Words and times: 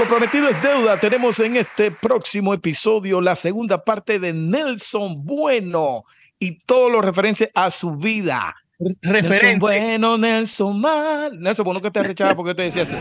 Lo 0.00 0.06
prometido 0.08 0.48
es 0.48 0.62
deuda, 0.62 0.98
tenemos 0.98 1.38
en 1.40 1.56
este 1.56 1.90
próximo 1.90 2.54
episodio 2.54 3.20
la 3.20 3.36
segunda 3.36 3.84
parte 3.84 4.18
de 4.18 4.32
Nelson 4.32 5.26
Bueno 5.26 6.04
y 6.38 6.58
todo 6.64 6.88
lo 6.88 7.02
referente 7.02 7.50
a 7.54 7.68
su 7.70 7.96
vida. 7.96 8.56
Referente. 9.02 9.28
Nelson 9.28 9.58
Bueno, 9.58 10.16
Nelson 10.16 10.80
Mal. 10.80 11.38
Nelson 11.38 11.66
Bueno 11.66 11.82
que 11.82 11.90
te 11.90 12.00
arrechaba 12.00 12.34
porque 12.34 12.54
te 12.54 12.62
decía 12.62 12.84
así. 12.84 12.96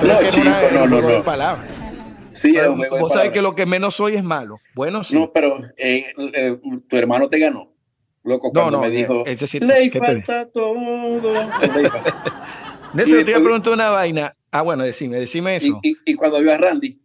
Pero 0.00 0.12
No, 0.14 0.18
que 0.18 0.26
era 0.26 0.34
chico, 0.36 0.48
era 0.48 0.86
no, 0.86 1.00
no, 1.00 1.08
no. 1.08 1.22
palabras. 1.24 1.64
Sí, 2.32 2.48
es 2.48 2.54
Pero 2.62 2.74
de 2.76 2.88
Vos 3.00 3.12
sabés 3.12 3.30
que 3.30 3.42
lo 3.42 3.54
que 3.54 3.64
menos 3.66 3.94
soy 3.94 4.16
es 4.16 4.24
malo. 4.24 4.56
Bueno, 4.74 5.04
sí. 5.04 5.14
No, 5.16 5.30
pero 5.32 5.54
eh, 5.76 6.12
eh, 6.34 6.58
tu 6.88 6.96
hermano 6.96 7.28
te 7.28 7.38
ganó. 7.38 7.70
Loco, 8.24 8.48
No, 8.52 8.60
cuando 8.62 8.78
no, 8.78 8.80
me 8.82 8.90
dijo, 8.90 9.24
ese 9.24 9.46
sí- 9.46 9.60
le 9.60 9.88
¿qué 9.88 10.00
te 10.00 10.14
dijo? 10.14 10.24
falta 10.26 10.46
todo. 10.52 10.74
Le 10.74 11.88
falta- 11.88 12.44
Nelson, 12.94 13.24
te 13.24 13.30
iba 13.30 13.38
a 13.38 13.42
preguntar 13.42 13.72
una 13.72 13.90
vaina. 13.90 14.32
Ah, 14.52 14.62
bueno, 14.62 14.82
decime, 14.84 15.18
decime 15.18 15.56
eso. 15.56 15.80
y, 15.82 15.96
y 16.04 16.14
cuando 16.14 16.40
vio 16.40 16.52
a 16.52 16.58
Randy. 16.58 17.00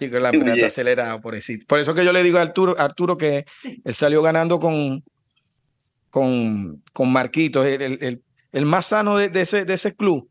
Y 0.00 0.10
con 0.10 0.22
la 0.22 0.30
está 0.30 0.66
acelerada 0.66 1.20
por 1.20 1.34
eso. 1.34 1.52
Por 1.66 1.78
eso 1.80 1.94
que 1.94 2.04
yo 2.04 2.12
le 2.12 2.22
digo 2.22 2.38
a 2.38 2.42
Arturo, 2.42 2.74
Arturo 2.78 3.16
que 3.16 3.44
él 3.84 3.94
salió 3.94 4.22
ganando 4.22 4.60
con, 4.60 5.04
con, 6.10 6.82
con 6.92 7.12
Marquito, 7.12 7.64
el, 7.64 7.82
el- 7.82 8.22
el- 8.52 8.64
más 8.64 8.86
sano 8.86 9.16
de, 9.16 9.28
de 9.28 9.42
ese, 9.42 9.64
de 9.64 9.74
ese 9.74 9.94
club. 9.94 10.30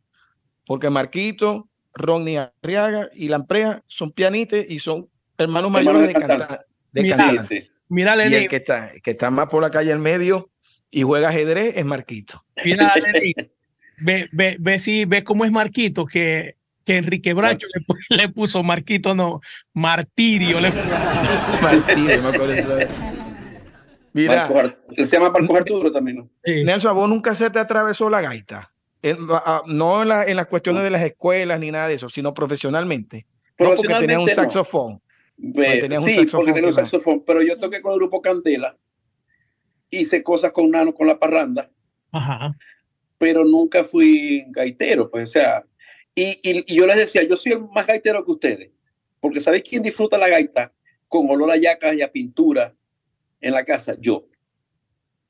Porque 0.65 0.89
Marquito, 0.89 1.69
Ronnie 1.93 2.39
Arriaga 2.63 3.09
y 3.13 3.27
Lamprea 3.29 3.83
son 3.87 4.11
pianistas 4.11 4.65
y 4.69 4.79
son 4.79 5.09
hermanos 5.37 5.69
Hermanos 5.69 5.71
mayores 5.71 6.01
de 6.01 6.07
de 6.07 6.13
cantar. 6.13 6.59
De 6.91 7.01
Mira, 7.03 7.15
Sí, 7.15 7.21
cantar. 7.23 7.45
sí. 7.47 7.67
Mira, 7.89 8.27
Y 8.29 8.33
el 8.33 8.47
que 8.49 8.57
está, 8.57 8.91
el 8.91 9.01
que 9.01 9.11
está 9.11 9.29
más 9.31 9.47
por 9.47 9.61
la 9.61 9.71
calle 9.71 9.91
en 9.91 10.01
medio 10.01 10.49
y 10.91 11.01
juega 11.03 11.29
ajedrez 11.29 11.77
es 11.77 11.85
Marquito. 11.85 12.43
mira. 12.63 12.93
Ve, 13.99 14.29
ve, 14.31 14.57
ve, 14.59 14.77
si, 14.77 15.05
ve 15.05 15.23
cómo 15.23 15.43
es 15.43 15.51
Marquito, 15.51 16.05
que, 16.05 16.55
que 16.85 16.97
Enrique 16.97 17.33
Bracho 17.33 17.65
le, 18.09 18.17
le 18.17 18.29
puso 18.29 18.61
Marquito, 18.61 19.15
no, 19.15 19.41
Martirio. 19.73 20.61
Le, 20.61 20.71
Martínez, 21.61 22.21
me 22.21 22.29
acuerdo. 22.29 22.53
Mira, 24.13 24.35
Marcos 24.35 24.57
Ar- 24.57 24.79
él 24.95 25.05
se 25.05 25.15
llama 25.17 25.31
Marcos 25.31 25.57
Arturo 25.57 25.91
también, 25.91 26.17
¿no? 26.17 26.29
Sí. 26.43 26.63
Nelson, 26.63 26.91
¿a 26.91 26.93
vos 26.93 27.09
nunca 27.09 27.33
se 27.35 27.49
te 27.49 27.57
atravesó 27.59 28.09
la 28.09 28.21
gaita. 28.21 28.71
En- 29.01 29.17
a- 29.31 29.63
no 29.67 30.03
en, 30.03 30.09
la- 30.09 30.25
en 30.25 30.35
las 30.35 30.45
cuestiones 30.47 30.83
de 30.83 30.89
las 30.91 31.01
escuelas 31.01 31.59
ni 31.59 31.71
nada 31.71 31.87
de 31.87 31.95
eso, 31.95 32.07
sino 32.09 32.33
profesionalmente. 32.35 33.25
No 33.59 33.69
porque 33.75 33.81
tenías 33.87 34.19
un 34.19 34.25
Profesionalmente, 34.25 34.35
no. 34.35 34.43
saxofón. 34.43 35.01
Eh, 35.65 35.79
tenías 35.79 36.03
un 36.03 36.09
sí, 36.09 36.15
saxofón 36.15 36.39
porque 36.39 36.53
tenía 36.53 36.69
un 36.69 36.75
saxofón, 36.75 37.23
pero 37.25 37.41
yo 37.41 37.57
toqué 37.59 37.81
con 37.81 37.93
el 37.93 37.97
grupo 37.99 38.21
Candela, 38.21 38.75
hice 39.89 40.23
cosas 40.23 40.51
con 40.51 40.69
Nano, 40.69 40.93
con 40.93 41.07
la 41.07 41.19
parranda, 41.19 41.69
Ajá. 42.11 42.57
pero 43.17 43.43
nunca 43.45 43.83
fui 43.83 44.45
gaitero, 44.49 45.09
pues, 45.09 45.29
o 45.29 45.31
sea, 45.31 45.65
y, 46.15 46.39
y- 46.43 46.63
y 46.67 46.75
yo 46.75 46.85
les 46.87 46.97
decía, 46.97 47.23
yo 47.23 47.37
soy 47.37 47.53
el 47.53 47.67
más 47.73 47.85
gaitero 47.87 48.23
que 48.25 48.31
ustedes, 48.31 48.71
porque 49.19 49.39
¿sabéis 49.39 49.63
quién 49.67 49.83
disfruta 49.83 50.17
la 50.17 50.27
gaita 50.29 50.73
con 51.07 51.29
olor 51.29 51.51
a 51.51 51.57
yacas 51.57 51.95
y 51.95 52.01
a 52.01 52.11
pintura 52.11 52.75
en 53.39 53.53
la 53.53 53.63
casa? 53.63 53.95
Yo. 53.99 54.15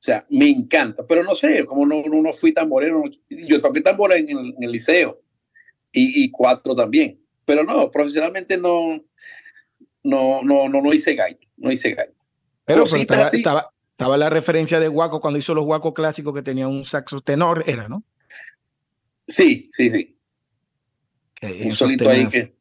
sea, 0.00 0.24
me 0.30 0.48
encanta, 0.48 1.04
pero 1.06 1.22
no 1.24 1.34
sé, 1.34 1.64
como 1.64 1.84
no, 1.84 2.02
no, 2.02 2.22
no 2.22 2.32
fui 2.32 2.52
tamborero, 2.52 3.02
no- 3.04 3.10
yo 3.28 3.60
toqué 3.60 3.80
tambora 3.80 4.16
en, 4.16 4.28
el- 4.30 4.54
en 4.56 4.62
el 4.62 4.70
liceo 4.72 5.20
y, 5.92 6.24
y 6.24 6.30
cuatro 6.30 6.74
también, 6.74 7.20
pero 7.44 7.64
no, 7.64 7.90
profesionalmente 7.90 8.56
no, 8.58 9.02
no, 10.04 10.42
no, 10.42 10.68
no, 10.68 10.80
no 10.80 10.92
hice 10.92 11.14
gaita, 11.14 11.46
no 11.56 11.70
hice 11.72 11.94
gaita. 11.94 12.24
Pero, 12.64 12.84
pero 12.84 12.96
estaba, 12.96 13.28
estaba, 13.28 13.74
estaba 13.98 14.16
la 14.16 14.30
referencia 14.30 14.78
de 14.78 14.86
Guaco 14.86 15.20
cuando 15.20 15.40
hizo 15.40 15.56
los 15.56 15.64
Guacos 15.64 15.92
clásicos 15.92 16.32
que 16.32 16.42
tenía 16.42 16.68
un 16.68 16.84
saxo 16.84 17.20
tenor, 17.20 17.64
era, 17.66 17.88
¿no? 17.88 18.04
Sí, 19.26 19.68
sí, 19.72 19.90
sí. 19.90 20.16
Un 21.64 21.72
solito 21.72 22.08
ahí 22.08 22.28
que 22.28 22.54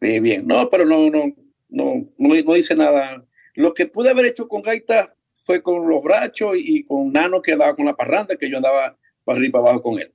eh, 0.00 0.20
bien 0.20 0.46
no 0.46 0.68
pero 0.70 0.84
no 0.84 1.10
no 1.10 1.32
no 1.68 2.04
no 2.18 2.56
hice 2.56 2.74
nada 2.76 3.24
lo 3.54 3.74
que 3.74 3.86
pude 3.86 4.10
haber 4.10 4.26
hecho 4.26 4.46
con 4.48 4.62
gaita 4.62 5.16
fue 5.36 5.62
con 5.62 5.88
los 5.88 6.02
brachos 6.02 6.56
y, 6.56 6.84
con 6.84 7.12
nano 7.12 7.42
que 7.42 7.52
andaba 7.52 7.74
con 7.74 7.86
la 7.86 7.94
parranda 7.94 8.36
que 8.36 8.48
yo 8.48 8.56
andaba 8.56 8.96
para 9.24 9.38
arriba 9.38 9.48
y 9.48 9.52
para 9.52 9.64
abajo 9.64 9.82
con 9.82 9.98
él 9.98 10.12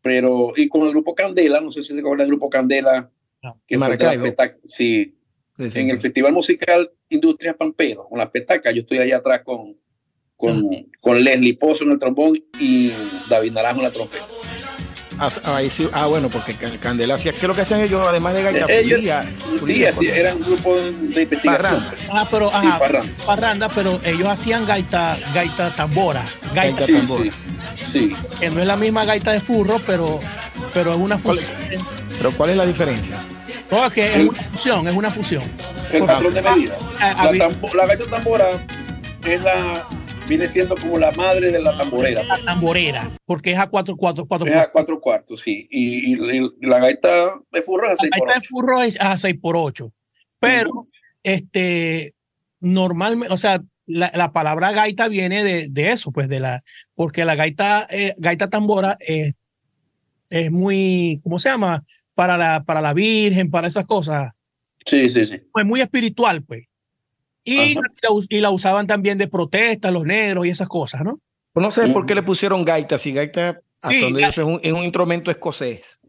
pero 0.00 0.52
y 0.56 0.68
con 0.68 0.82
el 0.82 0.90
grupo 0.90 1.14
Candela 1.14 1.60
no 1.60 1.70
sé 1.70 1.82
si 1.82 1.92
se 1.92 1.98
acuerdan 1.98 2.26
del 2.26 2.28
grupo 2.28 2.48
Candela 2.48 3.10
No. 3.42 3.60
que 3.66 3.76
Maracaibo. 3.76 4.24
sí 4.64 5.18
Sí, 5.60 5.70
sí, 5.70 5.80
en 5.80 5.90
el 5.90 5.98
festival 6.00 6.32
musical 6.32 6.90
Industrias 7.08 7.54
Pampero 7.56 8.06
con 8.08 8.18
las 8.18 8.30
petacas 8.30 8.74
yo 8.74 8.80
estoy 8.80 8.98
allá 8.98 9.18
atrás 9.18 9.42
con 9.44 9.76
con, 10.36 10.64
con 11.02 11.22
Leslie 11.22 11.54
Pozo 11.56 11.84
en 11.84 11.92
el 11.92 11.98
trombón 11.98 12.42
y 12.58 12.90
David 13.28 13.52
Naranjo 13.52 13.80
en 13.80 13.84
la 13.84 13.90
trompeta 13.92 14.26
Ah, 15.22 15.28
ahí 15.56 15.68
sí- 15.68 15.86
ah, 15.92 16.06
bueno, 16.06 16.30
porque 16.30 16.54
Can- 16.54 16.78
Candela 16.78 17.12
hacía, 17.12 17.32
¿qué 17.32 17.40
es 17.40 17.44
lo 17.44 17.54
que 17.54 17.60
hacían 17.60 17.80
ellos? 17.82 18.00
Además 18.08 18.32
de 18.32 18.42
gaita, 18.42 18.72
ellos- 18.72 19.00
pulía, 19.00 19.22
sí 19.22 19.58
pulía 19.60 19.88
así 19.90 19.98
cosas. 19.98 20.14
era 20.16 20.34
un 20.34 20.40
grupo 20.40 20.76
de 20.78 20.88
investigación 20.88 21.42
Parranda. 21.62 21.94
Ah, 22.10 22.28
pero, 22.30 22.48
Sí, 22.48 22.54
ajá, 22.56 22.78
parranda. 22.78 23.12
parranda, 23.26 23.68
pero 23.68 24.00
ellos 24.02 24.26
hacían 24.26 24.64
gaita, 24.64 25.18
gaita 25.34 25.76
tambora, 25.76 26.26
gaita, 26.54 26.54
Gaita 26.54 26.86
Sí, 26.86 26.92
tambora. 26.94 27.24
sí, 27.24 27.30
sí. 27.92 28.12
que 28.40 28.48
no 28.48 28.60
es 28.62 28.66
la 28.66 28.76
misma 28.76 29.04
gaita 29.04 29.32
de 29.32 29.40
furro, 29.40 29.78
pero, 29.86 30.20
pero 30.72 30.92
es 30.92 30.96
una 30.98 31.18
¿Cuál- 31.18 31.36
fusión. 31.36 31.52
Pero 32.16 32.32
¿cuál 32.32 32.50
es 32.50 32.56
la 32.56 32.64
diferencia? 32.64 33.22
No, 33.70 33.86
es 33.86 33.92
que 33.92 34.14
es 34.22 34.28
una 34.28 34.42
fusión, 34.42 34.88
es 34.88 34.94
una 34.96 35.10
fusión. 35.10 35.42
El 35.92 36.04
patrón 36.04 36.34
de 36.34 36.42
medida. 36.42 36.76
Ah, 36.98 37.30
La, 37.32 37.32
tambo- 37.48 37.72
la 37.74 37.86
gaita 37.86 38.04
tambora 38.10 38.46
es 39.26 39.42
la, 39.42 39.86
viene 40.28 40.48
siendo 40.48 40.76
como 40.76 40.98
la 40.98 41.12
madre 41.12 41.52
de 41.52 41.60
la 41.60 41.76
tamborera. 41.76 42.22
la 42.24 42.38
tamborera, 42.44 43.08
porque 43.24 43.52
es 43.52 43.58
a 43.58 43.68
cuatro, 43.68 43.96
cuatro, 43.96 44.26
cuatro. 44.26 44.46
Es 44.46 44.54
a 44.56 44.70
cuatro 44.70 45.00
cuartos, 45.00 45.40
sí. 45.40 45.68
Y, 45.70 46.14
y- 46.14 46.38
y 46.60 46.66
la 46.66 46.78
gaita 46.80 47.34
de 47.52 47.62
furro 47.62 47.86
es 47.86 47.92
a 47.92 47.94
La 47.94 47.96
seis 48.00 48.10
por 48.18 48.26
gaita 48.28 48.32
de 48.32 48.38
ocho. 48.38 48.48
furro 48.50 48.82
es 48.82 49.00
a 49.00 49.16
6 49.16 49.36
por 49.40 49.56
8 49.56 49.92
pero 50.40 50.70
este 51.22 52.14
normalmente, 52.60 53.32
o 53.32 53.36
sea, 53.36 53.60
la, 53.86 54.10
la 54.14 54.32
palabra 54.32 54.72
gaita 54.72 55.06
viene 55.08 55.44
de, 55.44 55.66
de 55.68 55.90
eso, 55.92 56.12
pues 56.12 56.28
de 56.28 56.40
la, 56.40 56.62
porque 56.94 57.24
la 57.26 57.34
gaita, 57.34 57.86
eh, 57.90 58.14
gaita 58.18 58.48
tambora 58.48 58.96
es, 59.00 59.34
es 60.30 60.50
muy, 60.50 61.20
¿cómo 61.22 61.38
se 61.38 61.50
llama? 61.50 61.84
Para 62.14 62.36
la, 62.36 62.64
para 62.64 62.80
la 62.80 62.92
Virgen, 62.94 63.50
para 63.50 63.68
esas 63.68 63.86
cosas, 63.86 64.32
Sí, 64.84 65.08
sí, 65.08 65.26
sí. 65.26 65.38
pues 65.52 65.64
muy 65.64 65.80
espiritual, 65.80 66.42
pues. 66.42 66.66
Y 67.44 67.74
la, 67.74 68.10
us- 68.10 68.26
y 68.28 68.40
la 68.40 68.50
usaban 68.50 68.86
también 68.86 69.16
de 69.18 69.28
protesta, 69.28 69.90
los 69.90 70.04
negros 70.04 70.46
y 70.46 70.50
esas 70.50 70.68
cosas, 70.68 71.02
¿no? 71.02 71.20
Pues 71.52 71.64
no 71.64 71.70
sé 71.70 71.88
por 71.88 72.06
qué 72.06 72.14
le 72.14 72.22
pusieron 72.22 72.64
gaita, 72.64 72.98
si 72.98 73.12
gaita, 73.12 73.60
hasta 73.82 73.88
Sí, 73.88 74.00
donde 74.00 74.20
ga- 74.22 74.26
yo 74.26 74.32
sé, 74.32 74.40
es 74.42 74.46
un, 74.46 74.60
es 74.62 74.72
un 74.72 74.84
instrumento 74.84 75.30
escosés. 75.30 76.00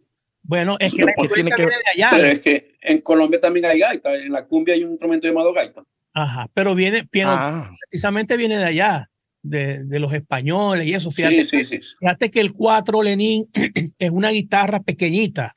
Bueno, 0.43 0.75
es 0.79 0.93
que 0.93 1.03
la 1.03 1.13
porque 1.15 1.33
tiene 1.35 1.51
que- 1.51 1.63
de 1.63 1.67
Pero 1.69 2.15
allá. 2.15 2.31
es 2.31 2.39
que 2.39 2.75
en 2.81 2.99
Colombia 2.99 3.39
también 3.39 3.65
hay 3.65 3.79
gaita. 3.79 4.13
En 4.15 4.31
la 4.31 4.45
cumbia 4.45 4.73
hay 4.73 4.83
un 4.83 4.91
instrumento 4.91 5.27
llamado 5.27 5.53
gaita. 5.53 5.83
Ajá, 6.13 6.49
pero 6.53 6.75
viene, 6.75 7.07
viene 7.11 7.29
Ah, 7.31 7.71
precisamente 7.89 8.35
viene 8.35 8.57
de 8.57 8.65
allá, 8.65 9.09
de, 9.43 9.85
de 9.85 9.99
los 9.99 10.13
españoles 10.13 10.85
y 10.85 10.93
eso. 10.93 11.11
Fíjate, 11.11 11.43
Sí, 11.45 11.63
sí, 11.63 11.79
sí. 11.79 11.95
fíjate 11.99 12.29
que 12.29 12.41
el 12.41 12.53
4 12.53 13.01
Lenin 13.03 13.49
es 13.99 14.11
una 14.11 14.29
guitarra 14.31 14.81
pequeñita 14.81 15.55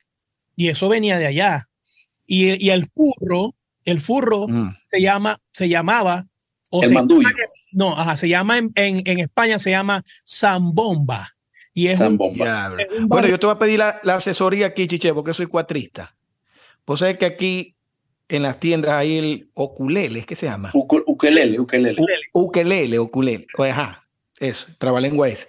y 0.56 0.68
eso 0.68 0.88
venía 0.88 1.18
de 1.18 1.26
allá. 1.26 1.68
Y, 2.26 2.64
y 2.64 2.70
el 2.70 2.86
furro, 2.88 3.54
el 3.84 4.00
furro 4.00 4.48
mm. 4.48 4.76
se 4.90 5.00
llama, 5.00 5.40
se 5.52 5.68
llamaba, 5.68 6.26
o 6.70 6.82
El 6.82 6.88
se, 6.88 6.94
mandullo. 6.94 7.28
no, 7.72 7.98
ajá, 7.98 8.16
se 8.16 8.28
llama 8.28 8.58
en, 8.58 8.72
en, 8.76 9.02
en 9.04 9.18
España, 9.20 9.58
se 9.58 9.70
llama 9.70 10.04
zambomba. 10.26 11.30
Y 11.76 11.88
es 11.88 11.98
un, 11.98 12.06
Zambomba. 12.06 12.44
Diablo. 12.44 12.78
es 12.78 12.98
un 13.00 13.08
Bueno, 13.08 13.26
yo 13.28 13.38
te 13.38 13.46
voy 13.46 13.54
a 13.56 13.58
pedir 13.58 13.78
la, 13.80 13.98
la 14.04 14.14
asesoría 14.16 14.66
aquí, 14.66 14.86
Chiche, 14.86 15.12
porque 15.12 15.34
soy 15.34 15.46
cuatrista. 15.46 16.16
Vos 16.86 17.00
sabés 17.00 17.18
que 17.18 17.26
aquí 17.26 17.74
en 18.28 18.42
las 18.42 18.60
tiendas 18.60 18.92
hay 18.92 19.18
el 19.18 19.50
oculele, 19.54 20.20
¿es 20.20 20.26
que 20.26 20.36
se 20.36 20.46
llama? 20.46 20.70
Uku- 20.72 21.02
Ukelele, 21.06 21.58
ukelele. 21.58 22.00
Ukelele, 22.32 22.98
oculele. 22.98 23.46
O, 23.58 23.64
ajá, 23.64 24.08
eso, 24.38 24.68
trabalengua 24.78 25.28
es. 25.28 25.48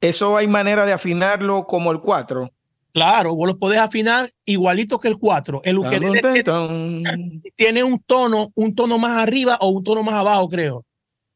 Eso 0.00 0.36
hay 0.36 0.48
manera 0.48 0.84
de 0.86 0.92
afinarlo 0.92 1.64
como 1.66 1.92
el 1.92 2.00
4. 2.00 2.52
Claro, 2.92 3.34
vos 3.34 3.46
lo 3.46 3.58
podés 3.58 3.78
afinar 3.78 4.32
igualito 4.44 4.98
que 4.98 5.08
el 5.08 5.18
4. 5.18 5.60
El 5.64 5.78
ukelele 5.78 6.20
tiene- 6.20 7.42
tiene 7.56 7.84
un 7.84 7.98
tono, 8.00 8.50
un 8.54 8.74
tono 8.74 8.98
más 8.98 9.18
arriba 9.22 9.56
o 9.60 9.68
un 9.68 9.84
tono 9.84 10.02
más 10.02 10.14
abajo, 10.14 10.48
creo. 10.48 10.84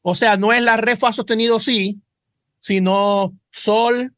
O 0.02 0.14
sea, 0.14 0.36
no 0.36 0.52
es 0.52 0.62
la 0.62 0.76
re 0.76 0.96
fa 0.96 1.12
sostenido 1.12 1.58
sí, 1.60 1.98
sino 2.60 3.32
sol, 3.50 4.12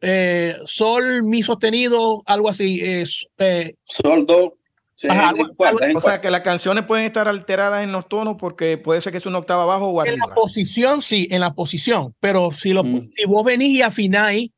eh, 0.00 0.56
sol, 0.64 1.22
mi 1.24 1.42
sostenido, 1.42 2.22
algo 2.26 2.48
así. 2.48 2.80
Eh, 2.82 3.74
Sol, 3.84 4.26
do. 4.26 4.54
Sí, 4.96 5.08
Ajá, 5.08 5.30
algo- 5.30 5.48
O 5.96 6.00
sea, 6.02 6.20
que 6.20 6.30
las 6.30 6.42
canciones 6.42 6.84
pueden 6.84 7.06
estar 7.06 7.26
alteradas 7.26 7.82
en 7.84 7.90
los 7.92 8.06
tonos 8.06 8.36
porque 8.38 8.76
puede 8.76 9.00
ser 9.00 9.12
que 9.12 9.18
es 9.18 9.24
una 9.24 9.38
octava 9.38 9.62
abajo 9.62 9.86
o 9.88 10.04
en 10.04 10.18
la 10.18 10.24
arriba. 10.24 10.34
posición, 10.34 11.00
sí, 11.00 11.26
en 11.30 11.40
la 11.40 11.54
posición. 11.54 12.14
Pero 12.20 12.50
si, 12.52 12.74
lo, 12.74 12.84
Mm. 12.84 13.08
si 13.16 13.24
vos 13.24 13.42
venís 13.42 13.70
y 13.78 13.80
afináis 13.82 14.50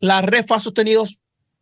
la 0.00 0.22
re 0.22 0.42
fa 0.42 0.58
sostenidos, 0.58 1.18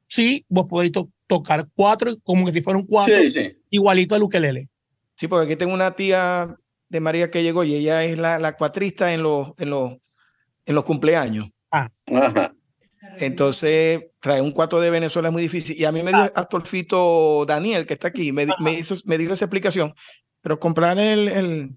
sí, 0.09 0.45
vos 0.49 0.67
podéis 0.69 0.91
to- 0.93 1.11
tocar 1.29 1.69
cuatro, 1.75 2.17
como 2.25 2.45
que 2.47 2.53
si 2.53 2.63
fuera 2.63 2.79
un 2.79 2.87
cuatro, 2.87 3.15
Sí, 3.21 3.31
sí. 3.31 3.57
igualito 3.71 4.15
al 4.17 4.23
ukelele. 4.25 4.69
Sí, 5.15 5.29
porque 5.29 5.47
aquí 5.47 5.57
tengo 5.57 5.75
una 5.75 5.93
tía 5.93 6.57
de 6.89 7.01
María 7.01 7.31
que 7.31 7.43
llegó 7.43 7.63
y 7.65 7.75
ella 7.75 8.03
es 8.05 8.19
la, 8.19 8.39
la 8.39 8.57
cuatrista 8.57 9.13
en 9.13 9.23
los, 9.23 9.53
en 9.59 9.71
los, 9.71 9.93
en 10.65 10.75
los 10.75 10.85
cumpleaños. 10.85 11.49
Ajá. 11.71 11.93
Entonces, 13.19 14.07
traer 14.21 14.43
un 14.43 14.53
cuatro 14.53 14.81
de 14.81 14.91
Venezuela 14.91 15.29
es 15.29 15.33
muy 15.33 15.43
difícil. 15.43 15.77
Y 15.79 15.85
a 15.85 15.93
mí 15.93 16.03
me 16.03 16.11
dio 16.13 16.31
Astolfito 16.35 17.45
Daniel, 17.47 17.87
que 17.87 17.95
está 17.95 18.09
aquí, 18.09 18.33
me, 18.33 18.47
me, 18.61 18.73
hizo, 18.75 18.95
me 19.05 19.19
dio 19.19 19.33
esa 19.33 19.45
explicación. 19.47 19.93
Pero 20.41 20.59
comprar 20.61 20.99
el, 20.99 21.29
el, 21.29 21.77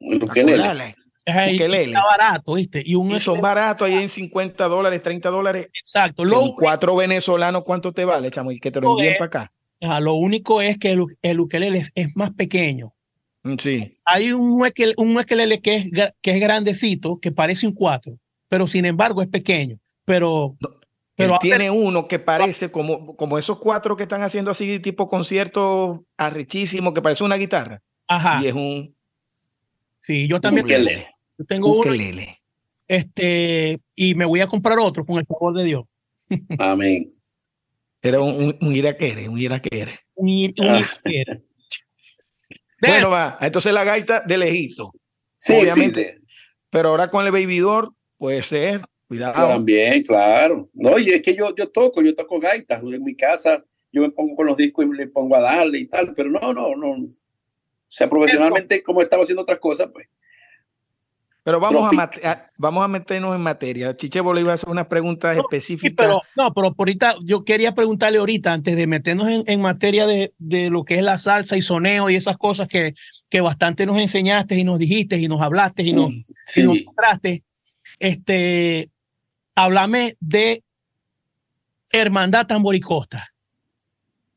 el 0.00 0.22
ukelele. 0.22 0.94
Está 1.28 2.04
barato, 2.04 2.54
¿viste? 2.54 2.82
Y, 2.84 2.94
un 2.94 3.20
son 3.20 3.40
baratos 3.40 3.88
ahí 3.88 3.94
en 3.94 4.08
50 4.08 4.66
dólares, 4.66 5.02
30 5.02 5.28
dólares. 5.28 5.68
Exacto. 5.78 6.24
Los 6.24 6.52
cuatro 6.56 6.96
venezolanos, 6.96 7.64
¿cuánto 7.64 7.92
te 7.92 8.04
vale, 8.04 8.30
chamo? 8.30 8.50
Y 8.50 8.58
que 8.58 8.70
te 8.70 8.80
lo 8.80 8.92
envíen 8.92 9.16
para 9.18 9.26
acá. 9.26 10.00
lo 10.00 10.14
único 10.14 10.62
es 10.62 10.78
que 10.78 10.92
el, 10.92 11.04
el 11.20 11.40
ukelele 11.40 11.82
es, 11.94 12.16
más 12.16 12.30
pequeño. 12.30 12.94
Mm, 13.42 13.54
sí. 13.58 13.98
Hay 14.06 14.32
un 14.32 14.62
ukelele, 14.62 14.94
un 14.96 15.18
ukelele 15.18 15.60
que, 15.60 15.76
es, 15.76 15.86
que 16.22 16.30
es 16.30 16.40
grandecito, 16.40 17.18
que 17.20 17.30
parece 17.30 17.66
un 17.66 17.74
cuatro, 17.74 18.18
pero 18.48 18.66
sin 18.66 18.86
embargo 18.86 19.20
es 19.20 19.28
pequeño. 19.28 19.78
Pero, 20.06 20.56
pero 21.14 21.38
tiene 21.38 21.70
uno 21.70 22.08
que 22.08 22.18
parece 22.18 22.70
como, 22.70 23.04
como 23.16 23.36
esos 23.36 23.58
cuatro 23.58 23.96
que 23.96 24.04
están 24.04 24.22
haciendo 24.22 24.50
así, 24.50 24.78
tipo 24.80 25.06
concierto 25.08 26.06
arrechísimo, 26.16 26.94
que 26.94 27.02
parece 27.02 27.24
una 27.24 27.36
guitarra. 27.36 27.82
Ajá. 28.06 28.40
Y 28.42 28.46
es 28.46 28.54
un. 28.54 28.96
Sí, 30.00 30.26
yo 30.26 30.40
también. 30.40 30.64
Ukelele. 30.64 31.17
Yo 31.38 31.44
tengo 31.44 31.80
uno. 31.80 31.92
Este, 32.88 33.80
y 33.94 34.14
me 34.14 34.24
voy 34.24 34.40
a 34.40 34.46
comprar 34.46 34.78
otro 34.78 35.04
con 35.04 35.18
el 35.18 35.26
favor 35.26 35.56
de 35.56 35.64
Dios. 35.64 35.84
Amén. 36.58 37.06
Era 38.02 38.20
un, 38.20 38.56
un, 38.60 38.74
iraquere, 38.74 39.28
un 39.28 39.38
iraquere. 39.38 40.00
Un, 40.14 40.26
un 40.28 40.30
iraquere. 40.30 41.42
bueno, 42.80 43.10
va. 43.10 43.38
Entonces 43.40 43.72
la 43.72 43.84
gaita 43.84 44.22
de 44.22 44.38
lejito. 44.38 44.90
Sí, 45.36 45.54
obviamente. 45.54 46.18
Pero 46.70 46.88
ahora 46.90 47.08
con 47.08 47.24
el 47.24 47.32
bebidor 47.32 47.92
puede 48.16 48.42
ser. 48.42 48.82
Cuidado. 49.06 49.34
También, 49.34 50.02
claro. 50.02 50.66
No, 50.74 50.98
y 50.98 51.10
es 51.10 51.22
que 51.22 51.34
yo, 51.34 51.54
yo 51.54 51.68
toco, 51.68 52.02
yo 52.02 52.14
toco 52.14 52.38
gaitas. 52.40 52.82
En 52.82 53.02
mi 53.02 53.14
casa 53.14 53.64
yo 53.90 54.02
me 54.02 54.10
pongo 54.10 54.36
con 54.36 54.46
los 54.46 54.56
discos 54.56 54.84
y 54.84 54.96
le 54.96 55.06
pongo 55.06 55.36
a 55.36 55.40
darle 55.40 55.78
y 55.78 55.86
tal, 55.86 56.12
pero 56.14 56.30
no, 56.30 56.52
no, 56.52 56.76
no. 56.76 56.90
O 56.90 57.10
sea, 57.86 58.08
profesionalmente, 58.08 58.82
como 58.82 59.00
estaba 59.00 59.22
haciendo 59.22 59.42
otras 59.42 59.58
cosas, 59.58 59.88
pues 59.92 60.08
pero 61.48 61.60
vamos 61.60 61.90
a, 61.96 62.50
vamos 62.58 62.84
a 62.84 62.88
meternos 62.88 63.34
en 63.34 63.40
materia. 63.40 63.96
Chiche 63.96 64.20
le 64.22 64.40
iba 64.42 64.50
a 64.50 64.54
hacer 64.54 64.68
unas 64.68 64.86
preguntas 64.86 65.34
específicas. 65.34 65.94
pero, 65.96 66.20
no, 66.36 66.52
pero 66.52 66.74
por 66.74 66.88
ahorita 66.88 67.14
yo 67.24 67.42
quería 67.42 67.74
preguntarle 67.74 68.18
ahorita, 68.18 68.52
antes 68.52 68.76
de 68.76 68.86
meternos 68.86 69.26
en, 69.46 69.60
materia 69.62 70.06
de, 70.06 70.34
de, 70.36 70.68
lo 70.68 70.84
que 70.84 70.96
es 70.96 71.02
la 71.02 71.16
salsa 71.16 71.56
y 71.56 71.62
soneo 71.62 72.10
y 72.10 72.16
esas 72.16 72.36
cosas 72.36 72.68
que, 72.68 72.92
que 73.30 73.40
bastante 73.40 73.86
nos 73.86 73.96
enseñaste 73.96 74.56
y 74.56 74.64
nos 74.64 74.78
dijiste 74.78 75.16
y 75.16 75.26
nos 75.26 75.40
hablaste 75.40 75.84
y 75.84 75.94
nos, 75.94 76.10
mm, 76.10 76.66
mostraste. 76.66 77.42
Este, 77.98 78.90
háblame 79.54 80.18
de 80.20 80.62
Hermandad 81.90 82.46
Tamboricosta. 82.46 83.32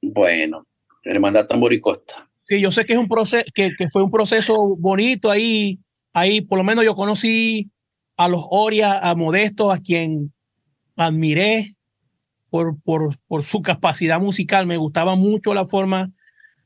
Bueno, 0.02 0.66
Hermandad 1.04 1.46
Tamboricosta. 1.46 2.30
Sí, 2.46 2.62
yo 2.62 2.72
sé 2.72 2.86
que 2.86 2.94
es 2.94 3.00
un 3.00 3.10
proceso, 3.10 3.44
que, 3.54 3.72
que 3.78 3.90
fue 3.90 4.02
un 4.02 4.12
proceso 4.12 4.78
bonito 4.78 5.30
ahí 5.30 5.81
ahí 6.14 6.42
por 6.42 6.58
lo 6.58 6.64
menos 6.64 6.84
yo 6.84 6.96
conocí 6.96 7.72
a 8.18 8.28
los 8.28 8.44
Oria, 8.50 9.00
a 9.00 9.16
Modesto, 9.16 9.72
a 9.72 9.80
quien 9.80 10.34
admiré 10.96 11.76
por, 12.50 12.80
por, 12.82 13.18
por 13.28 13.44
su 13.44 13.62
capacidad 13.62 14.20
musical. 14.20 14.68
Me 14.68 14.78
gustaba 14.78 15.16
mucho 15.16 15.54
la 15.54 15.66
forma 15.66 16.12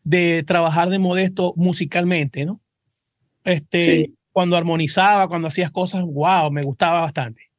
de 0.03 0.44
trabajar 0.44 0.89
de 0.89 1.00
Modesto 1.00 1.53
musicalmente, 1.56 2.45
¿no? 2.45 2.62
Este, 3.44 4.12
cuando 4.31 4.57
armonizaba, 4.57 5.27
cuando 5.27 5.48
hacías 5.48 5.71
cosas, 5.71 6.03
wow, 6.03 6.51
me 6.51 6.63
gustaba 6.63 7.01
bastante. 7.01 7.51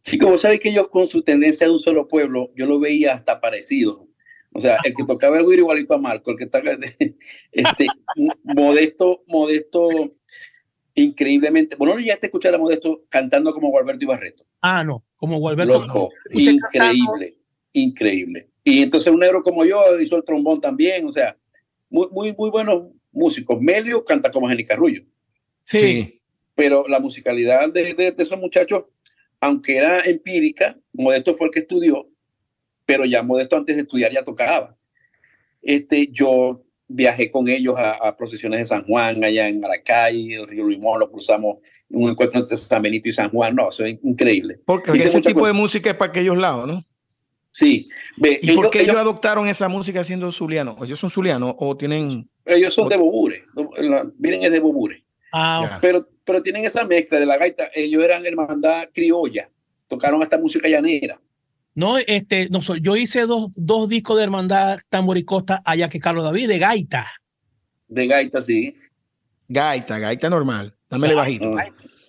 Sí, 0.00 0.18
como 0.18 0.38
sabes 0.38 0.60
que 0.60 0.72
yo 0.72 0.88
con 0.88 1.06
su 1.06 1.22
tendencia 1.22 1.66
de 1.66 1.72
un 1.72 1.80
solo 1.80 2.08
pueblo, 2.08 2.50
yo 2.56 2.66
lo 2.66 2.80
veía 2.80 3.14
hasta 3.14 3.40
parecido. 3.40 4.08
O 4.54 4.60
sea, 4.60 4.78
el 4.84 4.94
que 4.94 5.04
tocaba 5.04 5.38
el 5.38 5.44
güiro 5.44 5.62
igualito 5.62 5.94
a 5.94 5.98
Marco, 5.98 6.30
el 6.30 6.38
que 6.38 6.44
está 6.44 6.62
este, 7.52 7.86
modesto, 8.44 9.22
modesto, 9.26 10.16
increíblemente. 11.02 11.76
Bueno, 11.76 11.98
ya 11.98 12.16
te 12.16 12.26
escuchar 12.26 12.54
a 12.54 12.58
Modesto 12.58 13.04
cantando 13.08 13.52
como 13.52 13.70
Gualberto 13.70 14.04
Ibarreto. 14.04 14.44
Ah, 14.60 14.84
no, 14.84 15.04
como 15.16 15.38
Gualberto. 15.38 15.80
Loco, 15.80 16.10
increíble, 16.30 17.36
increíble. 17.72 18.48
Y 18.64 18.82
entonces 18.82 19.12
un 19.12 19.20
negro 19.20 19.42
como 19.42 19.64
yo 19.64 19.80
hizo 20.00 20.16
el 20.16 20.24
trombón 20.24 20.60
también, 20.60 21.06
o 21.06 21.10
sea, 21.10 21.36
muy, 21.88 22.08
muy, 22.10 22.34
muy 22.36 22.50
buenos 22.50 22.88
músicos. 23.12 23.60
Melio 23.60 24.04
canta 24.04 24.30
como 24.30 24.48
Jenny 24.48 24.64
Carrullo. 24.64 25.02
Sí. 25.62 26.20
Pero 26.54 26.86
la 26.88 26.98
musicalidad 26.98 27.72
de, 27.72 27.94
de, 27.94 28.12
de 28.12 28.22
esos 28.22 28.38
muchachos, 28.38 28.86
aunque 29.40 29.76
era 29.76 30.00
empírica, 30.00 30.78
Modesto 30.92 31.34
fue 31.34 31.46
el 31.46 31.52
que 31.52 31.60
estudió, 31.60 32.08
pero 32.84 33.04
ya 33.04 33.22
Modesto 33.22 33.56
antes 33.56 33.76
de 33.76 33.82
estudiar 33.82 34.12
ya 34.12 34.24
tocaba. 34.24 34.76
Este, 35.62 36.08
yo 36.10 36.64
viajé 36.88 37.30
con 37.30 37.48
ellos 37.48 37.74
a, 37.78 38.16
procesiones 38.16 38.60
de 38.60 38.66
San 38.66 38.84
Juan, 38.84 39.22
allá 39.22 39.46
en 39.46 39.60
Maracay, 39.60 40.32
el 40.32 40.46
río 40.46 40.66
Limón, 40.66 40.98
lo 40.98 41.10
cruzamos 41.10 41.58
en 41.90 42.02
un 42.02 42.10
encuentro 42.10 42.40
entre 42.40 42.56
San 42.56 42.82
Benito 42.82 43.08
y 43.08 43.12
San 43.12 43.30
Juan, 43.30 43.54
no, 43.54 43.68
eso 43.68 43.84
es 43.84 43.98
increíble. 44.02 44.58
Porque 44.64 44.92
ese 44.92 45.20
tipo 45.20 45.46
de 45.46 45.52
música 45.52 45.90
es 45.90 45.96
para 45.96 46.10
aquellos 46.10 46.36
lados, 46.38 46.66
¿no? 46.66 46.84
Sí. 47.50 47.88
¿Y 48.16 48.52
por 48.52 48.70
qué 48.70 48.82
ellos, 48.82 48.96
adoptaron 48.96 49.48
esa 49.48 49.68
música 49.68 50.04
siendo 50.04 50.30
zulianos? 50.32 50.76
¿Ellos 50.82 50.98
son 50.98 51.10
zulianos 51.10 51.54
o 51.58 51.76
tienen...? 51.76 52.28
Ellos 52.44 52.72
son 52.72 52.88
de 52.88 52.96
Bobure, 52.96 53.44
vienen 54.16 54.44
es 54.44 54.52
de 54.52 54.60
Bobure. 54.60 55.04
Ah, 55.32 55.78
pero, 55.82 56.08
pero 56.24 56.42
tienen 56.42 56.64
esa 56.64 56.84
mezcla 56.84 57.20
de 57.20 57.26
la 57.26 57.36
gaita, 57.36 57.70
ellos 57.74 58.02
eran 58.02 58.24
hermandad 58.24 58.88
criolla, 58.94 59.50
tocaron 59.86 60.22
hasta 60.22 60.38
música 60.38 60.68
llanera. 60.68 61.20
No, 61.78 61.96
este, 61.96 62.48
no, 62.50 62.58
yo 62.58 62.96
hice 62.96 63.20
dos, 63.20 63.52
dos 63.54 63.88
discos 63.88 64.16
de 64.16 64.24
Hermandad 64.24 64.80
Tamboricosta 64.88 65.62
allá 65.64 65.88
que 65.88 66.00
Carlos 66.00 66.24
David 66.24 66.48
de 66.48 66.58
gaita. 66.58 67.06
De 67.86 68.04
gaita, 68.08 68.40
sí. 68.40 68.74
Gaita, 69.46 70.00
gaita 70.00 70.28
normal. 70.28 70.74
Dámele 70.90 71.14
bajito. 71.14 71.52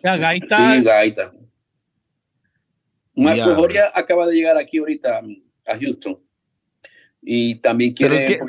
Ya, 0.04 0.18
gaita. 0.18 0.76
Sí, 0.76 0.84
gaita. 0.84 1.32
Marco 3.14 3.54
Joria 3.54 3.92
acaba 3.94 4.26
de 4.26 4.38
llegar 4.38 4.58
aquí 4.58 4.80
ahorita 4.80 5.22
a 5.68 5.78
Houston. 5.80 6.20
Y 7.22 7.54
también 7.58 7.92
quiere. 7.92 8.40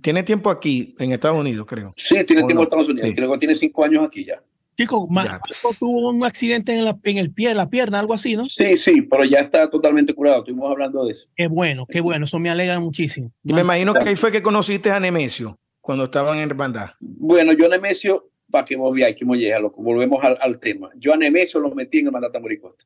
Tiene 0.00 0.22
tiempo 0.22 0.48
aquí 0.48 0.94
en 0.98 1.12
Estados 1.12 1.38
Unidos, 1.38 1.66
creo. 1.66 1.92
Sí, 1.98 2.14
tiene 2.24 2.44
tiempo 2.44 2.62
en 2.62 2.62
Estados 2.62 2.88
Unidos. 2.88 3.10
Creo 3.14 3.30
que 3.30 3.38
tiene 3.38 3.54
cinco 3.54 3.84
años 3.84 4.06
aquí 4.06 4.24
ya. 4.24 4.42
Chico, 4.76 5.08
pues. 5.08 5.78
tuvo 5.78 6.10
un 6.10 6.24
accidente 6.24 6.76
en, 6.76 6.84
la, 6.84 6.98
en 7.02 7.16
el 7.16 7.32
pie, 7.32 7.50
en 7.50 7.56
la 7.56 7.70
pierna, 7.70 7.98
algo 7.98 8.12
así, 8.12 8.36
¿no? 8.36 8.44
Sí, 8.44 8.76
sí, 8.76 9.02
pero 9.02 9.24
ya 9.24 9.40
está 9.40 9.70
totalmente 9.70 10.12
curado. 10.12 10.38
Estuvimos 10.38 10.70
hablando 10.70 11.04
de 11.06 11.12
eso. 11.12 11.28
Qué 11.34 11.48
bueno, 11.48 11.86
qué 11.86 12.00
bueno. 12.00 12.26
Eso 12.26 12.38
me 12.38 12.50
alegra 12.50 12.78
muchísimo. 12.78 13.32
Y 13.42 13.54
me 13.54 13.62
imagino 13.62 13.94
que 13.94 14.10
ahí 14.10 14.16
fue 14.16 14.30
que 14.30 14.42
conociste 14.42 14.90
a 14.90 15.00
Nemesio 15.00 15.58
cuando 15.80 16.04
estaban 16.04 16.38
en 16.38 16.50
hermandad. 16.50 16.90
Bueno, 17.00 17.52
yo 17.54 17.66
a 17.66 17.68
Nemesio, 17.70 18.28
para 18.50 18.66
que 18.66 18.76
vos 18.76 18.94
veáis 18.94 19.16
que 19.16 19.24
loco, 19.24 19.82
volvemos 19.82 20.22
al, 20.22 20.36
al, 20.40 20.60
tema. 20.60 20.90
Yo 20.96 21.14
a 21.14 21.16
Nemesio 21.16 21.58
lo 21.58 21.74
metí 21.74 22.00
en 22.00 22.06
hermandad 22.06 22.30
Tamboricota. 22.30 22.84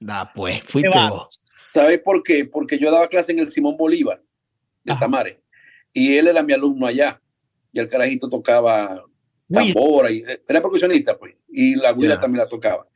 Da, 0.00 0.32
pues, 0.34 0.60
fuiste 0.62 0.90
vos. 1.08 1.38
¿Sabes 1.72 2.00
por 2.00 2.22
qué? 2.24 2.44
Porque 2.44 2.78
yo 2.78 2.90
daba 2.90 3.08
clase 3.08 3.30
en 3.30 3.38
el 3.38 3.48
Simón 3.48 3.76
Bolívar 3.76 4.20
de 4.82 4.94
Tamare 4.96 5.40
y 5.92 6.16
él 6.16 6.26
era 6.26 6.42
mi 6.42 6.52
alumno 6.52 6.86
allá 6.86 7.20
y 7.72 7.78
el 7.78 7.86
carajito 7.86 8.28
tocaba 8.28 9.04
tambora, 9.52 10.10
y, 10.10 10.18
eh, 10.18 10.42
era 10.48 10.60
percusionista, 10.60 11.18
pues, 11.18 11.36
y 11.48 11.74
la 11.76 11.92
guira 11.92 12.20
también 12.20 12.38
la 12.38 12.48
tocaba. 12.48 12.86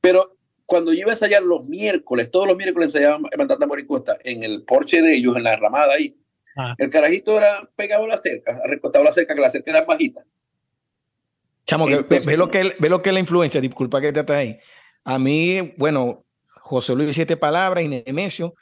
Pero 0.00 0.36
cuando 0.66 0.92
yo 0.92 1.00
iba 1.00 1.10
a 1.10 1.14
ensayar 1.14 1.42
los 1.42 1.68
miércoles, 1.68 2.30
todos 2.30 2.46
los 2.46 2.56
miércoles 2.56 2.88
ensayaba 2.88 3.28
Hermandad 3.30 3.58
Tamboricosta 3.58 4.16
en 4.24 4.42
el 4.42 4.64
porche 4.64 5.02
de 5.02 5.14
ellos, 5.14 5.36
en 5.36 5.44
la 5.44 5.56
ramada 5.56 5.94
ahí. 5.94 6.16
Ah. 6.56 6.74
El 6.78 6.88
carajito 6.90 7.36
era 7.36 7.68
pegado 7.76 8.04
a 8.04 8.08
la 8.08 8.16
cerca, 8.18 8.60
recostado 8.66 9.02
a 9.02 9.06
la 9.06 9.12
cerca, 9.12 9.34
que 9.34 9.40
la 9.40 9.50
cerca 9.50 9.70
era 9.70 9.82
bajita. 9.82 10.24
Chamo, 11.66 11.86
ve, 11.86 12.36
lo 12.36 12.50
que, 12.50 12.74
ve 12.78 12.88
lo 12.88 13.02
que 13.02 13.10
es 13.10 13.14
la 13.14 13.20
influencia, 13.20 13.60
disculpa 13.60 14.00
que 14.00 14.12
te 14.12 14.20
estás 14.20 14.36
ahí. 14.36 14.58
A 15.04 15.18
mí, 15.18 15.74
bueno, 15.78 16.24
José 16.60 16.94
Luis 16.94 17.14
Siete 17.14 17.36
Palabras 17.36 17.84
y 17.84 17.88
Nemesio 17.88 18.54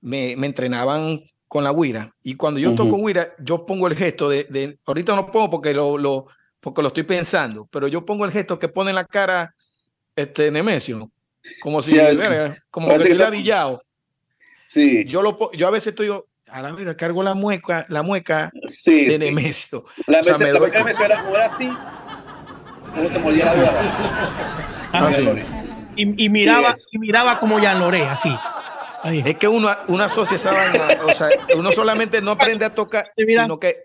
me, 0.00 0.36
me 0.36 0.46
entrenaban 0.46 1.20
con 1.46 1.64
la 1.64 1.72
guira. 1.72 2.14
Y 2.22 2.34
cuando 2.34 2.60
yo 2.60 2.74
toco 2.74 3.04
guira, 3.04 3.28
yo 3.40 3.64
pongo 3.64 3.86
el 3.86 3.96
gesto 3.96 4.28
de, 4.28 4.44
de, 4.44 4.78
ahorita 4.86 5.16
no 5.16 5.30
pongo 5.30 5.50
porque 5.50 5.72
lo, 5.72 5.96
lo, 5.96 6.26
porque 6.60 6.82
lo 6.82 6.88
estoy 6.88 7.04
pensando, 7.04 7.68
pero 7.70 7.88
yo 7.88 8.04
pongo 8.04 8.24
el 8.24 8.32
gesto 8.32 8.58
que 8.58 8.68
pone 8.68 8.90
en 8.90 8.96
la 8.96 9.04
cara 9.04 9.54
este 10.16 10.50
Nemesio, 10.50 11.10
como 11.60 11.82
si, 11.82 11.96
como 12.70 12.96
que 12.96 13.14
ladillado. 13.14 13.82
Sí. 14.66 15.06
Yo, 15.06 15.22
lo, 15.22 15.52
yo 15.52 15.66
a 15.68 15.70
veces 15.70 15.88
estoy, 15.88 16.10
a 16.48 16.62
la 16.62 16.72
mira, 16.72 16.96
cargo 16.96 17.22
la 17.22 17.34
mueca, 17.34 17.86
la 17.88 18.02
mueca 18.02 18.50
de 18.84 19.18
Nemesio. 19.18 19.84
La, 20.06 20.20
o 20.20 20.22
sea, 20.22 20.38
me 20.38 20.50
doy... 20.50 20.70
Nemesio 20.70 21.04
era, 21.04 21.24
así, 21.46 21.70
como 22.94 23.08
se 23.08 23.18
mordía 23.18 23.54
la 23.54 24.90
ah, 24.92 25.10
y, 25.96 26.24
y, 26.24 26.28
miraba, 26.28 26.74
y 26.90 26.98
miraba 26.98 27.38
como 27.38 27.58
Jean 27.60 27.78
Loré, 27.78 28.02
así. 28.06 28.30
Es 29.04 29.36
que 29.36 29.48
uno, 29.48 29.68
uno 29.88 30.04
asocia 30.04 30.34
esa 30.34 30.52
vaina, 30.52 30.88
o 31.04 31.12
sea, 31.12 31.28
uno 31.54 31.72
solamente 31.72 32.20
no 32.20 32.32
aprende 32.32 32.64
a 32.64 32.74
tocar, 32.74 33.06
sino 33.16 33.58
que 33.58 33.76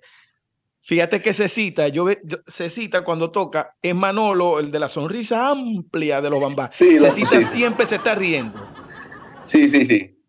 Fíjate 0.85 1.21
que 1.21 1.31
se 1.31 1.47
cita, 1.47 1.87
yo, 1.87 2.07
se 2.45 2.69
cita 2.69 3.05
cuando 3.05 3.31
toca, 3.31 3.77
es 3.81 3.95
Manolo, 3.95 4.59
el 4.59 4.69
de 4.69 4.79
la 4.79 4.89
sonrisa 4.89 5.51
amplia 5.51 6.21
de 6.21 6.29
los 6.29 6.41
bambás. 6.41 6.75
se 6.75 7.09
cita 7.09 7.41
siempre 7.41 7.85
se 7.85 7.95
está 7.95 8.15
riendo. 8.15 8.69
Sí, 9.45 9.69
sí, 9.69 9.85
sí. 9.85 10.19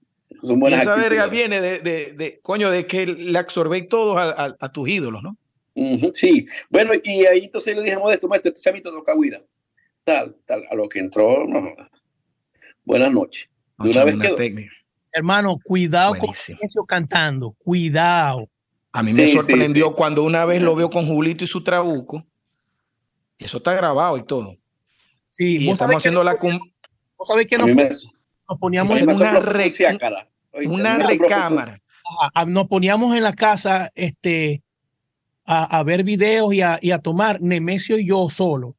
Son 0.41 0.61
buenas 0.61 0.79
y 0.79 0.83
esa 0.83 0.95
verga 0.95 1.27
viene 1.27 1.61
de, 1.61 1.81
de, 1.81 2.13
de, 2.13 2.39
coño, 2.41 2.71
de 2.71 2.87
que 2.87 3.05
le 3.05 3.37
absorbéis 3.37 3.89
todos 3.89 4.17
a, 4.17 4.31
a, 4.31 4.57
a, 4.61 4.73
tus 4.73 4.89
ídolos, 4.89 5.25
¿no? 5.25 5.37
sí. 6.13 6.47
Bueno, 6.71 6.93
y 7.03 7.27
ahí 7.27 7.47
entonces 7.47 7.75
le 7.75 7.83
dije 7.83 7.97
a 7.97 7.99
Modesto, 7.99 8.29
maestro, 8.29 8.51
este 8.51 8.63
chamito 8.63 8.93
de 8.93 8.99
Ocahuira. 8.99 9.43
Tal, 10.05 10.37
tal, 10.47 10.63
a 10.71 10.75
lo 10.77 10.89
que 10.89 11.01
entró, 11.01 11.49
no. 11.49 11.75
Buenas 12.85 13.13
noches. 13.13 13.49
De 13.79 13.91
una 13.91 14.05
vez 14.05 14.19
quedó. 14.21 14.37
Hermano, 15.11 15.59
cuidado 15.65 16.15
con 16.15 16.31
eso 16.31 16.85
cantando, 16.87 17.57
cuidado. 17.59 18.49
A 18.95 19.03
mí 19.03 19.13
me 19.13 19.27
sorprendió 19.27 19.93
cuando 19.93 20.23
una 20.23 20.45
vez 20.45 20.63
lo 20.63 20.77
veo 20.77 20.89
con 20.89 21.05
Julito 21.05 21.43
y 21.43 21.49
su 21.49 21.65
trabuco. 21.65 22.25
Y 23.37 23.45
eso 23.45 23.57
está 23.57 23.75
grabado 23.75 24.17
y 24.17 24.23
todo. 24.23 24.57
Sí, 25.33 25.57
y 25.59 25.69
estamos 25.69 25.97
haciendo 25.97 26.23
la 26.23 26.39
cum... 26.39 26.57
¿Vos 27.17 27.27
sabés 27.27 27.47
que 27.47 27.59
nos, 27.59 27.69
nos 27.69 28.59
poníamos 28.61 28.97
en 29.01 29.11
una, 29.11 29.41
re... 29.41 29.73
una 30.67 30.99
recámara? 30.99 31.83
nos 32.47 32.69
poníamos 32.69 33.17
en 33.17 33.25
la 33.25 33.33
casa 33.33 33.91
este, 33.97 34.63
a, 35.45 35.79
a 35.79 35.83
ver 35.83 36.05
videos 36.05 36.55
y 36.55 36.61
a, 36.61 36.79
y 36.81 36.93
a, 36.93 37.01
tomar 37.01 37.41
Nemesio 37.41 37.99
y 37.99 38.07
yo 38.07 38.31
solo. 38.31 38.77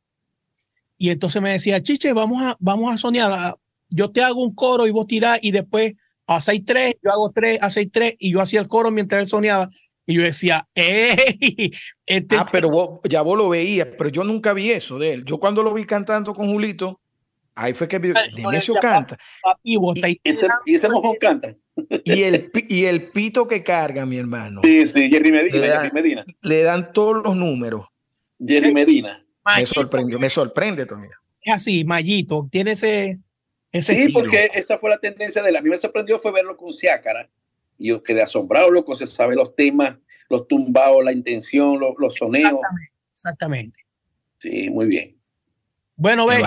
Y 0.98 1.10
entonces 1.10 1.42
me 1.42 1.52
decía, 1.52 1.84
Chiche, 1.84 2.14
vamos 2.14 2.42
a, 2.42 2.56
vamos 2.60 2.94
a 2.94 2.98
soñar. 2.98 3.58
Yo 3.90 4.12
te 4.12 4.24
hago 4.24 4.42
un 4.42 4.56
coro 4.56 4.88
y 4.88 4.92
vos 4.92 5.08
tirás 5.08 5.40
y 5.42 5.52
después 5.52 5.96
hacéis 6.26 6.64
tres, 6.64 6.96
yo 7.04 7.12
hago 7.12 7.32
tres, 7.32 7.60
hacéis 7.62 7.92
tres 7.92 8.16
y 8.18 8.32
yo 8.32 8.40
hacía 8.40 8.62
el 8.62 8.70
coro 8.70 8.92
mientras 8.92 9.22
él 9.22 9.28
soñaba. 9.28 9.70
Y 10.08 10.16
yo 10.16 10.22
decía, 10.22 10.68
¡ey! 10.76 11.72
Este 12.06 12.36
ah, 12.38 12.48
pero 12.52 12.70
vos, 12.70 13.00
ya 13.10 13.22
vos 13.22 13.38
lo 13.38 13.50
veías, 13.50 13.88
pero 13.98 14.10
yo 14.10 14.24
nunca 14.24 14.54
vi 14.54 14.72
eso 14.72 15.00
de 15.00 15.14
él. 15.14 15.26
Yo 15.26 15.40
cuando 15.40 15.64
lo 15.64 15.74
vi 15.74 15.86
cantando 15.86 16.36
con 16.36 16.48
Julito, 16.48 17.02
ahí 17.56 17.74
fue 17.74 17.88
que 17.88 17.98
vi, 17.98 18.14
Nemesio 18.36 18.76
canta. 18.76 19.18
y, 19.64 19.78
ese, 20.24 20.48
y 20.66 20.76
ese 20.76 20.90
mojón 20.90 21.16
canta. 21.20 21.56
Y 22.04 22.24
el, 22.24 22.52
y 22.70 22.86
el 22.86 23.10
pito 23.10 23.48
que 23.48 23.64
carga, 23.64 24.06
mi 24.06 24.18
hermano. 24.18 24.62
Sí, 24.64 24.86
sí, 24.86 25.10
Jerry 25.10 25.32
Medina. 25.32 25.58
Le 25.58 25.68
dan, 25.68 25.82
Jerry 25.82 25.94
Medina. 25.94 26.26
Le 26.42 26.62
dan 26.62 26.94
todos 26.94 27.24
los 27.24 27.36
números. 27.36 27.88
Jerry 28.40 28.72
Medina. 28.72 29.26
me 29.58 29.66
sorprendió, 29.66 30.20
me 30.20 30.30
sorprende 30.30 30.86
todavía. 30.86 31.16
Es 31.42 31.54
así, 31.54 31.84
Mayito, 31.84 32.48
tiene 32.52 32.72
ese... 32.72 33.20
ese 33.72 33.96
sí, 33.96 34.14
porque 34.14 34.52
esa 34.54 34.78
fue 34.78 34.92
la 34.92 34.98
tendencia 35.00 35.42
de 35.42 35.50
él. 35.50 35.56
A 35.56 35.62
mí 35.62 35.70
me 35.70 35.78
sorprendió 35.78 36.20
fue 36.20 36.32
verlo 36.32 36.56
con 36.56 36.74
Ciácara 36.74 37.28
y 37.78 37.90
yo 37.90 38.04
quedé 38.04 38.22
asombrado, 38.22 38.72
loco, 38.72 38.96
se 38.96 39.08
sabe 39.08 39.36
los 39.36 39.56
temas, 39.56 39.98
los 40.30 40.48
tumbados, 40.48 41.04
la 41.04 41.12
intención, 41.12 41.80
los, 41.80 41.94
los 41.98 42.16
soneos. 42.16 42.60
Exactamente, 43.14 43.86
Sí, 44.40 44.70
muy 44.70 44.86
bien. 44.86 45.16
Bueno, 45.96 46.28
ve, 46.28 46.42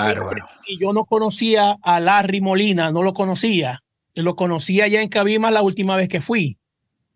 y 0.66 0.78
yo 0.78 0.92
no 0.92 1.04
conocía 1.06 1.78
a 1.82 2.00
Larry 2.00 2.40
Molina, 2.40 2.92
no 2.92 3.02
lo 3.02 3.14
conocía. 3.14 3.82
Lo 4.14 4.36
conocía 4.36 4.86
ya 4.88 5.00
en 5.00 5.08
Cabima 5.08 5.50
la 5.50 5.62
última 5.62 5.96
vez 5.96 6.08
que 6.08 6.20
fui, 6.20 6.58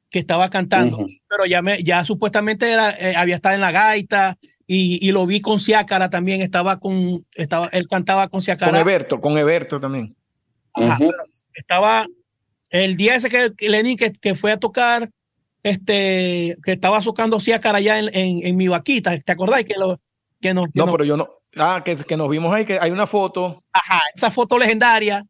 que 0.08 0.18
estaba 0.18 0.48
cantando, 0.48 1.06
pero 1.28 1.46
ya, 1.46 1.60
me, 1.60 1.82
ya 1.82 2.04
supuestamente 2.04 2.70
era, 2.70 2.90
eh, 2.90 3.14
había 3.16 3.36
estado 3.36 3.54
en 3.54 3.60
la 3.60 3.70
gaita 3.70 4.38
y, 4.66 5.06
y, 5.06 5.12
lo 5.12 5.26
vi 5.26 5.40
con 5.40 5.58
Ciácara 5.58 6.08
también, 6.10 6.40
estaba 6.40 6.78
con, 6.78 7.26
estaba, 7.34 7.66
él 7.68 7.86
cantaba 7.88 8.28
con 8.28 8.40
Ciácara. 8.40 8.70
Con 8.70 8.80
Eberto, 8.80 9.20
con 9.20 9.36
Eberto 9.36 9.80
también. 9.80 10.16
Ajá, 10.74 10.98
estaba 11.54 12.06
el 12.72 12.96
día 12.96 13.14
ese 13.14 13.28
que 13.28 13.52
Lenin 13.68 13.96
que, 13.96 14.12
que, 14.12 14.34
fue 14.34 14.50
a 14.50 14.56
tocar, 14.56 15.10
este, 15.62 16.56
que 16.64 16.72
estaba 16.72 17.00
socando 17.02 17.38
Ciácara 17.38 17.78
allá 17.78 17.98
en, 17.98 18.10
en, 18.14 18.46
en, 18.46 18.56
mi 18.56 18.66
vaquita, 18.66 19.16
¿te 19.18 19.32
acordáis 19.32 19.66
que 19.66 19.74
lo 19.78 20.00
que 20.40 20.54
nos, 20.54 20.66
que 20.66 20.72
No, 20.74 20.90
pero 20.90 21.04
yo 21.04 21.16
no. 21.16 21.28
Ah, 21.56 21.82
que, 21.84 21.96
que, 21.96 22.16
nos 22.16 22.30
vimos 22.30 22.52
ahí, 22.52 22.64
que 22.64 22.78
hay 22.80 22.90
una 22.90 23.06
foto. 23.06 23.62
Ajá, 23.72 24.00
esa 24.14 24.30
foto 24.30 24.58
legendaria. 24.58 25.24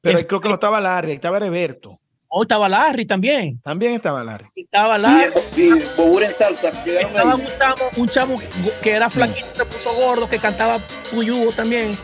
Pero 0.00 0.18
es, 0.18 0.24
creo 0.24 0.40
que 0.40 0.48
no 0.48 0.54
estaba 0.54 0.80
Larry, 0.80 1.12
estaba 1.12 1.38
Heberto. 1.38 1.96
Oh, 2.26 2.42
estaba 2.42 2.68
Larry 2.68 3.06
también. 3.06 3.60
También 3.60 3.92
estaba 3.92 4.24
Larry. 4.24 4.46
Estaba 4.54 4.98
Larry. 4.98 5.32
Y, 5.56 5.62
y 5.62 5.70
Bobur 5.96 6.24
en 6.24 6.30
salsa. 6.30 6.70
Estaba 6.84 7.36
un 7.36 7.46
chamo, 7.46 7.84
un 7.96 8.08
chamo, 8.08 8.34
que 8.82 8.90
era 8.90 9.08
flaquito, 9.08 9.48
se 9.52 9.64
puso 9.64 9.94
gordo, 9.94 10.28
que 10.28 10.38
cantaba 10.38 10.78
Puyugo 11.12 11.52
también 11.52 11.96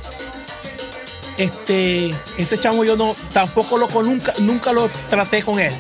este, 1.39 2.11
ese 2.39 2.59
chamo 2.59 2.85
yo 2.85 2.97
no, 2.97 3.15
tampoco 3.33 3.77
lo 3.77 3.89
nunca, 4.03 4.33
nunca 4.39 4.73
lo 4.73 4.89
traté 5.11 5.43
con 5.43 5.59
él. 5.59 5.75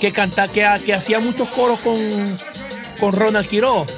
Que 0.00 0.12
canta, 0.12 0.48
que, 0.48 0.66
que 0.84 0.94
hacía 0.94 1.20
muchos 1.20 1.48
coros 1.48 1.80
con, 1.80 1.96
con 3.00 3.12
Ronald 3.12 3.48
Quiroz. 3.48 3.88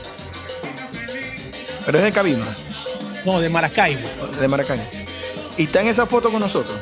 Pero 1.84 1.98
es 1.98 2.04
de 2.04 2.12
Cabima. 2.12 2.46
No, 3.24 3.40
de 3.40 3.48
Maracaibo. 3.48 4.08
De 4.40 4.46
Maracaibo. 4.46 4.84
¿Y 5.56 5.64
está 5.64 5.80
en 5.80 5.88
esa 5.88 6.06
foto 6.06 6.30
con 6.30 6.40
nosotros? 6.40 6.78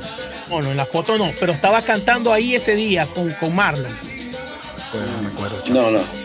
No, 0.50 0.60
no, 0.60 0.70
en 0.70 0.76
la 0.76 0.84
foto 0.86 1.16
no, 1.16 1.32
pero 1.40 1.52
estaba 1.52 1.80
cantando 1.82 2.32
ahí 2.32 2.54
ese 2.54 2.74
día 2.74 3.06
con, 3.06 3.30
con 3.32 3.54
Marlon. 3.54 3.90
Pues 4.92 5.04
no 5.10 5.22
me 5.22 5.28
acuerdo. 5.28 5.62
No, 5.68 5.90
no. 5.90 6.16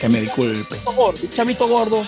Que 0.00 0.08
me 0.08 0.20
disculpe. 0.20 0.76
Un 0.84 1.30
chamito 1.30 1.66
gordo, 1.66 2.04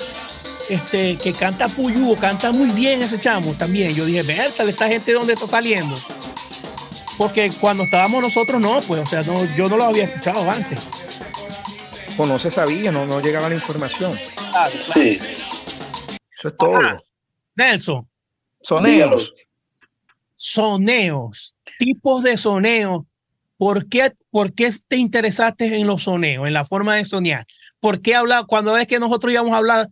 este, 0.71 1.17
que 1.17 1.33
canta 1.33 1.69
Puyú, 1.69 2.17
canta 2.17 2.53
muy 2.53 2.71
bien 2.71 3.03
ese 3.03 3.19
chamo 3.21 3.55
también. 3.55 3.95
Yo 3.95 4.05
dije, 4.05 4.23
Berta, 4.23 4.63
esta 4.65 4.89
gente 4.89 5.11
de 5.11 5.19
dónde 5.19 5.33
está 5.35 5.47
saliendo. 5.47 5.95
Porque 7.19 7.51
cuando 7.61 7.83
estábamos 7.85 8.23
nosotros, 8.23 8.61
no, 8.61 8.81
pues, 8.81 9.03
o 9.03 9.07
sea, 9.07 9.23
no, 9.23 9.45
yo 9.57 9.69
no 9.69 9.77
lo 9.77 9.85
había 9.85 10.05
escuchado 10.05 10.49
antes. 10.51 10.79
Pues 12.17 12.29
no 12.29 12.39
se 12.39 12.51
sabía, 12.51 12.93
no, 12.93 13.05
no 13.05 13.21
llegaba 13.21 13.49
la 13.49 13.57
información. 13.57 14.17
Claro, 14.51 14.73
claro. 14.87 15.01
Sí. 15.01 15.19
Eso 16.39 16.49
es 16.49 16.57
todo. 16.57 16.77
Ajá. 16.77 17.03
Nelson. 17.55 18.09
Soneos. 18.63 19.35
Soneos. 20.37 21.57
Tipos 21.79 22.23
de 22.23 22.37
soneos. 22.37 23.03
¿Por 23.59 23.89
qué, 23.89 24.13
¿Por 24.31 24.55
qué 24.55 24.75
te 24.89 24.97
interesaste 24.97 25.79
en 25.79 25.87
los 25.87 26.05
soneos, 26.05 26.47
en 26.47 26.55
la 26.55 26.65
forma 26.65 26.97
de 26.97 27.05
soñar? 27.05 27.45
¿Por 27.81 28.01
qué 28.01 28.15
hablar, 28.15 28.47
cuando 28.47 28.73
ves 28.73 28.87
que 28.87 28.99
nosotros 28.99 29.33
íbamos 29.33 29.53
a 29.53 29.59
hablar 29.59 29.89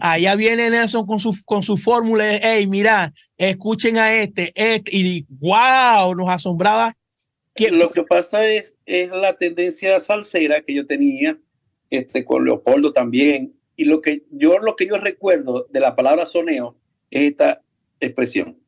Allá 0.00 0.34
viene 0.34 0.70
Nelson 0.70 1.06
con 1.06 1.20
su, 1.20 1.36
con 1.44 1.62
su 1.62 1.76
fórmula, 1.76 2.24
hey, 2.42 2.66
mira, 2.66 3.12
escuchen 3.36 3.98
a 3.98 4.14
este, 4.14 4.52
este, 4.54 4.90
y 4.96 5.26
wow, 5.28 6.14
nos 6.14 6.28
asombraba. 6.28 6.96
Que... 7.54 7.70
Lo 7.70 7.90
que 7.90 8.02
pasa 8.02 8.46
es, 8.46 8.78
es 8.86 9.10
la 9.10 9.36
tendencia 9.36 10.00
salsera 10.00 10.62
que 10.62 10.74
yo 10.74 10.86
tenía 10.86 11.38
este, 11.90 12.24
con 12.24 12.44
Leopoldo 12.44 12.92
también, 12.92 13.54
y 13.76 13.84
lo 13.84 14.00
que 14.00 14.24
yo, 14.30 14.58
lo 14.58 14.76
que 14.76 14.86
yo 14.86 14.96
recuerdo 14.96 15.66
de 15.70 15.80
la 15.80 15.94
palabra 15.94 16.26
soneo 16.26 16.76
es 17.10 17.30
esta 17.30 17.62
expresión. 17.98 18.58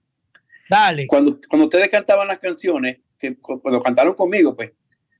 Dale. 0.68 1.06
Cuando, 1.06 1.38
cuando 1.48 1.66
ustedes 1.66 1.88
cantaban 1.88 2.28
las 2.28 2.38
canciones, 2.38 2.98
que 3.18 3.36
cuando 3.36 3.82
cantaron 3.82 4.14
conmigo, 4.14 4.56
pues, 4.56 4.72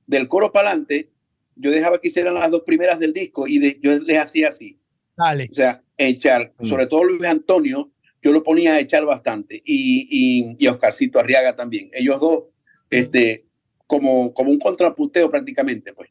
del 0.05 0.27
coro 0.27 0.51
para 0.51 0.69
adelante, 0.69 1.11
yo 1.55 1.71
dejaba 1.71 2.01
que 2.01 2.07
hicieran 2.07 2.33
las 2.33 2.51
dos 2.51 2.61
primeras 2.61 2.99
del 2.99 3.13
disco 3.13 3.47
y 3.47 3.59
de, 3.59 3.79
yo 3.81 3.97
les 3.99 4.17
hacía 4.17 4.49
así. 4.49 4.79
Dale. 5.15 5.47
O 5.49 5.53
sea, 5.53 5.81
echar, 5.97 6.53
mm. 6.57 6.67
sobre 6.67 6.87
todo 6.87 7.03
Luis 7.03 7.23
Antonio, 7.25 7.91
yo 8.21 8.31
lo 8.31 8.43
ponía 8.43 8.75
a 8.75 8.79
echar 8.79 9.05
bastante, 9.05 9.61
y, 9.65 10.07
y, 10.09 10.55
y 10.57 10.67
Oscarcito 10.67 11.19
Arriaga 11.19 11.55
también. 11.55 11.89
Ellos 11.93 12.19
dos, 12.19 12.45
este, 12.89 13.45
como, 13.85 14.33
como 14.33 14.51
un 14.51 14.59
contraputeo 14.59 15.29
prácticamente, 15.29 15.93
pues. 15.93 16.09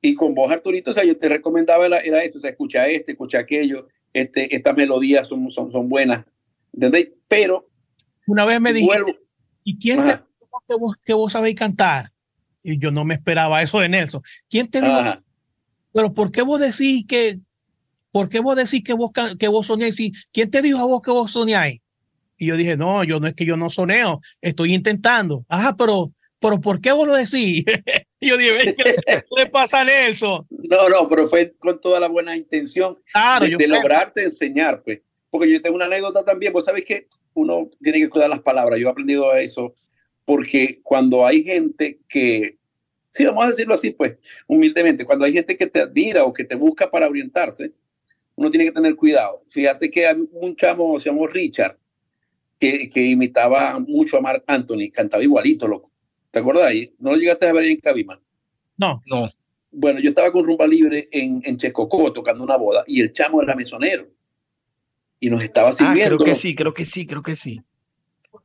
Y 0.00 0.14
con 0.14 0.34
vos, 0.34 0.50
Arturito, 0.52 0.90
o 0.90 0.94
sea, 0.94 1.04
yo 1.04 1.16
te 1.16 1.28
recomendaba 1.28 1.86
era, 1.86 1.98
era 2.00 2.22
esto, 2.22 2.38
o 2.38 2.40
sea, 2.40 2.50
escucha 2.50 2.86
este, 2.86 3.12
escucha 3.12 3.38
aquello, 3.38 3.88
este, 4.12 4.54
estas 4.54 4.76
melodías 4.76 5.26
son, 5.26 5.50
son, 5.50 5.72
son 5.72 5.88
buenas, 5.88 6.24
¿entendéis? 6.72 7.08
Pero... 7.26 7.68
Una 8.26 8.44
vez 8.44 8.60
me 8.60 8.72
dijiste, 8.72 9.18
¿y 9.64 9.78
quién 9.78 9.98
te 9.98 10.04
dijo 10.04 10.62
que 10.68 10.74
vos, 10.74 10.96
que 11.04 11.14
vos 11.14 11.32
sabéis 11.32 11.56
cantar? 11.56 12.10
Y 12.62 12.78
yo 12.78 12.90
no 12.90 13.04
me 13.04 13.14
esperaba 13.14 13.62
eso 13.62 13.78
de 13.80 13.88
Nelson. 13.88 14.22
¿Quién 14.48 14.68
te 14.68 14.80
dijo? 14.80 14.92
Ajá. 14.92 15.22
Pero 15.92 16.12
¿por 16.12 16.30
qué 16.30 16.42
vos 16.42 16.60
decís 16.60 17.06
que, 17.06 17.40
¿por 18.16 18.30
qué 18.30 18.40
vos 18.40 18.56
decís 18.56 18.82
que 18.82 18.94
vos, 18.94 19.10
que 19.38 19.46
vos 19.46 19.66
soñáis? 19.66 20.26
¿Quién 20.32 20.50
te 20.50 20.62
dijo 20.62 20.78
a 20.78 20.86
vos 20.86 21.02
que 21.02 21.10
vos 21.10 21.30
soñáis? 21.30 21.82
Y 22.38 22.46
yo 22.46 22.56
dije, 22.56 22.74
no, 22.74 23.04
yo 23.04 23.20
no 23.20 23.26
es 23.26 23.34
que 23.34 23.44
yo 23.44 23.58
no 23.58 23.68
soneo, 23.68 24.22
estoy 24.40 24.72
intentando. 24.72 25.44
Ajá, 25.50 25.76
pero, 25.76 26.14
pero 26.40 26.58
¿por 26.58 26.80
qué 26.80 26.92
vos 26.92 27.06
lo 27.06 27.14
decís? 27.14 27.62
y 28.20 28.28
yo 28.30 28.38
dije, 28.38 28.74
¿qué 28.74 29.22
le 29.36 29.46
pasa 29.50 29.82
a 29.82 29.84
Nelson? 29.84 30.46
No, 30.48 30.88
no, 30.88 31.06
pero 31.10 31.28
fue 31.28 31.52
con 31.58 31.78
toda 31.78 32.00
la 32.00 32.08
buena 32.08 32.34
intención 32.34 32.98
claro, 33.12 33.44
de, 33.44 33.54
de 33.54 33.68
lograrte 33.68 34.24
enseñar, 34.24 34.82
pues. 34.82 35.02
Porque 35.28 35.52
yo 35.52 35.60
tengo 35.60 35.76
una 35.76 35.84
anécdota 35.84 36.24
también, 36.24 36.54
vos 36.54 36.64
sabés 36.64 36.86
que 36.86 37.08
uno 37.34 37.68
tiene 37.82 37.98
que 37.98 38.08
cuidar 38.08 38.30
las 38.30 38.40
palabras, 38.40 38.80
yo 38.80 38.88
he 38.88 38.90
aprendido 38.90 39.34
eso, 39.34 39.74
porque 40.24 40.80
cuando 40.82 41.26
hay 41.26 41.44
gente 41.44 42.00
que, 42.08 42.54
sí, 43.10 43.26
vamos 43.26 43.44
a 43.44 43.48
decirlo 43.48 43.74
así, 43.74 43.90
pues, 43.90 44.16
humildemente, 44.46 45.04
cuando 45.04 45.26
hay 45.26 45.34
gente 45.34 45.54
que 45.54 45.66
te 45.66 45.80
admira 45.80 46.24
o 46.24 46.32
que 46.32 46.44
te 46.44 46.54
busca 46.54 46.90
para 46.90 47.08
orientarse, 47.08 47.74
uno 48.36 48.50
tiene 48.50 48.66
que 48.66 48.72
tener 48.72 48.94
cuidado. 48.94 49.42
Fíjate 49.48 49.90
que 49.90 50.06
hay 50.06 50.16
un 50.32 50.54
chamo, 50.56 50.98
se 51.00 51.10
llamó 51.10 51.26
Richard, 51.26 51.78
que, 52.58 52.88
que 52.88 53.02
imitaba 53.02 53.78
mucho 53.80 54.16
a 54.16 54.20
Mark 54.20 54.44
Anthony, 54.46 54.90
cantaba 54.92 55.22
igualito, 55.22 55.66
loco. 55.66 55.90
¿Te 56.30 56.38
acuerdas 56.38 56.64
ahí? 56.64 56.94
¿No 56.98 57.10
lo 57.10 57.16
llegaste 57.16 57.48
a 57.48 57.52
ver 57.52 57.64
en 57.64 57.76
Cabima? 57.78 58.20
No. 58.76 59.02
No. 59.06 59.28
Bueno, 59.70 60.00
yo 60.00 60.10
estaba 60.10 60.30
con 60.30 60.44
Rumba 60.44 60.66
Libre 60.66 61.08
en, 61.10 61.42
en 61.44 61.56
Chescocó 61.56 62.12
tocando 62.12 62.44
una 62.44 62.56
boda 62.56 62.84
y 62.86 63.00
el 63.00 63.12
chamo 63.12 63.42
era 63.42 63.54
mesonero. 63.54 64.08
Y 65.18 65.30
nos 65.30 65.42
estaba 65.42 65.72
sirviendo. 65.72 66.14
Ah, 66.14 66.18
creo 66.18 66.26
que 66.26 66.34
sí, 66.34 66.54
creo 66.54 66.74
que 66.74 66.84
sí, 66.84 67.06
creo 67.06 67.22
que 67.22 67.34
sí. 67.34 67.60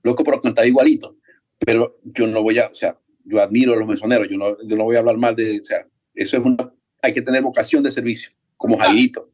Loco, 0.04 0.24
pero 0.24 0.42
cantaba 0.42 0.66
igualito. 0.66 1.18
Pero 1.60 1.92
yo 2.04 2.28
no 2.28 2.42
voy 2.42 2.60
a, 2.60 2.68
o 2.68 2.76
sea, 2.76 2.98
yo 3.24 3.42
admiro 3.42 3.74
a 3.74 3.76
los 3.76 3.88
mesoneros, 3.88 4.28
yo 4.30 4.38
no, 4.38 4.58
yo 4.66 4.76
no 4.76 4.84
voy 4.84 4.96
a 4.96 5.00
hablar 5.00 5.18
mal 5.18 5.36
de, 5.36 5.60
o 5.60 5.64
sea, 5.64 5.88
eso 6.16 6.38
es 6.38 6.44
una, 6.44 6.74
hay 7.02 7.14
que 7.14 7.22
tener 7.22 7.44
vocación 7.44 7.84
de 7.84 7.92
servicio, 7.92 8.32
como 8.58 8.78
Jairito, 8.78 9.30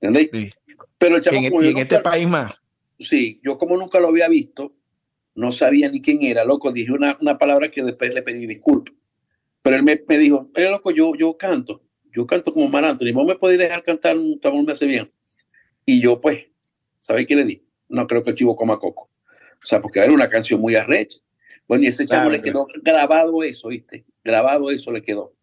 ¿entendéis? 0.00 0.54
Pero 0.98 1.16
el 1.16 1.22
chavo, 1.22 1.36
en, 1.36 1.64
en 1.64 1.78
este 1.78 1.98
país 2.00 2.28
más. 2.28 2.66
Sí, 2.98 3.40
yo 3.42 3.56
como 3.56 3.76
nunca 3.76 4.00
lo 4.00 4.08
había 4.08 4.28
visto, 4.28 4.74
no 5.34 5.52
sabía 5.52 5.88
ni 5.90 6.02
quién 6.02 6.22
era, 6.22 6.44
loco, 6.44 6.72
dije 6.72 6.92
una, 6.92 7.16
una 7.20 7.38
palabra 7.38 7.70
que 7.70 7.82
después 7.82 8.14
le 8.14 8.22
pedí 8.22 8.46
disculpas. 8.46 8.94
Pero 9.62 9.76
él 9.76 9.82
me, 9.82 10.02
me 10.06 10.18
dijo, 10.18 10.50
oye, 10.54 10.70
loco, 10.70 10.90
yo, 10.90 11.14
yo 11.14 11.36
canto, 11.36 11.82
yo 12.12 12.26
canto 12.26 12.52
como 12.52 12.68
Mar 12.68 12.84
Anthony, 12.84 13.12
vos 13.12 13.26
me 13.26 13.36
podéis 13.36 13.60
dejar 13.60 13.82
cantar 13.82 14.18
un 14.18 14.38
tabón 14.40 14.64
me 14.64 14.72
hace 14.72 14.86
bien. 14.86 15.08
Y 15.86 16.00
yo, 16.00 16.20
pues, 16.20 16.46
¿sabéis 16.98 17.26
qué 17.26 17.36
le 17.36 17.44
di? 17.44 17.64
No 17.88 18.06
creo 18.06 18.22
que 18.22 18.30
el 18.30 18.36
chivo 18.36 18.56
coma 18.56 18.78
coco. 18.78 19.10
O 19.62 19.66
sea, 19.66 19.80
porque 19.80 20.00
era 20.00 20.12
una 20.12 20.28
canción 20.28 20.60
muy 20.60 20.76
arrecha. 20.76 21.18
Bueno, 21.66 21.84
y 21.84 21.88
ese 21.88 22.06
chavo 22.06 22.30
le 22.30 22.42
quedó 22.42 22.66
grabado 22.82 23.42
eso, 23.42 23.68
¿viste? 23.68 24.04
Grabado 24.24 24.70
eso 24.70 24.90
le 24.90 25.02
quedó. 25.02 25.34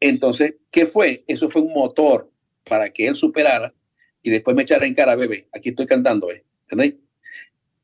Entonces, 0.00 0.56
¿qué 0.70 0.86
fue? 0.86 1.24
Eso 1.26 1.48
fue 1.48 1.62
un 1.62 1.72
motor 1.72 2.30
para 2.64 2.90
que 2.90 3.06
él 3.06 3.14
superara 3.14 3.74
y 4.22 4.30
después 4.30 4.56
me 4.56 4.62
echara 4.62 4.86
en 4.86 4.94
cara, 4.94 5.14
bebé, 5.16 5.44
aquí 5.52 5.68
estoy 5.68 5.86
cantando, 5.86 6.30
¿eh? 6.32 6.44
¿entendéis? 6.62 6.96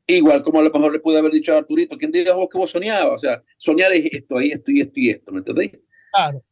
Igual 0.07 0.41
como 0.41 0.59
a 0.59 0.63
lo 0.63 0.71
mejor 0.71 0.91
le 0.91 0.99
pude 0.99 1.19
haber 1.19 1.31
dicho 1.31 1.53
a 1.53 1.59
Arturito, 1.59 1.97
¿quién 1.97 2.11
diga 2.11 2.33
vos 2.33 2.49
que 2.49 2.57
vos 2.57 2.71
soñabas? 2.71 3.15
O 3.15 3.17
sea, 3.19 3.43
soñar 3.57 3.93
es 3.93 4.05
esto, 4.11 4.37
ahí 4.37 4.51
esto 4.51 4.71
y 4.71 4.81
esto 4.81 4.99
y 4.99 5.09
esto, 5.09 5.31
¿me 5.31 5.37
entendéis? 5.37 5.77
Claro. 6.11 6.43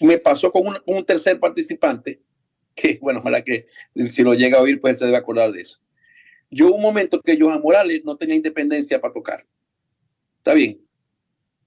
Me 0.00 0.18
pasó 0.18 0.52
con 0.52 0.66
un, 0.66 0.76
un 0.84 1.04
tercer 1.04 1.40
participante, 1.40 2.20
que 2.74 2.98
bueno, 3.00 3.20
ojalá 3.20 3.42
que 3.42 3.66
si 4.10 4.22
lo 4.22 4.34
llega 4.34 4.58
a 4.58 4.60
oír, 4.62 4.78
pues 4.80 4.98
se 4.98 5.06
debe 5.06 5.16
acordar 5.16 5.50
de 5.50 5.62
eso. 5.62 5.80
Yo 6.50 6.66
hubo 6.66 6.76
un 6.76 6.82
momento 6.82 7.22
que 7.22 7.38
Johan 7.40 7.62
Morales 7.62 8.02
no 8.04 8.16
tenía 8.16 8.36
independencia 8.36 9.00
para 9.00 9.14
tocar. 9.14 9.46
Está 10.38 10.52
bien. 10.52 10.86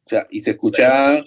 O 0.06 0.10
sea, 0.10 0.28
y 0.30 0.42
se 0.42 0.52
escucha, 0.52 1.26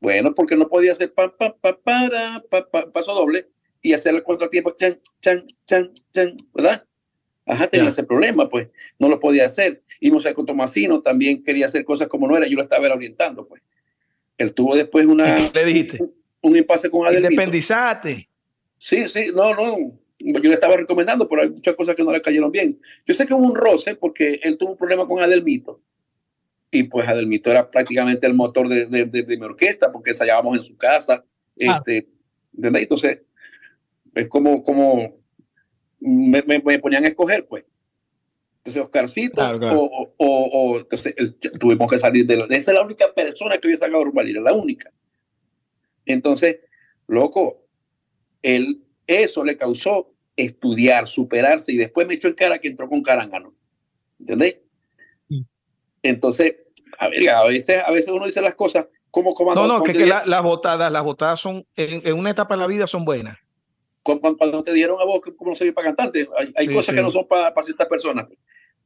bueno, 0.00 0.34
porque 0.34 0.56
no 0.56 0.66
podía 0.66 0.92
hacer 0.92 1.12
pa, 1.12 1.36
pa, 1.36 1.54
pa, 1.54 1.78
para, 1.78 2.42
pa, 2.48 2.70
pa, 2.70 2.90
paso 2.90 3.12
doble 3.12 3.50
y 3.82 3.92
hacer 3.92 4.14
el 4.14 4.22
contratiempo, 4.22 4.74
chan, 4.76 5.00
chan, 5.20 5.46
chan, 5.66 5.92
chan, 6.12 6.36
¿verdad? 6.54 6.84
Ajá, 7.46 7.66
tenía 7.66 7.88
ese 7.88 8.04
problema, 8.04 8.48
pues 8.48 8.68
no 8.98 9.08
lo 9.08 9.18
podía 9.18 9.46
hacer. 9.46 9.82
Y 10.00 10.10
sé 10.20 10.34
con 10.34 10.44
Tomasino 10.44 11.00
también 11.00 11.42
quería 11.42 11.66
hacer 11.66 11.84
cosas 11.84 12.08
como 12.08 12.28
no 12.28 12.36
era, 12.36 12.46
yo 12.46 12.56
lo 12.56 12.62
estaba 12.62 12.92
orientando, 12.92 13.46
pues. 13.46 13.62
Él 14.36 14.52
tuvo 14.54 14.76
después 14.76 15.06
una. 15.06 15.36
le 15.52 15.64
dijiste? 15.64 15.98
Un, 16.00 16.14
un 16.42 16.56
impasse 16.56 16.90
con 16.90 17.06
Adelmito. 17.06 17.30
Independizate. 17.30 18.28
Sí, 18.76 19.08
sí, 19.08 19.32
no, 19.34 19.54
no. 19.54 19.98
Yo 20.20 20.40
le 20.40 20.54
estaba 20.54 20.76
recomendando, 20.76 21.28
pero 21.28 21.42
hay 21.42 21.50
muchas 21.50 21.74
cosas 21.74 21.94
que 21.94 22.04
no 22.04 22.12
le 22.12 22.20
cayeron 22.20 22.52
bien. 22.52 22.80
Yo 23.06 23.14
sé 23.14 23.26
que 23.26 23.34
hubo 23.34 23.44
un 23.44 23.56
roce 23.56 23.94
porque 23.94 24.40
él 24.42 24.58
tuvo 24.58 24.72
un 24.72 24.76
problema 24.76 25.06
con 25.06 25.20
Adelmito. 25.20 25.80
Y 26.70 26.84
pues 26.84 27.08
Adelmito 27.08 27.50
era 27.50 27.70
prácticamente 27.70 28.26
el 28.26 28.34
motor 28.34 28.68
de, 28.68 28.86
de, 28.86 29.04
de, 29.06 29.22
de 29.22 29.38
mi 29.38 29.44
orquesta, 29.44 29.90
porque 29.90 30.10
ensayábamos 30.10 30.56
en 30.56 30.62
su 30.62 30.76
casa. 30.76 31.24
Ah. 31.66 31.78
Este, 31.78 32.08
¿entendés? 32.54 32.82
Entonces, 32.82 33.20
es 34.14 34.28
como, 34.28 34.62
como 34.62 35.18
me, 36.00 36.42
me, 36.42 36.60
me, 36.60 36.78
ponían 36.78 37.04
a 37.04 37.08
escoger, 37.08 37.46
pues. 37.46 37.64
Entonces, 38.58 38.82
Oscarcito, 38.82 39.36
claro, 39.36 39.58
claro. 39.58 39.80
O, 39.80 40.14
o, 40.16 40.26
o, 40.26 40.78
entonces 40.78 41.14
el, 41.16 41.34
tuvimos 41.36 41.88
que 41.88 41.98
salir 41.98 42.26
de 42.26 42.36
la. 42.36 42.44
Esa 42.46 42.72
es 42.72 42.76
la 42.76 42.84
única 42.84 43.12
persona 43.14 43.58
que 43.58 43.68
había 43.68 43.78
sacado 43.78 44.04
Rumbalira, 44.04 44.40
la 44.40 44.52
única. 44.52 44.92
Entonces, 46.04 46.60
loco, 47.06 47.66
él, 48.42 48.84
eso 49.06 49.44
le 49.44 49.56
causó 49.56 50.12
estudiar, 50.36 51.06
superarse 51.06 51.72
y 51.72 51.76
después 51.76 52.06
me 52.06 52.14
echó 52.14 52.28
en 52.28 52.34
cara 52.34 52.58
que 52.58 52.68
entró 52.68 52.88
con 52.88 53.02
Carángano. 53.02 53.54
¿Entendéis? 54.20 54.60
Sí. 55.28 55.46
Entonces, 56.02 56.56
a 56.98 57.08
ver, 57.08 57.28
a 57.30 57.44
veces, 57.44 57.82
a 57.84 57.90
veces 57.90 58.10
uno 58.10 58.26
dice 58.26 58.40
las 58.40 58.54
cosas 58.54 58.86
como 59.10 59.34
comando. 59.34 59.66
No, 59.66 59.78
no, 59.78 59.82
que, 59.82 59.92
que 59.92 60.06
la, 60.06 60.24
las 60.26 60.42
botadas, 60.42 60.90
las 60.92 61.04
botadas 61.04 61.40
son, 61.40 61.66
en, 61.76 62.06
en, 62.06 62.18
una 62.18 62.30
etapa 62.30 62.54
de 62.54 62.60
la 62.60 62.66
vida 62.66 62.86
son 62.86 63.04
buenas 63.04 63.38
cuando, 64.16 64.36
cuando 64.38 64.62
te 64.62 64.72
dieron 64.72 65.00
a 65.00 65.04
vos 65.04 65.20
como 65.36 65.50
no 65.50 65.56
soy 65.56 65.72
para 65.72 65.88
cantante, 65.88 66.28
hay, 66.38 66.52
hay 66.56 66.66
sí, 66.66 66.72
cosas 66.72 66.86
sí. 66.86 66.96
que 66.96 67.02
no 67.02 67.10
son 67.10 67.26
para, 67.28 67.52
para 67.52 67.64
ciertas 67.64 67.88
personas, 67.88 68.26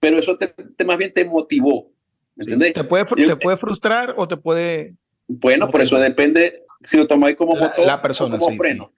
pero 0.00 0.18
eso 0.18 0.36
te, 0.36 0.48
te, 0.48 0.84
más 0.84 0.98
bien 0.98 1.12
te 1.12 1.24
motivó, 1.24 1.92
¿me 2.34 2.44
entendés? 2.44 2.72
Te 2.72 2.84
puede, 2.84 3.04
te 3.04 3.36
puede 3.36 3.56
frustrar 3.56 4.14
o 4.16 4.26
te 4.26 4.36
puede... 4.36 4.96
Bueno, 5.28 5.70
por 5.70 5.80
eso 5.80 5.98
depende 5.98 6.64
si 6.82 6.96
lo 6.96 7.06
tomáis 7.06 7.36
como 7.36 7.54
motor 7.54 7.78
la, 7.78 7.86
la 7.86 8.02
persona, 8.02 8.34
o 8.34 8.38
como 8.38 8.56
freno. 8.56 8.92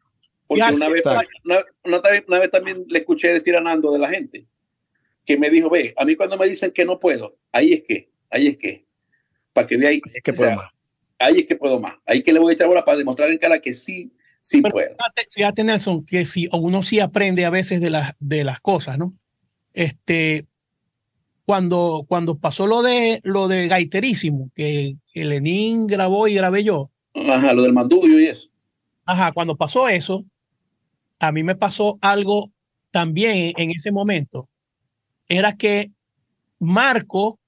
Porque 0.46 0.62
una 0.62 0.88
vez, 0.88 1.02
una, 1.44 1.64
una, 1.84 2.02
una, 2.26 2.38
vez 2.38 2.50
también 2.50 2.84
le 2.88 2.98
escuché 2.98 3.32
decir 3.32 3.56
a 3.56 3.60
Nando 3.60 3.92
de 3.92 3.98
la 3.98 4.08
gente, 4.08 4.46
que 5.24 5.38
me 5.38 5.48
dijo, 5.48 5.70
ve, 5.70 5.94
a 5.96 6.04
mí 6.04 6.16
cuando 6.16 6.36
me 6.36 6.46
dicen 6.46 6.70
que 6.70 6.84
no 6.84 7.00
puedo, 7.00 7.36
ahí 7.50 7.72
es 7.72 7.82
que, 7.82 8.10
ahí 8.30 8.48
es 8.48 8.58
que, 8.58 8.84
para 9.52 9.66
que 9.66 9.76
veáis, 9.76 10.02
es 10.12 10.22
que 10.22 10.32
puedo 10.32 10.50
sea, 10.50 10.56
más. 10.56 10.72
ahí 11.18 11.38
es 11.38 11.46
que 11.46 11.56
puedo 11.56 11.80
más, 11.80 11.96
ahí 12.04 12.22
que 12.22 12.32
le 12.32 12.40
voy 12.40 12.50
a 12.50 12.54
echar 12.54 12.66
bola 12.66 12.84
para 12.84 12.98
demostrar 12.98 13.30
en 13.30 13.38
cara 13.38 13.58
que 13.58 13.72
sí, 13.72 14.12
sí 14.44 14.60
Pero 14.60 14.74
puede. 14.74 14.90
Fíjate, 14.90 15.26
fíjate, 15.30 15.64
Nelson, 15.64 16.04
que 16.04 16.24
si 16.26 16.48
uno 16.52 16.82
sí 16.82 17.00
aprende 17.00 17.46
a 17.46 17.50
veces 17.50 17.80
de, 17.80 17.90
las 17.90 18.14
de 18.20 18.44
las 18.44 18.60
cosas, 18.60 18.98
¿no? 18.98 19.14
Este, 19.72 20.46
cuando, 21.46 22.04
cuando 22.06 22.38
pasó 22.38 22.66
lo 22.66 22.82
de 22.82 23.20
lo 23.24 23.48
de 23.48 23.68
Gaiterísimo, 23.68 24.50
que, 24.54 24.96
que 25.12 25.24
Lenín 25.24 25.86
grabó 25.86 26.28
y 26.28 26.34
grabé 26.34 26.62
yo. 26.62 26.90
Ajá, 27.14 27.54
lo 27.54 27.62
del 27.62 27.72
mandullo 27.72 28.20
y 28.20 28.26
eso. 28.26 28.48
Ajá, 29.06 29.32
cuando 29.32 29.56
pasó 29.56 29.88
eso, 29.88 30.24
a 31.18 31.32
mí 31.32 31.42
me 31.42 31.56
pasó 31.56 31.98
algo 32.02 32.52
también 32.90 33.54
en 33.56 33.70
ese 33.70 33.92
momento. 33.92 34.50
Era 35.26 35.56
que 35.56 35.90
Marco, 36.58 37.38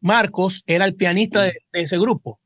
Marcos 0.00 0.64
era 0.66 0.86
el 0.86 0.96
pianista 0.96 1.42
de, 1.42 1.52
de 1.72 1.82
ese 1.82 1.98
grupo. 1.98 2.40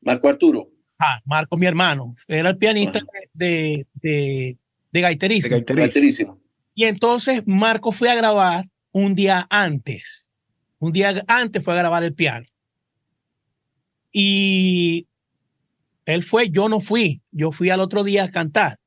Marco 0.00 0.28
Arturo. 0.28 0.75
Ah, 0.98 1.20
Marco, 1.24 1.56
mi 1.56 1.66
hermano, 1.66 2.16
era 2.26 2.50
el 2.50 2.56
pianista 2.56 3.00
de, 3.34 3.86
de, 3.94 4.56
de, 4.90 5.00
Gaiterísimo. 5.00 5.56
de 5.56 5.74
Gaiterísimo. 5.74 6.40
Y 6.74 6.84
entonces 6.84 7.42
Marco 7.46 7.92
fue 7.92 8.10
a 8.10 8.14
grabar 8.14 8.66
un 8.92 9.14
día 9.14 9.46
antes. 9.50 10.28
Un 10.78 10.92
día 10.92 11.22
antes 11.26 11.62
fue 11.62 11.74
a 11.74 11.78
grabar 11.78 12.02
el 12.02 12.14
piano. 12.14 12.46
Y 14.10 15.06
él 16.06 16.22
fue, 16.22 16.48
yo 16.48 16.68
no 16.68 16.80
fui, 16.80 17.20
yo 17.30 17.52
fui 17.52 17.68
al 17.68 17.80
otro 17.80 18.04
día 18.04 18.24
a 18.24 18.30
cantar. 18.30 18.78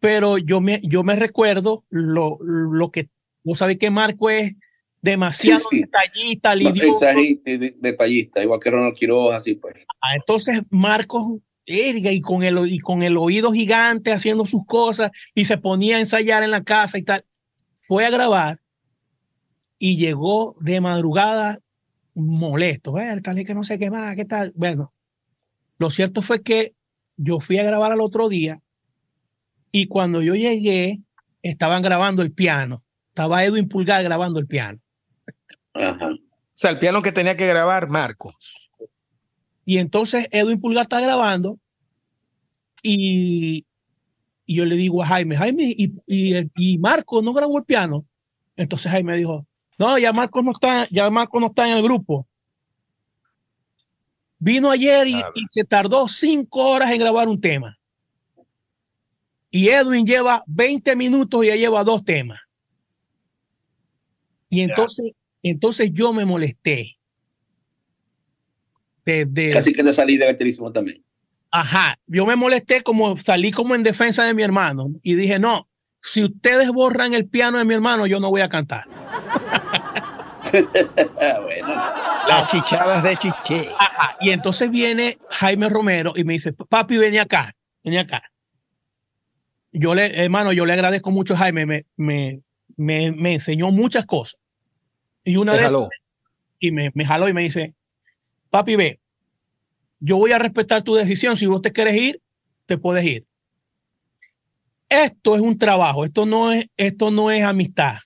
Pero 0.00 0.36
yo 0.38 0.60
me, 0.60 0.80
yo 0.82 1.02
me 1.02 1.16
recuerdo 1.16 1.84
lo, 1.88 2.38
lo 2.40 2.90
que, 2.90 3.08
vos 3.42 3.58
sabés 3.58 3.78
que 3.78 3.90
Marco 3.90 4.28
es 4.28 4.54
demasiado 5.00 5.60
sí, 5.60 5.66
sí. 5.70 5.80
detallista, 5.80 6.54
lidioso. 6.54 7.06
detallista, 7.44 8.42
igual 8.42 8.60
que 8.60 8.70
Ronald 8.70 8.94
Quiroz, 8.94 9.34
así 9.34 9.54
pues. 9.54 9.86
Ah, 10.00 10.16
entonces 10.16 10.62
Marcos 10.70 11.40
erga 11.66 12.10
y 12.10 12.20
con 12.20 12.42
el 12.42 12.66
y 12.72 12.78
con 12.78 13.02
el 13.02 13.16
oído 13.16 13.52
gigante 13.52 14.12
haciendo 14.12 14.46
sus 14.46 14.64
cosas 14.64 15.10
y 15.34 15.44
se 15.44 15.58
ponía 15.58 15.96
a 15.96 16.00
ensayar 16.00 16.42
en 16.42 16.50
la 16.50 16.64
casa 16.64 16.98
y 16.98 17.02
tal. 17.02 17.24
Fue 17.80 18.04
a 18.04 18.10
grabar 18.10 18.60
y 19.78 19.96
llegó 19.96 20.56
de 20.60 20.80
madrugada 20.80 21.60
molesto, 22.14 22.98
eh, 22.98 23.20
tal 23.20 23.38
y 23.38 23.44
que 23.44 23.54
no 23.54 23.62
sé 23.62 23.78
qué 23.78 23.90
más, 23.90 24.16
qué 24.16 24.24
tal. 24.24 24.52
Bueno, 24.56 24.92
lo 25.78 25.90
cierto 25.90 26.22
fue 26.22 26.42
que 26.42 26.74
yo 27.16 27.38
fui 27.40 27.58
a 27.58 27.64
grabar 27.64 27.92
al 27.92 28.00
otro 28.00 28.28
día 28.28 28.60
y 29.70 29.86
cuando 29.86 30.22
yo 30.22 30.34
llegué 30.34 31.00
estaban 31.42 31.82
grabando 31.82 32.22
el 32.22 32.32
piano. 32.32 32.84
Estaba 33.08 33.44
Edwin 33.44 33.68
Pulgar 33.68 34.02
grabando 34.02 34.40
el 34.40 34.46
piano. 34.46 34.80
Ajá. 35.78 36.08
O 36.10 36.60
sea, 36.60 36.70
el 36.70 36.78
piano 36.78 37.02
que 37.02 37.12
tenía 37.12 37.36
que 37.36 37.46
grabar 37.46 37.88
Marcos. 37.88 38.34
Y 39.64 39.78
entonces 39.78 40.28
Edwin 40.30 40.60
Pulgar 40.60 40.82
está 40.82 41.00
grabando 41.00 41.58
y, 42.82 43.66
y 44.46 44.54
yo 44.54 44.64
le 44.64 44.76
digo 44.76 45.02
a 45.02 45.06
Jaime, 45.06 45.36
Jaime, 45.36 45.64
¿y, 45.64 45.94
y, 46.06 46.50
y 46.56 46.78
Marco 46.78 47.22
no 47.22 47.32
grabó 47.32 47.58
el 47.58 47.64
piano? 47.64 48.06
Entonces 48.56 48.90
Jaime 48.90 49.16
dijo, 49.16 49.46
no, 49.78 49.98
ya 49.98 50.12
Marco 50.12 50.42
no 50.42 50.52
está, 50.52 50.88
ya 50.90 51.08
Marco 51.10 51.38
no 51.38 51.46
está 51.46 51.68
en 51.68 51.76
el 51.76 51.82
grupo. 51.82 52.26
Vino 54.40 54.70
ayer 54.70 55.06
y, 55.06 55.16
y, 55.16 55.46
se 55.50 55.64
tardó 55.64 56.08
cinco 56.08 56.70
horas 56.70 56.90
en 56.90 56.98
grabar 56.98 57.28
un 57.28 57.40
tema. 57.40 57.78
Y 59.50 59.68
Edwin 59.68 60.04
lleva 60.04 60.42
20 60.46 60.96
minutos 60.96 61.44
y 61.44 61.48
ya 61.48 61.56
lleva 61.56 61.84
dos 61.84 62.04
temas. 62.04 62.40
Y 64.50 64.62
entonces, 64.62 65.12
entonces 65.42 65.90
yo 65.92 66.12
me 66.12 66.24
molesté. 66.24 66.98
Casi 69.52 69.72
que 69.72 69.82
te 69.82 69.92
salí 69.92 70.16
de 70.18 70.24
caracterísimo 70.24 70.70
también. 70.70 71.02
Ajá, 71.50 71.98
yo 72.06 72.26
me 72.26 72.36
molesté 72.36 72.82
como 72.82 73.18
salí 73.18 73.50
como 73.50 73.74
en 73.74 73.82
defensa 73.82 74.24
de 74.24 74.34
mi 74.34 74.42
hermano 74.42 74.90
y 75.02 75.14
dije, 75.14 75.38
no, 75.38 75.66
si 76.02 76.24
ustedes 76.24 76.68
borran 76.70 77.14
el 77.14 77.26
piano 77.26 77.56
de 77.58 77.64
mi 77.64 77.72
hermano, 77.74 78.06
yo 78.06 78.20
no 78.20 78.30
voy 78.30 78.42
a 78.42 78.50
cantar. 78.50 78.84
bueno. 80.52 81.68
Las 82.28 82.50
chichadas 82.50 83.02
de 83.02 83.16
chiché. 83.16 83.70
Ajá, 83.78 84.16
y 84.20 84.30
entonces 84.30 84.70
viene 84.70 85.18
Jaime 85.30 85.70
Romero 85.70 86.12
y 86.14 86.24
me 86.24 86.34
dice, 86.34 86.52
papi, 86.52 86.98
ven 86.98 87.18
acá, 87.18 87.54
ven 87.82 87.96
acá. 87.96 88.22
Yo 89.72 89.94
le, 89.94 90.22
hermano, 90.22 90.52
yo 90.52 90.66
le 90.66 90.74
agradezco 90.74 91.10
mucho 91.10 91.34
a 91.34 91.38
Jaime, 91.38 91.64
me, 91.64 91.86
me, 91.96 92.42
me, 92.76 93.12
me 93.12 93.34
enseñó 93.34 93.70
muchas 93.70 94.04
cosas. 94.04 94.38
Y 95.28 95.36
una 95.36 95.52
de 95.52 95.88
y 96.58 96.72
me, 96.72 96.90
me 96.94 97.04
jaló 97.04 97.28
y 97.28 97.34
me 97.34 97.42
dice, 97.42 97.74
papi, 98.48 98.76
ve, 98.76 98.98
yo 100.00 100.16
voy 100.16 100.32
a 100.32 100.38
respetar 100.38 100.82
tu 100.82 100.94
decisión. 100.94 101.36
Si 101.36 101.44
vos 101.44 101.60
te 101.60 101.70
quieres 101.70 101.96
ir, 101.96 102.22
te 102.64 102.78
puedes 102.78 103.04
ir. 103.04 103.26
Esto 104.88 105.34
es 105.34 105.42
un 105.42 105.58
trabajo, 105.58 106.06
esto 106.06 106.24
no 106.24 106.50
es, 106.50 106.70
esto 106.78 107.10
no 107.10 107.30
es 107.30 107.44
amistad. 107.44 107.98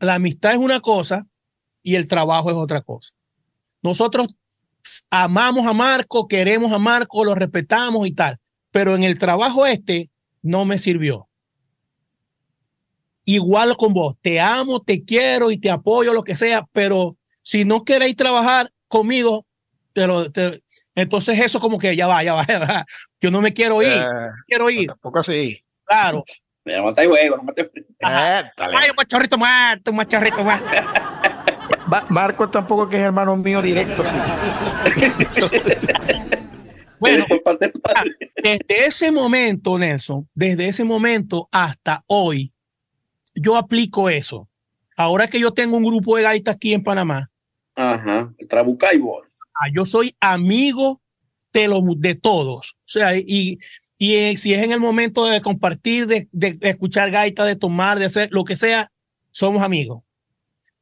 La 0.00 0.14
amistad 0.14 0.50
es 0.50 0.58
una 0.58 0.80
cosa 0.80 1.24
y 1.84 1.94
el 1.94 2.08
trabajo 2.08 2.50
es 2.50 2.56
otra 2.56 2.82
cosa. 2.82 3.14
Nosotros 3.80 4.26
amamos 5.08 5.68
a 5.68 5.72
Marco, 5.72 6.26
queremos 6.26 6.72
a 6.72 6.78
Marco, 6.80 7.24
lo 7.24 7.36
respetamos 7.36 8.08
y 8.08 8.10
tal, 8.10 8.38
pero 8.72 8.96
en 8.96 9.04
el 9.04 9.18
trabajo 9.20 9.66
este 9.66 10.10
no 10.42 10.64
me 10.64 10.78
sirvió. 10.78 11.28
Igual 13.24 13.76
con 13.76 13.92
vos, 13.92 14.14
te 14.20 14.40
amo, 14.40 14.80
te 14.80 15.04
quiero 15.04 15.50
y 15.50 15.58
te 15.58 15.70
apoyo, 15.70 16.12
lo 16.12 16.24
que 16.24 16.36
sea, 16.36 16.66
pero 16.72 17.16
si 17.42 17.64
no 17.64 17.84
queréis 17.84 18.16
trabajar 18.16 18.72
conmigo, 18.88 19.46
te 19.92 20.06
lo, 20.06 20.26
entonces 20.94 21.38
eso 21.38 21.60
como 21.60 21.78
que 21.78 21.96
ya 21.96 22.06
va, 22.06 22.22
ya 22.22 22.34
va, 22.34 22.44
Yo 23.20 23.30
no 23.30 23.40
me 23.40 23.52
quiero 23.52 23.82
ir, 23.82 24.02
uh, 24.02 24.30
quiero 24.46 24.70
ir. 24.70 24.88
Tampoco 24.88 25.20
así. 25.20 25.62
Claro. 25.84 26.24
Me 26.64 26.76
no 26.76 26.84
huevo, 26.84 27.36
no 27.36 27.42
mate. 27.42 27.70
Ay, 28.00 28.90
un 28.90 28.96
machorrito 28.96 29.38
muerto, 29.38 29.90
un 29.90 29.96
machorrito 29.96 30.44
muerto. 30.44 30.68
Marco 32.08 32.48
tampoco 32.48 32.88
que 32.88 32.96
es 32.96 33.02
hermano 33.02 33.36
mío 33.36 33.62
directo, 33.62 34.04
sí. 34.04 34.16
bueno, 36.98 37.24
desde 38.42 38.86
ese 38.86 39.10
momento, 39.10 39.78
Nelson, 39.78 40.28
desde 40.34 40.68
ese 40.68 40.84
momento 40.84 41.48
hasta 41.50 42.04
hoy, 42.06 42.49
yo 43.40 43.56
aplico 43.56 44.10
eso. 44.10 44.48
Ahora 44.96 45.28
que 45.28 45.40
yo 45.40 45.52
tengo 45.52 45.76
un 45.76 45.84
grupo 45.84 46.16
de 46.16 46.24
gaitas 46.24 46.56
aquí 46.56 46.74
en 46.74 46.84
Panamá. 46.84 47.30
Ajá, 47.74 48.32
el 48.36 48.48
Trabucay 48.48 48.98
vos. 48.98 49.28
Ah, 49.54 49.68
yo 49.72 49.86
soy 49.86 50.14
amigo 50.20 51.00
de, 51.52 51.68
los, 51.68 51.82
de 51.96 52.14
todos. 52.14 52.76
O 52.80 52.88
sea, 52.88 53.16
y, 53.16 53.58
y 53.96 54.14
eh, 54.14 54.36
si 54.36 54.52
es 54.52 54.62
en 54.62 54.72
el 54.72 54.80
momento 54.80 55.24
de 55.24 55.40
compartir, 55.40 56.06
de, 56.06 56.28
de, 56.32 56.58
escuchar 56.62 57.10
gaita, 57.10 57.44
de 57.44 57.56
tomar, 57.56 57.98
de 57.98 58.04
hacer 58.06 58.28
lo 58.30 58.44
que 58.44 58.56
sea, 58.56 58.92
somos 59.30 59.62
amigos. 59.62 60.02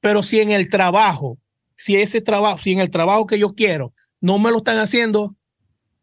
Pero 0.00 0.22
si 0.22 0.40
en 0.40 0.50
el 0.50 0.68
trabajo, 0.68 1.38
si 1.76 1.96
ese 1.96 2.20
trabajo, 2.20 2.58
si 2.58 2.72
en 2.72 2.80
el 2.80 2.90
trabajo 2.90 3.26
que 3.26 3.38
yo 3.38 3.54
quiero 3.54 3.94
no 4.20 4.38
me 4.38 4.50
lo 4.50 4.58
están 4.58 4.78
haciendo, 4.78 5.36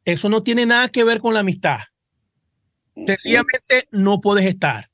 eso 0.05 0.29
no 0.29 0.41
tiene 0.41 0.65
nada 0.65 0.87
que 0.87 1.03
ver 1.03 1.19
con 1.19 1.33
la 1.33 1.41
amistad. 1.41 1.79
Sencillamente 2.95 3.87
no 3.91 4.21
puedes 4.21 4.45
estar. 4.45 4.89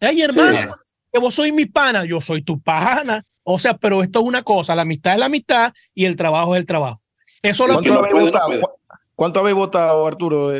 Hey, 0.00 0.22
hermano, 0.22 0.74
que 1.12 1.18
vos 1.18 1.34
sois 1.34 1.52
mi 1.52 1.66
pana, 1.66 2.04
yo 2.04 2.20
soy 2.20 2.42
tu 2.42 2.60
pana. 2.60 3.22
O 3.42 3.58
sea, 3.58 3.76
pero 3.76 4.02
esto 4.02 4.20
es 4.20 4.26
una 4.26 4.42
cosa, 4.42 4.74
la 4.74 4.82
amistad 4.82 5.14
es 5.14 5.18
la 5.18 5.26
amistad 5.26 5.72
y 5.94 6.04
el 6.04 6.16
trabajo 6.16 6.54
es 6.54 6.60
el 6.60 6.66
trabajo. 6.66 7.00
Eso 7.42 7.66
es 7.66 7.72
lo 7.72 7.80
que 7.80 7.92
habéis 7.92 8.32
votado? 8.32 8.78
¿Cuánto 9.14 9.40
habéis 9.40 9.56
votado, 9.56 10.06
Arturo? 10.06 10.52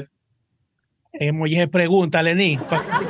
Eh, 1.13 1.33
Moisés 1.33 1.69
pregunta, 1.69 2.23
Lenín. 2.23 2.61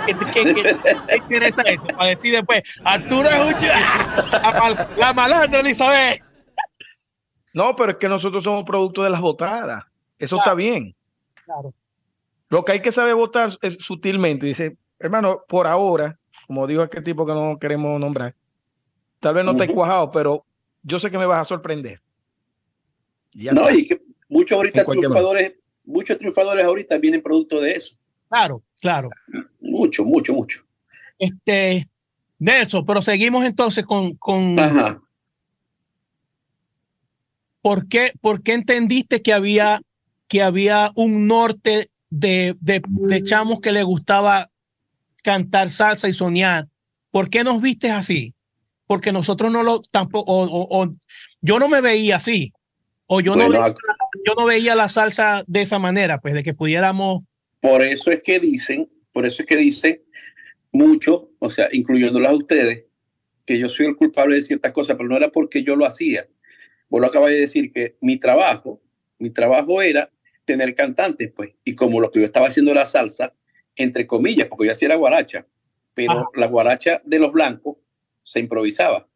¿Qué, 0.07 0.17
qué, 0.33 0.55
qué, 0.55 1.17
interesa 1.17 1.63
eso? 1.63 1.85
Para 1.97 2.11
decir 2.11 2.33
después, 2.33 2.63
Arturo 2.85 3.29
es 3.29 3.55
un... 3.55 3.61
La, 3.61 4.89
la 4.97 5.13
malandra, 5.13 5.61
Elizabeth. 5.61 6.23
No, 7.53 7.75
pero 7.75 7.93
es 7.93 7.99
que 7.99 8.09
nosotros 8.09 8.45
somos 8.45 8.65
producto 8.65 9.03
de 9.03 9.11
las 9.11 9.21
votadas. 9.21 9.83
Eso 10.19 10.37
está 10.37 10.55
bien. 10.55 10.95
Claro. 11.45 11.75
Lo 12.49 12.65
que 12.65 12.73
hay 12.73 12.83
que 12.83 12.93
saber 12.93 13.15
votar 13.15 13.51
es 13.63 13.79
sutilmente. 13.81 14.47
Dice, 14.47 14.77
hermano, 14.99 15.43
por 15.49 15.67
ahora, 15.67 16.19
como 16.51 16.67
dijo 16.67 16.83
aquel 16.83 17.05
tipo 17.05 17.25
que 17.25 17.33
no 17.33 17.61
queremos 17.61 18.01
nombrar, 18.01 18.35
tal 19.21 19.35
vez 19.35 19.45
no 19.45 19.55
te 19.55 19.63
he 19.63 19.69
cuajado, 19.69 20.11
pero 20.11 20.45
yo 20.83 20.99
sé 20.99 21.09
que 21.09 21.17
me 21.17 21.25
vas 21.25 21.43
a 21.43 21.45
sorprender. 21.45 22.03
no, 23.33 23.71
y 23.71 23.87
que 23.87 24.03
muchos 24.29 24.57
ahorita 24.57 24.85
triunfadores, 24.85 25.55
muchos 25.85 26.19
triunfadores 26.19 26.65
ahorita 26.65 26.99
vienen 26.99 27.23
producto 27.23 27.61
de 27.61 27.71
eso. 27.71 27.95
Claro, 28.29 28.65
claro. 28.81 29.11
Mucho, 29.61 30.05
mucho, 30.05 30.33
mucho. 30.33 30.65
Este, 31.21 31.89
Nelson, 32.41 32.85
pero 32.85 33.01
seguimos 33.01 33.45
entonces 33.45 33.87
con, 33.87 34.17
con 34.17 34.57
¿Por 37.63 37.87
qué, 37.87 38.13
¿Por 38.21 38.43
qué 38.43 38.55
entendiste 38.55 39.23
que 39.23 39.33
había, 39.33 39.83
que 40.27 40.43
había 40.43 40.91
un 40.97 41.29
norte 41.29 41.91
de, 42.09 42.57
de, 42.61 42.83
de 42.89 43.23
chamos 43.23 43.61
que 43.61 43.71
le 43.71 43.85
gustaba 43.85 44.50
cantar 45.23 45.71
salsa 45.71 46.09
y 46.09 46.13
soñar? 46.13 46.69
¿Por 47.11 47.31
qué 47.31 47.45
nos 47.45 47.61
viste 47.61 47.91
así? 47.91 48.35
Porque 48.87 49.13
nosotros 49.13 49.53
no 49.53 49.63
lo 49.63 49.81
tampoco, 49.83 50.33
o, 50.33 50.83
o, 50.83 50.95
yo 51.41 51.59
no 51.59 51.69
me 51.69 51.81
veía 51.81 52.17
así, 52.17 52.53
o 53.07 53.21
yo, 53.21 53.35
bueno, 53.35 53.49
no 53.49 53.63
veía, 53.63 53.75
yo 54.27 54.35
no 54.37 54.45
veía 54.45 54.75
la 54.75 54.89
salsa 54.89 55.45
de 55.47 55.63
esa 55.63 55.79
manera, 55.79 56.21
pues 56.21 56.35
de 56.35 56.43
que 56.43 56.55
pudiéramos. 56.55 57.23
Por 57.61 57.83
eso 57.83 58.11
es 58.11 58.21
que 58.23 58.41
dicen, 58.41 58.91
por 59.13 59.27
eso 59.27 59.43
es 59.43 59.49
que 59.49 59.57
dicen 59.57 60.03
muchos, 60.73 61.25
o 61.39 61.51
sea, 61.51 61.69
incluyéndolas 61.73 62.33
a 62.33 62.37
ustedes, 62.37 62.87
que 63.45 63.59
yo 63.59 63.69
soy 63.69 63.87
el 63.87 63.97
culpable 63.97 64.37
de 64.37 64.43
ciertas 64.43 64.73
cosas, 64.73 64.97
pero 64.97 65.09
no 65.09 65.17
era 65.17 65.31
porque 65.31 65.63
yo 65.63 65.77
lo 65.77 65.87
hacía, 65.87 66.29
vos 66.89 67.01
lo 67.01 67.07
acabas 67.07 67.31
de 67.31 67.41
decir, 67.41 67.73
que 67.73 67.97
mi 68.01 68.19
trabajo, 68.19 68.81
mi 69.19 69.31
trabajo 69.31 69.83
era 69.83 70.11
tener 70.45 70.75
cantantes, 70.75 71.33
pues, 71.35 71.51
y 71.65 71.75
como 71.75 72.01
lo 72.01 72.11
que 72.11 72.21
yo 72.21 72.25
estaba 72.25 72.49
haciendo 72.49 72.75
la 72.75 72.87
salsa, 72.87 73.35
entre 73.83 74.07
comillas, 74.07 74.49
porque 74.49 74.67
yo 74.67 74.73
hacía 74.73 74.89
la 74.89 74.97
guaracha, 74.97 75.47
pero 75.95 76.31
la 76.35 76.47
guaracha 76.47 77.03
de 77.05 77.19
los 77.19 77.33
blancos 77.33 77.77
se 78.23 78.41
improvisaba. 78.41 79.09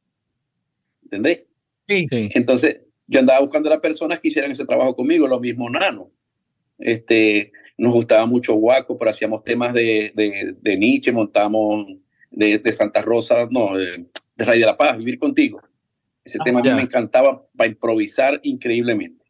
¿Entendés? 1.03 1.46
Sí. 1.88 2.09
Entonces, 2.11 2.81
yo 3.07 3.20
andaba 3.20 3.40
buscando 3.40 3.68
a 3.68 3.72
las 3.72 3.81
personas 3.81 4.20
que 4.20 4.29
hicieran 4.29 4.50
ese 4.50 4.64
trabajo 4.64 4.96
conmigo, 4.96 5.27
lo 5.27 5.40
mismo 5.40 5.68
Nano. 5.68 6.11
Este, 6.79 7.53
nos 7.79 7.92
gustaba 7.92 8.27
mucho 8.27 8.55
Guaco, 8.55 8.96
pero 8.96 9.11
hacíamos 9.11 9.44
temas 9.44 9.72
de, 9.74 10.12
de, 10.14 10.57
de 10.61 10.77
Nietzsche, 10.77 11.12
montamos 11.12 11.87
de, 12.31 12.59
de 12.59 12.72
Santa 12.72 13.03
Rosa, 13.03 13.46
no, 13.50 13.77
de, 13.77 14.07
de 14.37 14.44
Rey 14.44 14.61
de 14.61 14.66
la 14.66 14.77
Paz, 14.77 14.98
Vivir 14.98 15.18
Contigo. 15.18 15.61
Ese 16.24 16.38
tema 16.44 16.61
a 16.61 16.62
mí 16.62 16.70
me 16.72 16.83
encantaba 16.83 17.46
para 17.55 17.68
improvisar 17.68 18.40
increíblemente. 18.42 19.27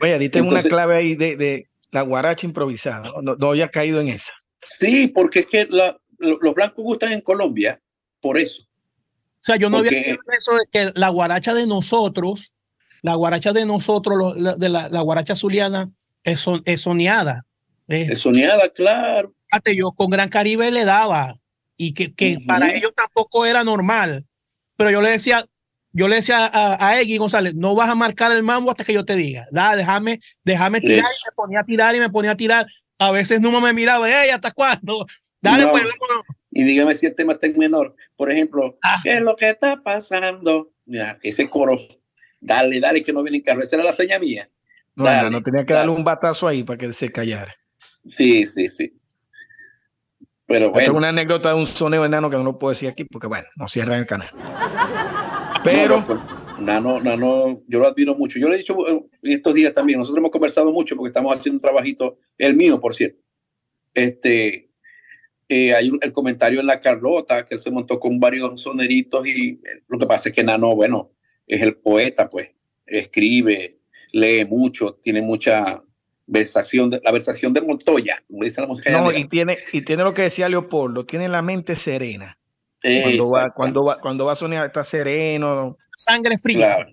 Oye, 0.00 0.18
diste 0.18 0.42
una 0.42 0.62
clave 0.62 0.96
ahí 0.96 1.14
de, 1.14 1.36
de, 1.36 1.68
la 1.90 2.02
guaracha 2.02 2.46
improvisada. 2.46 3.10
No, 3.22 3.36
no, 3.36 3.48
había 3.48 3.68
caído 3.68 4.00
en 4.00 4.08
esa. 4.08 4.32
Sí, 4.62 5.08
porque 5.08 5.40
es 5.40 5.46
que 5.46 5.66
la, 5.70 5.98
los 6.18 6.54
blancos 6.54 6.84
gustan 6.84 7.12
en 7.12 7.20
Colombia 7.20 7.80
por 8.20 8.38
eso. 8.38 8.62
O 8.62 9.44
sea, 9.46 9.56
yo 9.56 9.70
no 9.70 9.78
porque, 9.78 9.98
había 10.00 10.18
eso 10.36 10.54
de 10.54 10.66
que 10.70 10.92
la 10.98 11.08
guaracha 11.08 11.54
de 11.54 11.66
nosotros, 11.66 12.52
la 13.02 13.14
guaracha 13.14 13.52
de 13.52 13.64
nosotros, 13.64 14.36
la, 14.36 14.56
de 14.56 14.68
la, 14.68 14.88
la 14.88 15.00
guaracha 15.02 15.36
zuliana, 15.36 15.90
es, 16.24 16.40
son, 16.40 16.62
es 16.64 16.80
soñada. 16.80 17.46
Es, 17.86 18.10
es 18.10 18.18
soñada, 18.20 18.68
claro. 18.70 19.32
Yo 19.72 19.92
con 19.92 20.10
Gran 20.10 20.28
Caribe 20.28 20.70
le 20.70 20.84
daba 20.84 21.38
y 21.76 21.94
que, 21.94 22.12
que 22.12 22.36
uh 22.36 22.40
-huh. 22.40 22.46
para 22.46 22.74
ellos 22.74 22.92
tampoco 22.96 23.46
era 23.46 23.62
normal. 23.62 24.26
Pero 24.76 24.90
yo 24.90 25.00
le 25.00 25.10
decía, 25.10 25.46
yo 25.92 26.08
le 26.08 26.16
decía 26.16 26.46
a, 26.46 26.88
a 26.88 27.00
Eggy 27.00 27.16
González, 27.16 27.54
no 27.54 27.74
vas 27.74 27.88
a 27.88 27.94
marcar 27.94 28.32
el 28.32 28.42
mambo 28.42 28.70
hasta 28.70 28.84
que 28.84 28.92
yo 28.92 29.04
te 29.04 29.14
diga. 29.14 29.46
Da, 29.52 29.76
déjame, 29.76 30.20
déjame 30.44 30.80
tirar. 30.80 31.04
Y 31.04 31.30
me 31.30 31.34
ponía 31.36 31.60
a 31.60 31.64
tirar 31.64 31.94
y 31.94 32.00
me 32.00 32.10
ponía 32.10 32.32
a 32.32 32.36
tirar. 32.36 32.66
A 32.98 33.10
veces 33.10 33.40
no 33.40 33.60
me 33.60 33.72
miraba, 33.72 34.06
hey, 34.08 34.30
¿hasta 34.30 34.50
cuándo? 34.52 35.06
Dale, 35.40 35.64
no. 35.64 35.70
pues, 35.70 35.84
vámonos. 35.84 36.26
Y 36.50 36.64
dígame 36.64 36.94
si 36.94 37.06
el 37.06 37.14
tema 37.14 37.34
está 37.34 37.46
en 37.46 37.58
menor. 37.58 37.94
Por 38.16 38.30
ejemplo, 38.30 38.78
ah. 38.82 38.96
¿qué 39.02 39.16
es 39.16 39.22
lo 39.22 39.36
que 39.36 39.50
está 39.50 39.82
pasando? 39.82 40.72
Mira, 40.86 41.18
ese 41.22 41.50
coro, 41.50 41.78
dale, 42.40 42.80
dale, 42.80 43.02
que 43.02 43.12
no 43.12 43.22
viene 43.22 43.38
en 43.38 43.44
carro. 43.44 43.62
Esa 43.62 43.76
era 43.76 43.84
la 43.84 43.92
seña 43.92 44.18
mía. 44.18 44.48
No, 44.94 45.04
dale, 45.04 45.30
no 45.30 45.42
tenía 45.42 45.66
que 45.66 45.74
darle 45.74 45.92
un 45.92 46.04
batazo 46.04 46.48
ahí 46.48 46.62
para 46.62 46.78
que 46.78 46.92
se 46.94 47.12
callara. 47.12 47.54
Sí, 48.06 48.46
sí, 48.46 48.70
sí. 48.70 48.98
Pero 50.46 50.70
bueno. 50.70 50.84
Tengo 50.86 50.98
una 50.98 51.08
anécdota 51.10 51.50
de 51.50 51.56
un 51.56 51.66
soneo 51.66 52.04
enano 52.04 52.30
que 52.30 52.36
no 52.36 52.44
lo 52.44 52.58
puedo 52.58 52.72
decir 52.72 52.88
aquí 52.88 53.04
porque, 53.04 53.26
bueno, 53.26 53.46
no 53.56 53.68
cierran 53.68 53.98
el 53.98 54.06
canal. 54.06 54.30
Pero. 55.62 56.00
No, 56.00 56.14
no, 56.14 56.45
Nano, 56.58 57.00
Nano, 57.00 57.62
yo 57.66 57.78
lo 57.78 57.86
admiro 57.86 58.14
mucho. 58.14 58.38
Yo 58.38 58.48
le 58.48 58.54
he 58.54 58.58
dicho 58.58 58.76
estos 59.22 59.54
días 59.54 59.74
también, 59.74 59.98
nosotros 59.98 60.18
hemos 60.18 60.30
conversado 60.30 60.72
mucho 60.72 60.96
porque 60.96 61.08
estamos 61.08 61.36
haciendo 61.36 61.58
un 61.58 61.62
trabajito, 61.62 62.18
el 62.38 62.56
mío, 62.56 62.80
por 62.80 62.94
cierto. 62.94 63.20
Este, 63.94 64.70
eh, 65.48 65.74
hay 65.74 65.90
un, 65.90 65.98
el 66.02 66.12
comentario 66.12 66.60
en 66.60 66.66
la 66.66 66.80
Carlota, 66.80 67.44
que 67.44 67.54
él 67.54 67.60
se 67.60 67.70
montó 67.70 68.00
con 68.00 68.18
varios 68.18 68.60
soneritos 68.60 69.26
y 69.26 69.60
lo 69.88 69.98
que 69.98 70.06
pasa 70.06 70.28
es 70.28 70.34
que 70.34 70.44
Nano, 70.44 70.74
bueno, 70.74 71.12
es 71.46 71.62
el 71.62 71.76
poeta, 71.76 72.28
pues, 72.28 72.50
escribe, 72.86 73.78
lee 74.12 74.44
mucho, 74.44 74.98
tiene 75.02 75.22
mucha 75.22 75.82
versación, 76.26 76.90
de, 76.90 77.00
la 77.04 77.12
versación 77.12 77.52
de 77.52 77.60
Montoya, 77.60 78.22
como 78.26 78.44
dice 78.44 78.60
la 78.60 78.66
música. 78.66 78.90
No, 78.90 79.12
y 79.12 79.24
tiene, 79.28 79.56
y 79.72 79.82
tiene 79.82 80.02
lo 80.02 80.14
que 80.14 80.22
decía 80.22 80.48
Leopoldo, 80.48 81.04
tiene 81.04 81.28
la 81.28 81.42
mente 81.42 81.76
serena. 81.76 82.38
Cuando 83.02 83.30
va, 83.30 83.50
cuando, 83.50 83.82
va, 83.82 84.00
cuando 84.00 84.26
va 84.26 84.32
a 84.32 84.36
sonar 84.36 84.66
está 84.66 84.84
sereno. 84.84 85.76
Sangre 85.96 86.38
fría. 86.38 86.76
Claro. 86.76 86.90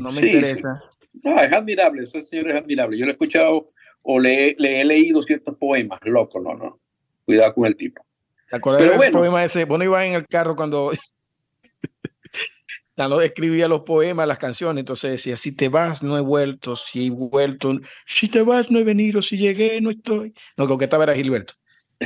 No 0.00 0.12
me 0.12 0.20
sí, 0.20 0.26
interesa. 0.26 0.82
Sí. 0.90 0.96
No, 1.24 1.40
es 1.40 1.52
admirable, 1.52 2.02
ese 2.02 2.20
señor 2.20 2.50
es 2.50 2.56
admirable. 2.56 2.98
Yo 2.98 3.04
lo 3.04 3.10
he 3.10 3.12
escuchado 3.12 3.66
o 4.02 4.20
le, 4.20 4.54
le, 4.58 4.80
he 4.80 4.84
leído 4.84 5.22
ciertos 5.22 5.56
poemas, 5.56 5.98
loco, 6.04 6.40
no, 6.40 6.54
no. 6.54 6.80
Cuidado 7.24 7.54
con 7.54 7.66
el 7.66 7.76
tipo. 7.76 8.04
¿Te 8.48 8.56
acuerdas 8.56 8.82
del 8.82 8.96
bueno, 8.96 9.18
poema 9.18 9.44
ese? 9.44 9.64
Bueno, 9.64 9.84
iba 9.84 10.04
en 10.04 10.14
el 10.14 10.26
carro 10.26 10.54
cuando 10.54 10.92
escribía 13.22 13.66
los 13.66 13.82
poemas, 13.82 14.28
las 14.28 14.38
canciones, 14.38 14.80
entonces 14.80 15.10
decía, 15.10 15.36
si 15.36 15.56
te 15.56 15.68
vas, 15.68 16.02
no 16.02 16.16
he 16.16 16.20
vuelto, 16.20 16.76
si 16.76 17.08
he 17.08 17.10
vuelto, 17.10 17.72
si 18.06 18.28
te 18.28 18.42
vas, 18.42 18.70
no 18.70 18.78
he 18.78 18.84
venido, 18.84 19.22
si 19.22 19.36
llegué, 19.36 19.80
no 19.80 19.90
estoy. 19.90 20.32
No, 20.56 20.68
con 20.68 20.78
que 20.78 20.84
estaba 20.84 21.04
era 21.04 21.14
Gilberto. 21.14 21.54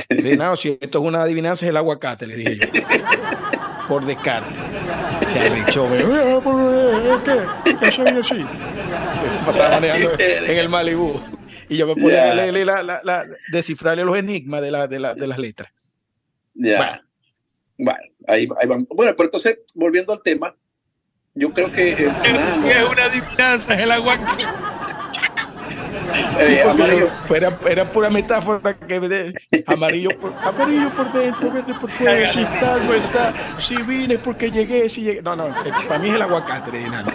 Le 0.09 0.15
dije, 0.15 0.37
no, 0.37 0.55
si 0.55 0.77
esto 0.79 0.99
es 0.99 1.05
una 1.05 1.21
adivinanza, 1.21 1.65
es 1.65 1.69
el 1.69 1.77
aguacate, 1.77 2.25
le 2.25 2.35
dije 2.35 2.57
yo. 2.57 2.67
Por 3.87 4.05
descarte. 4.05 4.57
Se 5.31 5.39
arrechó, 5.39 5.89
¿qué? 7.23 7.77
¿Qué 7.79 7.91
soy 7.91 8.07
así? 8.07 8.45
Pasaba 9.45 9.79
manejando 9.79 10.11
en 10.19 10.57
el 10.57 10.69
Malibú. 10.69 11.21
Y 11.69 11.77
yo 11.77 11.87
me 11.87 11.95
podía 11.95 12.33
leerle 12.33 12.65
la, 12.65 12.83
la, 12.83 12.99
la, 13.03 13.25
descifrarle 13.51 14.03
los 14.03 14.17
enigmas 14.17 14.61
de, 14.61 14.71
la, 14.71 14.87
de, 14.87 14.99
la, 14.99 15.13
de 15.13 15.27
las 15.27 15.37
letras. 15.37 15.71
Ya. 16.53 17.01
Bueno, 17.77 17.99
ahí, 18.27 18.47
ahí 18.59 18.67
vamos. 18.67 18.87
Bueno, 18.89 19.13
pero 19.15 19.27
entonces, 19.27 19.59
volviendo 19.73 20.11
al 20.11 20.21
tema, 20.21 20.55
yo 21.33 21.53
creo 21.53 21.71
que. 21.71 21.91
Es 21.91 22.57
una 22.91 23.05
adivinanza, 23.05 23.73
es 23.73 23.79
el 23.79 23.91
aguacate. 23.91 24.43
Eh, 26.39 26.61
amarillo. 26.61 27.09
Era, 27.33 27.59
era, 27.69 27.91
pura 27.91 28.09
metáfora 28.09 28.77
que 28.77 28.99
de, 28.99 29.33
amarillo 29.67 30.09
por, 30.19 30.33
amarillo 30.33 30.91
por 30.93 31.11
dentro, 31.13 31.51
verde 31.51 31.73
por 31.79 31.89
fuera, 31.89 32.27
si 32.27 32.39
está, 32.41 32.77
no 32.79 32.93
está, 32.93 33.59
si 33.59 33.75
vine 33.83 34.17
porque 34.17 34.49
llegué, 34.51 34.89
si 34.89 35.01
llegué. 35.01 35.21
No, 35.21 35.35
no, 35.35 35.49
eh, 35.49 35.71
para 35.87 35.99
mí 35.99 36.09
es 36.09 36.15
el 36.15 36.21
aguacate 36.21 36.71
de 36.71 36.83
enano. 36.83 37.11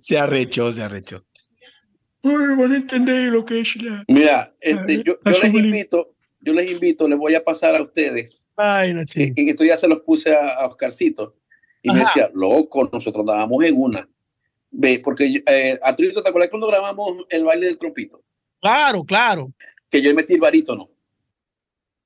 se 0.00 0.18
arrechó, 0.18 0.72
se 0.72 0.82
arrechó. 0.82 1.24
No 2.22 2.56
van 2.56 2.72
a 2.72 2.76
entender 2.76 3.32
lo 3.32 3.44
que 3.44 3.60
es 3.60 3.82
la. 3.82 4.04
Mira, 4.08 4.54
este, 4.60 5.02
yo, 5.02 5.18
yo 5.24 5.42
les 5.42 5.54
invito, 5.54 6.14
yo 6.40 6.52
les 6.52 6.70
invito, 6.70 7.08
les 7.08 7.18
voy 7.18 7.34
a 7.34 7.42
pasar 7.42 7.74
a 7.74 7.82
ustedes. 7.82 8.50
Ay, 8.56 8.92
no, 8.92 9.02
y, 9.02 9.32
y 9.36 9.50
esto 9.50 9.64
ya 9.64 9.76
se 9.76 9.88
los 9.88 10.00
puse 10.00 10.34
a, 10.34 10.56
a 10.56 10.66
Oscarcito. 10.66 11.39
Y 11.82 11.90
Ajá. 11.90 11.98
me 11.98 12.04
decía, 12.04 12.30
loco, 12.34 12.88
nosotros 12.92 13.24
dábamos 13.24 13.64
en 13.64 13.74
una. 13.76 14.08
Ve, 14.70 15.00
porque 15.02 15.42
eh, 15.46 15.78
a 15.82 15.96
¿te 15.96 16.08
acuerdas 16.08 16.48
cuando 16.48 16.68
grabamos 16.68 17.24
el 17.28 17.44
baile 17.44 17.66
del 17.66 17.78
trompito? 17.78 18.22
Claro, 18.60 19.04
claro. 19.04 19.52
Que 19.88 20.00
yo 20.00 20.14
metí 20.14 20.34
el 20.34 20.40
barítono. 20.40 20.88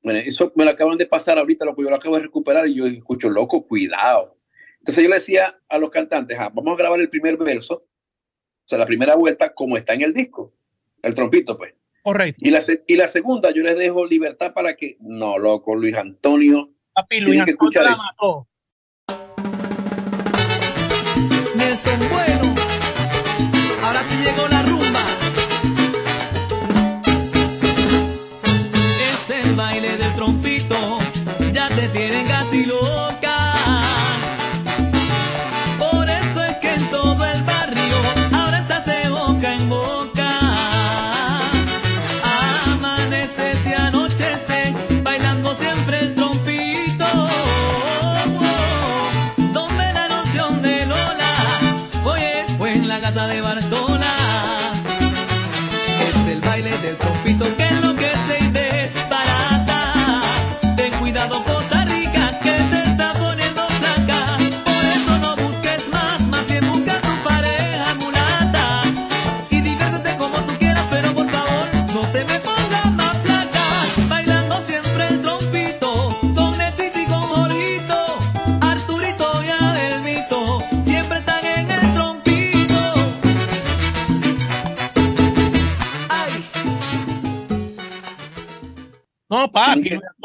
Bueno, 0.02 0.18
eso 0.18 0.52
me 0.54 0.64
lo 0.64 0.70
acaban 0.70 0.96
de 0.96 1.06
pasar 1.06 1.38
ahorita, 1.38 1.64
lo 1.64 1.74
que 1.74 1.82
yo 1.82 1.90
lo 1.90 1.96
acabo 1.96 2.16
de 2.16 2.22
recuperar 2.22 2.66
y 2.68 2.74
yo 2.74 2.86
escucho, 2.86 3.28
loco, 3.30 3.66
cuidado. 3.66 4.36
Entonces 4.78 5.02
yo 5.02 5.08
le 5.08 5.16
decía 5.16 5.58
a 5.68 5.78
los 5.78 5.90
cantantes, 5.90 6.38
ah, 6.38 6.50
vamos 6.54 6.74
a 6.74 6.82
grabar 6.82 7.00
el 7.00 7.08
primer 7.08 7.38
verso, 7.38 7.74
o 7.76 8.66
sea, 8.66 8.78
la 8.78 8.86
primera 8.86 9.14
vuelta 9.14 9.54
como 9.54 9.78
está 9.78 9.94
en 9.94 10.02
el 10.02 10.12
disco, 10.12 10.52
el 11.02 11.14
trompito, 11.14 11.56
pues. 11.56 11.74
Correcto. 12.02 12.46
Y 12.46 12.50
la, 12.50 12.62
y 12.86 12.96
la 12.96 13.08
segunda 13.08 13.50
yo 13.50 13.62
les 13.62 13.78
dejo 13.78 14.04
libertad 14.04 14.52
para 14.52 14.76
que, 14.76 14.98
no, 15.00 15.38
loco, 15.38 15.74
Luis 15.74 15.94
Antonio. 15.94 16.70
Papi, 16.92 17.20
Luis 17.20 17.40
Antonio 17.40 17.44
que 17.46 17.50
escuchar 17.52 17.84
la 17.84 17.96
mató. 17.96 18.46
Nelson 21.56 21.98
Bueno, 22.10 22.54
ahora 23.82 24.02
sí 24.02 24.16
llegó 24.24 24.48
la 24.48 24.62
rumba. 24.62 25.04
Es 29.12 29.30
el 29.30 29.54
baile 29.54 29.96
del 29.96 30.12
trompito, 30.14 30.98
ya 31.52 31.68
te 31.68 31.88
tienen 31.88 32.26
casi. 32.26 32.66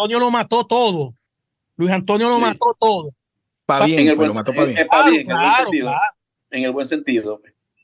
Antonio 0.09 0.19
lo 0.19 0.31
mató 0.31 0.65
todo. 0.65 1.13
Luis 1.77 1.91
Antonio 1.91 2.29
lo 2.29 2.35
Sí. 2.37 2.41
mató 2.41 2.75
todo. 2.79 3.13
Pa' 3.65 3.85
bien, 3.85 3.99
en 3.99 4.07
el 4.07 4.15
pues, 4.15 4.17
buen, 4.17 4.27
lo 4.29 4.33
mató 4.33 4.53
pa' 4.53 4.65
bien. 4.65 4.87
pa' 4.87 4.97
Claro, 4.97 5.11
bien, 5.11 5.21
en 5.21 5.29
el 5.29 5.35
buen 6.71 6.87
claro, 6.87 6.87
sentido. 6.87 7.35
sentido. 7.37 7.41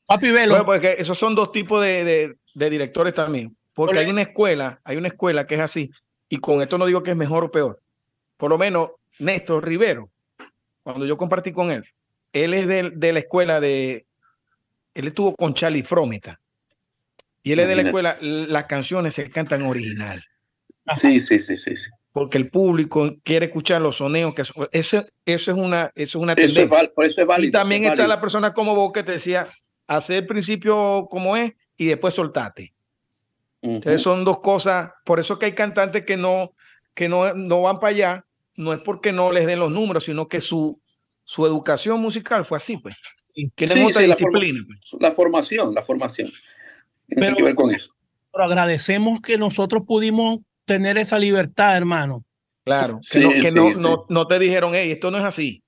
Papi, 0.07 0.31
velo. 0.31 0.53
Bueno, 0.53 0.65
porque 0.65 0.95
esos 0.97 1.17
son 1.17 1.35
dos 1.35 1.51
tipos 1.51 1.83
de, 1.83 2.03
de, 2.03 2.35
de 2.55 2.69
directores 2.71 3.13
también. 3.13 3.55
Porque 3.73 3.99
hay 3.99 4.07
una 4.09 4.23
escuela, 4.23 4.81
hay 4.83 4.97
una 4.97 5.09
escuela 5.09 5.45
que 5.45 5.55
es 5.55 5.61
así. 5.61 5.91
Y 6.29 6.37
con 6.37 6.61
esto 6.61 6.77
no 6.79 6.85
digo 6.87 7.03
que 7.03 7.11
es 7.11 7.17
mejor 7.17 7.43
o 7.43 7.51
peor. 7.51 7.79
Por 8.37 8.49
lo 8.49 8.57
menos 8.57 8.89
Néstor 9.19 9.65
Rivero, 9.67 10.09
cuando 10.83 11.05
yo 11.05 11.15
compartí 11.17 11.51
con 11.51 11.71
él, 11.71 11.83
él 12.33 12.53
es 12.55 12.67
de, 12.67 12.89
de 12.95 13.13
la 13.13 13.19
escuela 13.19 13.59
de. 13.59 14.05
Él 14.95 15.07
estuvo 15.07 15.35
con 15.35 15.53
Charlie 15.53 15.83
Frometa. 15.83 16.39
Y 17.43 17.51
él 17.51 17.59
es 17.59 17.67
de 17.67 17.75
la 17.75 17.81
escuela, 17.83 18.17
las 18.21 18.65
canciones 18.65 19.13
se 19.13 19.29
cantan 19.29 19.61
original. 19.63 20.23
Sí, 20.95 21.19
sí, 21.19 21.39
sí, 21.39 21.57
sí. 21.57 21.77
sí. 21.77 21.89
Porque 22.15 22.37
el 22.37 22.49
público 22.49 23.13
quiere 23.23 23.47
escuchar 23.47 23.81
los 23.81 23.97
soneos. 23.97 24.33
Que, 24.33 24.43
eso, 24.43 24.63
eso 24.71 25.05
es 25.25 25.47
una, 25.57 25.91
eso 25.95 26.17
es 26.17 26.23
una 26.23 26.31
Eso 26.31 26.41
es, 26.45 26.53
tendencia. 26.53 26.77
val- 26.77 26.91
por 26.95 27.03
eso 27.03 27.19
es 27.19 27.27
válido. 27.27 27.49
y 27.49 27.51
también 27.51 27.83
es 27.83 27.89
está 27.89 28.03
válido. 28.03 28.15
la 28.15 28.21
persona 28.21 28.53
como 28.53 28.73
vos 28.73 28.93
que 28.93 29.03
te 29.03 29.11
decía, 29.11 29.45
hacer 29.87 30.19
el 30.23 30.25
principio 30.25 31.07
como 31.11 31.35
es 31.35 31.53
y 31.75 31.87
después 31.87 32.13
soltate. 32.13 32.73
Entonces 33.61 34.01
son 34.01 34.23
dos 34.23 34.39
cosas, 34.39 34.91
por 35.03 35.19
eso 35.19 35.37
que 35.39 35.47
hay 35.47 35.51
cantantes 35.51 36.05
que 36.05 36.15
no, 36.15 36.53
que 36.93 37.09
no, 37.09 37.33
no 37.33 37.63
van 37.63 37.79
para 37.81 37.89
allá, 37.91 38.25
no 38.55 38.71
es 38.71 38.79
porque 38.79 39.11
no 39.11 39.33
les 39.33 39.45
den 39.45 39.59
los 39.59 39.71
números, 39.71 40.05
sino 40.05 40.27
que 40.29 40.39
su, 40.39 40.79
su 41.25 41.45
educación 41.45 41.99
musical 41.99 42.45
fue 42.45 42.55
así, 42.57 42.77
pues. 42.77 42.95
Tienen 43.55 43.77
Sí, 43.77 43.83
otra 43.83 44.01
sí, 44.03 44.07
la 44.07 44.15
forma- 44.15 44.39
disciplina. 44.39 44.65
pues. 44.67 45.01
La 45.01 45.11
formación, 45.11 45.73
la 45.73 45.81
formación. 45.81 46.29
Tiene 47.07 47.23
Pero- 47.25 47.35
que 47.35 47.43
ver 47.43 47.55
con 47.55 47.71
eso. 47.71 47.91
Pero 48.31 48.45
agradecemos 48.45 49.19
que 49.21 49.37
nosotros 49.37 49.83
pudimos 49.85 50.39
tener 50.65 50.97
esa 50.97 51.19
libertad, 51.19 51.77
hermano. 51.77 52.23
Claro, 52.63 52.99
que, 52.99 53.19
Sí, 53.19 53.23
no, 53.23 53.29
que 53.31 53.51
no, 53.51 53.73
sí. 53.73 53.81
no, 53.81 54.05
no 54.09 54.27
te 54.27 54.39
dijeron, 54.39 54.71
hey, 54.73 54.91
esto 54.91 55.11
no 55.11 55.17
es 55.19 55.23
así. 55.23 55.63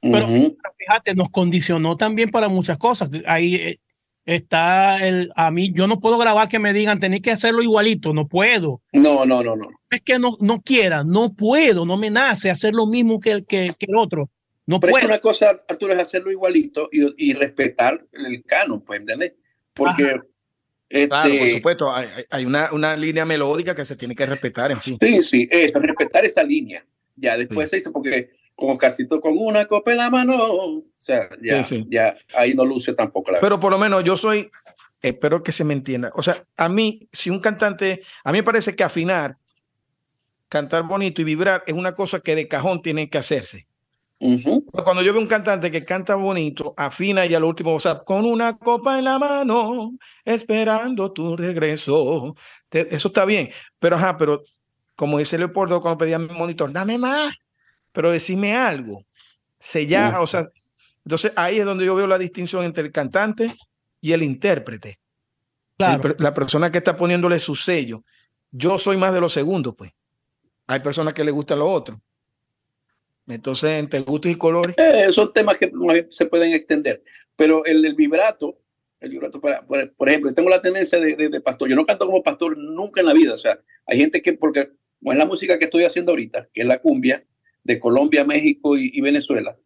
Pero 0.00 0.26
Ujú. 0.26 0.56
fíjate, 0.76 1.14
nos 1.14 1.30
condicionó 1.30 1.96
también 1.96 2.30
para 2.30 2.48
muchas 2.48 2.76
cosas. 2.76 3.08
Ahí 3.26 3.54
eh, 3.54 3.80
está 4.26 5.06
el, 5.06 5.30
a 5.36 5.50
mí, 5.50 5.72
yo 5.72 5.86
no 5.86 6.00
puedo 6.00 6.18
grabar 6.18 6.48
que 6.48 6.58
me 6.58 6.72
digan, 6.72 7.00
tenéis 7.00 7.22
que 7.22 7.30
hacerlo 7.30 7.62
igualito, 7.62 8.12
no 8.12 8.26
puedo. 8.28 8.82
No, 8.92 9.24
no, 9.24 9.42
no, 9.42 9.56
no. 9.56 9.68
Es 9.90 10.02
que 10.02 10.18
no, 10.18 10.36
no 10.40 10.60
quiera, 10.60 11.04
no 11.04 11.32
puedo, 11.34 11.86
no 11.86 11.96
me 11.96 12.10
nace 12.10 12.50
hacer 12.50 12.74
lo 12.74 12.86
mismo 12.86 13.18
que 13.20 13.30
el, 13.30 13.46
que, 13.46 13.72
que 13.78 13.86
el 13.88 13.96
otro. 13.96 14.28
No 14.66 14.80
Pero 14.80 14.90
es 14.90 14.94
que 14.96 15.00
puedo. 15.06 15.06
una 15.14 15.20
cosa, 15.20 15.62
Arturo, 15.68 15.94
es 15.94 15.98
hacerlo 16.00 16.30
igualito 16.30 16.88
y, 16.92 17.30
y 17.30 17.32
respetar 17.32 18.04
el 18.12 18.42
canon, 18.44 18.82
pues, 18.82 19.00
¿entendés? 19.00 19.32
Porque. 19.72 20.20
Este, 20.88 21.08
Claro, 21.08 21.38
por 21.38 21.50
supuesto, 21.50 21.92
hay, 22.30 22.44
una, 22.46 22.72
una 22.72 22.96
línea 22.96 23.24
melódica 23.24 23.74
que 23.74 23.84
se 23.84 23.96
tiene 23.96 24.14
que 24.14 24.24
respetar, 24.24 24.70
en 24.70 24.80
fin. 24.80 24.98
Sí, 25.00 25.22
sí, 25.22 25.48
eso, 25.50 25.78
respetar 25.78 26.24
esa 26.24 26.42
línea. 26.42 26.84
Ya 27.14 27.36
después 27.36 27.68
se 27.68 27.76
dice, 27.76 27.90
porque 27.90 28.30
con 28.54 28.70
Oscarcito 28.70 29.20
con 29.20 29.36
una 29.36 29.66
copa 29.66 29.90
en 29.90 29.98
la 29.98 30.08
mano, 30.08 30.36
o 30.36 30.84
sea, 30.96 31.28
ya, 31.42 31.62
Sí, 31.62 31.76
sí. 31.76 31.86
ya 31.90 32.16
ahí 32.34 32.54
no 32.54 32.64
luce 32.64 32.92
tampoco 32.94 33.32
la 33.32 33.40
Pero 33.40 33.60
por 33.60 33.72
lo 33.72 33.78
menos 33.78 34.04
yo 34.04 34.16
soy, 34.16 34.50
espero 35.02 35.42
que 35.42 35.52
se 35.52 35.64
me 35.64 35.74
entienda. 35.74 36.10
O 36.14 36.22
sea, 36.22 36.42
a 36.56 36.68
mí, 36.68 37.08
si 37.12 37.30
un 37.30 37.40
cantante, 37.40 38.02
a 38.24 38.32
mí 38.32 38.38
me 38.38 38.44
parece 38.44 38.74
que 38.74 38.84
afinar, 38.84 39.36
cantar 40.48 40.84
bonito 40.84 41.20
y 41.20 41.24
vibrar 41.24 41.64
es 41.66 41.74
una 41.74 41.94
cosa 41.94 42.20
que 42.20 42.34
de 42.34 42.48
cajón 42.48 42.82
tiene 42.82 43.10
que 43.10 43.18
hacerse. 43.18 43.66
Ujú. 44.20 44.64
Cuando 44.66 45.02
yo 45.02 45.12
veo 45.12 45.22
un 45.22 45.28
cantante 45.28 45.70
que 45.70 45.84
canta 45.84 46.16
bonito, 46.16 46.74
afina 46.76 47.24
y 47.24 47.34
a 47.34 47.40
lo 47.40 47.48
último, 47.48 47.74
o 47.74 47.80
sea, 47.80 48.00
con 48.00 48.24
una 48.24 48.58
copa 48.58 48.98
en 48.98 49.04
la 49.04 49.18
mano, 49.18 49.92
esperando 50.24 51.12
tu 51.12 51.36
regreso. 51.36 52.34
Te- 52.68 52.92
eso 52.94 53.08
está 53.08 53.24
bien. 53.24 53.50
Pero, 53.78 53.96
ajá, 53.96 54.16
pero 54.16 54.40
como 54.96 55.18
dice 55.18 55.38
Leopoldo 55.38 55.80
cuando 55.80 55.98
pedía 55.98 56.18
mi 56.18 56.28
monitor, 56.34 56.72
dame 56.72 56.98
más, 56.98 57.32
pero 57.92 58.10
decime 58.10 58.56
algo. 58.56 59.04
Sellar, 59.58 60.14
Uf. 60.14 60.20
o 60.20 60.26
sea, 60.26 60.48
entonces 61.04 61.32
ahí 61.36 61.60
es 61.60 61.64
donde 61.64 61.86
yo 61.86 61.94
veo 61.94 62.06
la 62.08 62.18
distinción 62.18 62.64
entre 62.64 62.84
el 62.84 62.92
cantante 62.92 63.54
y 64.00 64.12
el 64.12 64.22
intérprete. 64.24 64.98
Claro. 65.76 66.08
El 66.08 66.16
la 66.18 66.34
persona 66.34 66.72
que 66.72 66.78
está 66.78 66.96
poniéndole 66.96 67.38
su 67.38 67.54
sello. 67.54 68.02
Yo 68.50 68.78
soy 68.78 68.96
más 68.96 69.14
de 69.14 69.20
los 69.20 69.32
segundos, 69.32 69.74
pues. 69.76 69.92
Hay 70.66 70.80
personas 70.80 71.14
que 71.14 71.22
les 71.24 71.32
gusta 71.32 71.54
lo 71.54 71.70
otro. 71.70 72.00
Entonces, 73.28 73.70
entre 73.72 74.00
gustos 74.00 74.30
y 74.30 74.34
colores. 74.36 74.74
Eh, 74.78 75.12
son 75.12 75.32
temas 75.32 75.58
que 75.58 75.70
se 76.08 76.26
pueden 76.26 76.52
extender. 76.52 77.02
Pero 77.36 77.64
el, 77.64 77.84
el 77.84 77.94
vibrato, 77.94 78.58
el 79.00 79.10
vibrato, 79.10 79.40
para, 79.40 79.64
por, 79.66 79.92
por, 79.94 80.08
ejemplo, 80.08 80.32
tengo 80.32 80.48
la 80.48 80.62
tendencia 80.62 80.98
de, 80.98 81.14
de, 81.14 81.28
de, 81.28 81.40
pastor. 81.40 81.68
Yo 81.68 81.76
no 81.76 81.86
canto 81.86 82.06
como 82.06 82.22
pastor 82.22 82.56
nunca 82.56 83.00
en 83.00 83.06
la 83.06 83.12
vida. 83.12 83.34
O 83.34 83.38
sea, 83.38 83.60
hay 83.86 83.98
gente 83.98 84.22
que, 84.22 84.32
porque 84.32 84.70
como 84.98 85.12
es 85.12 85.18
la 85.18 85.26
música 85.26 85.58
que 85.58 85.66
estoy 85.66 85.84
haciendo 85.84 86.12
ahorita, 86.12 86.48
que 86.52 86.62
es 86.62 86.66
la 86.66 86.78
cumbia 86.78 87.24
de 87.62 87.78
Colombia, 87.78 88.24
México 88.24 88.76
y, 88.76 88.90
y 88.92 89.00
Venezuela, 89.00 89.56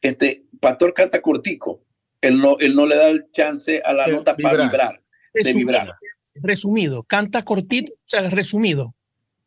este 0.00 0.46
pastor 0.60 0.92
canta 0.94 1.22
cortico. 1.22 1.84
Él 2.20 2.38
no, 2.38 2.56
él 2.58 2.74
no 2.74 2.86
le 2.86 2.96
da 2.96 3.08
el 3.08 3.30
chance 3.32 3.82
a 3.84 3.92
la 3.92 4.06
De 4.06 4.12
nota 4.12 4.36
para 4.36 4.64
vibrar, 4.64 5.02
de 5.34 5.42
Resumido, 5.42 5.66
vibrar. 5.68 5.96
resumido, 6.34 7.02
canta 7.02 7.42
cortito, 7.44 7.92
o 7.92 7.96
sea, 8.04 8.28
resumido. 8.30 8.94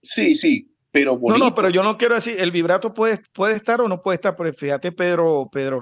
Sí, 0.02 0.36
sí, 0.36 0.75
pero 0.96 1.12
No, 1.12 1.18
bonito. 1.20 1.46
no, 1.46 1.54
pero 1.56 1.70
yo 1.70 1.84
no 1.84 1.98
quiero 1.98 2.16
decir, 2.16 2.38
el 2.40 2.52
vibrato 2.52 2.94
puede, 2.94 3.20
puede 3.34 3.56
estar 3.56 3.82
o 3.82 3.88
no 3.90 4.02
puede 4.02 4.16
estar, 4.16 4.36
pero 4.36 4.54
fíjate, 4.54 4.92
Pedro, 4.94 5.50
Pedro, 5.52 5.82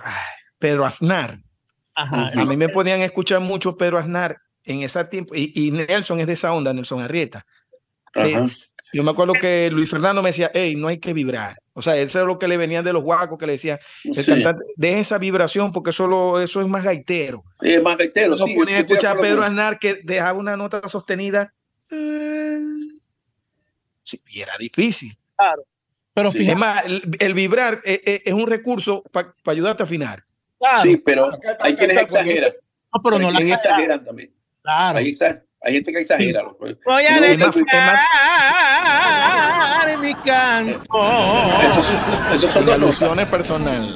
Pedro 0.60 0.86
Aznar. 0.86 1.38
Ajá. 1.96 2.32
A 2.36 2.46
mí 2.46 2.58
me 2.58 2.70
podían 2.70 3.02
escuchar 3.02 3.40
mucho 3.40 3.78
Pedro 3.78 4.00
Aznar 4.00 4.38
en 4.66 4.82
ese 4.82 5.04
tiempo, 5.06 5.36
y, 5.36 5.52
y 5.56 5.72
Nelson 5.72 6.20
es 6.20 6.28
de 6.28 6.34
esa 6.34 6.52
onda, 6.54 6.74
Nelson 6.74 7.02
Arrieta. 7.02 7.46
Es- 8.16 8.72
yo 8.96 9.04
me 9.04 9.10
acuerdo 9.10 9.34
que 9.34 9.72
Luis 9.72 9.90
Fernando 9.90 10.22
me 10.22 10.30
decía, 10.30 10.52
hey, 10.54 10.76
no 10.78 10.88
hay 10.88 11.00
que 11.00 11.14
vibrar. 11.14 11.58
O 11.74 11.82
sea, 11.82 11.98
eso 11.98 12.22
es 12.22 12.28
lo 12.28 12.38
que 12.38 12.48
le 12.48 12.58
venían 12.58 12.84
de 12.86 12.94
los 12.94 13.02
guacos 13.02 13.40
que 13.40 13.48
le 13.48 13.54
decía, 13.54 13.80
el 14.04 14.14
Sí. 14.14 14.26
cantante, 14.26 14.64
deje 14.78 15.00
esa 15.00 15.18
vibración 15.18 15.72
porque 15.72 15.92
solo, 15.92 16.40
eso 16.40 16.62
es 16.62 16.68
más 16.68 16.84
gaitero. 16.84 17.44
Es 17.62 17.82
más 17.82 17.98
gaitero, 17.98 18.36
no 18.36 18.46
sí. 18.46 18.54
podía 18.54 18.56
yo 18.56 18.62
estoy 18.62 18.76
de 18.76 18.80
escuchar 18.94 19.18
a 19.18 19.22
Pedro 19.22 19.44
Aznar 19.44 19.80
que 19.80 20.00
dejaba 20.04 20.38
una 20.38 20.56
nota 20.58 20.88
sostenida. 20.88 21.54
eh, 21.90 22.60
Sí, 24.04 24.22
y 24.28 24.42
era 24.42 24.54
difícil. 24.60 25.12
Pero 26.14 26.32
Sí. 26.32 26.38
Es 26.40 26.44
fíjate, 26.44 26.60
más, 26.60 26.86
el, 26.86 27.02
el 27.20 27.34
vibrar 27.34 27.82
eh, 27.86 28.02
eh, 28.06 28.22
es 28.26 28.34
un 28.34 28.48
recurso 28.48 29.02
para 29.12 29.34
ayudarte 29.48 29.84
a 29.84 29.86
afinar. 29.86 30.24
claro, 30.60 30.82
Sí, 30.84 30.98
pero 30.98 31.34
Acá- 31.34 31.58
hay 31.60 31.74
acá 31.74 31.80
quienes 31.80 31.98
exageran. 31.98 32.52
no, 32.94 33.02
pero 33.02 33.20
no 33.20 33.28
hay 33.30 33.48
la 33.48 33.56
exageran 33.56 34.06
también. 34.06 34.34
claro. 34.62 35.00
Hay, 35.00 35.74
gente 35.74 35.94
que 35.94 36.00
exagera. 36.02 36.44
Voy 36.60 37.06
a 37.06 37.22
dedicar 37.22 37.54
mi 40.00 40.14
canto. 40.16 40.84
Esos 42.34 42.52
son 42.52 42.70
alusiones 42.70 43.26
personales. 43.28 43.96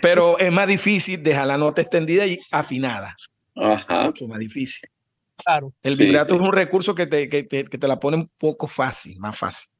Pero 0.00 0.38
es 0.38 0.52
más 0.52 0.66
difícil 0.68 1.22
dejar 1.22 1.48
la 1.48 1.58
nota 1.58 1.82
extendida 1.82 2.24
y 2.26 2.38
afinada. 2.52 3.16
Ajá. 3.56 4.04
Mucho 4.04 4.28
más 4.28 4.38
difícil. 4.38 4.88
Claro. 5.44 5.72
El 5.82 5.96
Sí, 5.96 6.04
vibrato 6.04 6.34
sí. 6.34 6.40
es 6.40 6.46
un 6.46 6.52
recurso 6.52 6.94
que 6.94 7.06
te, 7.06 7.28
que, 7.28 7.42
te, 7.44 7.64
que 7.64 7.78
te 7.78 7.88
la 7.88 7.98
pone 8.00 8.16
un 8.18 8.30
poco 8.38 8.66
fácil, 8.66 9.18
más 9.18 9.36
fácil. 9.38 9.70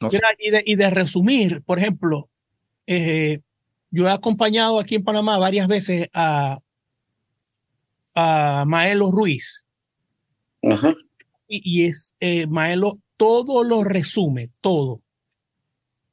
No 0.00 0.10
sé. 0.10 0.16
Mira, 0.18 0.28
y, 0.38 0.50
de, 0.50 0.62
y 0.66 0.76
de 0.76 0.90
resumir, 0.90 1.62
por 1.62 1.78
ejemplo, 1.78 2.28
eh, 2.86 3.40
yo 3.90 4.06
he 4.06 4.10
acompañado 4.10 4.78
aquí 4.80 4.96
en 4.96 5.04
Panamá 5.04 5.38
varias 5.38 5.68
veces 5.68 6.08
a, 6.12 6.58
a 8.14 8.64
Maelo 8.66 9.10
Ruiz 9.10 9.64
Ajá. 10.62 10.94
y, 11.48 11.82
y 11.82 11.86
es 11.86 12.14
eh, 12.20 12.46
Maelo 12.46 12.98
todo 13.16 13.62
lo 13.64 13.84
resume, 13.84 14.50
todo. 14.60 15.00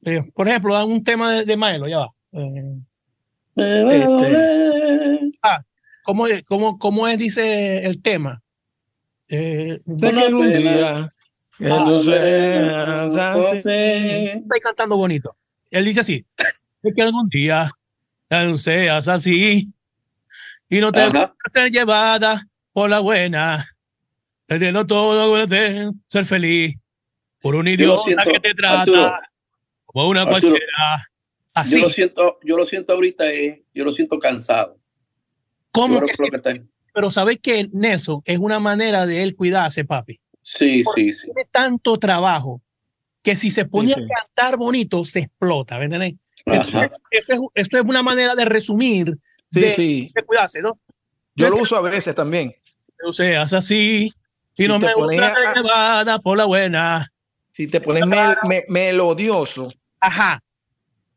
Eh, 0.04 0.22
por 0.34 0.48
ejemplo, 0.48 0.74
dan 0.74 0.88
un 0.90 1.02
tema 1.04 1.32
de, 1.32 1.44
de 1.44 1.56
Maelo, 1.56 1.88
ya 1.88 1.98
va. 1.98 2.08
Eh, 2.32 2.62
Me 3.54 3.84
va 3.84 3.90
a 3.90 3.94
Este- 3.94 4.06
doler. 4.06 5.20
¿cómo, 6.04 6.26
es- 6.26 6.42
cómo, 6.44 6.78
¿Cómo 6.78 7.06
es, 7.08 7.18
dice 7.18 7.84
el 7.84 8.00
tema? 8.02 8.42
Eh, 9.34 9.80
Sé 9.96 10.10
que 10.12 10.20
algún 10.20 10.46
pena. 10.46 10.58
día 10.58 11.08
que 11.56 11.64
tú 11.68 11.74
no 11.74 11.98
seas 12.00 13.16
así. 13.16 13.62
sé. 13.62 14.32
estoy 14.34 14.60
cantando 14.60 14.96
bonito. 14.98 15.34
Él 15.70 15.86
dice 15.86 16.00
así, 16.00 16.26
es 16.82 16.94
que 16.94 17.00
algún 17.02 17.28
día 17.30 17.70
no 18.28 18.58
seas 18.58 19.08
así 19.08 19.70
y 20.68 20.80
no 20.80 20.92
te 20.92 21.00
Ajá. 21.00 21.34
ser 21.50 21.70
llevada 21.70 22.46
por 22.74 22.90
la 22.90 22.98
buena, 23.00 23.66
teniendo 24.46 24.86
todo 24.86 25.46
de 25.46 25.90
ser 26.08 26.26
feliz 26.26 26.74
por 27.40 27.54
un 27.54 27.64
Yo 27.66 27.72
idiota 27.72 28.02
siento, 28.04 28.30
que 28.32 28.40
te 28.40 28.54
trata 28.54 28.80
Arturo. 28.82 29.12
como 29.86 30.08
una 30.08 30.22
Arturo, 30.22 30.40
cualquiera. 30.40 31.08
Yo 31.08 31.12
Así, 31.54 31.80
lo 31.80 31.88
siento, 31.90 32.38
yo 32.44 32.56
lo 32.56 32.64
siento 32.66 32.92
ahorita, 32.94 33.30
eh, 33.30 33.62
yo 33.74 33.84
lo 33.84 33.92
siento 33.92 34.18
cansado. 34.18 34.74
Yo 34.74 34.80
como 35.70 36.00
creo 36.00 36.08
que, 36.30 36.30
que 36.30 36.38
pero 36.92 37.10
sabes 37.10 37.38
que 37.40 37.68
Nelson 37.72 38.22
es 38.24 38.38
una 38.38 38.60
manera 38.60 39.06
de 39.06 39.22
él 39.22 39.34
cuidarse, 39.36 39.84
papi. 39.84 40.20
Sí, 40.42 40.82
sí, 40.94 41.12
sí. 41.12 41.26
Tiene 41.26 41.48
tanto 41.52 41.98
trabajo 41.98 42.60
que 43.22 43.36
si 43.36 43.50
se 43.50 43.64
pone 43.64 43.88
Sí, 43.88 43.94
sí. 43.94 44.00
a 44.04 44.20
cantar 44.26 44.56
bonito, 44.58 45.04
se 45.04 45.20
explota. 45.20 45.82
Entonces, 45.82 46.14
Eso 46.46 46.82
es, 46.82 46.90
eso 47.54 47.78
es 47.78 47.84
una 47.84 48.02
manera 48.02 48.34
de 48.34 48.44
resumir, 48.44 49.16
Sí, 49.52 49.60
de, 49.60 49.72
sí. 49.74 50.08
de 50.14 50.22
cuidarse, 50.24 50.60
¿no? 50.60 50.76
Yo 51.34 51.48
lo 51.48 51.56
uso 51.58 51.76
a 51.76 51.80
veces 51.82 52.14
también. 52.14 52.54
Seas 53.12 53.52
así 53.52 54.10
y 54.56 54.62
Si 54.62 54.68
no 54.68 54.78
te 54.78 54.86
me 54.88 54.92
pones 54.94 55.20
gusta 55.20 56.00
a- 56.14 56.18
por 56.18 56.36
la 56.36 56.44
buena. 56.44 57.12
Si 57.52 57.68
te 57.68 57.80
pones 57.80 58.04
mel- 58.06 58.36
me- 58.48 58.64
melodioso, 58.68 59.68
Ajá. 60.00 60.42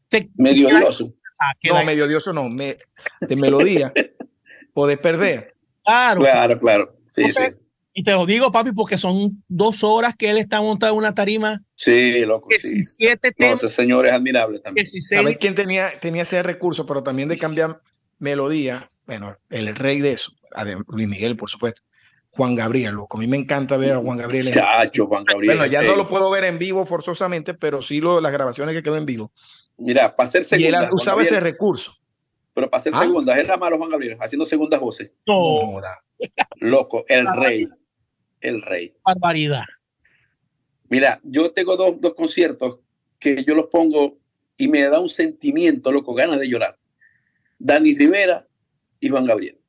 Te- 0.09 0.29
Medio 0.35 0.67
te- 0.69 0.75
dioso. 0.77 1.11
Ah, 1.39 1.51
no, 1.63 1.73
la- 1.73 1.83
medio 1.85 2.07
dioso 2.07 2.31
no, 2.33 2.47
me- 2.49 2.75
de 3.21 3.35
melodía, 3.35 3.91
podés 4.73 4.99
perder. 4.99 5.54
Claro. 5.85 6.21
Claro, 6.21 6.59
claro. 6.59 6.95
Sí, 7.11 7.21
Entonces, 7.23 7.57
sí. 7.57 7.61
Y 7.97 8.03
te 8.03 8.11
lo 8.11 8.25
digo, 8.25 8.51
papi, 8.51 8.73
porque 8.73 8.97
son 8.97 9.41
dos 9.47 9.81
horas 9.85 10.15
que 10.17 10.29
él 10.29 10.37
está 10.37 10.59
montado 10.59 10.91
en 10.91 10.97
una 10.97 11.13
tarima. 11.13 11.61
Sí, 11.75 12.25
loco. 12.25 12.49
Que 12.49 12.59
Sí. 12.59 12.69
si 12.69 12.83
siete 12.83 13.29
No, 13.29 13.33
temas, 13.45 13.63
ese 13.63 13.73
señor 13.73 14.05
es 14.05 14.11
admirable 14.11 14.59
también. 14.59 14.85
si 14.85 14.99
seis. 14.99 15.21
¿Sabes 15.21 15.37
quién 15.39 15.55
tenía, 15.55 15.87
tenía 16.01 16.23
ese 16.23 16.43
recurso, 16.43 16.85
pero 16.85 17.03
también 17.03 17.29
de 17.29 17.37
cambiar 17.37 17.79
melodía? 18.19 18.89
Bueno, 19.05 19.37
el 19.49 19.73
rey 19.75 20.01
de 20.01 20.11
eso, 20.11 20.31
Luis 20.87 21.07
Miguel, 21.07 21.37
por 21.37 21.49
supuesto. 21.49 21.81
Juan 22.31 22.53
Gabriel, 22.55 22.95
loco. 22.95 23.17
A 23.17 23.21
mí 23.21 23.27
me 23.27 23.37
encanta 23.37 23.77
ver 23.77 23.93
a 23.93 23.99
Juan 23.99 24.17
Gabriel. 24.17 24.49
en- 24.49 24.53
Chacho, 24.55 25.07
Juan 25.07 25.23
Gabriel. 25.23 25.55
Bueno, 25.57 25.71
ya 25.71 25.81
no 25.83 25.95
lo 25.95 26.09
puedo 26.09 26.29
ver 26.31 26.43
en 26.43 26.59
vivo 26.59 26.85
forzosamente, 26.85 27.53
pero 27.53 27.81
sí 27.81 28.01
lo, 28.01 28.19
las 28.19 28.33
grabaciones 28.33 28.75
que 28.75 28.83
quedó 28.83 28.97
en 28.97 29.05
vivo. 29.05 29.31
Mira, 29.77 30.13
para 30.13 30.27
hacer 30.27 30.43
Y 30.59 30.65
él 30.65 30.75
usaba 30.91 31.23
ese 31.23 31.39
recurso. 31.39 31.95
Pero 32.55 32.69
para 32.69 32.79
hacer 32.79 32.93
Ah. 32.95 33.01
segundas, 33.01 33.37
era 33.37 33.57
malo 33.57 33.77
Juan 33.77 33.91
Gabriel, 33.91 34.17
haciendo 34.21 34.45
segundas 34.45 34.79
voces. 34.79 35.11
No. 35.27 35.79
Loco, 36.61 37.03
el 37.07 37.27
rey. 37.35 37.67
El 38.39 38.61
rey. 38.61 38.95
barbaridad. 39.03 39.65
Mira, 40.89 41.19
yo 41.23 41.49
tengo 41.51 41.75
dos, 41.75 41.99
dos 41.99 42.13
conciertos 42.13 42.79
que 43.19 43.43
yo 43.43 43.55
los 43.55 43.65
pongo 43.67 44.17
y 44.55 44.67
me 44.69 44.81
da 44.83 44.99
un 44.99 45.09
sentimiento, 45.09 45.91
loco, 45.91 46.13
ganas 46.13 46.39
de 46.39 46.47
llorar. 46.47 46.79
Dani 47.59 47.93
Rivera 47.95 48.47
y 48.99 49.09
Juan 49.09 49.25
Gabriel. 49.25 49.59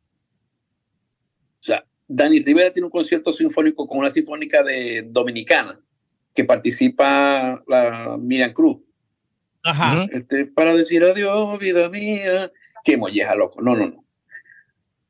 O 1.59 1.63
sea, 1.63 1.85
Dani 2.07 2.41
Rivera 2.41 2.73
tiene 2.73 2.85
un 2.87 2.93
concierto 2.93 3.33
sinfónico 3.33 3.87
con 3.89 3.99
una 3.99 4.11
sinfónica 4.11 4.63
de 4.63 5.03
dominicana 5.09 5.81
que 6.35 6.45
participa 6.45 7.65
la 7.67 8.17
Miriam 8.21 8.53
Cruz. 8.53 8.79
Ajá. 9.65 10.07
Este, 10.13 10.47
para 10.47 10.75
decir 10.77 11.03
adiós, 11.03 11.59
vida 11.59 11.89
mía. 11.89 12.53
Qué 12.87 12.97
molleja, 12.97 13.35
loco. 13.35 13.61
No, 13.61 13.75
no, 13.77 13.87
no. 13.89 14.05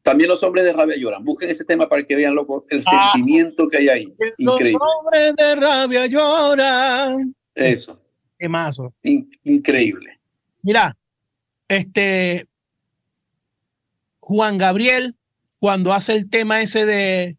También 0.03 0.31
los 0.31 0.43
hombres 0.43 0.65
de 0.65 0.73
rabia 0.73 0.97
lloran. 0.97 1.23
Busquen 1.25 1.51
ese 1.51 1.65
tema 1.65 1.89
para 1.89 2.03
que 2.05 2.17
vean, 2.17 2.35
loco, 2.35 2.65
el 2.71 2.83
Ah. 2.87 3.11
sentimiento 3.13 3.69
que 3.69 3.77
hay 3.77 3.89
ahí. 3.91 4.15
Los 4.39 4.55
Increíble. 4.61 4.79
hombres 4.81 5.35
de 5.37 5.57
rabia 5.57 6.07
lloran. 6.07 7.35
Eso. 7.55 8.01
Qué 8.39 8.49
mazo. 8.49 8.95
In- 9.03 9.31
increíble. 9.45 10.19
Mira, 10.63 10.97
este 11.69 12.47
Juan 14.21 14.57
Gabriel, 14.59 15.15
cuando 15.59 15.93
hace 15.93 16.13
el 16.15 16.31
tema 16.31 16.63
ese 16.63 16.87
de 16.87 17.37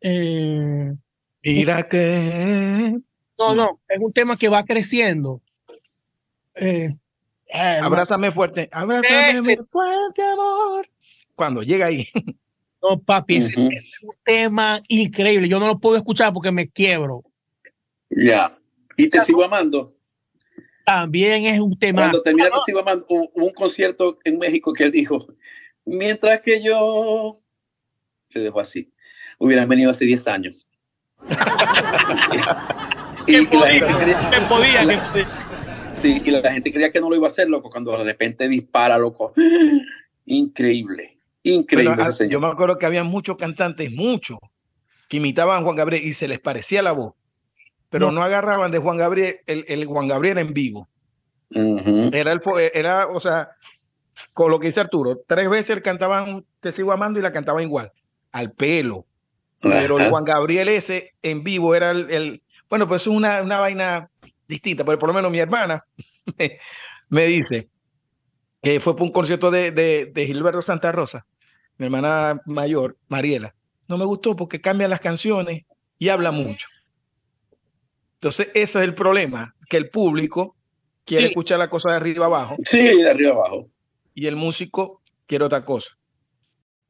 eh, 0.00 0.94
Mira 1.42 1.82
que. 1.84 2.98
no, 3.38 3.54
no, 3.54 3.80
es 3.88 3.98
un 4.00 4.12
tema 4.12 4.36
que 4.36 4.48
va 4.48 4.64
creciendo. 4.64 5.40
Eh, 6.54 6.94
eh, 7.48 7.78
Abrázame 7.82 8.30
fuerte. 8.32 8.68
Abrázame 8.72 9.30
Ese. 9.52 9.64
fuerte, 9.70 10.22
amor. 10.22 10.88
Cuando 11.34 11.62
llega 11.62 11.86
ahí. 11.86 12.08
no, 12.82 13.00
papi, 13.00 13.36
ese 13.36 13.50
es 13.50 14.02
un 14.02 14.10
tema 14.24 14.82
increíble. 14.88 15.48
Yo 15.48 15.58
no 15.58 15.66
lo 15.66 15.78
puedo 15.78 15.96
escuchar 15.96 16.32
porque 16.32 16.50
me 16.50 16.68
quiebro. 16.68 17.22
Ya. 18.10 18.50
Y 18.96 19.08
te 19.08 19.20
sigo 19.20 19.44
amando. 19.44 19.92
También 20.84 21.44
es 21.44 21.60
un 21.60 21.78
tema. 21.78 22.02
Cuando 22.02 22.22
termina 22.22 22.48
Te 22.50 22.56
sigo 22.66 22.80
amando, 22.80 23.04
hubo 23.08 23.30
un 23.34 23.50
concierto 23.50 24.18
en 24.24 24.38
México 24.38 24.72
que 24.72 24.84
él 24.84 24.90
dijo, 24.90 25.18
mientras 25.84 26.40
que 26.40 26.62
yo, 26.62 27.34
se 28.30 28.40
dejó 28.40 28.60
así, 28.60 28.90
hubieran 29.38 29.68
venido 29.68 29.90
hace 29.90 30.06
10 30.06 30.26
años. 30.28 30.70
y, 33.26 33.46
Que 33.46 33.56
y 33.56 33.58
la 33.60 33.66
gente 33.68 33.86
podía, 33.86 33.98
creía, 33.98 34.30
que 34.30 34.40
podía, 34.48 34.84
la- 34.84 34.94
que 34.94 35.10
podía. 35.10 35.47
Sí, 35.98 36.18
y 36.24 36.30
la 36.30 36.52
gente 36.52 36.72
creía 36.72 36.90
que 36.90 37.00
no 37.00 37.08
lo 37.10 37.16
iba 37.16 37.26
a 37.28 37.30
hacer, 37.30 37.48
loco, 37.48 37.70
cuando 37.70 37.96
de 37.96 38.04
repente 38.04 38.48
dispara, 38.48 38.96
loco. 38.98 39.32
Increíble, 40.26 41.18
increíble. 41.42 41.92
Pero, 41.96 42.04
ah, 42.04 42.10
ese 42.10 42.24
yo 42.24 42.38
señor. 42.38 42.40
me 42.42 42.48
acuerdo 42.48 42.78
que 42.78 42.86
había 42.86 43.04
muchos 43.04 43.36
cantantes, 43.36 43.90
muchos, 43.92 44.38
que 45.08 45.16
imitaban 45.18 45.60
a 45.60 45.62
Juan 45.62 45.76
Gabriel 45.76 46.04
y 46.04 46.12
se 46.12 46.28
les 46.28 46.38
parecía 46.38 46.82
la 46.82 46.92
voz. 46.92 47.14
pero 47.88 48.06
No. 48.06 48.20
no, 48.20 48.22
agarraban 48.22 48.70
de 48.70 48.78
Juan 48.78 48.98
Gabriel, 48.98 49.40
el, 49.46 49.64
el 49.68 49.86
Juan 49.86 50.08
Gabriel 50.08 50.38
en 50.38 50.52
vivo. 50.52 50.88
Era, 51.50 52.32
el, 52.32 52.40
fo- 52.40 52.70
era, 52.74 53.06
o 53.06 53.20
sea, 53.20 53.50
con 54.34 54.50
lo 54.50 54.60
que 54.60 54.66
dice 54.66 54.80
Arturo, 54.80 55.22
tres 55.26 55.48
veces 55.48 55.80
cantaban 55.80 56.44
Te 56.60 56.72
sigo 56.72 56.92
amando 56.92 57.18
y 57.18 57.22
la 57.22 57.32
cantaban 57.32 57.62
igual, 57.62 57.90
al 58.32 58.52
pelo. 58.52 59.06
Pero 59.62 59.98
el. 59.98 60.10
Juan 60.10 60.24
Gabriel 60.24 60.68
ese 60.68 61.14
en 61.22 61.42
vivo 61.42 61.74
era 61.74 61.90
el, 61.92 62.10
el- 62.10 62.42
bueno, 62.68 62.86
pues 62.86 63.02
es 63.02 63.06
una, 63.06 63.40
una 63.42 63.58
vaina 63.60 64.10
distinta, 64.48 64.84
pero 64.84 64.98
por 64.98 65.08
lo 65.10 65.14
menos 65.14 65.30
mi 65.30 65.38
hermana 65.38 65.84
me, 66.38 66.58
me 67.10 67.26
dice 67.26 67.68
que 68.62 68.80
fue 68.80 68.96
por 68.96 69.02
un 69.06 69.12
concierto 69.12 69.50
de, 69.50 69.70
de, 69.70 70.06
de 70.06 70.26
Gilberto 70.26 70.62
Santa 70.62 70.90
Rosa, 70.90 71.26
mi 71.76 71.86
hermana 71.86 72.40
mayor, 72.46 72.96
Mariela. 73.08 73.54
No 73.88 73.96
me 73.98 74.04
gustó 74.04 74.34
porque 74.34 74.60
cambia 74.60 74.88
las 74.88 75.00
canciones 75.00 75.62
y 75.98 76.08
habla 76.08 76.32
mucho. 76.32 76.66
Entonces, 78.14 78.48
ese 78.54 78.78
es 78.80 78.84
el 78.84 78.94
problema, 78.94 79.54
que 79.68 79.76
el 79.76 79.90
público 79.90 80.56
quiere 81.04 81.26
Sí. 81.26 81.30
escuchar 81.30 81.58
la 81.58 81.70
cosa 81.70 81.90
de 81.90 81.96
arriba 81.96 82.26
abajo 82.26 82.56
Sí, 82.64 82.78
de 83.02 83.08
arriba 83.08 83.32
abajo. 83.32 83.64
y 84.14 84.26
el 84.26 84.34
músico 84.36 85.02
quiere 85.26 85.44
otra 85.44 85.64
cosa. 85.64 85.90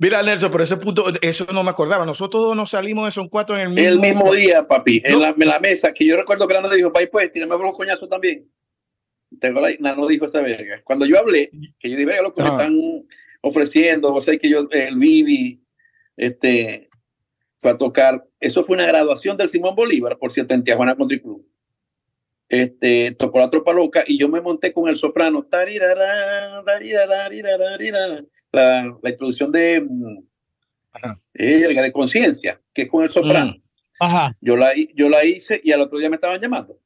Mira, 0.01 0.23
Nelson, 0.23 0.53
por 0.53 0.63
ese 0.63 0.77
punto, 0.77 1.07
eso 1.23 1.47
no 1.53 1.65
me 1.65 1.71
acordaba. 1.71 2.07
Nosotros 2.07 2.41
dos 2.43 2.57
nos 2.57 2.71
salimos 2.71 3.05
de 3.07 3.11
Son 3.11 3.29
Cuatro 3.29 3.57
en 3.57 3.63
el 3.63 3.69
mismo, 3.71 3.89
El 3.89 3.99
mismo 3.99 4.33
día, 4.33 4.63
papi, 4.67 5.03
en 5.05 5.13
No. 5.15 5.19
la, 5.19 5.35
en 5.37 5.49
la 5.49 5.59
mesa, 5.59 5.93
que 5.93 6.07
yo 6.07 6.17
recuerdo 6.17 6.47
que 6.47 6.55
Nano 6.55 6.69
dijo, 6.71 6.93
papi, 6.93 7.07
pues, 7.07 7.33
tírame 7.33 7.57
por 7.57 7.67
los 7.67 7.75
coñazos 7.75 8.09
también. 8.09 8.49
Nano 9.81 10.07
dijo 10.07 10.25
esa 10.25 10.41
verga. 10.41 10.81
Cuando 10.85 11.05
yo 11.05 11.19
hablé, 11.19 11.51
que 11.81 11.91
yo 11.91 11.97
dije, 11.97 12.07
verga, 12.07 12.23
lo 12.23 12.33
que 12.33 12.43
me 12.43 12.49
Ajá. 12.49 12.63
están 12.63 12.77
ofreciendo, 13.43 14.15
o 14.15 14.21
sea, 14.21 14.39
que 14.39 14.49
yo, 14.49 14.69
el 14.71 14.97
Vivi, 14.97 15.65
este, 16.17 16.89
fue 17.59 17.73
a 17.73 17.77
tocar, 17.79 18.25
eso 18.39 18.65
fue 18.65 18.77
una 18.77 18.87
graduación 18.87 19.37
del 19.37 19.49
Simón 19.49 19.75
Bolívar, 19.75 20.17
por 20.17 20.31
cierto, 20.31 20.55
en 20.55 20.63
Tijuana 20.63 20.97
Country 20.97 21.21
Club. 21.21 21.45
Este, 22.49 23.15
tocó 23.19 23.41
la 23.41 23.51
tropa 23.51 23.73
loca 23.75 24.05
y 24.07 24.19
yo 24.19 24.29
me 24.29 24.41
monté 24.41 24.73
con 24.73 24.89
el 24.89 24.97
soprano, 24.97 25.43
tarirará, 25.43 26.63
tarirará, 26.65 27.29
rirará, 27.29 27.77
rirará. 27.77 28.25
La, 28.53 28.97
la 29.03 29.11
introducción 29.11 29.53
de, 29.53 29.81
mm, 29.81 30.19
Ajá. 30.93 31.21
verga, 31.35 31.83
de 31.83 31.93
conciencia, 31.93 32.61
que 32.73 32.83
es 32.83 32.89
con 32.89 33.05
el 33.05 33.11
soprano. 33.11 33.53
Mm. 33.53 33.63
Ajá. 34.01 34.37
Yo 34.41 34.57
la, 34.57 34.73
yo 34.95 35.09
la 35.09 35.25
hice 35.25 35.61
y 35.63 35.73
al 35.73 35.81
otro 35.81 35.99
día 35.99 36.09
me 36.09 36.17
estaban 36.17 36.41
llamando. 36.41 36.79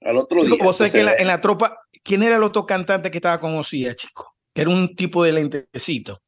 Al 0.00 0.16
otro 0.16 0.40
Chico, 0.40 0.56
día. 0.56 0.64
vos 0.64 0.76
sabés 0.76 0.92
que 0.92 0.98
en 1.00 1.06
la, 1.06 1.12
entonces, 1.12 1.22
en 1.22 1.28
la 1.28 1.40
tropa, 1.40 1.78
¿quién 2.02 2.22
era 2.24 2.36
el 2.36 2.42
otro 2.42 2.66
cantante 2.66 3.10
que 3.10 3.18
estaba 3.18 3.38
con 3.38 3.54
Osía, 3.54 3.94
chico? 3.94 4.34
Que 4.52 4.62
era 4.62 4.70
un 4.70 4.96
tipo 4.96 5.22
de 5.22 5.32
lentecito. 5.32 6.20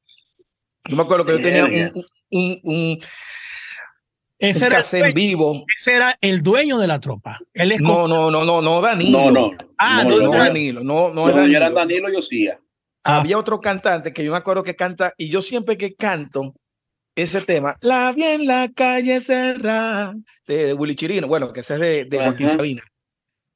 Yo 0.85 0.97
me 0.97 1.03
acuerdo 1.03 1.25
que 1.25 1.33
yo 1.33 1.41
tenía 1.43 1.65
un, 1.65 1.93
un, 2.31 2.61
un, 2.63 2.99
Ese 4.39 4.67
un 4.67 4.73
era, 4.73 5.09
en 5.09 5.15
vivo. 5.15 5.65
ese 5.77 5.95
era 5.95 6.17
el 6.21 6.43
dueño 6.43 6.79
de 6.79 6.87
la 6.87 7.01
tropa. 7.01 7.39
Él 7.53 7.73
es 7.73 7.81
No, 7.81 8.07
no, 8.07 8.31
no, 8.31 8.45
no, 8.45 8.63
no, 8.63 8.81
Danilo. 8.81 9.19
No, 9.19 9.31
no. 9.31 9.51
Ah, 9.79 10.05
no, 10.05 10.11
no, 10.11 10.17
No, 10.19 10.23
no, 10.27 10.33
no, 10.33 10.39
Danilo, 10.39 10.85
no, 10.85 11.09
no, 11.13 11.27
no, 11.27 11.71
Danilo 11.73 12.13
y 12.13 12.17
Osía. 12.17 12.61
Ah. 13.05 13.19
Había 13.19 13.39
otro 13.39 13.61
cantante 13.61 14.13
que 14.13 14.25
yo 14.25 14.33
me 14.33 14.39
acuerdo 14.39 14.63
que 14.65 14.75
canta, 14.75 15.13
y 15.19 15.29
yo 15.29 15.43
siempre 15.43 15.77
que 15.77 15.95
canto 15.95 16.55
ese 17.15 17.41
tema, 17.43 17.77
La 17.81 18.13
vi 18.13 18.25
en 18.25 18.47
la 18.47 18.71
calle 18.75 19.21
cerrada, 19.21 20.15
de, 20.47 20.67
de 20.67 20.75
Willy 20.75 20.97
Chirino, 20.97 21.29
bueno, 21.29 21.53
que 21.53 21.61
ese 21.61 21.75
es 21.75 21.81
de, 21.81 22.05
de 22.07 22.19
Joaquín. 22.19 22.49
Sabina, 22.49 22.83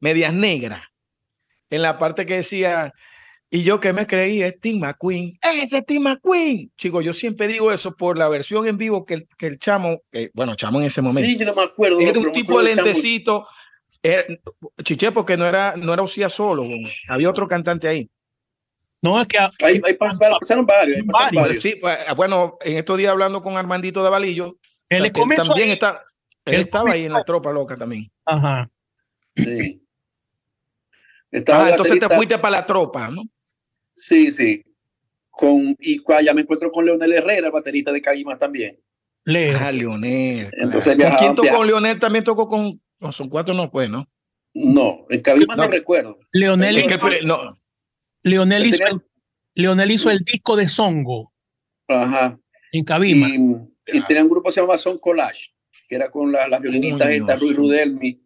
Medias 0.00 0.32
Negras, 0.34 0.82
en 1.70 1.82
la 1.82 1.98
parte 1.98 2.24
que 2.24 2.36
decía, 2.36 2.92
y 3.50 3.62
yo 3.62 3.80
que 3.80 3.92
me 3.92 4.06
creí 4.06 4.42
Steve 4.48 4.78
McQueen, 4.78 5.38
ese 5.42 5.78
Steve 5.78 6.00
McQueen, 6.00 6.70
chicos, 6.76 7.02
yo 7.02 7.14
siempre 7.14 7.48
digo 7.48 7.72
eso 7.72 7.96
por 7.96 8.16
la 8.18 8.28
versión 8.28 8.68
en 8.68 8.76
vivo 8.76 9.06
que 9.06 9.14
el, 9.14 9.28
que 9.38 9.46
el 9.46 9.58
chamo, 9.58 9.98
que, 10.12 10.30
bueno, 10.34 10.54
chamo 10.54 10.78
en 10.78 10.86
ese 10.86 11.02
momento, 11.02 11.28
Sí, 11.28 11.38
yo 11.38 11.46
no 11.46 11.54
me 11.54 11.62
acuerdo. 11.62 11.98
era 12.00 12.18
un 12.18 12.30
tipo 12.30 12.58
de 12.58 12.74
lentecito, 12.74 13.48
eh, 14.02 14.38
chiché, 14.84 15.10
porque 15.10 15.36
no 15.36 15.46
era, 15.46 15.74
no 15.76 15.94
era 15.94 16.02
Osía 16.02 16.28
solo, 16.28 16.64
había 17.08 17.30
otro 17.30 17.48
cantante 17.48 17.88
ahí. 17.88 18.10
No, 19.00 19.20
es 19.20 19.26
que 19.28 19.38
a- 19.38 19.50
Ahí, 19.62 19.80
ahí 19.84 19.94
pasaron, 19.94 20.38
pasaron 20.40 20.66
varios. 20.66 20.96
ahí 20.98 21.02
pasaron 21.04 21.34
Varios. 21.36 21.42
varios. 21.46 21.62
Sí, 21.62 21.80
bueno, 22.16 22.58
en 22.64 22.76
estos 22.78 22.96
días 22.98 23.12
hablando 23.12 23.42
con 23.42 23.56
Armandito 23.56 24.02
de 24.02 24.10
Valillo, 24.10 24.56
él 24.88 25.12
comenzó 25.12 25.46
también 25.48 25.68
ahí. 25.68 25.72
está, 25.74 26.04
él, 26.44 26.54
él 26.54 26.60
estaba 26.62 26.90
ahí 26.92 27.04
en 27.04 27.12
la 27.12 27.22
tropa 27.24 27.52
loca 27.52 27.76
también. 27.76 28.10
Ajá. 28.24 28.68
Sí. 29.36 29.82
Ah, 31.48 31.68
entonces 31.70 32.00
te 32.00 32.08
fuiste 32.08 32.38
para 32.38 32.58
la 32.58 32.66
tropa, 32.66 33.08
¿no? 33.10 33.22
Sí, 33.94 34.30
sí. 34.30 34.64
Con, 35.30 35.76
y 35.78 36.00
ya 36.24 36.34
me 36.34 36.40
encuentro 36.42 36.72
con 36.72 36.84
Leonel 36.84 37.12
Herrera, 37.12 37.46
el 37.46 37.52
baterista 37.52 37.92
de 37.92 38.00
Caima 38.02 38.36
también. 38.38 38.80
Leo. 39.24 39.58
Ah, 39.60 39.70
Leonel. 39.70 40.48
Entonces 40.52 40.96
claro. 40.96 41.16
¿Con 41.16 41.18
quién 41.18 41.34
tocó. 41.34 41.64
Leonel? 41.64 41.98
También 41.98 42.24
tocó 42.24 42.48
con, 42.48 42.80
no, 42.98 43.12
son 43.12 43.28
cuatro, 43.28 43.54
no 43.54 43.70
pues, 43.70 43.88
¿no? 43.90 44.08
No, 44.54 45.04
en 45.10 45.20
Cabima 45.20 45.54
no, 45.54 45.64
No. 45.64 45.70
recuerdo. 45.70 46.18
Leonel, 46.32 46.78
Es 46.78 46.86
que 46.86 47.20
no, 47.22 47.57
Leonel, 48.22 48.66
hizo 48.66 48.78
tenía- 48.78 48.92
el, 48.92 49.02
Leonel 49.54 49.90
hizo 49.90 50.10
el 50.10 50.18
disco 50.20 50.56
de 50.56 50.68
Songo 50.68 51.32
Ajá. 51.88 52.38
en 52.72 52.84
Cabima. 52.84 53.28
Y, 53.28 53.96
y 53.98 54.02
tenía 54.02 54.22
un 54.22 54.28
grupo 54.30 54.48
que 54.48 54.54
se 54.54 54.60
llamaba 54.60 54.78
Son 54.78 54.98
Collage, 54.98 55.50
que 55.88 55.94
era 55.96 56.10
con 56.10 56.30
la- 56.32 56.48
las 56.48 56.60
violinistas 56.60 57.08
estas, 57.10 57.40
Ruiz. 57.40 57.56
Rudelmi. 57.56 58.22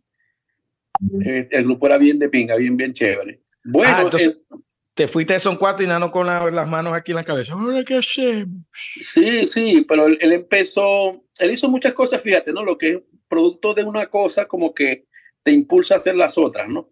Eh, 1.24 1.48
el 1.50 1.64
grupo 1.64 1.86
era 1.86 1.98
bien 1.98 2.18
de 2.18 2.28
pinga, 2.28 2.56
bien, 2.56 2.76
bien 2.76 2.92
chévere. 2.92 3.42
Bueno, 3.64 3.92
Ah, 3.96 4.02
entonces- 4.02 4.42
eh, 4.50 4.56
te 4.94 5.08
fuiste 5.08 5.32
de 5.34 5.40
son 5.40 5.56
cuatro 5.56 5.84
y 5.84 5.88
Nano 5.88 6.10
con 6.10 6.26
la- 6.26 6.50
las 6.50 6.68
manos 6.68 6.92
aquí 6.94 7.12
en 7.12 7.16
la 7.16 7.24
cabeza. 7.24 7.54
Ahora 7.54 7.82
qué 7.84 7.96
hacemos. 7.96 8.58
sí, 8.72 9.44
sí, 9.46 9.84
pero 9.88 10.06
él, 10.06 10.18
él 10.20 10.32
empezó, 10.32 11.24
él 11.38 11.50
hizo 11.50 11.68
muchas 11.68 11.94
cosas, 11.94 12.20
fíjate, 12.22 12.52
¿no? 12.52 12.62
Lo 12.62 12.76
que 12.76 12.88
es 12.90 13.02
producto 13.28 13.72
de 13.74 13.84
una 13.84 14.06
cosa 14.06 14.46
como 14.46 14.74
que 14.74 15.06
te 15.42 15.50
impulsa 15.50 15.94
a 15.94 15.96
hacer 15.96 16.14
las 16.14 16.36
otras, 16.36 16.68
¿no? 16.68 16.90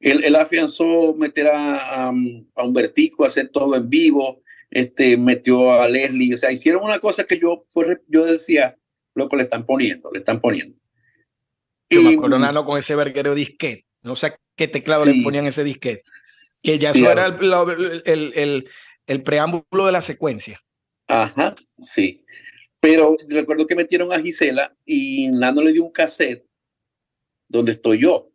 Él, 0.00 0.24
él 0.24 0.34
afianzó 0.36 1.14
meter 1.14 1.48
a, 1.48 2.08
a, 2.08 2.12
a 2.54 2.64
Humbertico 2.64 3.24
a 3.24 3.28
hacer 3.28 3.48
todo 3.48 3.76
en 3.76 3.88
vivo, 3.90 4.42
este, 4.70 5.16
metió 5.16 5.72
a 5.80 5.88
Leslie, 5.88 6.34
o 6.34 6.38
sea, 6.38 6.50
hicieron 6.52 6.82
una 6.82 6.98
cosa 7.00 7.24
que 7.24 7.38
yo, 7.38 7.66
pues, 7.72 7.98
yo 8.08 8.24
decía, 8.24 8.76
lo 9.14 9.28
que 9.28 9.36
le 9.36 9.42
están 9.42 9.66
poniendo, 9.66 10.10
le 10.12 10.20
están 10.20 10.40
poniendo. 10.40 10.78
Yo 11.90 12.02
me 12.02 12.12
Y- 12.12 12.14
acuerdo 12.14 12.38
Nano 12.38 12.64
con 12.64 12.78
ese 12.78 12.94
verguero 12.96 13.34
disquete. 13.34 13.84
No 14.02 14.16
sé 14.16 14.28
a 14.28 14.36
qué 14.56 14.68
teclado 14.68 15.04
Sí. 15.04 15.18
le 15.18 15.22
ponían 15.24 15.46
ese 15.46 15.64
disquete. 15.64 16.02
Que 16.62 16.78
ya 16.78 16.90
eso 16.92 17.00
Claro. 17.00 17.36
era 17.36 17.72
el, 17.74 18.02
el- 18.06 18.32
el- 18.36 18.68
el 19.06 19.22
preámbulo 19.22 19.86
de 19.86 19.92
la 19.92 20.00
secuencia. 20.00 20.60
Ajá, 21.08 21.56
sí. 21.80 22.24
Pero 22.78 23.16
recuerdo 23.28 23.66
que 23.66 23.74
metieron 23.74 24.12
a 24.12 24.20
Gisela 24.20 24.74
y 24.86 25.28
Nano 25.32 25.62
le 25.62 25.72
dio 25.72 25.84
un 25.84 25.90
cassette 25.90 26.46
donde 27.48 27.72
estoy 27.72 28.00
yo. 28.00 28.29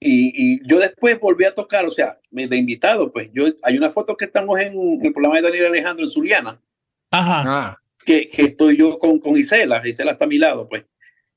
Y, 0.00 0.32
y 0.54 0.60
yo 0.68 0.78
después 0.78 1.18
volví 1.18 1.44
a 1.44 1.54
tocar, 1.54 1.84
o 1.84 1.90
sea, 1.90 2.20
me- 2.30 2.46
de 2.46 2.56
invitado, 2.56 3.10
pues 3.10 3.30
yo, 3.32 3.44
hay 3.64 3.76
una 3.76 3.90
foto 3.90 4.16
que 4.16 4.26
estamos 4.26 4.60
en, 4.60 4.74
el 5.04 5.12
programa 5.12 5.36
de 5.36 5.42
Daniel 5.42 5.66
Alejandro 5.66 6.04
en 6.04 6.10
Zuliana, 6.10 6.62
Ajá. 7.10 7.42
Ah, 7.46 7.78
que, 8.04 8.28
que 8.28 8.42
estoy 8.42 8.76
yo 8.76 8.98
con, 8.98 9.18
con 9.18 9.34
Gisela, 9.34 9.82
Gisela 9.82 10.12
está 10.12 10.24
a 10.26 10.28
mi 10.28 10.38
lado, 10.38 10.68
pues. 10.68 10.84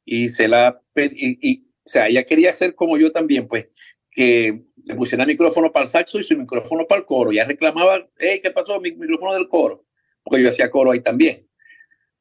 Y 0.05 0.23
Gisela, 0.27 0.81
pe- 0.93 1.11
y, 1.13 1.37
y, 1.41 1.65
o 1.83 1.89
sea, 1.89 2.07
ella 2.07 2.23
quería 2.23 2.53
ser 2.53 2.75
como 2.75 2.97
yo 2.97 3.11
también, 3.11 3.47
pues, 3.47 3.67
que 4.11 4.63
le 4.83 4.95
pusiera 4.95 5.25
micrófono 5.25 5.71
para 5.71 5.85
el 5.85 5.91
saxo 5.91 6.19
y 6.19 6.23
su 6.23 6.37
micrófono 6.37 6.85
para 6.85 6.99
el 6.99 7.05
coro. 7.05 7.31
Ya 7.31 7.45
reclamaba, 7.45 8.07
hey, 8.19 8.39
¿qué 8.43 8.51
pasó? 8.51 8.79
Mi 8.79 8.91
micrófono 8.91 9.33
del 9.33 9.47
coro. 9.47 9.85
Porque 10.23 10.43
yo 10.43 10.49
hacía 10.49 10.69
coro 10.69 10.91
ahí 10.91 10.99
también. 10.99 11.47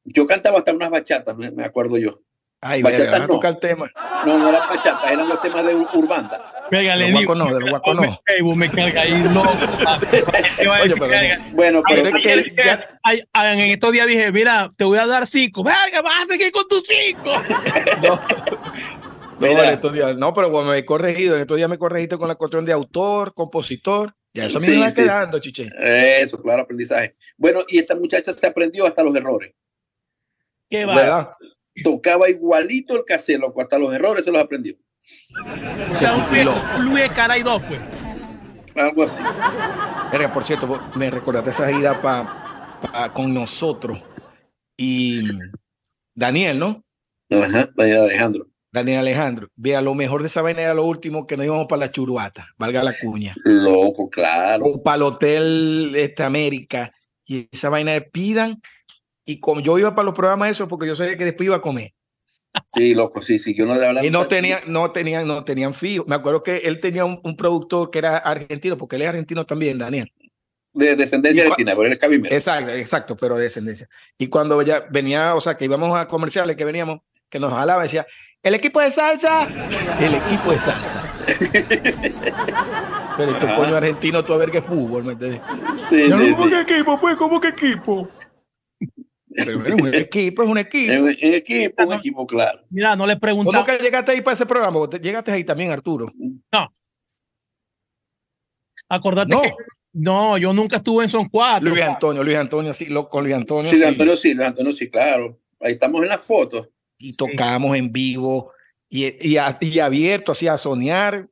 Yo 0.05 0.26
cantaba 0.26 0.59
hasta 0.59 0.72
unas 0.72 0.91
bachatas, 0.91 1.36
me, 1.36 1.51
me 1.51 1.64
acuerdo 1.64 1.99
yo. 1.99 2.18
Ay, 2.61 2.82
Bachata 2.82 3.02
verga, 3.02 3.12
vas 3.12 3.20
a 3.20 3.26
no. 3.26 3.34
tocar 3.34 3.50
el 3.52 3.58
tema. 3.58 3.90
No, 4.26 4.38
no 4.38 4.48
eran 4.48 4.68
bachatas, 4.68 5.11
eran 5.12 5.28
los 5.28 5.40
temas 5.42 5.64
de 5.64 5.74
Ur- 5.76 5.88
Urbanda. 5.94 6.52
Venga, 6.70 6.92
De 6.92 6.98
le 6.98 7.11
los 7.11 7.20
digo. 7.20 7.34
no, 7.34 7.52
de 7.52 7.61
los 7.61 7.70
guacos 7.70 7.96
no. 7.96 8.02
Me, 8.02 8.18
Facebook 8.26 8.56
me 8.56 8.70
carga 8.70 9.02
ahí, 9.02 9.12
a 9.12 10.82
Oye, 10.82 10.94
pero. 10.98 11.42
Bueno, 11.52 11.82
pero 11.88 12.02
Pero 12.04 12.16
es 12.18 12.22
que 12.22 12.30
ay, 12.32 12.52
ya- 12.64 12.88
ay, 13.02 13.22
ay, 13.32 13.61
en 13.61 13.70
estos 13.72 13.92
días 13.92 14.06
dije, 14.06 14.30
mira, 14.30 14.70
te 14.76 14.84
voy 14.84 14.98
a 14.98 15.06
dar 15.06 15.26
cinco. 15.26 15.64
Verga, 15.64 16.00
vas 16.02 16.22
a 16.22 16.26
seguir 16.26 16.52
con 16.52 16.68
tus 16.68 16.84
cinco. 16.86 17.32
No, 18.02 19.46
no, 19.54 19.62
en 19.64 19.70
estos 19.70 19.92
días- 19.92 20.16
no, 20.16 20.34
pero 20.34 20.50
bueno, 20.50 20.70
me 20.70 20.78
he 20.78 20.84
corregido. 20.84 21.34
En 21.34 21.40
estos 21.40 21.56
días 21.56 21.68
me 21.68 21.78
corregiste 21.78 22.18
con 22.18 22.28
la 22.28 22.34
cuestión 22.34 22.64
de 22.66 22.72
autor, 22.72 23.32
compositor. 23.34 24.12
Ya 24.34 24.44
eso 24.44 24.61
Sí, 24.61 24.70
me 24.70 24.78
va 24.78 24.90
sí, 24.90 25.02
quedando, 25.02 25.38
chiche. 25.40 25.68
eso, 26.20 26.40
claro, 26.40 26.62
aprendizaje. 26.62 27.16
Bueno, 27.36 27.64
y 27.66 27.78
esta 27.78 27.96
muchacha 27.96 28.32
se 28.34 28.46
aprendió 28.46 28.86
hasta 28.86 29.02
los 29.02 29.16
errores. 29.16 29.54
¿Qué 30.68 30.84
va? 30.84 31.36
Tocaba 31.83 32.29
igualito 32.29 32.97
el 32.97 33.05
cassette, 33.05 33.41
loco, 33.41 33.61
hasta 33.61 33.79
los 33.79 33.93
errores 33.95 34.25
se 34.25 34.33
los 34.33 34.43
aprendió. 34.43 34.75
O 35.93 35.97
sea, 35.99 36.14
un, 36.14 36.85
Luis 36.91 37.09
Caray 37.14 37.43
dos, 37.43 37.62
pues. 37.66 37.81
Algo 38.77 39.03
así. 39.03 39.23
Verga, 40.12 40.33
por 40.33 40.45
cierto, 40.45 40.81
me 40.95 41.11
recordaste 41.11 41.51
esa 41.51 41.71
ida 41.73 42.01
pa, 42.01 42.79
pa- 42.81 43.12
con 43.12 43.33
nosotros 43.33 44.03
y 44.77 45.23
Daniel, 46.14 46.59
¿no? 46.59 46.85
Ajá, 47.31 47.71
Daniel 47.75 48.03
Alejandro. 48.03 48.47
Daniel 48.73 48.99
Alejandro. 49.01 49.49
Vea, 49.57 49.81
lo 49.81 49.95
mejor 49.95 50.21
de 50.23 50.29
esa 50.29 50.43
vaina 50.43 50.62
era 50.62 50.75
lo 50.75 50.85
último 50.85 51.27
que 51.27 51.37
nos 51.37 51.47
íbamos 51.47 51.66
para 51.66 51.81
la 51.87 51.93
churuata, 51.93 52.47
valga 52.57 52.85
la 52.85 52.95
cuña. 53.01 53.35
Loco, 53.45 54.09
claro. 54.09 54.64
O 54.66 54.83
para 54.83 54.97
el 54.97 55.03
Hotel 55.03 55.93
este, 55.97 56.23
América. 56.23 56.91
Y 57.25 57.49
esa 57.53 57.68
vaina 57.68 57.93
de 57.93 58.03
pidan. 58.03 58.61
Y 59.31 59.39
como 59.39 59.61
yo 59.61 59.78
iba 59.78 59.95
para 59.95 60.07
los 60.07 60.14
programas 60.14 60.51
esos 60.51 60.68
porque 60.68 60.89
yo 60.89 60.97
sabía 60.97 61.16
que 61.16 61.24
después 61.24 61.47
iba 61.47 61.55
a 61.55 61.61
comer. 61.61 61.95
Sí, 62.66 62.95
loco, 62.95 63.22
sí, 63.22 63.39
sí. 63.39 63.55
Yo 63.55 63.64
no, 63.64 63.78
de 63.78 64.05
Y 64.05 64.11
no 64.11 64.26
tenían, 64.26 64.61
no 64.66 64.91
tenían, 64.91 65.28
no 65.28 65.45
tenían 65.45 65.72
fijo. 65.72 66.05
Me 66.09 66.16
acuerdo 66.16 66.43
que 66.43 66.57
él 66.59 66.81
tenía 66.81 67.05
un, 67.05 67.20
un 67.22 67.37
productor 67.37 67.93
que 67.93 68.01
era 68.01 68.18
argentino, 68.18 68.76
porque 68.76 68.97
él 68.97 69.03
es 69.03 69.09
argentino 69.09 69.47
también, 69.47 69.78
Daniel. 69.78 70.12
De 70.72 70.97
descendencia 70.97 71.45
argentina, 71.45 71.76
pero 71.76 71.87
él 71.87 71.93
es 71.93 71.99
cabimero. 72.01 72.35
Exacto, 72.35 72.72
exacto, 72.72 73.16
pero 73.16 73.37
de 73.37 73.45
descendencia. 73.45 73.89
Y 74.18 74.26
cuando 74.26 74.61
ya 74.62 74.87
venía, 74.91 75.37
o 75.37 75.41
sea, 75.41 75.57
que 75.57 75.64
íbamos 75.64 75.97
a 75.97 76.09
comerciales, 76.09 76.57
que 76.57 76.64
veníamos, 76.64 77.03
que 77.28 77.39
nos 77.39 77.53
jalaba, 77.53 77.85
decía, 77.85 78.05
el 78.43 78.55
equipo 78.55 78.81
de 78.81 78.91
salsa, 78.91 79.47
el 80.01 80.14
equipo 80.14 80.51
de 80.51 80.59
salsa. 80.59 81.12
Pero 83.16 83.37
Ajá. 83.37 83.55
coño 83.55 83.76
argentinos, 83.76 84.24
todo 84.24 84.37
a 84.37 84.41
ver 84.41 84.51
que 84.51 84.62
fútbol, 84.62 85.05
¿me 85.05 85.12
entiendes? 85.12 85.43
Sí, 85.76 86.07
sí, 86.07 86.11
¿Cómo 86.11 86.45
sí. 86.45 86.51
que 86.51 86.61
equipo? 86.61 86.99
Pues, 86.99 87.16
¿cómo 87.16 87.41
que 87.41 87.49
equipo? 87.49 88.09
Pero 89.33 89.59
bueno, 89.59 89.76
un 89.85 89.95
equipo 89.95 90.43
es 90.43 90.49
un 90.51 90.59
equipo. 90.59 90.93
En, 90.93 91.09
en 91.09 91.35
equipo, 91.35 91.85
un 91.85 91.93
equipo, 91.95 92.26
claro. 92.26 92.62
Mira, 92.70 92.97
no 92.97 93.07
le 93.07 93.14
¿Vos 93.14 93.20
preguntaba. 93.20 93.59
nunca 93.59 93.78
llegaste 93.78 94.12
ahí 94.12 94.20
para 94.22 94.35
ese 94.35 94.47
programa? 94.47 94.78
¿Vos 94.78 94.91
te- 94.91 94.99
llegaste 94.99 95.31
ahí 95.33 95.45
también, 95.45 95.70
Arturo? 95.70 96.07
Acordate 98.89 99.31
No, 99.35 99.43
que 99.43 99.53
no, 99.93 100.39
yo 100.39 100.53
nunca 100.53 100.76
estuve 100.76 101.05
en 101.05 101.11
Son 101.11 101.28
Cuatro. 101.28 101.68
Luis 101.68 101.83
Antonio, 101.83 102.22
Luis 102.24 102.37
Antonio, 102.37 102.72
sí, 102.74 102.87
lo, 102.87 103.09
con 103.09 103.24
Luis 103.24 103.35
Antonio, 103.37 103.70
Sí, 103.70 103.76
sí. 103.78 103.85
Antonio 103.85 104.16
sí, 104.16 104.35
Luis 104.35 104.49
Antonio 104.49 104.72
sí, 104.72 104.91
claro. 104.91 105.39
Ahí 105.61 105.72
estamos 105.72 106.03
en 106.03 106.09
las 106.09 106.24
fotos. 106.24 106.72
y 106.99 107.12
tocábamos 107.14 107.76
en 107.76 107.93
vivo 107.93 108.53
y, 108.89 109.07
y, 109.07 109.39
y 109.61 109.78
abierto, 109.78 110.33
así 110.33 110.49
a 110.49 110.59
soñar. 110.59 111.28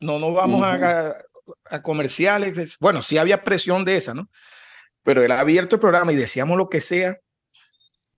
No 0.00 0.18
nos 0.18 0.34
vamos 0.34 0.62
a- 0.62 0.74
Ujú. 0.76 0.84
a, 0.84 1.76
a 1.76 1.82
comerciales. 1.82 2.56
es- 2.58 2.78
Bueno, 2.78 3.02
sí 3.02 3.18
había 3.18 3.42
presión 3.44 3.84
de 3.84 3.96
esa, 3.96 4.14
¿no? 4.14 4.28
Pero 5.02 5.22
era 5.22 5.40
abierto 5.40 5.76
el 5.76 5.80
programa 5.80 6.12
y 6.12 6.16
decíamos 6.16 6.56
lo 6.58 6.68
que 6.68 6.80
sea. 6.80 7.16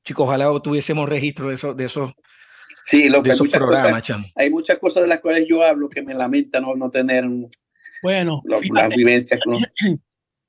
Chicos, 0.05 0.26
ojalá 0.26 0.47
tuviésemos 0.62 1.09
registro 1.09 1.49
de 1.49 1.55
esos, 1.55 1.76
de 1.76 1.85
esos, 1.85 2.12
Sí, 2.83 3.09
lo 3.09 3.18
de 3.18 3.24
que 3.24 3.31
esos 3.31 3.47
muchas, 3.47 3.59
programas, 3.59 3.91
cosas, 3.91 4.03
chamo. 4.07 4.26
hay 4.35 4.51
muchas 4.51 4.78
cosas 4.78 5.03
de 5.03 5.09
las 5.09 5.20
cuales 5.20 5.47
yo 5.49 5.62
hablo 5.62 5.89
que 5.89 6.03
me 6.03 6.14
lamenta 6.14 6.61
no, 6.61 6.74
no 6.74 6.91
tener 6.91 7.26
Bueno, 8.03 8.41
la- 8.45 8.61
las 8.72 8.89
vivencias. 8.89 9.41
uno- 9.47 9.59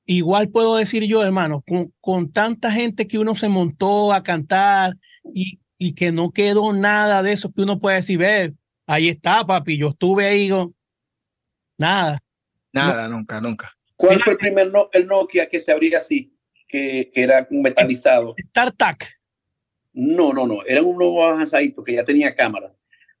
igual 0.06 0.48
puedo 0.48 0.76
decir 0.76 1.04
yo, 1.04 1.22
hermano, 1.22 1.62
con, 1.68 1.92
con 2.00 2.32
tanta 2.32 2.72
gente 2.72 3.06
que 3.06 3.18
uno 3.18 3.36
se 3.36 3.48
montó 3.48 4.12
a 4.12 4.22
cantar 4.22 4.94
y, 5.34 5.60
y 5.78 5.92
que 5.94 6.10
no 6.12 6.30
quedó 6.32 6.72
nada 6.72 7.22
de 7.22 7.32
eso 7.32 7.52
que 7.52 7.62
uno 7.62 7.78
puede 7.78 7.96
decir, 7.96 8.18
ve, 8.18 8.54
ahí 8.86 9.08
está, 9.10 9.44
papi, 9.46 9.76
yo 9.76 9.88
estuve 9.90 10.26
ahí, 10.26 10.48
con- 10.48 10.74
nada. 11.78 12.18
Nada, 12.72 13.06
nunca, 13.08 13.40
nunca. 13.40 13.70
¿Cuál 14.02 14.14
Mira- 14.16 14.24
fue 14.24 14.32
el 14.32 14.38
primer 14.40 14.66
no- 14.72 14.90
el 14.92 15.06
Nokia 15.06 15.48
que 15.48 15.60
se 15.60 15.70
abría 15.70 15.98
así? 15.98 16.36
Que, 16.66 17.08
que 17.14 17.22
era 17.22 17.46
un 17.50 17.62
metalizado. 17.62 18.34
Tartac. 18.52 19.06
No, 19.92 20.32
no, 20.32 20.44
no. 20.44 20.64
Era 20.66 20.82
un 20.82 20.96
nuevo 20.98 21.24
avanzadito 21.24 21.84
que 21.84 21.92
ya 21.94 22.04
tenía 22.04 22.34
cámara. 22.34 22.74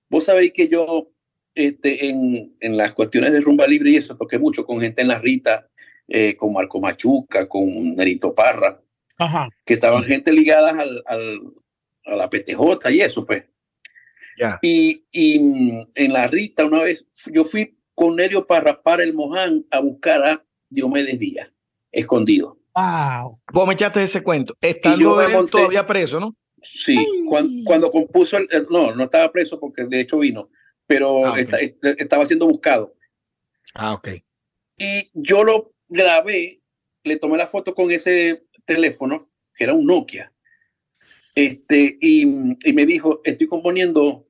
Vos 0.08 0.24
sabéis 0.24 0.52
que 0.52 0.66
yo, 0.68 1.12
este, 1.54 2.08
en, 2.08 2.56
en 2.58 2.76
las 2.76 2.94
cuestiones 2.94 3.32
de 3.32 3.40
rumba 3.42 3.68
libre 3.68 3.90
y 3.92 3.96
eso, 3.96 4.16
toqué 4.16 4.40
mucho 4.40 4.66
con 4.66 4.80
gente 4.80 5.02
en 5.02 5.08
la 5.08 5.20
Rita, 5.20 5.68
eh, 6.08 6.34
con 6.36 6.52
Marco 6.52 6.80
Machuca, 6.80 7.48
con 7.48 7.94
Nerito 7.94 8.34
Parra, 8.34 8.82
Ajá. 9.18 9.48
que 9.64 9.74
estaban 9.74 10.02
gente 10.02 10.32
ligadas 10.32 10.76
al, 10.78 11.02
al- 11.06 11.40
a 12.06 12.16
la 12.16 12.28
PTJ 12.28 12.90
y 12.90 13.02
eso, 13.02 13.24
pues. 13.24 13.44
Ya. 14.36 14.58
Y, 14.62 15.04
y 15.12 15.38
mm, 15.38 15.88
en 15.94 16.12
la 16.12 16.26
Rita, 16.26 16.64
una 16.64 16.80
vez, 16.82 17.06
yo 17.30 17.44
fui 17.44 17.78
con 17.94 18.16
Nerio 18.16 18.46
Parra 18.48 18.82
para 18.82 19.04
el 19.04 19.14
Moján 19.14 19.64
a 19.70 19.78
buscar 19.78 20.24
a 20.26 20.44
Diomedes 20.72 21.18
Díaz, 21.18 21.50
escondido. 21.90 22.58
Wow. 22.74 23.40
Vos 23.52 23.66
me 23.66 23.74
echaste 23.74 24.02
ese 24.02 24.22
cuento. 24.22 24.56
Estando 24.60 25.16
me 25.16 25.24
él 25.26 25.32
monté- 25.32 25.50
todavía 25.50 25.86
preso, 25.86 26.18
¿no? 26.20 26.36
Sí, 26.62 26.96
cuando, 27.64 27.90
compuso, 27.90 28.36
el, 28.36 28.48
no, 28.70 28.94
no 28.94 29.04
estaba 29.04 29.30
preso 29.32 29.58
porque 29.58 29.84
de 29.84 30.00
hecho 30.00 30.18
vino, 30.18 30.48
pero 30.86 31.26
Ah, 31.26 31.34
estaba 31.98 32.24
siendo 32.24 32.46
buscado. 32.46 32.94
Ah, 33.74 33.94
ok. 33.94 34.08
Y 34.78 35.10
yo 35.12 35.42
lo 35.44 35.74
grabé, 35.88 36.62
le 37.02 37.16
tomé 37.16 37.36
la 37.36 37.46
foto 37.48 37.74
con 37.74 37.90
ese 37.90 38.44
teléfono, 38.64 39.26
que 39.54 39.64
era 39.64 39.74
un 39.74 39.84
Nokia. 39.86 40.32
Este, 41.34 41.98
y, 42.00 42.22
y 42.68 42.72
me 42.72 42.86
dijo, 42.86 43.20
estoy 43.24 43.46
componiendo 43.48 44.28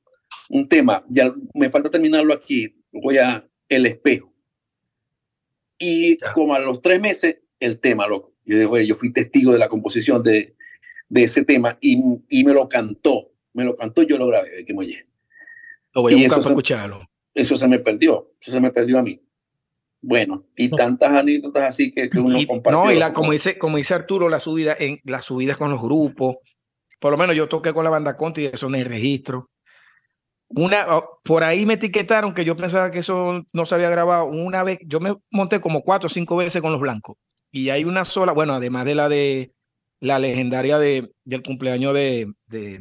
un 0.48 0.68
tema, 0.68 1.04
ya 1.08 1.34
me 1.54 1.68
falta 1.70 1.90
terminarlo 1.90 2.32
aquí, 2.32 2.82
voy 2.92 3.18
a 3.18 3.46
El 3.68 3.86
Espejo. 3.86 4.31
Y 5.84 6.18
Ya. 6.20 6.32
como 6.32 6.54
a 6.54 6.60
los 6.60 6.80
tres 6.80 7.00
meses, 7.00 7.38
el 7.58 7.78
tema, 7.80 8.06
loco. 8.06 8.32
Yo 8.44 8.56
dije, 8.56 8.68
"Oye, 8.70 8.86
yo 8.86 8.94
fui 8.94 9.12
testigo 9.12 9.52
de 9.52 9.58
la 9.58 9.68
composición 9.68 10.22
de, 10.22 10.54
de 11.08 11.22
ese 11.24 11.44
tema 11.44 11.76
y, 11.80 12.00
y 12.28 12.44
me 12.44 12.52
lo 12.54 12.68
cantó, 12.68 13.32
me 13.52 13.64
lo 13.64 13.74
cantó, 13.76 14.02
yo 14.02 14.16
lo 14.18 14.26
grabé, 14.28 14.64
que 14.64 14.72
oye. 14.76 15.04
Lo 15.94 16.02
voy 16.02 16.14
a 16.14 16.16
Y 16.16 16.20
buscar 16.22 16.26
eso 16.26 16.34
para 16.36 16.42
se- 16.42 16.48
escucharlo. 16.50 17.00
Eso 17.34 17.56
se 17.56 17.66
me 17.68 17.78
perdió, 17.78 18.32
eso 18.40 18.52
se 18.52 18.60
me 18.60 18.70
perdió 18.70 18.98
a 18.98 19.02
mí. 19.02 19.20
Bueno, 20.00 20.36
y 20.56 20.68
tantas 20.70 21.10
anécdotas 21.12 21.62
así 21.64 21.90
que, 21.92 22.08
que 22.10 22.18
uno 22.18 22.38
Y- 22.40 22.46
compartió. 22.46 22.84
no, 22.84 22.90
y 22.92 22.96
la, 22.96 23.12
como 23.12 23.32
dice, 23.32 23.58
como 23.58 23.76
dice 23.76 23.94
Arturo, 23.94 24.28
la 24.28 24.40
subida 24.40 24.74
en 24.78 25.00
las 25.04 25.24
subidas 25.26 25.56
con 25.56 25.70
los 25.70 25.80
grupos. 25.82 26.36
Por 26.98 27.10
lo 27.12 27.18
menos 27.18 27.34
yo 27.36 27.48
toqué 27.48 27.72
con 27.72 27.84
la 27.84 27.90
banda 27.90 28.16
Conti 28.16 28.42
y 28.42 28.46
eso 28.46 28.68
no 28.68 28.76
hay 28.76 28.84
registro. 28.84 29.48
Una, 30.54 30.86
por 31.24 31.44
ahí 31.44 31.64
me 31.66 31.74
etiquetaron 31.74 32.34
que 32.34 32.44
yo 32.44 32.56
pensaba 32.56 32.90
que 32.90 32.98
eso 32.98 33.44
no 33.52 33.66
se 33.66 33.74
había 33.74 33.90
grabado. 33.90 34.26
Una 34.26 34.62
vez, 34.62 34.78
yo 34.86 35.00
me 35.00 35.14
monté 35.30 35.60
como 35.60 35.82
cuatro 35.82 36.06
o 36.06 36.10
cinco 36.10 36.36
veces 36.36 36.60
con 36.60 36.72
los 36.72 36.80
blancos. 36.80 37.16
Y 37.50 37.70
hay 37.70 37.84
una 37.84 38.04
sola, 38.04 38.32
bueno, 38.32 38.54
además 38.54 38.84
de 38.84 38.94
la 38.94 39.08
de 39.08 39.52
la 40.00 40.18
legendaria 40.18 40.78
de, 40.78 41.10
del 41.24 41.42
cumpleaños 41.42 41.94
de, 41.94 42.32
de 42.46 42.80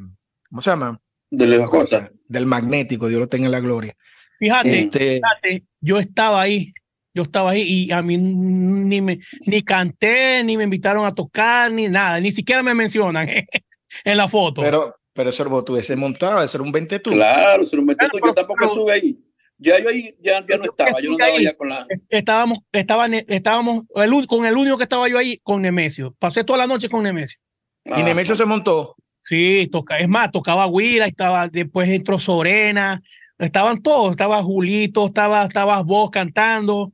¿cómo 0.50 0.62
se 0.62 0.72
llama? 0.72 1.00
de 1.32 1.48
Lejos 1.48 1.70
Costa. 1.70 2.10
Del 2.28 2.46
magnético, 2.46 3.08
Dios 3.08 3.20
lo 3.20 3.28
tenga 3.28 3.46
en 3.46 3.52
la 3.52 3.60
gloria. 3.60 3.94
Fíjate, 4.38 4.82
Este, 4.82 5.16
fíjate, 5.16 5.66
yo 5.80 6.00
estaba 6.00 6.42
ahí, 6.42 6.74
yo 7.14 7.24
estaba 7.24 7.52
ahí 7.52 7.62
y 7.62 7.92
a 7.92 8.02
mí 8.02 8.18
ni 8.18 9.02
me 9.02 9.20
ni 9.48 9.62
canté, 9.62 10.44
ni 10.44 10.58
me 10.58 10.66
invitaron 10.66 11.06
a 11.06 11.14
tocar, 11.14 11.72
ni 11.72 11.88
nada, 11.88 12.20
ni 12.20 12.32
siquiera 12.32 12.64
me 12.64 12.74
mencionan 12.74 13.28
en 14.04 14.18
la 14.18 14.28
foto. 14.28 14.62
pero, 14.62 14.96
pero 15.22 15.30
eso 15.30 15.48
vos 15.50 15.64
tuviese 15.64 15.96
montado, 15.96 16.42
eso 16.42 16.58
era 16.58 16.64
un 16.64 16.72
20 16.72 16.98
tú. 16.98 17.12
Claro, 17.12 17.64
se 17.64 17.76
lo 17.76 17.84
metió 17.84 17.98
Claro, 18.00 18.12
tú. 18.12 18.18
pero- 18.18 18.28
Yo 18.32 18.34
tampoco 18.34 18.58
pero- 18.60 18.74
estuve 18.74 18.92
ahí. 18.94 19.20
Ya 19.60 19.80
yo 19.80 19.90
ahí 19.90 20.16
ya, 20.20 20.44
ya 20.50 20.58
no 20.58 20.64
estaba, 20.64 21.00
yo 21.00 21.12
no 21.16 21.24
ahí. 21.24 21.44
ya 21.44 21.54
con 21.56 21.70
la. 21.70 21.86
estábamos, 22.10 22.60
estaban, 22.72 23.14
estábamos 23.14 23.84
el, 23.94 24.12
un- 24.14 24.26
con 24.26 24.44
el 24.48 24.56
único 24.58 24.76
que 24.78 24.84
estaba 24.86 25.08
yo 25.08 25.20
ahí, 25.20 25.38
con 25.44 25.62
Nemesio. 25.62 26.16
Pasé 26.18 26.44
toda 26.44 26.58
la 26.58 26.66
noche 26.66 26.90
con 26.90 27.04
Nemesio. 27.04 27.40
Y 27.86 28.02
Nemesio 28.02 28.36
se 28.36 28.46
montó. 28.46 28.96
Sí, 29.22 29.70
toca, 29.72 30.00
es 30.00 30.10
más, 30.10 30.32
tocaba 30.32 30.66
Huila, 30.66 31.06
estaba, 31.06 31.48
después 31.48 31.88
entró 31.90 32.18
Sorena, 32.18 33.00
estaban 33.38 33.84
todos, 33.84 34.10
estaba 34.12 34.42
Julito, 34.42 35.06
estaba, 35.06 35.44
estabas 35.44 35.84
vos 35.86 36.10
cantando. 36.10 36.92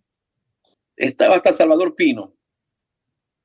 Estaba 0.97 1.35
hasta 1.37 1.53
Salvador 1.53 1.95
Pino. 1.95 2.33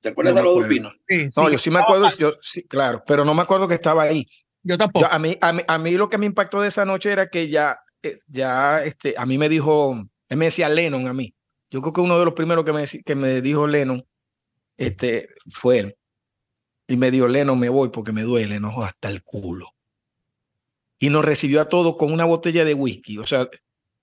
¿Se 0.00 0.08
acuerda 0.08 0.32
No 0.32 0.36
de 0.36 0.42
Salvador. 0.42 0.68
Pino? 0.68 0.92
Sí, 1.08 1.24
No, 1.36 1.46
sí, 1.46 1.52
yo 1.52 1.58
sí 1.58 1.70
me 1.70 1.78
estaba- 1.78 1.96
acuerdo, 1.98 2.16
yo 2.18 2.32
sí, 2.40 2.64
claro, 2.64 3.04
pero 3.06 3.24
no 3.24 3.34
me 3.34 3.42
acuerdo 3.42 3.68
que 3.68 3.74
estaba 3.74 4.02
ahí. 4.02 4.26
Yo 4.62 4.78
tampoco. 4.78 5.06
Yo, 5.06 5.12
a, 5.12 5.18
mí, 5.18 5.36
a, 5.40 5.52
mí, 5.52 5.62
a 5.66 5.78
mí 5.78 5.92
lo 5.92 6.08
que 6.08 6.18
me 6.18 6.26
impactó 6.26 6.60
de 6.60 6.68
esa 6.68 6.84
noche 6.84 7.10
era 7.10 7.26
que 7.26 7.48
ya, 7.48 7.78
eh, 8.02 8.16
ya 8.28 8.82
este, 8.84 9.14
a 9.16 9.26
mí 9.26 9.38
me 9.38 9.48
dijo, 9.48 9.94
él 10.28 10.36
me 10.36 10.46
decía 10.46 10.68
Lennon 10.68 11.06
a 11.08 11.14
mí. 11.14 11.34
Yo 11.70 11.80
creo 11.80 11.92
que 11.92 12.00
uno 12.00 12.18
de 12.18 12.24
los 12.24 12.34
primeros 12.34 12.64
que 12.64 12.72
me, 12.72 12.84
que 12.86 13.14
me 13.14 13.40
dijo 13.40 13.66
Lennon 13.66 14.04
este, 14.76 15.28
fue 15.50 15.78
él. 15.78 15.96
Y 16.86 16.96
me 16.96 17.10
dijo, 17.10 17.26
Lennon, 17.28 17.58
me 17.58 17.68
voy 17.68 17.88
porque 17.90 18.12
me 18.12 18.22
duele, 18.22 18.60
no, 18.60 18.82
hasta 18.82 19.08
el 19.08 19.22
culo. 19.22 19.68
Y 20.98 21.08
nos 21.08 21.24
recibió 21.24 21.60
a 21.60 21.68
todos 21.68 21.96
con 21.96 22.12
una 22.12 22.24
botella 22.24 22.64
de 22.64 22.74
whisky. 22.74 23.18
O 23.18 23.26
sea, 23.26 23.48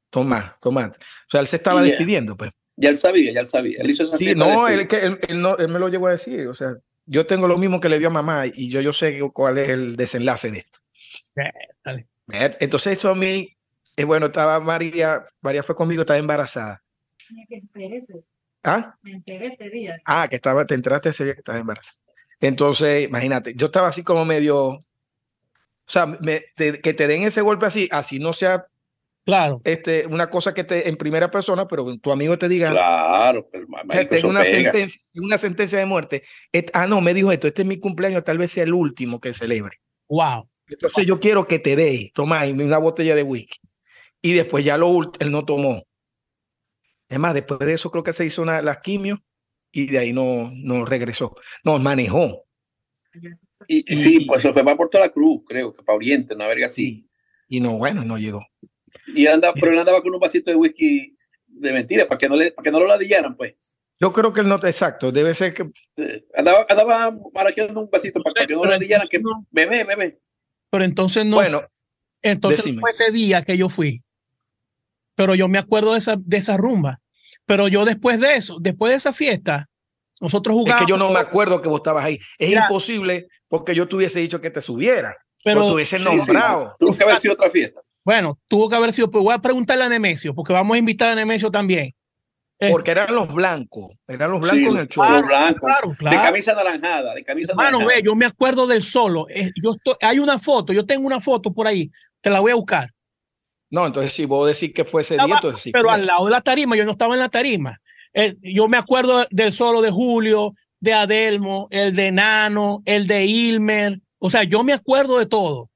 toma, 0.09 0.57
toma. 0.59 0.87
O 0.87 1.29
sea, 1.29 1.39
él 1.39 1.47
se 1.47 1.57
estaba 1.57 1.81
Y 1.81 1.85
ya. 1.85 1.91
despidiendo, 1.91 2.35
pues. 2.35 2.51
Ya 2.75 2.89
él 2.89 2.97
sabía, 2.97 3.31
ya 3.33 3.41
él 3.41 3.47
sabía. 3.47 3.79
Él 3.81 3.89
hizo 3.89 4.03
esa 4.03 4.17
Sí, 4.17 4.33
no, 4.35 4.67
él, 4.67 4.87
que 4.87 4.97
él, 4.97 5.19
él 5.27 5.41
no, 5.41 5.57
él 5.57 5.67
me 5.67 5.79
lo 5.79 5.89
llegó 5.89 6.07
a 6.07 6.11
decir. 6.11 6.47
O 6.47 6.53
sea, 6.53 6.75
yo 7.09 7.25
tengo 7.25 7.47
lo 7.47 7.57
mismo 7.57 7.79
que 7.79 7.89
le 7.89 7.97
dio 7.97 8.07
a 8.09 8.11
mamá 8.11 8.43
y 8.45 8.69
yo, 8.69 8.81
yo 8.81 8.93
sé 8.93 9.19
cuál 9.33 9.57
es 9.57 9.69
el 9.69 9.95
desenlace 9.95 10.51
de 10.51 10.59
esto. 10.59 10.79
dale. 11.83 12.07
Entonces 12.59 12.93
eso 12.93 13.09
a 13.09 13.15
mí, 13.15 13.49
eh, 13.97 14.03
bueno, 14.03 14.27
estaba 14.27 14.59
María, 14.59 15.25
María 15.41 15.63
fue 15.63 15.75
conmigo, 15.75 16.01
estaba 16.01 16.19
embarazada. 16.19 16.83
Me 17.31 17.45
que 17.47 17.55
espérese, 17.55 18.23
¿Ah? 18.63 18.95
me 19.01 19.13
enteré 19.13 19.47
ese 19.47 19.69
día. 19.69 19.97
Ah, 20.05 20.27
que 20.29 20.35
estaba, 20.35 20.65
te 20.65 20.75
entraste 20.75 21.09
ese 21.09 21.25
día 21.25 21.33
que 21.33 21.39
estabas 21.39 21.61
embarazada. 21.61 21.99
Entonces, 22.41 23.07
imagínate, 23.07 23.53
yo 23.55 23.65
estaba 23.65 23.87
así 23.87 24.03
como 24.03 24.23
medio, 24.25 24.67
o 24.67 24.81
sea, 25.87 26.05
me- 26.05 26.43
te- 26.55 26.79
que 26.79 26.93
te 26.93 27.07
den 27.07 27.23
ese 27.23 27.41
golpe 27.41 27.65
así, 27.65 27.89
así 27.91 28.19
no 28.19 28.33
sea 28.33 28.67
Claro. 29.25 29.61
este, 29.63 30.07
una 30.07 30.29
cosa 30.29 30.53
que 30.53 30.63
te 30.63 30.89
en 30.89 30.95
primera 30.95 31.29
persona, 31.29 31.67
pero 31.67 31.97
tu 31.97 32.11
amigo 32.11 32.37
te 32.37 32.47
diga, 32.49 32.71
Claro, 32.71 33.47
pero 33.51 33.65
o 33.65 33.91
sea, 33.91 34.07
tengo 34.07 34.29
una 34.29 34.41
pega. 34.41 34.71
sentencia, 34.71 35.01
una 35.15 35.37
sentencia 35.37 35.79
de 35.79 35.85
muerte. 35.85 36.23
Et- 36.51 36.71
ah, 36.73 36.87
no, 36.87 36.99
me 37.01 37.13
dijo 37.13 37.31
esto, 37.31 37.47
este 37.47 37.61
es 37.61 37.67
mi 37.67 37.77
cumpleaños, 37.77 38.23
tal 38.23 38.37
vez 38.39 38.51
sea 38.51 38.63
el 38.63 38.73
último 38.73 39.19
que 39.19 39.33
celebre. 39.33 39.77
Wow. 40.07 40.49
Entonces 40.67 41.05
yo 41.05 41.19
quiero 41.19 41.45
que 41.45 41.59
te 41.59 41.75
dé, 41.75 42.11
toma 42.13 42.39
ahí 42.39 42.51
una 42.51 42.77
botella 42.77 43.15
de 43.15 43.23
whisky. 43.23 43.59
Y 44.21 44.33
después 44.33 44.65
ya 44.65 44.77
lo 44.77 44.99
él 45.19 45.31
no 45.31 45.45
tomó. 45.45 45.83
Es 47.07 47.19
más, 47.19 47.33
después 47.33 47.59
de 47.59 47.73
eso 47.73 47.89
creo 47.89 48.03
que 48.03 48.13
se 48.13 48.25
hizo 48.25 48.41
una, 48.41 48.61
las 48.61 48.79
quimios 48.79 49.19
y 49.71 49.87
de 49.87 49.97
ahí 49.99 50.13
no, 50.13 50.51
no 50.53 50.85
regresó. 50.85 51.35
No, 51.63 51.77
manejó. 51.79 52.45
Y, 53.67 53.91
y 53.93 53.97
sí, 53.97 54.25
pues 54.25 54.41
se 54.41 54.53
fue 54.53 54.63
para 54.63 54.77
Puerto 54.77 54.99
La 54.99 55.09
Cruz, 55.09 55.41
creo, 55.47 55.73
que 55.73 55.83
para 55.83 55.95
Oriente, 55.95 56.35
una 56.35 56.47
verga 56.47 56.67
así. 56.67 57.07
Y 57.47 57.59
no, 57.59 57.77
bueno, 57.77 58.05
no 58.05 58.17
llegó. 58.19 58.45
Y 59.15 59.25
él 59.25 59.33
andaba, 59.33 59.53
pero 59.53 59.71
él 59.71 59.79
andaba 59.79 60.01
con 60.01 60.13
un 60.13 60.19
vasito 60.19 60.49
de 60.51 60.55
whisky 60.55 61.15
de 61.47 61.73
mentira, 61.73 62.07
para 62.07 62.17
que 62.17 62.29
no, 62.29 62.35
le, 62.35 62.51
para 62.51 62.63
que 62.63 62.71
no 62.71 62.79
lo 62.79 62.87
ladillaran, 62.87 63.35
pues. 63.35 63.55
Yo 63.99 64.13
creo 64.13 64.31
que 64.31 64.41
él 64.41 64.47
no 64.47 64.55
está 64.55 64.69
exacto, 64.69 65.11
debe 65.11 65.33
ser 65.33 65.53
que 65.53 65.69
Andaba, 66.35 66.65
andaba 66.69 67.17
maraqueando 67.33 67.81
un 67.81 67.89
vasito 67.89 68.21
para, 68.23 68.45
que 68.47 68.53
no 68.53 68.63
lo 68.63 68.71
ladillaran, 68.71 69.07
que 69.09 69.19
No. 69.19 69.45
bebé, 69.51 69.83
bebé. 69.83 70.19
Pero 70.69 70.83
entonces 70.85 71.25
no, 71.25 71.35
bueno, 71.35 71.61
entonces 72.21 72.63
decime. 72.63 72.79
fue 72.81 72.91
ese 72.91 73.11
día 73.11 73.43
que 73.43 73.57
yo 73.57 73.67
fui. 73.69 74.01
Pero 75.15 75.35
yo 75.35 75.47
me 75.49 75.57
acuerdo 75.57 75.93
de 75.93 75.97
esa, 75.97 76.15
de 76.17 76.37
esa 76.37 76.55
rumba. 76.55 77.01
Pero 77.45 77.67
yo 77.67 77.83
después 77.83 78.19
de 78.21 78.35
eso, 78.35 78.57
después 78.61 78.91
de 78.91 78.97
esa 78.97 79.11
fiesta, 79.11 79.67
nosotros 80.21 80.53
es 80.55 80.59
jugábamos. 80.61 80.85
que 80.85 80.89
yo 80.91 80.97
no 80.97 81.09
me 81.11 81.19
acuerdo 81.19 81.61
que 81.61 81.67
vos 81.67 81.79
estabas 81.79 82.05
ahí. 82.05 82.19
Es 82.37 82.49
Mira. 82.49 82.61
imposible 82.61 83.27
porque 83.49 83.75
yo 83.75 83.87
te 83.87 83.95
hubiese 83.97 84.19
dicho 84.21 84.39
que 84.39 84.51
te 84.51 84.61
subiera, 84.61 85.17
pero 85.43 85.65
te 85.67 85.73
hubiese 85.73 85.97
Sí, 85.97 86.05
nombrado. 86.05 86.67
sí, 86.69 86.75
tuvo 86.79 86.93
que 86.95 87.03
haber 87.03 87.19
sido 87.19 87.33
otra 87.33 87.49
fiesta. 87.49 87.81
Bueno, 88.09 88.39
tuvo 88.47 88.67
que 88.67 88.75
haber 88.75 88.91
sido. 88.91 89.11
Pues 89.11 89.23
voy 89.23 89.35
a 89.35 89.39
preguntarle 89.39 89.83
a 89.83 89.89
Nemesio, 89.89 90.33
porque 90.33 90.51
vamos 90.51 90.73
a 90.73 90.79
invitar 90.79 91.09
a 91.09 91.15
Nemesio 91.15 91.51
también. 91.51 91.93
Eh, 92.57 92.69
Porque 92.71 92.89
eran 92.91 93.13
los 93.13 93.31
blancos, 93.31 93.91
eran 94.07 94.31
los 94.31 94.41
blancos 94.41 94.59
Sí, 94.59 94.65
en 94.65 94.77
el 94.77 94.87
show. 94.87 95.05
Claro. 95.05 95.27
blanco, 95.27 95.59
Claro, 95.67 95.95
De 95.99 96.17
camisa 96.17 96.51
anaranjada, 96.53 97.13
de 97.13 97.23
camisa 97.23 97.53
Mano, 97.53 97.85
ve, 97.85 98.01
yo 98.03 98.15
me 98.15 98.25
acuerdo 98.25 98.65
del 98.65 98.81
solo. 98.83 99.27
Eh, 99.29 99.51
yo 99.63 99.75
estoy- 99.75 99.95
hay 100.01 100.17
una 100.17 100.39
foto, 100.39 100.73
yo 100.73 100.85
tengo 100.87 101.05
una 101.05 101.21
foto 101.21 101.53
por 101.53 101.67
ahí, 101.67 101.89
te 102.19 102.31
la 102.31 102.39
voy 102.39 102.51
a 102.51 102.55
buscar. 102.55 102.89
No, 103.69 103.85
entonces 103.85 104.11
si 104.11 104.25
vos 104.25 104.47
decís 104.47 104.73
que 104.73 104.83
fue 104.83 105.03
ese 105.03 105.13
Estaba- 105.13 105.27
día, 105.27 105.35
entonces 105.35 105.61
sí. 105.61 105.71
pero 105.71 105.91
al 105.91 106.05
lado 106.05 106.25
de 106.25 106.31
la 106.31 106.41
tarima, 106.41 106.75
yo 106.75 106.83
no 106.85 106.93
estaba 106.93 107.13
en 107.13 107.19
la 107.19 107.29
tarima. 107.29 107.79
Eh, 108.13 108.35
yo 108.41 108.67
me 108.67 108.77
acuerdo 108.77 109.25
del 109.29 109.53
solo 109.53 109.81
de 109.83 109.91
Julio, 109.91 110.53
de 110.79 110.93
Adelmo, 110.95 111.67
el 111.69 111.95
de 111.95 112.11
Nano, 112.11 112.81
el 112.85 113.05
de 113.05 113.25
Ilmer. 113.25 114.01
O 114.17 114.29
sea, 114.31 114.43
yo 114.43 114.63
me 114.63 114.73
acuerdo 114.73 115.19
de 115.19 115.27
todo. 115.27 115.69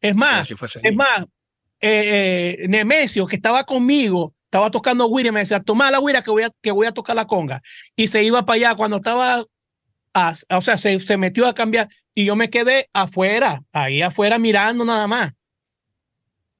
Es 0.00 0.12
Pero 0.12 0.16
más, 0.16 0.50
es 0.50 0.94
más, 0.94 1.24
eh, 1.88 2.56
eh, 2.62 2.68
Nemesio, 2.68 3.26
que 3.26 3.36
estaba 3.36 3.64
conmigo, 3.64 4.34
estaba 4.46 4.70
tocando 4.70 5.08
guira, 5.08 5.28
y 5.28 5.32
me 5.32 5.40
decía, 5.40 5.60
toma 5.60 5.90
la 5.90 6.00
guira 6.00 6.22
que 6.22 6.30
voy 6.30 6.44
a, 6.44 6.50
que 6.62 6.70
voy 6.70 6.86
a 6.86 6.92
tocar 6.92 7.14
la 7.16 7.26
conga. 7.26 7.60
Y 7.96 8.06
se 8.06 8.22
iba 8.24 8.44
para 8.46 8.56
allá 8.56 8.74
cuando 8.74 8.96
estaba, 8.96 9.44
a- 10.14 10.34
o 10.56 10.60
sea, 10.62 10.78
se, 10.78 10.98
se 11.00 11.16
metió 11.16 11.46
a 11.46 11.54
cambiar 11.54 11.88
y 12.14 12.24
yo 12.24 12.36
me 12.36 12.48
quedé 12.48 12.88
afuera, 12.92 13.62
ahí 13.72 14.00
afuera 14.00 14.38
mirando 14.38 14.84
nada 14.84 15.06
más. 15.06 15.32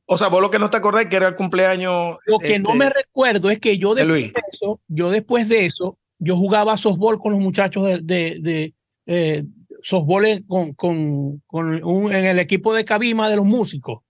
O 0.06 0.18
sea, 0.18 0.28
vos 0.28 0.42
lo 0.42 0.50
que 0.50 0.58
no 0.58 0.68
te 0.68 0.76
acordás 0.76 1.06
que 1.06 1.16
era 1.16 1.28
el 1.28 1.36
cumpleaños. 1.36 2.18
Lo 2.26 2.38
que 2.38 2.58
no 2.58 2.70
este, 2.72 2.78
me 2.78 2.90
recuerdo 2.90 3.48
es 3.50 3.58
que 3.58 3.78
yo 3.78 3.94
de 3.94 4.02
después 4.02 4.20
Luis. 4.20 4.32
de 4.34 4.40
eso, 4.52 4.80
yo 4.88 5.10
después 5.10 5.48
de 5.48 5.64
eso, 5.64 5.98
yo 6.18 6.36
jugaba 6.36 6.76
softball 6.76 7.18
con 7.18 7.32
los 7.32 7.40
muchachos 7.40 7.84
de, 7.86 8.00
de, 8.02 8.38
de, 8.40 8.74
eh, 9.06 9.44
softball 9.82 10.26
en- 10.26 10.42
con, 10.42 10.74
con, 10.74 11.42
con 11.46 11.82
un- 11.82 12.12
en 12.12 12.26
el 12.26 12.38
equipo 12.38 12.74
de 12.74 12.84
Cabima 12.84 13.30
de 13.30 13.36
los 13.36 13.46
músicos. 13.46 14.00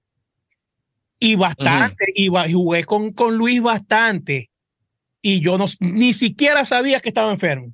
Y 1.26 1.36
bastante, 1.36 2.04
y 2.14 2.28
jugué 2.52 2.84
con, 2.84 3.12
con 3.12 3.36
Luis 3.36 3.62
bastante. 3.62 4.50
Y 5.22 5.40
yo 5.40 5.56
no, 5.56 5.64
ni 5.80 6.12
siquiera 6.12 6.64
sabía 6.64 7.00
que 7.00 7.08
estaba 7.08 7.32
enfermo. 7.32 7.72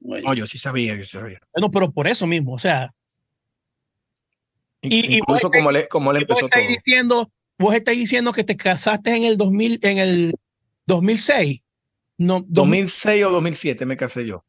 No, 0.00 0.34
yo 0.34 0.46
sí 0.46 0.58
sabía, 0.58 0.94
sí 0.96 1.04
sabía. 1.04 1.40
Bueno, 1.54 1.70
pero 1.70 1.90
por 1.90 2.06
eso 2.06 2.26
mismo, 2.26 2.52
o 2.54 2.58
sea, 2.58 2.92
Y- 4.82 5.16
Incluso 5.16 5.50
como 5.50 5.70
él, 5.70 5.86
como 5.88 6.10
vos 6.12 6.20
empezó 6.20 6.44
estáis 6.44 6.66
todo. 6.66 6.76
diciendo, 6.76 7.32
vos 7.58 7.74
estáis 7.74 7.98
diciendo 7.98 8.32
que 8.32 8.44
te 8.44 8.54
casaste 8.54 9.16
en 9.16 9.24
el 9.24 9.38
2000, 9.38 9.78
en 9.82 9.96
el 9.98 10.34
2006. 10.86 11.60
No, 12.18 12.40
dos- 12.40 12.46
2006 12.66 13.24
o 13.24 13.30
2007 13.30 13.86
me 13.86 13.96
casé 13.96 14.26
yo. 14.26 14.44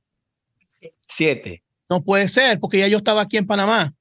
Sí. 0.67 0.91
Siete. 1.07 1.63
no 1.89 2.03
puede 2.03 2.27
ser, 2.27 2.59
porque 2.59 2.79
ya 2.79 2.87
yo 2.87 2.97
estaba 2.97 3.21
aquí 3.21 3.37
en 3.37 3.45
Panamá. 3.47 3.93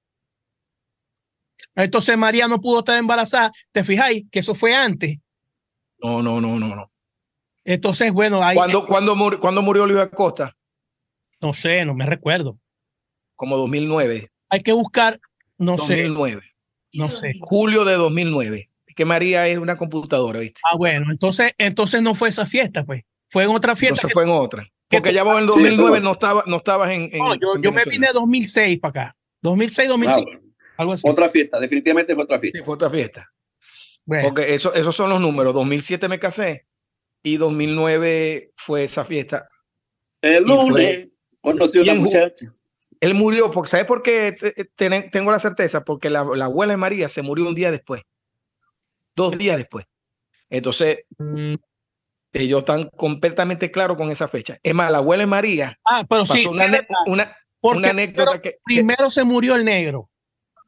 Entonces 1.76 2.16
María 2.16 2.46
no 2.48 2.60
pudo 2.60 2.80
estar 2.80 2.96
embarazada. 2.98 3.52
¿Te 3.72 3.82
fijáis 3.84 4.24
que 4.30 4.38
eso 4.40 4.54
fue 4.54 4.74
antes? 4.74 5.18
No, 5.98 6.22
no, 6.22 6.40
no, 6.40 6.58
no, 6.58 6.74
no. 6.74 6.90
Entonces, 7.64 8.12
bueno, 8.12 8.42
ahí 8.42 8.56
¿Cuándo, 8.56 8.86
cuándo, 8.86 9.16
murió, 9.16 9.40
¿Cuándo 9.40 9.62
murió 9.62 9.86
Luis 9.86 9.98
Acosta? 10.00 10.54
no 11.40 11.52
sé, 11.52 11.84
no 11.84 11.94
me 11.94 12.06
recuerdo. 12.06 12.58
Como 13.36 13.56
2009. 13.58 14.30
Hay 14.48 14.62
que 14.62 14.72
buscar, 14.72 15.20
no 15.58 15.76
sé, 15.76 16.02
2009. 16.04 16.42
no 16.94 17.10
sé. 17.10 17.34
Julio 17.40 17.84
de 17.84 17.94
2009. 17.94 18.70
Es 18.86 18.94
que 18.94 19.04
María 19.04 19.46
es 19.48 19.58
una 19.58 19.76
computadora, 19.76 20.40
¿viste? 20.40 20.60
Ah, 20.70 20.76
bueno, 20.76 21.10
entonces, 21.10 21.52
entonces 21.58 22.00
no 22.02 22.14
fue 22.14 22.28
esa 22.30 22.46
fiesta, 22.46 22.84
pues. 22.84 23.02
Fue 23.28 23.44
en 23.44 23.50
otra 23.50 23.74
fiesta. 23.74 23.94
Entonces 24.02 24.08
que- 24.08 24.14
fue 24.14 24.22
en 24.24 24.30
otra. 24.30 24.66
Porque 24.88 25.12
ya 25.12 25.22
vos 25.24 25.36
en 25.38 25.42
el 25.44 25.48
Sí, 25.50 25.54
2009 25.54 25.90
fue- 25.90 26.00
no, 26.00 26.12
estaba, 26.12 26.44
no 26.46 26.56
estabas 26.56 26.90
en, 26.92 27.02
en- 27.12 27.18
no, 27.18 27.34
yo, 27.34 27.56
en 27.56 27.62
yo 27.62 27.72
me 27.72 27.84
vine 27.84 28.08
2006 28.12 28.78
para 28.78 28.90
acá. 29.06 29.16
2006, 29.42 29.86
ah, 29.88 29.90
2005, 29.90 30.30
bueno. 30.30 30.43
Algo 30.76 30.92
así. 30.94 31.08
Otra 31.08 31.28
fiesta, 31.28 31.58
definitivamente 31.60 32.14
fue 32.14 32.24
otra 32.24 32.38
Sí, 32.38 32.50
fiesta. 32.50 32.64
fue 32.64 32.74
otra 32.74 32.90
fiesta. 32.90 33.32
Bueno, 34.06 34.24
Porque 34.28 34.54
eso, 34.54 34.74
esos 34.74 34.94
son 34.94 35.10
los 35.10 35.20
números. 35.20 35.54
2007 35.54 36.08
me 36.08 36.18
casé 36.18 36.66
y 37.22 37.36
2009 37.38 38.52
fue 38.56 38.84
esa 38.84 39.04
fiesta. 39.04 39.48
El 40.20 40.44
lunes 40.44 41.08
conocí 41.40 41.78
una 41.78 41.94
muchacha. 41.94 42.46
Él 43.00 43.14
murió, 43.14 43.50
porque 43.50 43.70
¿sabes 43.70 43.86
por 43.86 44.02
qué 44.02 44.32
te- 44.76 45.02
tengo 45.10 45.30
la 45.32 45.38
certeza? 45.38 45.84
Porque 45.84 46.10
la, 46.10 46.24
la 46.24 46.46
abuela 46.46 46.72
de 46.74 46.76
María 46.78 47.08
se 47.08 47.22
murió 47.22 47.46
un 47.48 47.54
día 47.54 47.70
después. 47.70 48.02
Dos 49.16 49.36
días 49.36 49.56
después. 49.58 49.84
Entonces, 50.50 51.04
ellos 52.32 52.58
están 52.60 52.88
completamente 52.96 53.70
claros 53.70 53.96
con 53.96 54.10
esa 54.10 54.28
fecha. 54.28 54.58
Es 54.62 54.74
más, 54.74 54.90
la 54.90 54.98
abuela 54.98 55.22
de 55.22 55.26
María 55.26 55.78
ah, 55.84 56.04
pero 56.08 56.22
pasó 56.22 56.34
sí, 56.34 56.46
una, 56.46 56.64
anécdota 56.64 56.86
primero, 57.60 58.32
que, 58.42 58.50
que- 58.50 58.56
primero 58.64 59.10
se 59.10 59.24
murió 59.24 59.54
el 59.56 59.64
negro. 59.64 60.10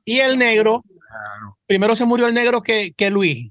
Y 0.09 0.21
el 0.21 0.39
negro, 0.39 0.85
primero 1.67 1.97
se 1.97 2.05
murió 2.05 2.29
el 2.29 2.35
negro 2.35 2.63
que, 2.63 2.93
que 2.93 3.11
Luis, 3.11 3.51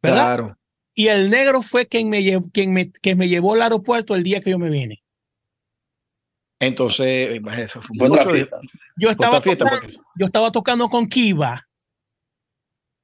¿verdad? 0.00 0.36
Claro. 0.36 0.58
Y 0.94 1.08
el 1.08 1.28
negro 1.28 1.62
fue 1.62 1.86
quien 1.86 2.08
me, 2.08 2.22
llevó, 2.22 2.48
quien, 2.52 2.72
me, 2.72 2.90
quien 2.92 3.18
me 3.18 3.28
llevó 3.28 3.54
al 3.54 3.62
aeropuerto 3.62 4.14
el 4.14 4.22
día 4.22 4.40
que 4.40 4.50
yo 4.50 4.58
me 4.58 4.70
vine. 4.70 5.02
Entonces, 6.60 7.40
pues, 7.42 7.58
eso 7.58 7.82
fue 7.82 8.08
mucho. 8.08 8.34
Yo 8.96 9.10
estaba, 9.10 9.40
tocando, 9.40 9.64
Porque, 9.66 9.94
yo 10.16 10.26
estaba 10.26 10.52
tocando 10.52 10.88
con 10.88 11.08
Kiva. 11.08 11.68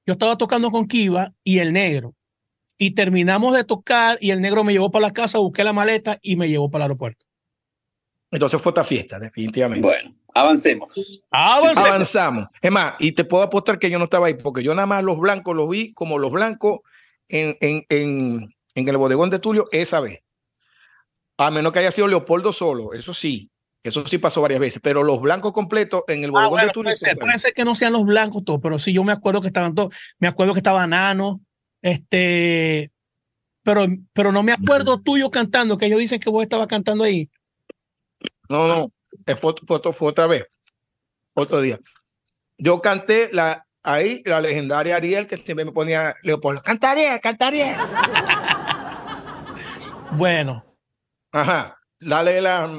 Yo 0.07 0.13
estaba 0.13 0.39
tocando 0.39 0.71
con 0.71 0.87
Kiva 0.87 1.33
y 1.43 1.59
el 1.59 1.73
negro. 1.73 2.15
Y 2.79 2.93
terminamos 2.93 3.55
de 3.57 3.65
tocar 3.65 4.19
y 4.21 4.31
el 4.31 4.41
negro 4.41 4.63
me 4.63 4.73
llevó 4.73 4.91
para 4.91 5.09
la 5.09 5.13
casa, 5.13 5.39
busqué 5.39 5.65
la 5.65 5.73
maleta 5.73 6.19
y 6.23 6.37
me 6.37 6.49
llevó 6.49 6.71
para 6.71 6.85
el 6.85 6.91
aeropuerto. 6.91 7.25
entonces 8.31 8.61
fue 8.61 8.71
otra 8.71 8.85
fiesta, 8.85 9.19
definitivamente. 9.19 9.87
Bueno, 9.87 10.17
avancemos. 10.35 10.93
Avancemos. 11.31 11.87
Avanzamos. 11.89 12.47
Es 12.61 12.71
más, 12.71 12.95
y 12.99 13.13
te 13.13 13.25
puedo 13.25 13.43
apostar 13.45 13.79
que 13.79 13.89
yo 13.91 13.99
no 13.99 14.05
estaba 14.05 14.27
ahí, 14.27 14.35
porque 14.35 14.63
yo 14.63 14.75
nada 14.75 14.87
más 14.87 15.03
los 15.05 15.19
blancos 15.19 15.55
los 15.55 15.69
vi 15.69 15.93
como 15.95 16.19
los 16.19 16.31
blancos 16.33 16.81
en, 17.29 17.57
en, 17.61 17.85
en, 17.89 18.49
en 18.75 18.89
el 18.89 18.97
bodegón 18.97 19.31
de 19.31 19.39
Tulio 19.39 19.67
esa 19.73 20.01
vez. 20.01 20.21
A 21.39 21.51
menos 21.51 21.73
que 21.73 21.79
haya 21.81 21.91
sido 21.91 22.07
Leopoldo 22.09 22.53
solo, 22.53 22.93
eso 22.93 23.13
sí, 23.13 23.51
eso 23.83 24.07
sí 24.07 24.19
pasó 24.19 24.41
varias 24.41 24.61
veces, 24.61 24.81
pero 24.83 25.03
los 25.03 25.21
blancos 25.21 25.53
completos 25.53 26.03
en 26.09 26.23
el 26.23 26.31
Ah, 26.31 26.33
bodegón 26.33 26.51
bueno, 26.51 26.67
de 26.67 26.73
Tulio. 26.73 26.93
puede, 26.99 27.15
ser, 27.15 27.41
ser 27.41 27.53
que 27.53 27.65
no 27.65 27.75
sean 27.75 27.93
los 27.93 28.05
blancos 28.05 28.45
todos, 28.45 28.61
pero 28.63 28.79
sí, 28.79 28.93
yo 28.93 29.03
me 29.03 29.13
acuerdo 29.13 29.41
que 29.41 29.49
estaban 29.49 29.75
todos. 29.75 29.95
Me 30.19 30.29
acuerdo 30.29 30.53
que 30.53 30.61
estaba 30.61 30.87
Nano, 30.87 31.41
este, 31.83 32.93
pero, 33.63 33.87
pero 34.13 34.31
no 34.31 34.43
me 34.43 34.53
acuerdo 34.53 35.01
tuyo 35.01 35.31
cantando, 35.31 35.77
que 35.77 35.87
ellos 35.87 35.99
dicen 35.99 36.21
que 36.21 36.31
vos 36.31 36.43
estabas 36.43 36.69
cantando 36.69 37.03
ahí. 37.05 37.29
No, 38.49 38.69
no, 38.69 38.93
eh, 39.27 39.37
fue, 39.37 39.55
fue, 39.67 40.09
otra 40.09 40.27
vez, 40.27 40.47
otro 41.35 41.61
día. 41.61 41.79
Yo 42.59 42.81
canté 42.81 43.31
la, 43.33 43.67
ahí 43.83 44.23
la 44.25 44.41
legendaria 44.41 44.97
Ariel, 44.97 45.27
que 45.27 45.37
siempre 45.37 45.65
me 45.65 45.73
ponía 45.73 46.15
Leopoldo, 46.23 46.63
cantaré, 46.63 47.21
cantaré. 47.23 47.77
Bueno, 50.17 50.65
Ajá, 51.35 51.81
dale 51.99 52.41
la. 52.41 52.65
Ajá, 52.65 52.77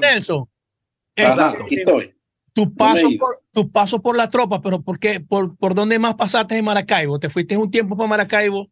este, 1.14 1.62
aquí 1.62 1.74
estoy. 1.80 2.14
tu 2.54 2.74
paso, 2.74 3.06
por, 3.18 3.42
tu 3.52 3.70
paso 3.70 4.00
por 4.00 4.16
la 4.16 4.30
tropa, 4.30 4.62
pero 4.62 4.80
¿por 4.80 4.98
qué? 4.98 5.20
¿Por, 5.20 5.58
por 5.58 5.74
dónde 5.74 5.98
más 5.98 6.14
pasaste 6.14 6.56
en 6.56 6.64
Maracaibo? 6.64 7.18
¿Te 7.20 7.28
fuiste 7.28 7.54
un 7.54 7.70
tiempo 7.70 7.94
para 7.98 8.08
Maracaibo? 8.08 8.70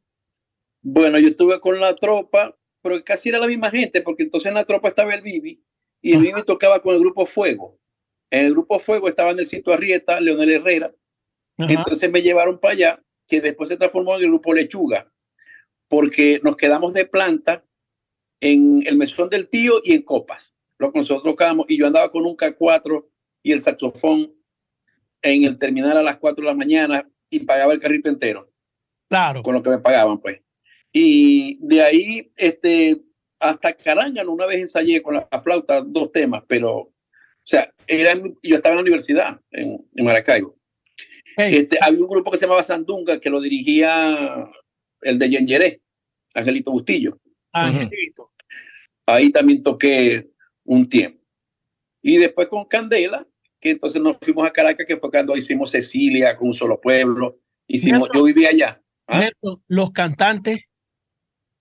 Bueno, 0.80 1.18
yo 1.18 1.28
estuve 1.28 1.60
con 1.60 1.78
la 1.78 1.94
tropa, 1.94 2.56
pero 2.80 3.04
casi 3.04 3.28
era 3.28 3.38
la 3.38 3.46
misma 3.46 3.70
gente, 3.70 4.00
porque 4.00 4.22
entonces 4.22 4.48
en 4.48 4.54
la 4.54 4.64
tropa 4.64 4.88
estaba 4.88 5.14
el 5.14 5.20
Bibi 5.20 5.62
y 6.04 6.12
el 6.14 6.20
Bibi 6.22 6.42
tocaba 6.42 6.80
con 6.82 6.94
el 6.94 7.00
grupo 7.00 7.24
Fuego. 7.26 7.78
En 8.30 8.46
el 8.46 8.52
grupo 8.52 8.78
Fuego 8.78 9.08
estaban 9.08 9.38
el 9.38 9.46
Cito 9.46 9.72
Arrieta, 9.72 10.20
Leonel 10.20 10.52
Herrera. 10.52 10.94
Ajá. 11.56 11.72
Entonces 11.72 12.10
me 12.10 12.20
llevaron 12.20 12.58
para 12.58 12.72
allá, 12.74 13.04
que 13.26 13.40
después 13.40 13.68
se 13.70 13.76
transformó 13.76 14.14
en 14.16 14.22
el 14.22 14.28
grupo 14.28 14.52
Lechuga, 14.52 15.10
porque 15.88 16.40
nos 16.42 16.56
quedamos 16.56 16.92
de 16.94 17.06
planta 17.06 17.64
en 18.40 18.82
el 18.86 18.96
mesón 18.96 19.30
del 19.30 19.48
tío 19.48 19.80
y 19.82 19.94
en 19.94 20.02
copas. 20.02 20.56
Lo 20.78 20.92
que 20.92 20.98
nosotros 20.98 21.24
tocábamos, 21.24 21.66
y 21.68 21.78
yo 21.78 21.86
andaba 21.86 22.10
con 22.10 22.26
un 22.26 22.36
K4 22.36 23.06
y 23.42 23.52
el 23.52 23.62
saxofón 23.62 24.34
en 25.22 25.44
el 25.44 25.58
terminal 25.58 25.96
a 25.96 26.02
las 26.02 26.18
4 26.18 26.42
de 26.42 26.50
la 26.50 26.56
mañana 26.56 27.08
y 27.30 27.40
pagaba 27.40 27.72
el 27.72 27.80
carrito 27.80 28.08
entero 28.10 28.50
Claro. 29.08 29.42
con 29.42 29.54
lo 29.54 29.62
que 29.62 29.70
me 29.70 29.78
pagaban, 29.78 30.18
pues. 30.20 30.42
Y 30.92 31.58
de 31.66 31.82
ahí, 31.82 32.32
este, 32.36 33.00
hasta 33.40 33.72
Carángano, 33.74 34.32
una 34.32 34.46
vez 34.46 34.60
ensayé 34.60 35.02
con 35.02 35.14
la, 35.14 35.28
la 35.30 35.40
flauta 35.42 35.82
dos 35.82 36.10
temas, 36.12 36.42
pero 36.46 36.92
sea, 37.42 37.72
era 37.86 38.12
en- 38.12 38.38
yo 38.42 38.56
estaba 38.56 38.72
en 38.74 38.76
la 38.78 38.82
universidad, 38.82 39.40
en, 39.50 39.86
en 39.94 40.04
Maracaibo. 40.04 40.56
Hey, 41.36 41.56
Este, 41.56 41.78
había 41.80 42.00
un 42.00 42.08
grupo 42.08 42.30
que 42.30 42.38
se 42.38 42.46
llamaba 42.46 42.62
Sandunga 42.62 43.18
que 43.20 43.28
lo 43.30 43.40
dirigía 43.40 44.46
el 45.02 45.18
de 45.18 45.28
Yengeré, 45.30 45.82
Angelito 46.32 46.70
Bustillo. 46.70 47.18
Angelito. 47.52 48.32
Ahí 49.06 49.30
también 49.30 49.62
toqué 49.62 50.30
un 50.64 50.88
tiempo. 50.88 51.22
Y 52.02 52.16
después 52.16 52.48
con 52.48 52.64
Candela, 52.64 53.26
que 53.60 53.70
entonces 53.70 54.00
nos 54.00 54.16
fuimos 54.20 54.46
a 54.46 54.50
Caracas, 54.50 54.86
que 54.86 54.96
fue 54.96 55.10
cuando 55.10 55.36
hicimos 55.36 55.70
Cecilia 55.70 56.36
con 56.36 56.48
un 56.48 56.54
solo 56.54 56.80
pueblo. 56.80 57.38
Hicimos, 57.66 58.08
yo 58.14 58.22
vivía 58.24 58.50
allá. 58.50 58.82
¿ah? 59.08 59.28
Los 59.68 59.90
cantantes 59.90 60.64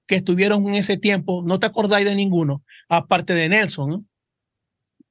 que 0.08 0.16
estuvieron 0.16 0.68
en 0.68 0.76
ese 0.76 0.98
tiempo, 0.98 1.44
no 1.46 1.60
te 1.60 1.66
acordáis 1.66 2.06
de 2.06 2.16
ninguno, 2.16 2.64
aparte 2.90 3.34
de 3.34 3.50
Nelson, 3.50 3.90
¿no? 3.90 4.06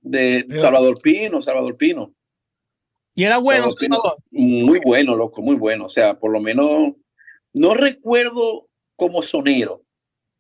de 0.01 0.47
Salvador 0.61 1.01
Pino, 1.01 1.41
Salvador 1.41 1.77
Pino. 1.77 2.13
Y 3.15 3.25
era 3.25 3.39
bueno. 3.39 3.73
Pino, 3.79 4.03
muy 4.33 4.81
bueno, 4.85 5.15
loco, 5.15 5.43
muy 5.43 5.55
bueno. 5.57 5.87
O 5.87 5.89
sea, 5.89 6.19
por 6.19 6.33
lo 6.33 6.41
menos, 6.41 6.95
no 7.55 7.75
recuerdo 7.75 8.69
como 8.97 9.23
sonero, 9.23 9.85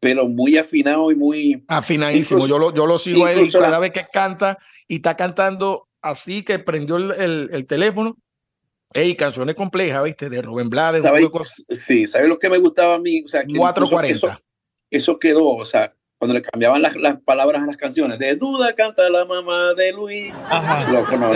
pero 0.00 0.26
muy 0.26 0.56
afinado 0.56 1.12
y 1.12 1.14
muy... 1.16 1.64
Afinadísimo. 1.68 2.40
Incluso- 2.40 2.48
yo, 2.48 2.58
lo, 2.58 2.74
yo 2.74 2.86
lo 2.86 2.98
sigo 2.98 3.24
a 3.26 3.30
él 3.32 3.38
y 3.38 3.40
incluso 3.42 3.60
la- 3.60 3.66
cada 3.66 3.78
vez 3.78 3.92
que 3.92 4.00
canta 4.12 4.58
y 4.88 4.96
está 4.96 5.16
cantando 5.16 5.88
así 6.00 6.42
que 6.42 6.58
prendió 6.58 6.96
el, 6.96 7.12
el- 7.12 7.50
el 7.52 7.66
teléfono. 7.66 8.16
Ey, 8.94 9.14
canciones 9.14 9.54
complejas, 9.54 10.04
¿viste? 10.04 10.28
De 10.28 10.42
Rubén 10.42 10.70
Blades, 10.70 11.02
cosas. 11.30 11.64
Sí, 11.70 12.06
¿sabes 12.06 12.28
lo 12.28 12.38
que 12.38 12.50
me 12.50 12.58
gustaba 12.58 12.96
a 12.96 12.98
mí? 12.98 13.22
O 13.24 13.28
sea, 13.28 13.40
que 13.40 13.52
incluso 13.52 13.72
440. 13.72 14.26
Eso, 14.26 14.42
eso 14.90 15.18
quedó, 15.18 15.48
o 15.48 15.64
sea, 15.64 15.94
cuando 16.18 16.34
le 16.34 16.42
cambiaban 16.42 16.82
las, 16.82 16.94
las 16.96 17.20
palabras 17.20 17.62
a 17.62 17.66
las 17.66 17.76
canciones. 17.76 18.18
De 18.18 18.36
duda 18.36 18.74
canta 18.74 19.08
la 19.10 19.24
mamá 19.24 19.74
de 19.74 19.92
Luis. 19.92 20.32
Ajá. 20.44 20.90
Loco, 20.90 21.16
no. 21.16 21.32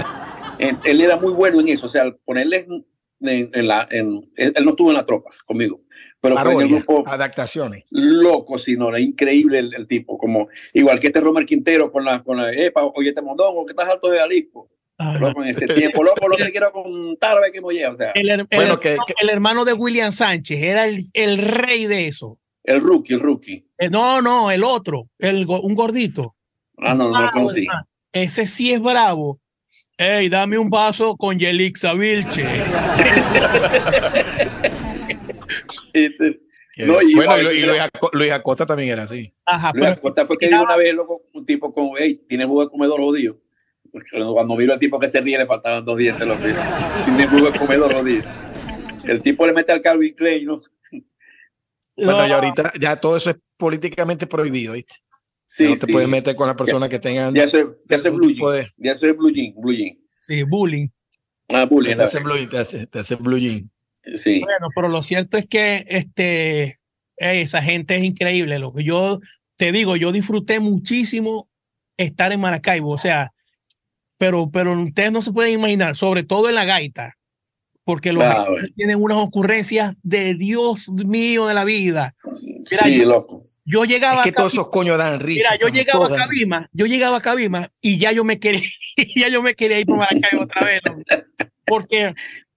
Él, 0.59 0.79
él 0.85 1.01
era 1.01 1.17
muy 1.17 1.33
bueno 1.33 1.61
en 1.61 1.69
eso, 1.69 1.87
o 1.87 1.89
sea, 1.89 2.03
al 2.03 2.17
ponerle 2.17 2.67
en, 3.21 3.51
en 3.53 3.67
la, 3.67 3.87
en, 3.91 4.31
él 4.37 4.65
no 4.65 4.71
estuvo 4.71 4.91
en 4.91 4.97
la 4.97 5.07
tropa 5.07 5.31
conmigo, 5.45 5.83
pero 6.21 6.37
fue 6.37 6.53
en 6.53 6.61
el 6.61 6.67
Parodia, 6.69 6.77
grupo 6.77 7.05
adaptaciones. 7.09 7.85
loco, 7.91 8.59
si 8.59 8.77
no, 8.77 8.89
era 8.91 9.01
increíble 9.01 9.59
el, 9.59 9.75
el 9.75 9.87
tipo, 9.87 10.19
como 10.19 10.49
igual 10.73 10.99
que 10.99 11.09
este 11.09 11.21
Romer 11.21 11.47
Quintero 11.47 11.91
con 11.91 12.05
la, 12.05 12.23
con 12.23 12.37
la, 12.37 12.53
epa, 12.53 12.85
oye, 12.85 13.11
este 13.11 13.23
mondongo, 13.23 13.65
que 13.67 13.73
estás 13.73 13.89
alto 13.89 14.09
de 14.11 14.19
Jalisco. 14.19 14.71
Loco, 14.99 15.43
en 15.43 15.49
ese 15.51 15.67
tiempo, 15.75 16.03
loco, 16.03 16.29
no 16.29 16.37
te 16.37 16.51
quiero 16.51 16.73
contar, 16.73 17.41
ve 17.41 17.53
que 17.53 17.61
me 17.61 17.87
o 17.87 17.95
sea, 17.95 18.13
El, 18.15 18.29
her- 18.29 18.41
el 18.41 18.47
Bueno, 18.47 18.63
hermano, 18.75 18.81
que- 18.81 18.97
que- 19.07 19.15
el 19.21 19.31
hermano 19.31 19.65
de 19.65 19.73
William 19.75 20.13
Sánchez 20.13 20.63
era 20.63 20.87
el, 20.87 21.09
el 21.13 21.39
rey 21.39 21.87
de 21.87 22.09
eso. 22.09 22.39
el 22.65 22.81
rookie, 22.81 23.15
el 23.15 23.21
rookie. 23.21 23.67
Eh, 23.79 23.91
no, 23.91 24.23
no, 24.23 24.51
el 24.51 24.65
otro, 24.65 25.09
el, 25.19 25.45
go- 25.47 25.61
un 25.61 25.75
gordito. 25.75 26.35
Ah, 26.79 26.95
no, 26.95 27.11
no 27.11 27.21
lo 27.23 27.31
conocí. 27.31 27.67
Ese 28.13 28.47
sí 28.47 28.73
es 28.73 28.81
bravo. 28.81 29.41
Ey, 29.99 30.29
dame 30.29 30.59
un 30.59 30.69
vaso 30.69 31.17
con 31.17 31.39
Yelixa 31.39 31.95
Vilche. 31.95 32.45
Este, 35.93 36.41
Que- 36.75 36.85
No, 36.87 37.01
y 37.01 37.15
bueno, 37.15 37.39
y, 37.53 37.61
Luis, 37.63 37.81
Aco- 37.81 38.11
Luis 38.13 38.31
Acosta 38.33 38.67
también 38.67 38.91
era 38.91 39.05
así. 39.05 39.33
Ajá, 39.47 39.71
Luis 39.73 39.83
pero 39.85 39.97
Acosta 39.97 40.27
fue 40.27 40.37
que 40.37 40.49
dijo 40.49 40.63
una 40.63 40.77
vez, 40.77 40.93
loco, 40.95 41.23
un 41.33 41.47
tipo 41.47 41.73
con, 41.73 41.91
hey, 41.99 42.23
tiene 42.29 42.45
jugo 42.45 42.63
de 42.65 42.69
comedor 42.69 43.01
jodido. 43.01 43.39
Porque 43.97 44.11
cuando 44.35 44.57
miro 44.57 44.75
al 44.75 44.79
tipo 44.79 44.99
que 44.99 45.09
se 45.09 45.23
ríe 45.23 45.39
le 45.39 45.47
faltaban 45.47 45.83
dos 45.83 45.97
dientes, 45.97 46.27
loco. 46.27 46.43
Tiene 47.07 47.27
jugo 47.29 47.51
de 47.51 47.59
comedor 47.59 47.95
jodido. 47.95 48.25
El 49.05 49.23
tipo 49.23 49.47
le 49.47 49.55
mete 49.55 49.73
al 49.73 49.81
Calvin 49.81 50.15
Klein, 50.15 50.45
¿no? 50.47 50.59
Bueno, 51.97 52.13
no, 52.19 52.29
y 52.29 52.31
ahorita 52.31 52.73
ya 52.79 52.95
todo 52.97 53.17
eso 53.17 53.31
es 53.31 53.37
políticamente 53.57 54.27
prohibido, 54.27 54.75
¿viste? 54.75 54.97
Sí, 55.47 55.65
no 55.65 55.75
te 55.77 55.87
sí. 55.87 55.93
puedes 55.93 56.09
meter 56.11 56.37
con 56.37 56.47
las 56.47 56.57
personas 56.57 56.91
que 56.91 56.99
tengan 56.99 57.35
Ya 57.35 57.49
soy, 57.49 57.69
ya 57.89 57.99
soy 57.99 58.11
blue 58.11 58.31
jean. 58.35 58.53
de- 58.53 58.73
Ya 58.77 58.95
soy 58.97 59.13
blue 59.13 59.31
jean, 59.33 59.55
blue 59.57 59.73
jean. 59.75 59.99
sí, 60.21 60.43
bullying. 60.43 60.89
Ah, 61.49 61.65
bullying. 61.65 61.97
te 61.97 62.03
hacen 62.03 62.23
blue, 62.23 62.47
te 62.51 62.59
hacen- 62.59 62.87
te 62.89 62.99
hacen 62.99 63.19
blue 63.23 63.39
jean. 63.39 63.71
Sí. 64.19 64.41
Bueno, 64.41 64.69
pero 64.75 64.89
lo 64.91 65.03
cierto 65.03 65.39
es 65.39 65.47
que 65.47 65.87
este, 65.89 66.81
esa 67.17 67.63
gente 67.63 67.97
es 67.97 68.05
increíble. 68.05 68.59
Lo 68.59 68.75
que 68.75 68.85
yo 68.85 69.21
te 69.57 69.73
digo, 69.73 69.97
yo 69.97 70.13
disfruté 70.13 70.61
muchísimo 70.61 71.49
estar 71.97 72.31
en 72.33 72.41
Maracaibo, 72.41 72.91
o 72.91 72.99
sea, 72.99 73.33
pero, 74.19 74.51
pero 74.51 74.81
ustedes 74.83 75.13
no 75.13 75.23
se 75.23 75.33
pueden 75.33 75.53
imaginar, 75.55 75.97
sobre 75.97 76.23
todo 76.23 76.49
en 76.49 76.55
la 76.55 76.65
gaita, 76.65 77.15
porque 77.85 78.13
los 78.13 78.25
Ah, 78.25 78.47
tienen 78.75 79.01
unas 79.03 79.19
ocurrencias 79.19 79.95
de 80.03 80.35
Dios 80.35 80.89
mío 80.91 81.47
de 81.47 81.55
la 81.55 81.65
vida. 81.65 82.15
Mira, 82.71 82.85
sí, 82.85 82.99
yo- 82.99 83.07
loco. 83.09 83.43
Yo 83.69 83.85
llegaba 83.85 84.19
Es 84.19 84.23
que 84.23 84.31
a 84.31 84.35
todos 84.35 84.53
esos 84.53 84.71
coños 84.71 84.97
dan 84.97 85.19
risa. 85.19 85.51
Mira, 85.51 85.61
yo 85.61 85.69
llegaba 85.75 86.07
a. 86.07 86.17
Cabima, 86.17 86.71
yo 86.73 86.87
llegaba 86.87 87.17
a 87.17 87.21
Cabima 87.21 87.69
y 87.81 87.99
ya 87.99 88.13
yo 88.13 88.23
me 88.23 88.39
quería, 88.39 88.61
ya 89.17 89.29
yo 89.29 89.43
me 89.43 89.55
quería 89.57 89.81
ir 89.81 89.87
para 89.87 89.99
Maracaibo 89.99 90.45
otra 90.45 90.65
vez, 90.65 90.81
loco. 90.87 91.03
porque 91.67 92.15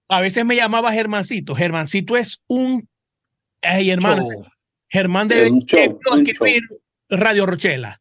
a 0.08 0.20
veces 0.20 0.44
me 0.44 0.54
llamaba 0.54 0.92
Germancito. 0.92 1.56
Germancito 1.56 2.16
es 2.16 2.42
un, 2.46 2.88
ay 3.60 3.90
hermano, 3.90 4.22
Show. 4.22 4.46
Germán 4.88 5.28
Es 5.32 5.50
show, 5.66 5.98
escribir 6.24 6.62
Radio 7.08 7.44
Rochela. 7.44 8.00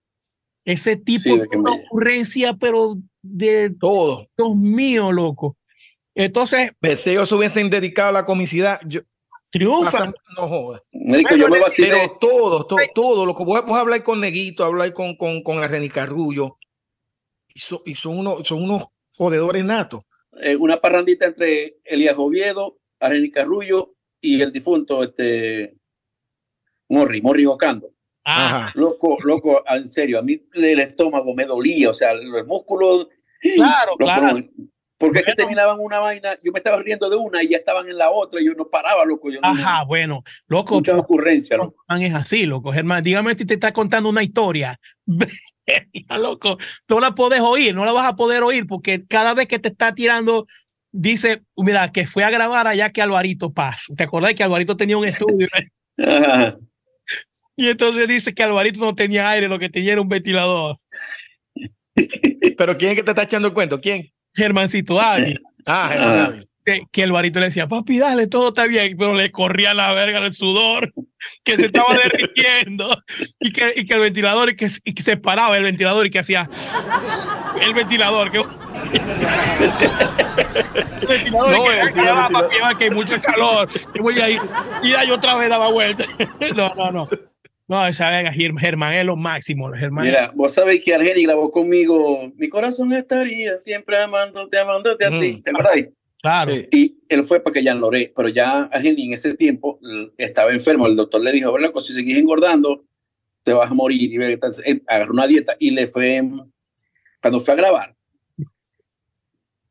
Ese 0.63 0.95
tipo 0.95 1.21
Sí, 1.23 1.29
de 1.31 1.47
de 1.49 1.57
una 1.57 1.71
ocurrencia, 1.71 2.53
pero 2.53 2.95
de 3.21 3.69
Todo. 3.79 4.27
Dios 4.37 4.55
mío, 4.55 5.11
loco. 5.11 5.57
Entonces, 6.15 6.71
Pero 6.79 6.97
si 6.99 7.11
ellos 7.11 7.29
se 7.29 7.35
hubiesen 7.35 7.69
dedicado 7.69 8.09
a 8.09 8.13
la 8.13 8.25
comicidad, 8.25 8.79
yo, 8.87 9.01
triunfa. 9.51 10.11
no 10.37 10.47
jodas. 10.47 10.81
Marico, 10.91 11.35
yo 11.35 11.47
me 11.47 11.59
vacilé. 11.59 11.89
Pero 11.89 12.17
todo, 12.19 12.65
todo, 12.65 12.79
todo, 12.93 13.25
lo 13.25 13.33
que 13.33 13.43
vos, 13.45 13.65
vos 13.65 13.77
habláis 13.77 14.03
con 14.03 14.19
Neguito, 14.19 14.63
habláis 14.65 14.93
con, 14.93 15.15
con, 15.15 15.41
con 15.43 15.59
Arreni 15.63 15.89
Carrullo, 15.89 16.57
y, 17.53 17.59
so- 17.59 17.81
y 17.85 17.95
son, 17.95 18.17
unos, 18.19 18.45
son 18.47 18.61
unos 18.63 18.85
jodedores 19.15 19.63
natos. 19.63 20.01
eh, 20.41 20.55
una 20.55 20.79
parrandita 20.79 21.25
entre 21.25 21.77
Elías 21.83 22.15
Oviedo, 22.17 22.79
Areni 22.99 23.29
Carrullo 23.29 23.95
y 24.21 24.41
el 24.41 24.51
difunto 24.51 25.03
este 25.03 25.77
Morri, 26.89 27.21
Morri 27.21 27.45
Ocando. 27.45 27.93
Ah, 28.31 28.45
Ajá. 28.45 28.71
Loco, 28.75 29.17
loco, 29.23 29.63
en 29.67 29.87
serio, 29.87 30.19
a 30.19 30.21
mí 30.21 30.39
el 30.53 30.79
estómago 30.79 31.33
me 31.33 31.45
dolía, 31.45 31.89
o 31.89 31.93
sea, 31.93 32.11
el 32.11 32.45
músculo. 32.45 33.09
claro, 33.55 33.91
loco, 33.91 34.03
claro. 34.05 34.39
porque 34.97 35.19
es 35.19 35.25
que 35.25 35.33
terminaban 35.33 35.77
una 35.79 35.99
vaina, 35.99 36.37
yo 36.43 36.51
me 36.51 36.59
estaba 36.59 36.81
riendo 36.81 37.09
de 37.09 37.15
una 37.15 37.41
y 37.41 37.47
ya 37.49 37.57
estaban 37.57 37.87
en 37.89 37.97
la 37.97 38.09
otra 38.11 38.39
y 38.41 38.45
yo 38.45 38.53
no 38.53 38.67
paraba, 38.69 39.03
loco. 39.05 39.31
Yo 39.31 39.39
no- 39.41 39.47
Ajá, 39.47 39.83
bueno, 39.85 40.23
loco. 40.47 40.75
muchas 40.75 40.99
ocurrencias, 40.99 41.57
loco. 41.57 41.83
Es 41.99 42.13
así, 42.13 42.45
loco. 42.45 42.71
Germán, 42.71 43.01
dígame 43.01 43.33
si 43.35 43.45
te 43.45 43.55
está 43.55 43.71
contando 43.71 44.09
una 44.09 44.21
historia. 44.23 44.79
Loco, 46.19 46.57
no 46.87 46.99
la 46.99 47.13
puedes 47.13 47.41
oír, 47.41 47.75
no 47.75 47.85
la 47.85 47.91
vas 47.91 48.07
a 48.07 48.15
poder 48.15 48.41
oír 48.41 48.65
porque 48.65 49.05
cada 49.07 49.35
vez 49.35 49.47
que 49.47 49.59
te 49.59 49.69
está 49.69 49.93
tirando, 49.93 50.47
dice, 50.91 51.43
mira, 51.55 51.91
que 51.91 52.07
fue 52.07 52.23
a 52.23 52.31
grabar 52.31 52.65
allá 52.65 52.89
que 52.91 53.01
Alvarito 53.03 53.53
Paz. 53.53 53.85
¿Te 53.95 54.03
acordás 54.03 54.33
que 54.33 54.43
Alvarito 54.43 54.75
tenía 54.75 54.97
un 54.97 55.05
estudio? 55.05 55.47
Y 57.59 57.67
entonces 57.67 58.07
dice 58.07 58.33
que 58.33 58.41
Alvarito 58.41 58.79
no 58.79 58.95
tenía 58.95 59.29
aire, 59.31 59.49
lo 59.49 59.59
que 59.59 59.67
tenía 59.67 59.91
era 59.91 59.99
un 60.01 60.07
ventilador. 60.07 60.77
Pero 62.57 62.77
¿quién 62.77 62.91
es 62.91 62.95
que 62.95 63.03
te 63.03 63.11
está 63.11 63.23
echando 63.23 63.49
el 63.49 63.53
cuento? 63.53 63.81
¿Quién? 63.81 64.09
Germancito 64.33 64.97
Agui, 65.01 65.33
Ah, 65.65 65.89
Ah. 65.91 65.93
Germán. 66.29 66.45
que, 66.63 66.83
que 66.89 67.03
Alvarito 67.03 67.41
le 67.41 67.47
decía, 67.47 67.67
papi, 67.67 67.97
dale, 67.99 68.27
todo 68.27 68.47
está 68.49 68.65
bien, 68.65 68.95
pero 68.97 69.13
le 69.13 69.29
corría 69.31 69.73
la 69.73 69.91
verga 69.91 70.19
el 70.19 70.33
sudor, 70.33 70.89
que 71.43 71.57
se 71.57 71.65
estaba 71.65 71.93
derritiendo, 72.01 72.97
y 73.41 73.51
que, 73.51 73.73
y 73.75 73.85
que 73.85 73.93
el 73.95 73.99
ventilador, 74.01 74.51
y 74.51 74.55
que, 74.55 74.67
y 74.85 74.93
que 74.93 75.03
se 75.03 75.17
paraba 75.17 75.57
el 75.57 75.63
ventilador 75.63 76.05
y 76.05 76.11
que 76.11 76.19
hacía 76.19 76.49
el 77.61 77.73
ventilador, 77.73 78.31
que 78.31 78.37
el 78.37 78.45
ventilador, 81.07 81.51
No, 81.51 81.57
y 81.57 81.63
que, 81.67 81.73
él 81.73 81.79
"Ay, 81.81 81.87
sí, 81.91 81.99
ventilador". 81.99 82.31
papi, 82.31 82.55
que 82.77 82.83
hay 82.85 82.89
mucho 82.91 83.15
calor, 83.21 83.69
que 83.93 84.01
voy 84.01 84.17
a 84.21 84.29
ir, 84.29 84.39
y 84.83 84.91
yo 85.07 85.15
otra 85.15 85.35
vez 85.35 85.49
daba 85.49 85.69
vuelta. 85.69 86.05
No, 86.55 86.73
no, 86.75 86.91
no. 86.91 87.09
No, 87.69 87.85
esa 87.87 88.31
Germán 88.33 88.95
es 88.95 89.05
lo 89.05 89.15
máximo, 89.15 89.71
Germán. 89.71 90.03
Mira, 90.03 90.31
vos 90.33 90.51
sabés 90.51 90.83
que 90.83 90.95
Argeni 90.95 91.23
grabó 91.23 91.51
conmigo 91.51 92.33
Mi 92.35 92.49
corazón 92.49 92.91
estaría 92.93 93.59
siempre 93.59 94.01
amándote, 94.01 94.57
amándote 94.57 95.05
a 95.05 95.09
ti. 95.19 95.37
Mm. 95.37 95.41
¿Te 95.43 95.49
acuerdas? 95.51 95.75
claro. 96.19 96.51
Y 96.71 96.97
él 97.07 97.23
fue 97.23 97.39
para 97.39 97.53
que 97.53 97.63
Jean 97.63 97.79
Loré, 97.79 98.11
pero 98.13 98.27
ya 98.27 98.63
Argeni 98.63 99.05
en 99.05 99.13
ese 99.13 99.35
tiempo 99.35 99.79
estaba 100.17 100.51
enfermo. 100.51 100.87
El 100.87 100.95
doctor 100.95 101.21
le 101.21 101.31
dijo, 101.31 101.55
"Loco, 101.59 101.79
si 101.79 101.93
seguís 101.93 102.17
engordando, 102.17 102.85
te 103.43 103.53
vas 103.53 103.69
a 103.69 103.75
morir. 103.75 104.11
Y 104.11 104.17
ve, 104.17 104.33
entonces, 104.33 104.63
él 104.65 104.83
agarró 104.87 105.13
una 105.13 105.27
dieta 105.27 105.55
y 105.59 105.69
le 105.69 105.87
fue, 105.87 106.23
cuando 107.21 107.39
fue 107.39 107.53
a 107.53 107.57
grabar, 107.57 107.95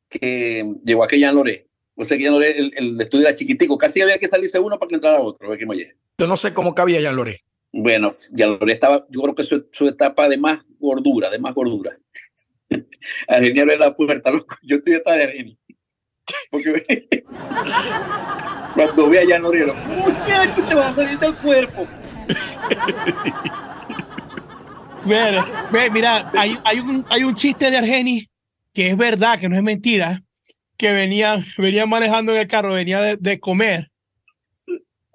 que 0.08 0.72
llegó 0.84 1.02
a 1.02 1.08
que 1.08 1.18
Jean 1.18 1.34
Loré. 1.34 1.66
O 1.96 2.04
sea 2.04 2.16
que 2.16 2.30
Loré, 2.30 2.56
el, 2.58 2.72
el 2.76 3.00
estudio 3.00 3.26
era 3.26 3.36
chiquitico, 3.36 3.76
casi 3.76 4.00
había 4.00 4.18
que 4.18 4.28
salirse 4.28 4.60
uno 4.60 4.78
para 4.78 4.88
que 4.88 4.94
entrara 4.94 5.20
otro. 5.20 5.48
me. 5.48 5.96
Yo 6.16 6.26
no 6.28 6.36
sé 6.36 6.54
cómo 6.54 6.76
cabía 6.76 7.00
Jean 7.00 7.16
Loré. 7.16 7.42
Bueno, 7.80 8.16
Loré 8.36 8.72
estaba, 8.72 9.06
yo 9.08 9.22
creo 9.22 9.36
que 9.36 9.44
su, 9.44 9.68
su 9.70 9.86
etapa 9.86 10.28
de 10.28 10.36
más 10.36 10.64
gordura, 10.80 11.30
de 11.30 11.38
más 11.38 11.54
gordura. 11.54 11.96
Argeni 13.28 13.60
abre 13.60 13.78
la 13.78 13.94
puerta, 13.94 14.32
loco. 14.32 14.56
Yo 14.62 14.78
estoy 14.78 14.94
detrás 14.94 15.16
de 15.16 15.22
Argeni. 15.22 15.56
Porque 16.50 17.06
cuando 18.74 19.08
ve 19.08 19.20
a 19.32 19.38
loco, 19.38 19.74
muchacho, 19.74 20.66
te 20.66 20.74
vas 20.74 20.88
a 20.88 20.96
salir 20.96 21.20
del 21.20 21.36
cuerpo. 21.38 21.86
Mira, 25.04 25.68
ve, 25.72 25.90
mira, 25.90 26.30
hay, 26.34 26.58
hay, 26.64 26.80
un, 26.80 27.06
hay 27.08 27.22
un 27.22 27.34
chiste 27.34 27.70
de 27.70 27.78
Argeni 27.78 28.28
que 28.74 28.88
es 28.90 28.96
verdad, 28.96 29.38
que 29.38 29.48
no 29.48 29.56
es 29.56 29.62
mentira, 29.62 30.22
que 30.76 30.92
venía, 30.92 31.42
venía 31.56 31.86
manejando 31.86 32.32
en 32.32 32.40
el 32.40 32.48
carro, 32.48 32.74
venía 32.74 33.00
de, 33.00 33.16
de 33.16 33.40
comer, 33.40 33.90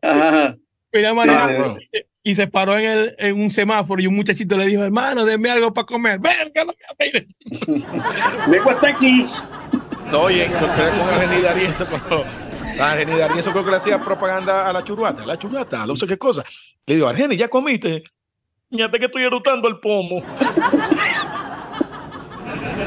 Ajá. 0.01 0.57
venía 0.91 1.13
manejando 1.13 1.73
bueno. 1.73 1.77
Y 2.23 2.35
se 2.35 2.47
paró 2.47 2.77
en, 2.77 2.85
el, 2.85 3.15
en 3.19 3.39
un 3.41 3.51
semáforo 3.51 4.01
y 4.01 4.07
un 4.07 4.15
muchachito 4.15 4.57
le 4.57 4.65
dijo, 4.67 4.83
hermano, 4.83 5.25
denme 5.25 5.49
algo 5.51 5.73
para 5.73 5.85
comer. 5.85 6.19
Verga, 6.19 6.63
no 6.65 6.73
me- 6.97 7.27
Vengo 8.51 8.69
hasta 8.71 8.89
aquí. 8.89 9.25
No, 10.09 10.21
oye, 10.21 10.45
encontré 10.45 10.89
con 10.91 11.01
el 11.13 11.19
Reni 11.29 11.41
D'Arienzo 11.41 11.85
cuando 11.87 12.23
a 12.79 12.95
Reni 12.95 13.13
D'Arienzo 13.17 13.51
creo 13.51 13.65
que 13.65 13.71
le 13.71 13.77
hacía 13.77 14.01
propaganda 14.03 14.67
a 14.67 14.73
la 14.73 14.83
churuata, 14.83 15.25
la 15.25 15.37
churuata, 15.37 15.85
no 15.85 15.95
sé 15.95 16.07
qué 16.07 16.17
cosa. 16.17 16.43
Le 16.85 16.95
digo, 16.95 17.07
Argeni, 17.07 17.35
¿ya 17.35 17.47
comiste? 17.49 18.03
Fíjate 18.71 18.99
que 18.99 19.05
estoy 19.05 19.23
erutando 19.23 19.67
el 19.67 19.79
pomo. 19.79 20.21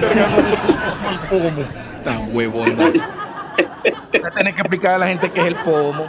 Verga, 0.00 0.28
no 0.28 0.40
estoy 0.48 0.58
erutando 0.58 1.10
el 1.10 1.18
pomo. 1.28 1.68
Tan 2.04 2.34
huevón. 2.34 2.76
¿no? 2.76 2.84
Voy 2.84 4.22
a 4.24 4.30
tener 4.30 4.54
que 4.54 4.60
explicar 4.60 4.94
a 4.94 4.98
la 4.98 5.06
gente 5.08 5.30
qué 5.32 5.40
es 5.40 5.46
el 5.46 5.56
pomo. 5.56 6.08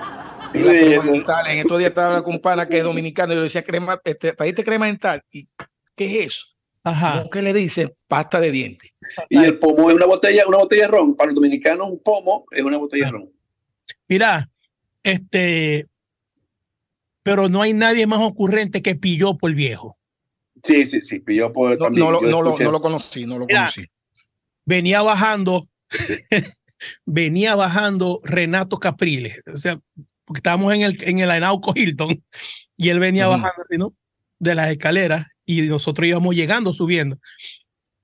Sí, 0.53 0.61
dental. 0.61 1.47
En 1.47 1.59
estos 1.59 1.79
días 1.79 1.89
estaba 1.89 2.23
con 2.23 2.35
un 2.35 2.41
pana 2.41 2.67
que 2.67 2.77
es 2.77 2.83
dominicano 2.83 3.33
y 3.33 3.35
yo 3.35 3.41
le 3.41 3.45
decía 3.45 3.63
crema, 3.63 3.99
este, 4.03 4.33
¿trajiste 4.33 4.63
crema 4.63 4.87
dental? 4.87 5.23
¿Y 5.31 5.47
qué 5.95 6.05
es 6.05 6.27
eso? 6.27 6.45
Ajá. 6.83 7.17
¿Cómo 7.17 7.29
que 7.29 7.41
le 7.41 7.53
dicen? 7.53 7.93
Pasta 8.07 8.39
de 8.39 8.51
dientes. 8.51 8.91
Y 9.29 9.37
el 9.43 9.59
pomo 9.59 9.89
es 9.89 9.95
una 9.95 10.05
botella, 10.05 10.47
una 10.47 10.57
botella 10.57 10.83
de 10.83 10.87
ron. 10.87 11.15
Para 11.15 11.27
los 11.27 11.35
dominicanos, 11.35 11.89
un 11.89 11.99
pomo 11.99 12.45
es 12.51 12.63
una 12.63 12.77
botella 12.77 13.05
de 13.05 13.11
ron. 13.11 13.31
Mira, 14.07 14.49
este, 15.03 15.87
pero 17.23 17.49
no 17.49 17.61
hay 17.61 17.73
nadie 17.73 18.07
más 18.07 18.21
ocurrente 18.21 18.81
que 18.81 18.95
pilló 18.95 19.37
por 19.37 19.49
el 19.49 19.55
viejo. 19.55 19.97
Sí, 20.63 20.85
sí, 20.85 21.01
sí. 21.01 21.19
pues, 21.19 21.77
No, 21.77 21.77
también, 21.77 22.05
no, 22.05 22.11
lo, 22.11 22.21
no, 22.21 22.41
lo, 22.41 22.57
no 22.57 22.71
lo 22.71 22.81
conocí, 22.81 23.25
no 23.25 23.37
lo 23.37 23.45
Mira, 23.45 23.59
conocí. 23.61 23.85
Venía 24.65 25.01
bajando, 25.01 25.67
venía 27.05 27.55
bajando 27.55 28.21
Renato 28.23 28.79
Capriles, 28.79 29.41
o 29.53 29.57
sea, 29.57 29.79
porque 30.27 30.39
estábamos 30.39 30.71
en 30.73 30.81
el, 30.81 30.97
en 31.03 31.19
el 31.19 31.31
Ainauco 31.31 31.71
Hilton 31.75 32.21
y 32.75 32.89
él 32.89 32.99
venía 32.99 33.27
Ujú. 33.29 33.37
bajando 33.41 33.63
así, 33.65 33.77
¿no? 33.79 33.93
de 34.39 34.53
las 34.53 34.67
escaleras 34.69 35.25
y 35.45 35.61
nosotros 35.61 36.07
íbamos 36.07 36.35
llegando, 36.35 36.73
subiendo. 36.75 37.17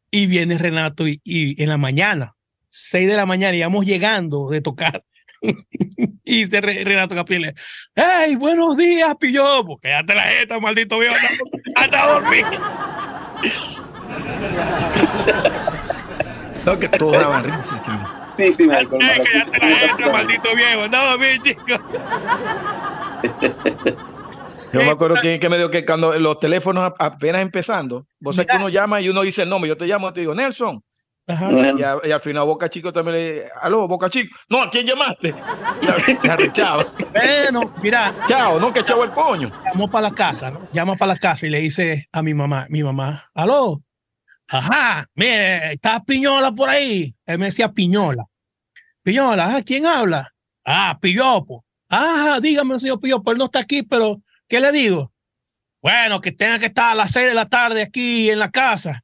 Y 0.09 0.25
viene 0.25 0.57
Renato 0.57 1.07
y, 1.07 1.19
y 1.23 1.61
en 1.61 1.69
la 1.69 1.77
mañana, 1.77 2.33
6 2.69 3.07
de 3.07 3.15
la 3.15 3.25
mañana, 3.27 3.55
íbamos 3.55 3.85
llegando 3.85 4.49
de 4.49 4.61
tocar. 4.61 5.03
y 6.23 6.43
dice 6.43 6.61
Re- 6.61 6.83
Renato 6.85 7.13
Capriles, 7.13 7.53
¡Hey, 7.93 8.35
buenos 8.35 8.77
días, 8.77 9.13
pillo! 9.19 9.63
Porque 9.65 9.91
te 10.07 10.15
la 10.15 10.23
jeta, 10.23 10.59
maldito 10.59 10.97
viejo, 10.99 11.15
anda 11.75 12.03
a 12.03 12.13
dormir. 12.13 12.45
No, 16.65 16.79
que 16.79 16.87
todos 16.89 17.13
daban 17.19 17.43
risa, 17.43 17.81
chamo. 17.81 18.22
Sí, 18.35 18.51
sí, 18.51 18.67
me 18.67 18.77
acuerdo. 18.77 19.05
¡Ey, 19.07 19.19
que 19.23 19.39
ya 19.39 19.95
te 19.95 20.01
la 20.01 20.11
maldito 20.11 20.55
viejo! 20.55 20.81
¡Anda 20.83 21.01
a 21.01 21.09
dormir, 21.11 21.41
chico! 21.41 21.61
Yo 24.73 24.79
me 24.79 24.89
acuerdo 24.89 25.17
que, 25.21 25.39
que 25.39 25.49
me 25.49 25.57
dijo 25.57 25.69
que 25.69 25.85
cuando 25.85 26.17
los 26.19 26.39
teléfonos 26.39 26.83
ap- 26.85 26.99
apenas 27.01 27.41
empezando, 27.43 28.07
vos 28.19 28.35
sabés 28.35 28.49
que 28.51 28.57
uno 28.57 28.69
llama 28.69 29.01
y 29.01 29.09
uno 29.09 29.21
dice 29.21 29.43
el 29.43 29.49
nombre, 29.49 29.67
yo 29.69 29.77
te 29.77 29.85
llamo 29.85 30.09
y 30.09 30.13
te 30.13 30.21
digo, 30.21 30.33
Nelson. 30.33 30.81
Ajá. 31.27 31.47
Y, 31.51 31.81
a- 31.83 31.97
y 32.03 32.11
al 32.11 32.19
final 32.19 32.45
Boca 32.45 32.67
Chico 32.69 32.91
también 32.91 33.15
le 33.17 33.43
aló, 33.61 33.87
Boca 33.87 34.09
Chico. 34.09 34.35
No, 34.49 34.61
¿a 34.63 34.69
quién 34.69 34.87
llamaste? 34.87 35.33
Y 36.07 36.15
se 36.19 36.31
arrechaba. 36.31 36.83
Bueno, 37.13 37.73
mira, 37.83 38.15
Chao, 38.27 38.59
no, 38.59 38.73
que 38.73 38.79
echaba 38.79 39.05
el 39.05 39.11
coño. 39.11 39.51
llamó 39.65 39.89
para 39.89 40.09
la 40.09 40.15
casa, 40.15 40.49
¿no? 40.49 40.67
Llama 40.73 40.95
para 40.95 41.13
la 41.13 41.19
casa 41.19 41.45
y 41.45 41.49
le 41.49 41.59
dice 41.59 42.07
a 42.11 42.23
mi 42.23 42.33
mamá, 42.33 42.65
mi 42.69 42.81
mamá, 42.83 43.29
aló, 43.35 43.81
ajá, 44.53 45.05
mire, 45.15 45.73
está 45.73 46.03
Piñola 46.03 46.51
por 46.51 46.69
ahí. 46.69 47.13
Él 47.25 47.37
me 47.39 47.45
decía 47.47 47.71
Piñola. 47.71 48.23
Piñola, 49.03 49.61
¿quién 49.65 49.85
habla? 49.85 50.29
Ah, 50.65 50.97
Pillopo. 51.01 51.65
Ajá, 51.89 52.39
dígame, 52.39 52.79
señor 52.79 52.99
Pillopo, 52.99 53.31
él 53.31 53.37
no 53.37 53.45
está 53.45 53.59
aquí, 53.59 53.83
pero 53.83 54.21
¿qué 54.47 54.59
le 54.59 54.71
digo? 54.71 55.11
Bueno, 55.81 56.21
que 56.21 56.31
tenga 56.31 56.57
que 56.59 56.67
estar 56.67 56.91
a 56.93 56.95
las 56.95 57.11
seis 57.11 57.27
de 57.27 57.33
la 57.33 57.45
tarde 57.47 57.81
aquí 57.81 58.29
en 58.29 58.39
la 58.39 58.49
casa. 58.49 59.01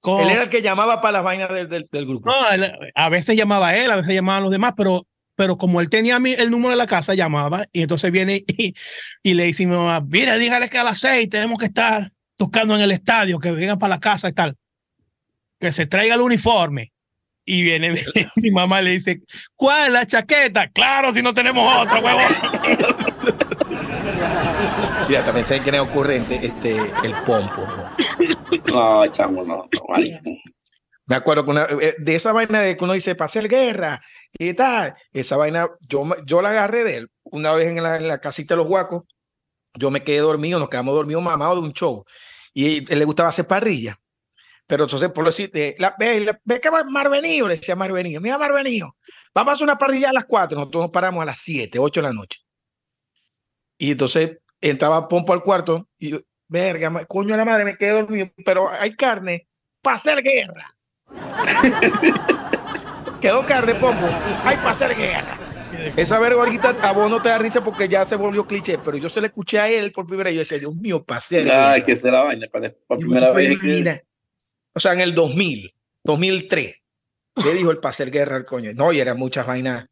Con- 0.00 0.20
Él 0.22 0.30
era 0.30 0.42
el 0.44 0.48
que 0.48 0.62
llamaba 0.62 1.00
para 1.00 1.12
las 1.12 1.24
vainas 1.24 1.50
del, 1.52 1.68
del, 1.68 1.88
del 1.90 2.06
grupo. 2.06 2.30
no, 2.30 2.50
él- 2.50 2.72
a 2.94 3.08
veces 3.08 3.36
llamaba 3.36 3.68
a 3.68 3.76
él, 3.76 3.90
a 3.90 3.96
veces 3.96 4.14
llamaban 4.14 4.42
los 4.44 4.52
demás, 4.52 4.72
pero, 4.76 5.06
pero 5.34 5.58
como 5.58 5.80
él 5.80 5.90
tenía 5.90 6.18
mi- 6.20 6.32
el 6.32 6.50
número 6.50 6.70
de 6.70 6.76
la 6.76 6.86
casa, 6.86 7.14
llamaba 7.14 7.66
y 7.72 7.82
entonces 7.82 8.10
viene 8.12 8.44
y, 8.46 8.74
y 9.22 9.34
le 9.34 9.44
dice 9.44 9.64
a 9.64 9.66
mi 9.66 9.74
mamá, 9.76 10.00
mira, 10.00 10.36
dígale 10.36 10.70
que 10.70 10.78
a 10.78 10.84
las 10.84 10.98
seis 11.00 11.28
tenemos 11.28 11.58
que 11.58 11.66
estar 11.66 12.12
tocando 12.40 12.74
en 12.74 12.80
el 12.80 12.90
estadio, 12.90 13.38
que 13.38 13.52
vengan 13.52 13.78
para 13.78 13.96
la 13.96 14.00
casa 14.00 14.26
y 14.30 14.32
tal, 14.32 14.56
que 15.60 15.72
se 15.72 15.84
traiga 15.84 16.14
el 16.14 16.22
uniforme. 16.22 16.90
Y 17.44 17.62
viene 17.62 17.92
mi, 18.36 18.50
mamá 18.50 18.80
y 18.80 18.84
le 18.84 18.90
dice, 18.92 19.20
¿cuál 19.54 19.88
es 19.88 19.92
la 19.92 20.06
chaqueta? 20.06 20.66
Claro, 20.68 21.12
si 21.12 21.20
no 21.20 21.34
tenemos 21.34 21.70
otra, 21.82 22.00
huevón. 22.00 22.32
Mira, 25.06 25.22
también 25.22 25.44
sé 25.46 25.60
quién 25.60 25.74
es 25.74 25.82
ocurrente, 25.82 26.34
este, 26.36 26.78
el 26.78 27.12
pompo. 27.26 27.62
¿no? 27.76 29.02
no, 29.02 29.06
chamo, 29.08 29.44
no. 29.44 29.68
Me 31.04 31.16
acuerdo 31.16 31.44
que 31.44 31.50
una- 31.50 31.64
eh, 31.64 31.94
de 31.98 32.14
esa 32.14 32.32
vaina 32.32 32.62
de 32.62 32.74
que 32.74 32.84
uno 32.84 32.94
dice 32.94 33.14
para 33.16 33.26
hacer 33.26 33.48
guerra 33.48 34.00
y 34.32 34.54
tal, 34.54 34.94
esa 35.12 35.36
vaina, 35.36 35.68
yo, 35.90 36.08
yo 36.24 36.40
la 36.40 36.50
agarré 36.50 36.84
de 36.84 36.96
él 36.96 37.10
una 37.24 37.52
vez 37.52 37.66
en 37.66 37.82
la, 37.82 37.96
en 37.96 38.08
la 38.08 38.16
casita 38.18 38.54
de 38.54 38.58
los 38.58 38.66
guacos. 38.66 39.02
Yo 39.74 39.90
me 39.90 40.00
quedé 40.00 40.18
dormido, 40.18 40.58
nos 40.58 40.70
quedamos 40.70 40.94
dormidos 40.94 41.22
mamados 41.22 41.60
de 41.60 41.66
un 41.66 41.72
show. 41.74 42.04
Y 42.52 42.80
le 42.94 43.04
gustaba 43.04 43.28
hacer 43.28 43.46
parrilla. 43.46 44.00
Pero 44.66 44.84
entonces, 44.84 45.10
por 45.10 45.26
decirte, 45.26 45.76
la, 45.78 45.94
ve, 45.98 46.38
ve 46.44 46.60
que 46.60 46.70
va 46.70 46.84
Marvenido, 46.84 47.48
le 47.48 47.56
decía 47.56 47.74
Marvenido, 47.74 48.20
mira 48.20 48.38
Marvenido, 48.38 48.96
vamos 49.34 49.50
a 49.50 49.54
hacer 49.54 49.64
una 49.64 49.76
parrilla 49.76 50.10
a 50.10 50.12
las 50.12 50.26
4, 50.26 50.56
nosotros 50.56 50.84
nos 50.84 50.92
paramos 50.92 51.22
a 51.22 51.26
las 51.26 51.40
7, 51.40 51.80
8 51.80 52.00
de 52.00 52.06
la 52.06 52.12
noche. 52.12 52.38
Y 53.76 53.90
entonces 53.90 54.38
entraba 54.60 55.08
Pompo 55.08 55.32
al 55.32 55.42
cuarto 55.42 55.88
y 55.98 56.10
yo, 56.10 56.20
verga, 56.46 57.04
coño 57.06 57.32
de 57.32 57.38
la 57.38 57.44
madre, 57.44 57.64
me 57.64 57.76
quedé 57.76 57.90
dormido, 57.90 58.30
pero 58.44 58.68
hay 58.68 58.94
carne 58.94 59.48
para 59.82 59.96
hacer 59.96 60.22
guerra. 60.22 60.72
Quedó 63.20 63.44
carne, 63.44 63.74
Pompo, 63.74 64.06
hay 64.44 64.56
para 64.56 64.70
hacer 64.70 64.96
guerra. 64.96 65.49
Esa 65.96 66.18
ahorita 66.40 66.70
a 66.82 66.92
vos 66.92 67.10
no 67.10 67.20
te 67.22 67.28
da 67.28 67.38
risa 67.38 67.62
porque 67.64 67.88
ya 67.88 68.04
se 68.04 68.16
volvió 68.16 68.46
cliché, 68.46 68.78
pero 68.78 68.96
yo 68.96 69.08
se 69.08 69.20
le 69.20 69.28
escuché 69.28 69.58
a 69.58 69.68
él 69.68 69.92
por 69.92 70.06
primera 70.06 70.24
vez 70.28 70.32
y 70.32 70.36
yo 70.36 70.40
decía, 70.40 70.58
Dios 70.58 70.74
mío, 70.76 71.04
guerra. 71.04 71.72
Ay, 71.72 71.82
que 71.82 71.96
se 71.96 72.10
la 72.10 72.22
vaina. 72.22 72.46
Para, 72.50 72.72
para 72.86 72.98
primera 72.98 73.32
vez. 73.32 73.52
imaginar. 73.52 74.04
O 74.74 74.80
sea, 74.80 74.92
en 74.92 75.00
el 75.00 75.14
2000, 75.14 75.74
2003, 76.04 76.74
le 77.44 77.52
dijo 77.54 77.70
el 77.70 77.78
hacer 77.82 78.10
guerra 78.10 78.36
al 78.36 78.44
coño. 78.44 78.72
No, 78.74 78.92
y 78.92 79.00
eran 79.00 79.18
muchas 79.18 79.46
vainas. 79.46 79.86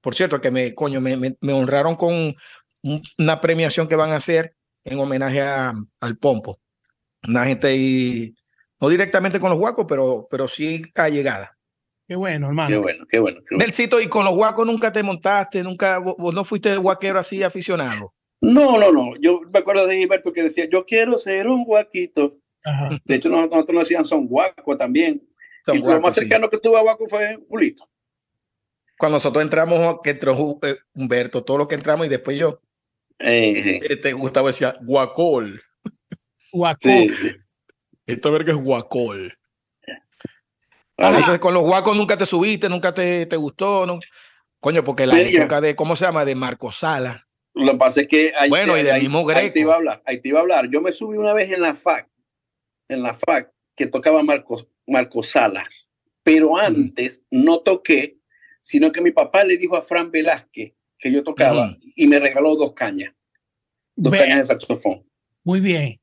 Por 0.00 0.14
cierto, 0.14 0.40
que 0.40 0.50
me, 0.50 0.74
coño, 0.74 1.00
me, 1.00 1.16
me- 1.16 1.36
me 1.40 1.52
honraron 1.52 1.96
con 1.96 2.14
un- 2.14 3.02
una 3.18 3.40
premiación 3.40 3.88
que 3.88 3.96
van 3.96 4.12
a 4.12 4.16
hacer 4.16 4.54
en 4.84 4.98
homenaje 5.00 5.40
a- 5.42 5.72
al 6.00 6.16
Pompo. 6.18 6.60
Una 7.26 7.44
gente 7.46 7.66
ahí, 7.68 8.34
no 8.80 8.88
directamente 8.88 9.40
con 9.40 9.50
los 9.50 9.58
guacos, 9.58 9.86
pero, 9.88 10.28
pero 10.30 10.46
sí 10.46 10.82
allegada. 10.94 11.55
Qué 12.08 12.14
bueno, 12.14 12.46
hermano. 12.48 12.68
Qué 12.68 12.76
bueno, 12.78 13.04
qué 13.08 13.18
bueno. 13.18 13.40
qué 13.40 13.54
bueno. 13.54 13.64
Nelsito, 13.64 14.00
y 14.00 14.08
con 14.08 14.24
los 14.24 14.34
guacos 14.34 14.66
nunca 14.66 14.92
te 14.92 15.02
montaste, 15.02 15.62
nunca, 15.62 15.98
vos, 15.98 16.14
vos 16.18 16.34
no 16.34 16.44
fuiste 16.44 16.76
guaquero 16.76 17.18
así 17.18 17.42
aficionado. 17.42 18.14
No, 18.40 18.78
no, 18.78 18.92
no. 18.92 19.16
Yo 19.20 19.40
me 19.52 19.58
acuerdo 19.58 19.86
de 19.86 19.96
Gilberto 19.96 20.32
que 20.32 20.42
decía, 20.44 20.68
yo 20.70 20.84
quiero 20.84 21.18
ser 21.18 21.48
un 21.48 21.64
guaquito. 21.64 22.32
Ajá. 22.64 22.90
De 23.04 23.14
hecho, 23.16 23.28
nosotros, 23.28 23.52
nosotros 23.52 23.74
nos 23.74 23.84
decían 23.84 24.04
son 24.04 24.28
guaco 24.28 24.76
también. 24.76 25.26
Son 25.64 25.76
y 25.76 25.78
lo 25.80 25.86
guacos, 25.86 26.02
más 26.02 26.14
sí. 26.14 26.20
cercano 26.20 26.48
que 26.48 26.58
tuve 26.58 26.78
a 26.78 26.82
guaco 26.82 27.08
fue 27.08 27.38
Julito. 27.48 27.88
Cuando 28.98 29.16
nosotros 29.16 29.42
entramos, 29.42 29.98
que 30.02 30.10
entró 30.10 30.58
eh, 30.62 30.76
Humberto, 30.94 31.44
todo 31.44 31.58
lo 31.58 31.68
que 31.68 31.74
entramos 31.74 32.06
y 32.06 32.08
después 32.08 32.38
yo, 32.38 32.60
Eh, 33.18 33.80
eh, 33.82 33.96
te 33.96 34.12
Gustavo 34.12 34.46
decía 34.46 34.74
guacol. 34.82 35.60
Guaco. 36.52 36.78
sí. 36.82 37.08
Esta 38.06 38.30
verga 38.30 38.52
es 38.52 38.58
guacol. 38.58 39.35
Ah, 40.98 41.08
Entonces 41.10 41.38
con 41.38 41.52
los 41.54 41.62
guacos 41.62 41.96
nunca 41.96 42.16
te 42.16 42.24
subiste, 42.26 42.68
nunca 42.68 42.94
te, 42.94 43.26
te 43.26 43.36
gustó, 43.36 43.84
¿no? 43.86 43.98
Coño, 44.60 44.82
porque 44.82 45.06
la 45.06 45.20
época 45.20 45.60
de, 45.60 45.76
¿cómo 45.76 45.94
se 45.96 46.06
llama? 46.06 46.24
De 46.24 46.34
Marco 46.34 46.72
Sala. 46.72 47.22
Lo 47.54 47.72
que 47.72 47.78
pasa 47.78 48.00
es 48.02 48.08
que 48.08 48.32
ahí, 48.38 48.48
Bueno, 48.48 48.76
y 48.76 48.82
del 48.82 48.94
ahí- 48.94 49.02
mismo 49.02 49.18
ahí 49.20 49.24
Greco. 49.26 49.52
te 49.54 49.60
iba 49.60 49.72
a 49.74 49.76
hablar, 49.76 50.02
ahí 50.06 50.20
te 50.20 50.28
iba 50.28 50.38
a 50.38 50.42
hablar. 50.42 50.68
Yo 50.70 50.80
me 50.80 50.92
subí 50.92 51.16
una 51.18 51.32
vez 51.34 51.50
en 51.52 51.60
la 51.62 51.74
FAC, 51.74 52.08
en 52.88 53.02
la 53.02 53.14
FAC, 53.14 53.52
que 53.74 53.86
tocaba 53.86 54.22
Marcos, 54.22 54.68
Marcos 54.86 55.28
Salas, 55.30 55.90
pero 56.22 56.56
antes 56.58 57.24
no 57.30 57.60
toqué, 57.60 58.18
sino 58.62 58.90
que 58.92 59.00
mi 59.02 59.10
papá 59.10 59.44
le 59.44 59.56
dijo 59.58 59.76
a 59.76 59.82
Fran 59.82 60.10
Velázquez 60.10 60.72
que 60.98 61.12
yo 61.12 61.22
tocaba 61.22 61.76
y 61.94 62.06
me 62.06 62.18
regaló 62.18 62.56
dos 62.56 62.72
cañas, 62.72 63.12
dos 63.94 64.12
Ve- 64.12 64.18
cañas 64.18 64.38
de 64.38 64.44
saxofón 64.46 65.06
Muy 65.44 65.60
bien. 65.60 66.00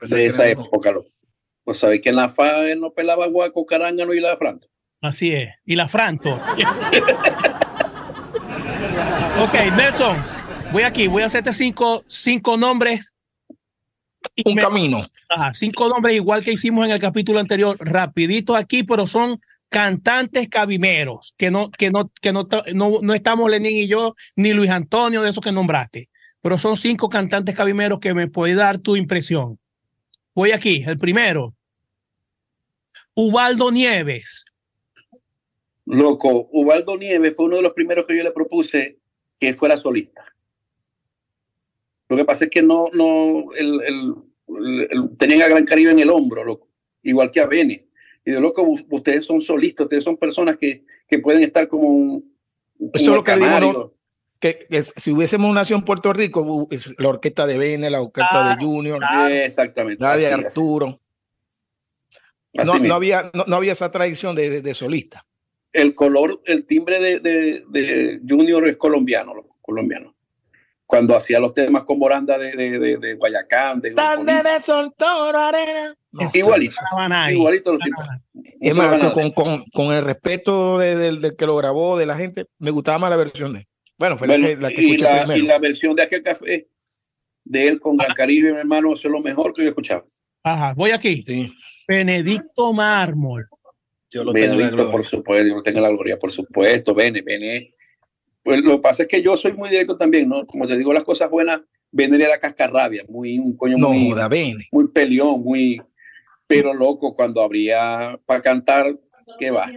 De 0.00 0.26
esa 0.26 0.48
época. 0.48 0.90
Lo. 0.92 1.06
Pues 1.66 1.78
sabéis 1.78 2.00
que 2.00 2.10
en 2.10 2.16
la 2.16 2.32
él 2.70 2.78
no 2.80 2.92
pelaba 2.92 3.26
guaco, 3.26 3.66
carángano 3.66 4.14
y 4.14 4.20
la 4.20 4.36
franto. 4.36 4.68
Así 5.02 5.32
es. 5.32 5.48
Y 5.64 5.74
la 5.74 5.88
Franto. 5.88 6.40
ok, 9.42 9.54
Nelson, 9.76 10.16
voy 10.72 10.84
aquí, 10.84 11.08
voy 11.08 11.22
a 11.24 11.26
hacerte 11.26 11.52
cinco, 11.52 12.04
cinco 12.06 12.56
nombres 12.56 13.12
Y 14.36 14.48
un 14.48 14.54
me- 14.54 14.62
camino. 14.62 15.00
Ajá, 15.28 15.52
cinco 15.54 15.88
nombres 15.88 16.14
igual 16.14 16.44
que 16.44 16.52
hicimos 16.52 16.86
en 16.86 16.92
el 16.92 17.00
capítulo 17.00 17.40
anterior, 17.40 17.76
rapidito 17.80 18.54
aquí, 18.54 18.84
pero 18.84 19.08
son 19.08 19.40
cantantes 19.68 20.48
cabimeros, 20.48 21.34
que 21.36 21.50
no, 21.50 21.68
que 21.72 21.90
no, 21.90 22.12
que 22.22 22.32
no, 22.32 22.46
no, 22.74 22.98
no 23.02 23.12
estamos 23.12 23.50
Lenín 23.50 23.74
y 23.76 23.88
yo, 23.88 24.14
ni 24.36 24.52
Luis 24.52 24.70
Antonio, 24.70 25.20
de 25.20 25.30
esos 25.30 25.42
que 25.42 25.50
nombraste, 25.50 26.10
pero 26.40 26.58
son 26.58 26.76
cinco 26.76 27.08
cantantes 27.08 27.56
cabimeros 27.56 27.98
que 27.98 28.14
me 28.14 28.28
puede 28.28 28.54
dar 28.54 28.78
tu 28.78 28.94
impresión. 28.94 29.58
Voy 30.32 30.52
aquí, 30.52 30.84
el 30.86 30.96
primero. 30.96 31.54
Ubaldo 33.16 33.70
Nieves. 33.72 34.44
Loco, 35.86 36.48
Ubaldo 36.52 36.96
Nieves 36.96 37.34
fue 37.34 37.46
uno 37.46 37.56
de 37.56 37.62
los 37.62 37.72
primeros 37.72 38.06
que 38.06 38.16
yo 38.16 38.22
le 38.22 38.30
propuse 38.32 38.98
que 39.40 39.54
fuera 39.54 39.76
solista. 39.76 40.24
Lo 42.08 42.16
que 42.16 42.24
pasa 42.24 42.44
es 42.44 42.50
que 42.50 42.62
no, 42.62 42.88
no, 42.92 43.52
el, 43.56 43.80
el, 43.82 44.14
el- 44.58 44.88
el- 44.90 45.16
tenían 45.16 45.42
a 45.42 45.48
Gran 45.48 45.64
Caribe 45.64 45.90
en 45.90 45.98
el 45.98 46.10
hombro, 46.10 46.44
loco, 46.44 46.68
igual 47.02 47.30
que 47.30 47.40
a 47.40 47.46
Bene. 47.46 47.88
Y 48.24 48.32
de 48.32 48.40
loco, 48.40 48.66
ustedes 48.90 49.24
son 49.24 49.40
solistas, 49.40 49.84
ustedes 49.84 50.04
son 50.04 50.16
personas 50.16 50.56
que, 50.56 50.84
que 51.08 51.18
pueden 51.20 51.42
estar 51.42 51.68
como 51.68 51.88
un. 51.88 52.36
Eso 52.92 53.10
es 53.10 53.16
lo 53.16 53.24
que 53.24 53.34
digo. 53.36 53.94
Que, 54.40 54.66
que 54.68 54.82
si 54.82 55.12
hubiésemos 55.12 55.54
nacido 55.54 55.78
en 55.78 55.84
Puerto 55.84 56.12
Rico, 56.12 56.68
la 56.98 57.08
orquesta 57.08 57.46
de 57.46 57.56
Bene, 57.56 57.88
la 57.88 58.02
orquesta 58.02 58.28
Claro, 58.30 58.48
de 58.60 58.64
Junior, 58.66 58.98
claro. 58.98 59.34
Exactamente. 59.34 60.02
la 60.02 60.16
de 60.16 60.26
así 60.26 60.40
es, 60.40 60.44
Arturo. 60.46 61.00
No, 62.64 62.78
no 62.78 62.94
había, 62.94 63.30
no, 63.34 63.44
no 63.46 63.56
había 63.56 63.72
esa 63.72 63.90
tradición 63.92 64.34
de, 64.36 64.50
de- 64.50 64.62
de 64.62 64.74
solista. 64.74 65.24
el 65.72 65.94
color, 65.94 66.40
el 66.46 66.64
timbre 66.66 67.00
de, 67.00 67.20
de, 67.20 67.62
de 67.68 68.20
Junior 68.28 68.66
es 68.66 68.76
colombiano, 68.76 69.32
colombiano. 69.60 70.14
Cuando 70.86 71.16
hacía 71.16 71.40
los 71.40 71.52
temas 71.52 71.82
con 71.82 71.98
Moranda 71.98 72.38
de, 72.38 72.52
de, 72.52 72.78
de, 72.78 72.96
de 72.98 73.14
Guayacán, 73.14 73.80
de 73.80 73.90
de 73.90 74.62
sol, 74.62 74.92
toro, 74.96 75.36
arena. 75.38 75.94
No, 76.12 76.30
Igualito. 76.32 76.76
Igualito 77.28 77.72
los 77.72 77.80
Es 78.60 78.74
más, 78.74 79.10
con, 79.10 79.30
con, 79.32 79.64
con 79.72 79.92
el 79.94 80.04
respeto 80.04 80.78
de- 80.78 80.94
del, 80.96 81.20
del 81.20 81.34
que 81.36 81.44
lo 81.46 81.56
grabó, 81.56 81.98
de 81.98 82.06
la 82.06 82.16
gente, 82.16 82.44
me 82.58 82.70
gustaba 82.70 82.98
más 83.00 83.10
la 83.10 83.16
versión 83.16 83.52
de 83.52 83.58
él. 83.60 83.66
Bueno, 83.98 84.16
fue 84.16 84.28
la 84.28 84.34
Bueno, 84.34 84.46
que, 84.48 84.56
la 84.62 84.68
que 84.68 84.82
y, 84.82 84.84
escuché 84.92 85.04
la, 85.04 85.18
primero. 85.24 85.38
y 85.44 85.46
la 85.46 85.58
versión 85.58 85.94
de 85.96 86.02
aquel 86.02 86.22
café 86.22 86.68
de 87.44 87.68
él 87.68 87.80
con 87.80 87.96
Gran 87.96 88.12
Caribe, 88.14 88.52
mi 88.52 88.58
hermano, 88.58 88.92
eso 88.94 89.08
es 89.08 89.12
lo 89.12 89.20
mejor 89.20 89.52
que 89.54 89.62
yo 89.62 89.66
he 89.66 89.70
escuchado. 89.70 90.08
Ajá, 90.44 90.72
voy 90.76 90.92
aquí. 90.92 91.24
Sí, 91.26 91.52
Benedicto 91.88 92.72
Mármol. 92.72 93.48
yo 94.10 94.24
lo 94.24 94.32
tengo 94.32 94.44
en 94.44 94.50
la 94.50 94.56
Benedicto, 94.56 94.76
gloria. 94.76 94.92
por 94.92 95.04
supuesto, 95.04 95.48
yo 95.48 95.54
lo 95.56 95.62
tengo 95.62 95.78
en 95.78 95.82
la 95.84 95.90
gloria, 95.90 96.18
por 96.18 96.30
supuesto, 96.30 96.94
Bene, 96.94 97.22
Bene. 97.22 97.74
Pues 98.42 98.60
lo 98.62 98.72
que 98.76 98.78
pasa 98.78 99.02
es 99.02 99.08
que 99.08 99.22
yo 99.22 99.36
soy 99.36 99.52
muy 99.52 99.68
directo 99.68 99.96
también, 99.96 100.28
¿no? 100.28 100.46
Como 100.46 100.66
te 100.66 100.76
digo 100.76 100.92
las 100.92 101.04
cosas 101.04 101.28
buenas, 101.30 101.60
Bene 101.90 102.22
era 102.22 102.38
cascarrabia, 102.38 103.04
muy, 103.08 103.38
un 103.38 103.56
coño 103.56 103.76
No, 103.78 103.90
muy, 103.90 104.10
joda, 104.10 104.28
Bene. 104.28 104.66
muy 104.72 104.88
peleón, 104.88 105.42
muy, 105.42 105.80
pero 106.46 106.74
loco, 106.74 107.14
cuando 107.14 107.42
habría 107.42 108.18
para 108.26 108.42
cantar, 108.42 108.98
¿qué 109.38 109.50
va? 109.50 109.70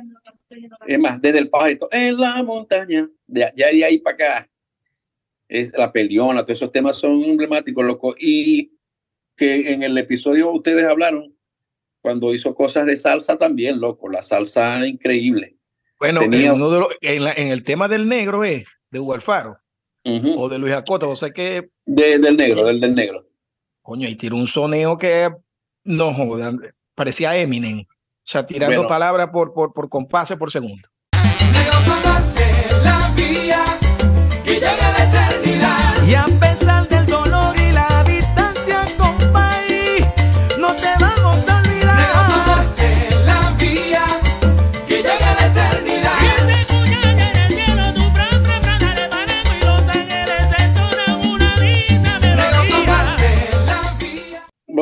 Es 0.88 1.00
más, 1.00 1.22
desde 1.22 1.40
el 1.40 1.50
pajarito, 1.50 1.88
en 1.92 2.18
la 2.18 2.42
montaña, 2.44 3.10
de 3.28 3.44
allá 3.46 3.68
de 3.72 3.86
ahí 3.86 4.00
para 4.00 4.16
acá, 4.16 4.50
es 5.48 5.72
la 5.76 5.92
peleona, 5.92 6.44
todos 6.44 6.60
esos 6.60 6.72
temas 6.72 6.96
son 6.96 7.24
emblemáticos, 7.24 7.84
loco. 7.84 8.16
Y 8.20 8.72
que 9.36 9.74
en 9.74 9.82
el 9.84 9.98
episodio 9.98 10.52
ustedes 10.52 10.86
hablaron, 10.86 11.36
cuando 12.02 12.34
hizo 12.34 12.56
cosas 12.56 12.86
de 12.86 12.96
salsa 12.98 13.38
también, 13.38 13.80
loco, 13.80 14.10
la 14.10 14.22
salsa 14.24 14.86
increíble. 14.88 15.58
Bueno, 16.00 16.22
Tenía- 16.22 16.48
en, 16.48 16.54
uno 16.54 16.70
de 16.70 16.80
los- 16.80 16.90
en, 17.02 17.24
la- 17.24 17.34
en 17.34 17.48
el 17.48 17.64
tema 17.64 17.88
del 17.88 18.08
negro 18.08 18.44
es 18.44 18.64
de 18.90 19.00
Hugo 19.00 19.14
Alfaro 19.16 19.58
o 20.38 20.50
de 20.50 20.58
Luis 20.58 20.74
Acota, 20.74 21.08
o 21.08 21.16
sea 21.16 21.30
que, 21.32 21.70
De- 21.86 22.18
del 22.20 22.38
negro, 22.38 22.66
del 22.66 22.80
del 22.80 22.96
negro. 22.96 23.28
coño, 23.82 24.08
y 24.08 24.16
tiró 24.16 24.36
un 24.38 24.48
soneo 24.48 24.98
que 24.98 25.30
no 25.84 26.14
joda, 26.14 26.54
parecía 26.96 27.36
Eminem. 27.38 27.82
O 27.82 27.86
sea, 28.32 28.46
tirando 28.46 28.76
Bueno. 28.78 28.90
palabras 28.90 29.30
por, 29.30 29.54
por, 29.54 29.74
por 29.74 29.90
compase 29.90 30.38
por 30.38 30.52
segundo. 30.52 30.88
Negro 31.52 31.80
la 32.84 33.14
vía 33.16 33.64
que 34.46 34.54
llega 34.54 34.72
a 34.72 34.98
la 34.98 35.04
eternidad. 35.04 36.08
Y 36.08 36.14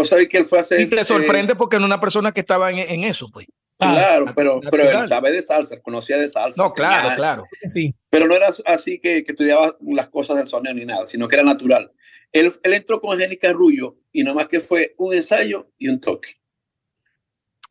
sabés 0.08 0.28
que 0.28 0.38
él 0.38 0.46
fue 0.46 0.58
a 0.58 0.62
hacer... 0.62 0.82
Y 0.82 0.88
te 0.88 1.00
eh, 1.00 1.04
sorprende 1.06 1.56
porque 1.56 1.78
no 1.80 1.86
una 1.86 2.00
persona 2.00 2.32
que 2.32 2.40
estaba 2.40 2.72
en, 2.72 2.80
en 2.80 3.04
eso, 3.04 3.30
pues. 3.32 3.46
Ah, 3.80 3.94
Claro, 3.94 4.26
pero, 4.36 4.56
natural. 4.56 4.72
pero 4.72 5.02
él 5.02 5.08
sabe 5.08 5.32
de 5.32 5.42
salsa, 5.42 5.80
conocía 5.82 6.18
de 6.18 6.28
salsa. 6.30 6.60
No, 6.62 6.74
claro, 6.74 7.02
tenía- 7.04 7.16
claro. 7.16 7.46
sí. 7.68 7.94
pero 8.10 8.26
no 8.26 8.34
era 8.36 8.48
así 8.66 9.00
que, 9.00 9.24
que 9.24 9.32
estudiaba 9.34 9.76
las 9.82 10.10
cosas 10.10 10.38
del 10.38 10.48
sonido 10.48 10.74
ni 10.74 10.86
nada, 10.86 11.06
sino 11.06 11.28
que 11.28 11.36
era 11.36 11.44
natural. 11.44 11.92
Él, 12.32 12.52
él 12.64 12.74
entró 12.74 13.00
con 13.00 13.14
Angélica 13.14 13.54
Rullo 13.54 13.98
y 14.12 14.24
nomás 14.24 14.48
que 14.48 14.60
fue 14.62 14.96
un 14.98 15.14
ensayo 15.14 15.70
y 15.78 15.90
un 15.90 16.00
toque. 16.02 16.32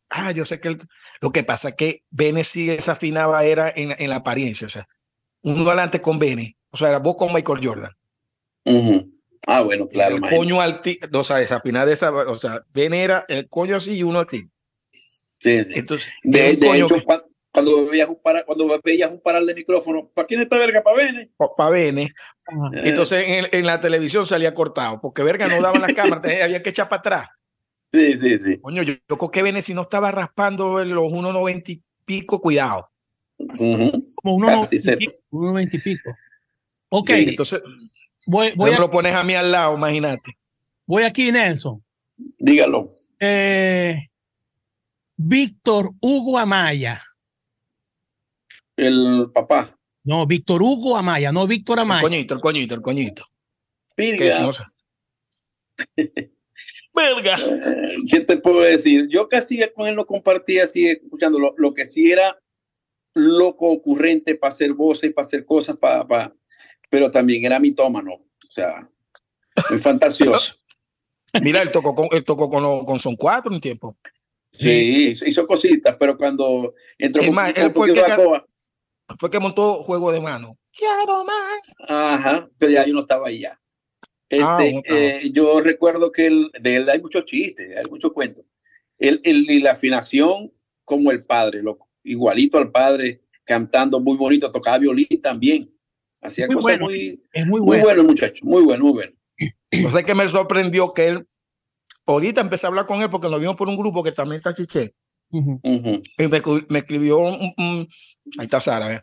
Ah, 0.08 0.30
yo 0.30 0.44
sé 0.44 0.60
que 0.60 0.78
lo 1.20 1.32
que 1.32 1.42
pasa 1.42 1.70
es 1.70 1.74
que 1.74 2.02
Bene 2.10 2.44
sí 2.44 2.66
desafinaba 2.66 3.44
era 3.44 3.72
en, 3.74 3.94
en 3.98 4.08
la 4.10 4.16
apariencia, 4.16 4.66
o 4.68 4.70
sea, 4.70 4.86
uno 5.42 5.66
adelante 5.66 6.00
con 6.00 6.18
Bene, 6.18 6.56
o 6.70 6.76
sea, 6.76 6.88
era 6.88 6.98
vos 7.00 7.16
con 7.16 7.32
Michael 7.32 7.66
Jordan. 7.66 7.92
Ah, 9.46 9.60
bueno, 9.62 9.86
claro. 9.88 10.12
el 10.14 10.18
imagínate. 10.18 10.44
coño 10.44 10.60
alti, 10.60 10.98
o 11.12 11.24
sea, 11.24 11.36
desafinar 11.36 11.86
de 11.86 11.92
esa, 11.92 12.10
o 12.12 12.34
sea, 12.34 12.62
Bene 12.74 13.02
era 13.04 13.24
el 13.28 13.48
coño 13.48 13.76
así 13.76 13.94
y 13.94 14.02
uno 14.02 14.20
así. 14.20 14.48
Sí, 15.40 15.64
sí. 15.64 15.72
Entonces, 15.76 16.12
De, 16.24 16.50
el 16.50 16.60
de 16.60 16.66
coño 16.66 16.86
hecho, 16.86 17.04
cuan- 17.04 17.22
cuando, 17.52 17.86
veías 17.86 18.08
un 18.08 18.20
para, 18.20 18.44
cuando 18.44 18.80
veías 18.84 19.10
un 19.10 19.20
paral 19.20 19.46
de 19.46 19.54
micrófono, 19.54 20.10
¿para 20.12 20.26
quién 20.26 20.40
está 20.40 20.58
verga? 20.58 20.82
¿Para 20.82 20.96
Bene? 20.98 21.30
para 21.56 21.70
Bene, 21.70 22.12
Ajá. 22.46 22.70
Eh, 22.76 22.88
entonces 22.90 23.24
en, 23.26 23.46
en 23.50 23.66
la 23.66 23.80
televisión 23.80 24.26
salía 24.26 24.52
cortado, 24.52 25.00
porque 25.00 25.22
verga 25.22 25.46
no 25.48 25.60
daban 25.62 25.80
las 25.82 25.94
cámaras, 25.94 26.24
había 26.42 26.62
que 26.62 26.70
echar 26.70 26.88
para 26.88 27.00
atrás. 27.00 27.28
sí, 27.92 28.12
sí, 28.14 28.38
sí. 28.38 28.58
Coño, 28.60 28.82
yo, 28.82 28.94
yo 29.08 29.16
creo 29.16 29.30
que 29.30 29.42
Bene 29.42 29.62
si 29.62 29.72
no 29.74 29.82
estaba 29.82 30.10
raspando 30.10 30.80
en 30.80 30.94
los 30.94 31.04
1.90 31.12 31.62
y 31.72 31.82
pico, 32.04 32.40
cuidado. 32.40 32.90
Ujú. 33.38 34.04
Como 34.16 34.34
uno 34.36 34.46
Casi 34.48 34.56
noventa 34.58 34.76
y 34.76 34.78
sepa. 34.80 34.98
pico, 34.98 35.12
uno 35.30 35.50
noventa 35.52 35.76
y 35.76 35.80
pico. 35.80 36.10
Ok, 36.90 37.06
Sí. 37.08 37.24
Entonces, 37.28 37.62
voy, 38.26 38.52
voy 38.56 38.70
me 38.72 38.78
lo 38.78 38.90
pones 38.90 39.14
a 39.14 39.24
mí 39.24 39.34
al 39.34 39.50
lado, 39.52 39.76
imagínate. 39.76 40.36
voy 40.86 41.02
aquí, 41.04 41.30
Nelson. 41.32 41.82
Dígalo. 42.38 42.88
Eh, 43.20 44.08
Víctor 45.16 45.92
Hugo 46.00 46.38
Amaya. 46.38 47.02
El 48.76 49.30
papá. 49.32 49.78
No, 50.04 50.26
Víctor 50.26 50.62
Hugo 50.62 50.96
Amaya, 50.96 51.32
no 51.32 51.46
Víctor 51.46 51.78
El 51.78 51.82
Amaya. 51.82 52.02
coñito, 52.02 52.34
el 52.34 52.40
coñito, 52.40 52.74
el 52.74 52.82
coñito. 52.82 53.24
¿Qué 53.96 54.12
Virga. 54.12 54.24
decimos? 54.26 54.62
Verga. 56.94 57.36
¿Qué 58.10 58.20
te 58.20 58.36
puedo 58.38 58.60
decir? 58.60 59.08
Yo 59.08 59.28
casi 59.28 59.60
con 59.74 59.86
él 59.88 59.94
no 59.94 60.06
compartía 60.06 60.64
así, 60.64 60.86
escuchando 60.88 61.38
lo, 61.38 61.54
lo 61.58 61.74
que 61.74 61.84
sí 61.86 62.10
era 62.10 62.38
loco, 63.14 63.70
ocurrente 63.70 64.34
para 64.34 64.52
hacer 64.52 64.72
voces, 64.74 65.12
para 65.12 65.26
hacer 65.26 65.44
cosas, 65.44 65.76
para, 65.76 66.06
para- 66.06 66.34
pero 66.88 67.10
también 67.10 67.44
era 67.44 67.58
mitómano, 67.58 68.12
o 68.12 68.50
sea, 68.50 68.88
muy 69.70 69.78
fantasioso. 69.78 70.52
Mira, 71.42 71.62
él 71.62 71.70
tocó 71.70 71.94
con, 71.94 72.08
él 72.12 72.24
tocó 72.24 72.48
con, 72.48 72.84
con 72.84 72.98
Son 72.98 73.16
Cuatro 73.16 73.52
un 73.52 73.60
tiempo. 73.60 73.96
Sí, 74.52 75.10
hizo, 75.10 75.26
hizo 75.26 75.46
cositas, 75.46 75.96
pero 75.98 76.16
cuando 76.16 76.74
entró 76.96 77.22
con, 77.24 77.34
más, 77.34 77.52
él 77.54 77.72
fue 77.74 77.92
que 77.92 78.00
Fue 79.18 79.30
que 79.30 79.38
montó 79.38 79.82
juego 79.82 80.12
de 80.12 80.20
mano. 80.20 80.58
Quiero 80.72 81.24
más. 81.24 81.76
ajá, 81.88 82.48
pero 82.58 82.72
ya 82.72 82.86
yo 82.86 82.94
no 82.94 83.00
estaba 83.00 83.28
ahí 83.28 83.40
ya. 83.40 83.60
Este, 84.28 84.44
Ah, 84.44 84.58
no 84.60 84.78
estaba. 84.78 84.98
eh, 85.00 85.30
yo 85.32 85.60
recuerdo 85.60 86.10
que 86.10 86.26
él- 86.26 86.50
de 86.60 86.76
él 86.76 86.88
hay 86.88 87.00
muchos 87.00 87.24
chistes, 87.26 87.76
hay 87.76 87.84
muchos 87.90 88.12
cuentos. 88.12 88.44
Él, 88.98 89.20
él- 89.24 89.46
y 89.50 89.60
la 89.60 89.72
afinación 89.72 90.52
como 90.84 91.10
el 91.10 91.24
padre, 91.24 91.62
loco, 91.62 91.88
igualito 92.02 92.56
al 92.58 92.70
padre, 92.70 93.20
cantando 93.44 94.00
muy 94.00 94.16
bonito, 94.16 94.50
tocaba 94.50 94.78
violín 94.78 95.06
también. 95.22 95.68
Hacía 96.26 96.46
Muy 96.46 96.56
cosas 96.56 96.78
bueno. 96.78 96.84
muy, 96.86 97.22
Es 97.32 97.46
muy 97.46 97.60
muy 97.60 97.66
bueno. 97.68 97.84
bueno, 97.84 98.04
muchacho, 98.04 98.44
muy 98.44 98.62
bueno, 98.62 98.84
muy 98.84 98.92
bueno. 98.92 99.12
No 99.82 99.90
sé 99.90 100.04
que 100.04 100.14
me 100.14 100.26
sorprendió 100.28 100.92
que 100.94 101.08
él. 101.08 101.28
Ahorita 102.06 102.40
empecé 102.40 102.66
a 102.66 102.68
hablar 102.68 102.86
con 102.86 103.00
él 103.02 103.10
porque 103.10 103.28
nos 103.28 103.40
vimos 103.40 103.56
por 103.56 103.68
un 103.68 103.76
grupo 103.76 104.02
que 104.02 104.12
también 104.12 104.38
está 104.38 104.54
chiché. 104.54 104.94
Ujú. 105.30 105.60
Ujú. 105.62 106.02
Y 106.18 106.28
me, 106.28 106.40
me 106.68 106.78
escribió 106.78 107.18
un, 107.18 107.52
un- 107.58 107.88
ahí 108.38 108.44
está 108.44 108.60
Sara, 108.60 108.92
¿eh? 108.94 109.02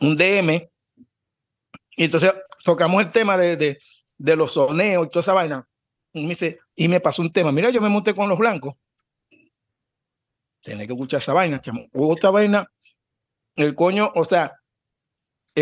un 0.00 0.16
DM. 0.16 0.68
Y 1.96 2.04
entonces 2.04 2.32
tocamos 2.64 3.02
el 3.04 3.10
tema 3.12 3.36
de, 3.36 3.56
de, 3.56 3.78
de 4.18 4.36
los 4.36 4.52
soneos 4.52 5.06
y 5.06 5.10
toda 5.10 5.20
esa 5.20 5.32
vaina. 5.34 5.68
Y 6.12 6.22
me 6.22 6.30
dice, 6.30 6.58
y 6.74 6.88
me 6.88 7.00
pasó 7.00 7.22
un 7.22 7.32
tema. 7.32 7.52
Mira, 7.52 7.70
yo 7.70 7.80
me 7.80 7.88
monté 7.88 8.14
con 8.14 8.28
los 8.28 8.38
blancos. 8.38 8.74
Tenés 10.62 10.86
que 10.88 10.92
escuchar 10.92 11.18
esa 11.18 11.32
vaina, 11.32 11.60
chamo. 11.60 11.86
Otra 11.94 12.30
vaina, 12.30 12.66
el 13.56 13.74
coño, 13.74 14.10
o 14.14 14.24
sea, 14.24 14.57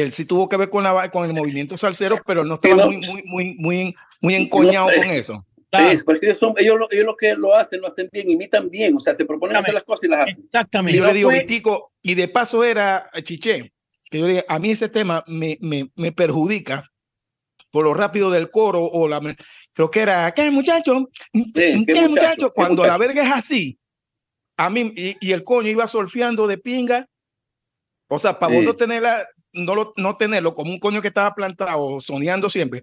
él 0.02 0.12
sí 0.12 0.24
tuvo 0.24 0.48
que 0.48 0.56
ver 0.56 0.70
con, 0.70 0.84
la, 0.84 1.10
con 1.10 1.28
el 1.28 1.34
movimiento 1.34 1.76
salsero, 1.76 2.16
pero 2.26 2.44
no 2.44 2.54
estaba 2.56 2.76
no- 2.76 2.86
muy, 2.86 2.96
muy, 3.06 3.22
muy, 3.24 3.54
muy, 3.58 3.94
muy 4.20 4.34
encoñado 4.34 4.88
no, 4.90 4.96
con 4.96 5.10
eso. 5.10 5.46
Es, 5.72 6.02
porque 6.04 6.26
ellos, 6.26 6.38
son, 6.38 6.54
ellos, 6.56 6.78
lo, 6.78 6.90
ellos 6.90 7.04
lo 7.04 7.16
que 7.16 7.34
lo 7.34 7.54
hacen, 7.54 7.80
lo 7.82 7.88
hacen 7.88 8.08
bien, 8.10 8.30
imitan 8.30 8.70
bien, 8.70 8.96
o 8.96 9.00
sea, 9.00 9.14
se 9.14 9.26
proponen 9.26 9.56
hacer 9.56 9.74
las 9.74 9.84
cosas 9.84 10.04
y 10.04 10.08
las 10.08 10.20
hacen. 10.22 10.38
Y 10.42 10.46
Exactamente. 10.46 10.96
yo 10.96 11.02
no 11.02 11.08
le 11.08 11.14
digo, 11.14 11.30
Vitico, 11.30 11.92
y 12.00 12.14
de 12.14 12.28
paso 12.28 12.64
era, 12.64 13.10
eh, 13.12 13.22
Chiché, 13.22 13.72
que 14.10 14.18
yo 14.20 14.26
dije, 14.26 14.44
a 14.48 14.58
mí 14.58 14.70
ese 14.70 14.88
tema 14.88 15.22
me, 15.26 15.58
me, 15.60 15.90
me 15.96 16.12
perjudica 16.12 16.88
por 17.70 17.84
lo 17.84 17.92
rápido 17.92 18.30
del 18.30 18.50
coro 18.50 18.82
o 18.84 19.06
la... 19.08 19.20
Creo 19.74 19.90
que 19.90 20.00
era, 20.00 20.32
¿qué 20.32 20.50
muchacho? 20.50 21.10
¿Qué, 21.32 21.42
¿qué 21.54 21.76
muchacho? 21.76 22.08
muchacho? 22.08 22.46
¿Qué 22.48 22.54
Cuando 22.54 22.82
muchacho? 22.82 22.86
la 22.92 22.98
verga 22.98 23.22
es 23.22 23.32
así, 23.32 23.78
a 24.56 24.70
mí, 24.70 24.92
y, 24.96 25.16
y 25.20 25.32
el 25.32 25.44
coño 25.44 25.68
iba 25.68 25.86
solfeando 25.86 26.46
de 26.46 26.56
pinga, 26.56 27.06
o 28.08 28.18
sea, 28.18 28.38
para 28.38 28.52
vos 28.54 28.60
Sí. 28.60 28.66
no 28.66 28.76
tenerla, 28.76 29.26
no, 29.56 29.74
lo, 29.74 29.92
no 29.96 30.16
tenerlo 30.16 30.54
como 30.54 30.70
un 30.70 30.78
coño 30.78 31.02
que 31.02 31.08
estaba 31.08 31.34
plantado, 31.34 32.00
soñando 32.00 32.48
siempre, 32.50 32.82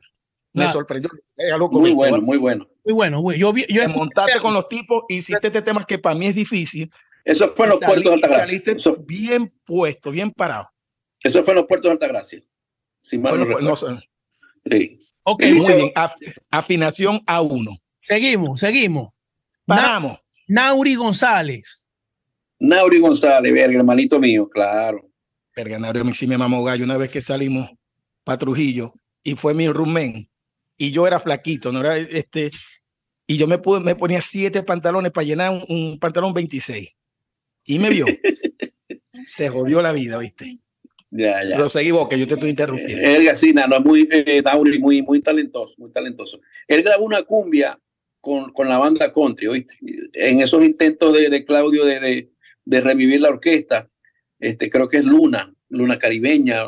me 0.53 0.63
Claro. 0.63 0.73
sorprendió. 0.73 1.09
Era 1.37 1.57
loco, 1.57 1.79
Muy 1.79 1.91
bueno, 1.93 2.21
muy 2.21 2.37
bueno. 2.37 2.67
Muy 2.85 2.93
bueno. 2.93 3.21
güey. 3.21 3.39
Yo, 3.39 3.53
vi- 3.53 3.65
yo 3.69 3.81
Te 3.81 3.87
montaste 3.87 4.39
con 4.41 4.53
los 4.53 4.67
tipos, 4.69 5.03
hiciste 5.09 5.47
este 5.47 5.61
tema 5.61 5.83
que 5.85 5.97
para 5.99 6.15
mí 6.15 6.25
es 6.27 6.35
difícil. 6.35 6.91
Eso 7.25 7.47
fue 7.55 7.65
en 7.65 7.69
los 7.71 7.79
puertos 7.79 8.03
de 8.03 8.13
Altagracia. 8.13 8.61
Eso, 8.65 8.97
bien 8.99 9.47
puesto, 9.65 10.11
bien 10.11 10.31
parado. 10.31 10.69
eso 11.23 11.41
fue 11.43 11.53
en 11.53 11.57
los 11.59 11.67
puertos 11.67 11.89
de 11.89 11.93
Altagracia. 11.93 12.41
Si 13.01 13.17
mal 13.17 13.37
Bueno, 13.37 13.59
no 13.59 13.69
no. 13.69 13.75
Sí. 14.69 14.99
Ok, 15.23 15.43
Muy 15.45 15.57
hizo- 15.59 15.75
bien. 15.75 15.89
Af- 15.95 16.15
afinación 16.51 17.19
A1. 17.25 17.79
seguimos, 17.97 18.59
seguimos. 18.59 19.09
Na- 19.65 19.75
Paramos. 19.77 20.19
Nauri 20.49 20.95
González. 20.95 21.87
Nauri 22.59 22.99
González, 22.99 23.51
verga, 23.53 23.77
hermanito 23.79 24.19
mío, 24.19 24.49
claro. 24.49 25.09
Verga, 25.55 25.79
Nario, 25.79 26.01
a 26.01 26.05
mí 26.05 26.13
sí 26.13 26.27
me 26.27 26.37
mamó 26.37 26.63
gallo 26.63 26.83
una 26.83 26.97
vez 26.97 27.09
que 27.09 27.21
salimos 27.21 27.69
para 28.23 28.37
Trujillo 28.37 28.91
y 29.23 29.35
fue 29.35 29.53
mi 29.53 29.67
rumen 29.67 30.29
y 30.77 30.91
yo 30.91 31.05
era 31.05 31.19
flaquito, 31.19 31.71
no 31.71 31.79
era 31.79 31.97
este 31.97 32.49
y 33.27 33.37
yo 33.37 33.47
me 33.47 33.57
pude, 33.57 33.79
me 33.79 33.95
ponía 33.95 34.21
siete 34.21 34.63
pantalones 34.63 35.11
para 35.11 35.25
llenar 35.25 35.51
un, 35.51 35.63
un 35.69 35.99
pantalón 35.99 36.33
26 36.33 36.97
y 37.65 37.79
me 37.79 37.89
vio. 37.89 38.05
Se 39.27 39.47
jodió 39.47 39.81
la 39.81 39.93
vida, 39.93 40.17
¿viste? 40.17 40.59
Ya, 41.11 41.43
ya. 41.43 41.55
Pero 41.55 41.69
seguí 41.69 41.91
vos, 41.91 42.09
que 42.09 42.19
yo 42.19 42.27
te 42.27 42.33
estoy 42.33 42.49
interrumpiendo. 42.49 43.07
Él, 43.07 43.29
sí, 43.37 43.53
no, 43.53 43.67
no, 43.67 43.79
muy, 43.79 44.09
eh, 44.11 44.41
Nauri, 44.43 44.79
muy, 44.79 45.01
muy 45.03 45.21
talentoso, 45.21 45.75
muy 45.77 45.91
talentoso. 45.91 46.41
Él 46.67 46.81
grabó 46.81 47.05
una 47.05 47.23
cumbia 47.23 47.79
con, 48.19 48.51
con 48.51 48.67
la 48.67 48.79
banda 48.79 49.13
country, 49.13 49.47
¿oíste? 49.47 49.77
En 50.13 50.41
esos 50.41 50.63
intentos 50.65 51.13
de, 51.13 51.29
de 51.29 51.45
Claudio 51.45 51.85
de, 51.85 51.99
de, 51.99 52.31
de 52.65 52.81
revivir 52.81 53.21
la 53.21 53.29
orquesta, 53.29 53.89
este, 54.43 54.69
creo 54.69 54.87
que 54.87 54.97
es 54.97 55.05
Luna, 55.05 55.53
Luna 55.69 55.97
caribeña, 55.97 56.63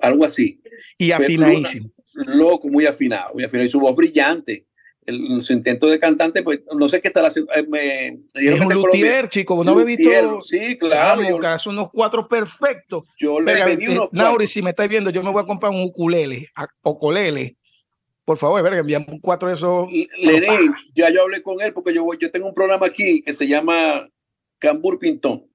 algo 0.00 0.24
así. 0.24 0.60
Y 0.98 1.10
afinadísimo. 1.12 1.90
Loco, 2.14 2.68
muy 2.68 2.86
afinado, 2.86 3.34
muy 3.34 3.44
afinado. 3.44 3.66
Y 3.66 3.70
su 3.70 3.80
voz 3.80 3.94
brillante. 3.94 4.66
El, 5.04 5.40
su 5.40 5.52
intento 5.52 5.86
de 5.86 6.00
cantante, 6.00 6.42
pues 6.42 6.62
no 6.76 6.88
sé 6.88 7.00
qué 7.00 7.06
estará 7.08 7.28
haciendo. 7.28 7.52
eh, 7.52 7.62
me, 7.68 8.18
me 8.34 8.40
dijeron 8.40 8.72
Es 8.72 8.76
un 8.76 8.82
luthier, 8.82 9.28
chico. 9.28 9.62
No 9.62 9.76
me 9.76 9.82
he 9.82 9.84
visto. 9.84 10.42
Sí, 10.42 10.76
claro. 10.76 11.22
Claro, 11.22 11.58
yo, 11.62 11.70
unos 11.70 11.90
cuatro 11.92 12.26
perfectos. 12.28 13.04
yo 13.18 13.38
le 13.38 13.46
Verga, 13.52 13.66
pedí 13.66 13.84
eh, 13.84 13.90
unos 13.90 14.12
Nauri, 14.12 14.48
si 14.48 14.62
me 14.62 14.70
estáis 14.70 14.90
viendo, 14.90 15.10
yo 15.10 15.22
me 15.22 15.30
voy 15.30 15.42
a 15.42 15.46
comprar 15.46 15.70
un 15.70 15.82
ukulele, 15.82 16.48
ocolele. 16.82 17.56
Por 18.24 18.36
favor, 18.38 18.60
verga, 18.60 18.80
envíame 18.80 19.06
un 19.08 19.20
cuatro 19.20 19.48
de 19.48 19.54
esos. 19.54 19.88
Lenín, 20.18 20.74
ya 20.92 21.08
yo 21.10 21.22
hablé 21.22 21.40
con 21.40 21.60
él 21.60 21.72
porque 21.72 21.94
yo, 21.94 22.02
voy- 22.02 22.18
yo 22.20 22.28
tengo 22.32 22.48
un 22.48 22.54
programa 22.54 22.86
aquí 22.86 23.22
que 23.22 23.32
se 23.32 23.46
llama 23.46 24.08
Cambur 24.58 24.98
Pintón. 24.98 25.46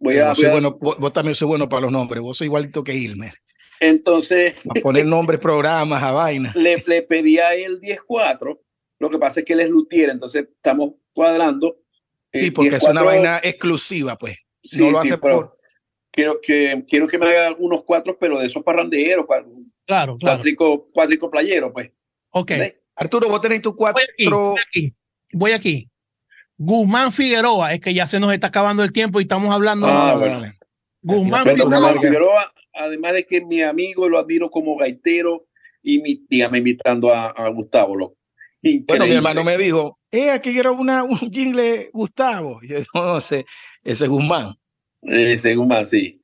Voy 0.00 0.18
a, 0.18 0.28
Vos, 0.28 0.36
soy 0.38 0.44
voy 0.44 0.50
a- 0.50 0.52
bueno, 0.60 0.78
vos, 0.80 0.98
vos 0.98 1.12
también 1.12 1.34
soy 1.34 1.48
bueno 1.48 1.68
para 1.68 1.82
los 1.82 1.92
nombres. 1.92 2.22
Vos 2.22 2.36
soy 2.38 2.46
igualito 2.46 2.84
que 2.84 2.94
Ilmer. 2.94 3.32
entonces 3.80 4.54
A 4.68 4.74
poner 4.80 5.06
nombres, 5.06 5.40
programas, 5.40 6.02
a 6.02 6.12
vaina. 6.12 6.52
le, 6.56 6.82
le 6.86 7.02
pedí 7.02 7.38
a 7.38 7.54
él 7.54 7.80
10-4. 7.80 8.60
Lo 9.00 9.10
que 9.10 9.18
pasa 9.18 9.40
es 9.40 9.46
que 9.46 9.52
él 9.52 9.60
es 9.60 9.70
luthier, 9.70 10.10
entonces 10.10 10.48
estamos 10.54 10.94
cuadrando. 11.12 11.78
eh, 12.32 12.42
Sí, 12.44 12.50
porque 12.50 12.76
es 12.76 12.82
una 12.84 13.02
10-4, 13.02 13.04
vaina 13.04 13.40
exclusiva, 13.42 14.16
pues. 14.18 14.38
sí, 14.62 14.78
no 14.80 14.90
lo 14.90 15.02
sí, 15.02 15.08
hace 15.08 15.18
pero 15.18 15.36
por. 15.36 15.58
Quiero 16.10 16.40
que, 16.40 16.84
quiero 16.88 17.06
que 17.06 17.18
me 17.18 17.26
haga 17.26 17.54
unos 17.60 17.84
cuatro, 17.84 18.16
pero 18.18 18.38
de 18.40 18.46
esos 18.46 18.62
parranderos, 18.64 19.26
Claro, 19.26 19.52
claro. 19.86 20.16
cuatrico, 20.18 20.90
cuatrico 20.92 21.30
playero, 21.30 21.72
pues. 21.72 21.92
Ok. 22.30 22.52
Arturo, 22.96 23.28
vos 23.28 23.40
tenés 23.40 23.62
tu 23.62 23.74
Voy 23.76 23.90
aquí, 23.90 24.24
cuatro. 24.24 24.40
voy 24.50 24.60
aquí. 24.68 24.94
Voy 25.32 25.52
aquí. 25.52 25.90
Guzmán 26.58 27.12
Figueroa, 27.12 27.72
es 27.72 27.80
que 27.80 27.94
ya 27.94 28.06
se 28.06 28.18
nos 28.20 28.32
está 28.32 28.48
acabando 28.48 28.82
el 28.82 28.92
tiempo 28.92 29.20
y 29.20 29.22
estamos 29.22 29.54
hablando. 29.54 29.86
Ah, 29.86 30.16
bueno. 30.18 30.52
Guzmán 31.02 31.44
Figueroa. 32.00 32.52
Además 32.74 33.14
de 33.14 33.24
que 33.24 33.38
es 33.38 33.46
mi 33.46 33.62
amigo 33.62 34.08
lo 34.08 34.18
admiro 34.18 34.50
como 34.50 34.76
gaitero, 34.76 35.46
y 35.82 36.00
mi 36.00 36.16
tía 36.16 36.48
me 36.48 36.58
invitando 36.58 37.12
a, 37.14 37.28
a 37.28 37.48
Gustavo, 37.48 37.96
loco. 37.96 38.16
Bueno, 38.88 39.04
mi 39.06 39.12
hermano 39.14 39.44
me 39.44 39.56
dijo, 39.56 39.98
eh, 40.10 40.30
aquí 40.30 40.58
era 40.58 40.72
una, 40.72 41.04
un 41.04 41.16
jingle 41.16 41.90
Gustavo. 41.92 42.58
Y 42.62 42.68
yo, 42.68 42.78
no, 42.94 43.14
no 43.14 43.20
sé, 43.20 43.46
ese 43.84 44.04
es 44.04 44.10
Guzmán. 44.10 44.54
Ese 45.02 45.54
Guzmán, 45.54 45.86
sí. 45.86 46.20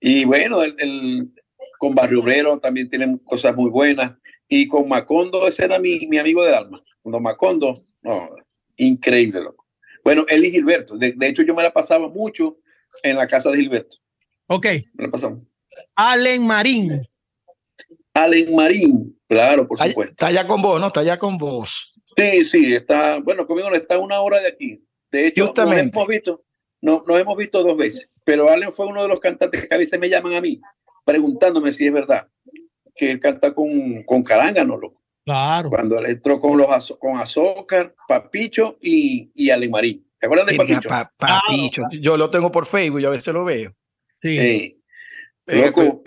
Y 0.00 0.24
bueno, 0.24 0.62
el, 0.62 0.74
el- 0.78 1.32
con 1.78 1.94
Barrio 1.94 2.20
Obrero 2.20 2.58
también 2.58 2.88
tienen 2.88 3.18
cosas 3.18 3.54
muy 3.54 3.70
buenas. 3.70 4.12
Y 4.48 4.66
con 4.66 4.88
Macondo, 4.88 5.46
ese 5.46 5.64
era 5.64 5.78
mi, 5.78 6.06
mi 6.08 6.18
amigo 6.18 6.42
del 6.44 6.54
alma. 6.54 6.82
Con 7.02 7.12
Don 7.12 7.22
Macondo, 7.22 7.84
no, 8.02 8.28
increíble, 8.76 9.42
loco. 9.42 9.64
Bueno, 10.04 10.24
él 10.28 10.44
y 10.44 10.50
Gilberto. 10.50 10.96
De, 10.96 11.12
de 11.12 11.28
hecho, 11.28 11.42
yo 11.42 11.54
me 11.54 11.62
la 11.62 11.70
pasaba 11.72 12.08
mucho 12.08 12.58
en 13.02 13.16
la 13.16 13.26
casa 13.26 13.50
de 13.50 13.58
Gilberto. 13.58 13.96
Ok. 14.46 14.66
Me 14.94 15.04
la 15.04 15.10
pasaba. 15.10 15.38
Allen 15.94 16.46
Marín. 16.46 17.06
Allen 18.14 18.54
Marín, 18.54 19.16
claro, 19.28 19.68
por 19.68 19.76
Está, 19.78 19.88
supuesto. 19.90 20.10
está 20.12 20.26
allá 20.26 20.46
con 20.46 20.60
vos, 20.60 20.80
¿no? 20.80 20.88
Está 20.88 21.00
allá 21.00 21.16
con 21.18 21.38
vos. 21.38 21.94
Sí, 22.16 22.44
sí, 22.44 22.74
está, 22.74 23.18
bueno, 23.18 23.46
conmigo 23.46 23.70
no 23.70 23.76
está 23.76 23.94
a 23.94 23.98
una 23.98 24.20
hora 24.20 24.40
de 24.40 24.48
aquí. 24.48 24.84
De 25.10 25.28
hecho, 25.28 25.42
nos 25.42 25.48
Justamente. 25.50 25.92
hemos 25.96 26.08
visto, 26.08 26.44
no, 26.80 27.04
nos 27.06 27.20
hemos 27.20 27.36
visto 27.36 27.62
dos 27.62 27.76
veces, 27.76 28.10
pero 28.24 28.50
Allen 28.50 28.72
fue 28.72 28.86
uno 28.86 29.02
de 29.02 29.08
los 29.08 29.20
cantantes 29.20 29.66
que 29.68 29.72
a 29.74 29.78
veces 29.78 30.00
me 30.00 30.08
llaman 30.08 30.34
a 30.34 30.40
mí, 30.40 30.60
preguntándome 31.04 31.70
si 31.72 31.86
es 31.86 31.92
verdad 31.92 32.28
que 32.96 33.10
él 33.12 33.20
canta 33.20 33.54
con, 33.54 34.02
con 34.02 34.24
Carángano, 34.24 34.76
loco. 34.76 35.00
Claro. 35.28 35.68
Cuando 35.68 35.98
él 35.98 36.06
entró 36.06 36.40
con 36.40 36.56
los 36.56 36.96
con 36.98 37.18
Azócar, 37.18 37.94
Papicho 38.08 38.78
y, 38.80 39.30
y 39.34 39.50
Allen 39.50 39.70
Marín. 39.70 40.10
¿Te 40.18 40.24
acuerdas 40.26 40.46
de 40.46 40.56
Papicho? 40.56 40.88
pa- 40.88 41.12
papicho. 41.18 41.82
Yo 42.00 42.16
lo 42.16 42.30
tengo 42.30 42.50
por 42.50 42.64
Facebook, 42.64 43.00
yo 43.00 43.08
a 43.08 43.12
veces 43.12 43.34
lo 43.34 43.44
veo. 43.44 43.74
Sí. 44.22 44.38
Eh, 44.38 44.78
cuidado, 45.46 45.72
con, 45.74 46.00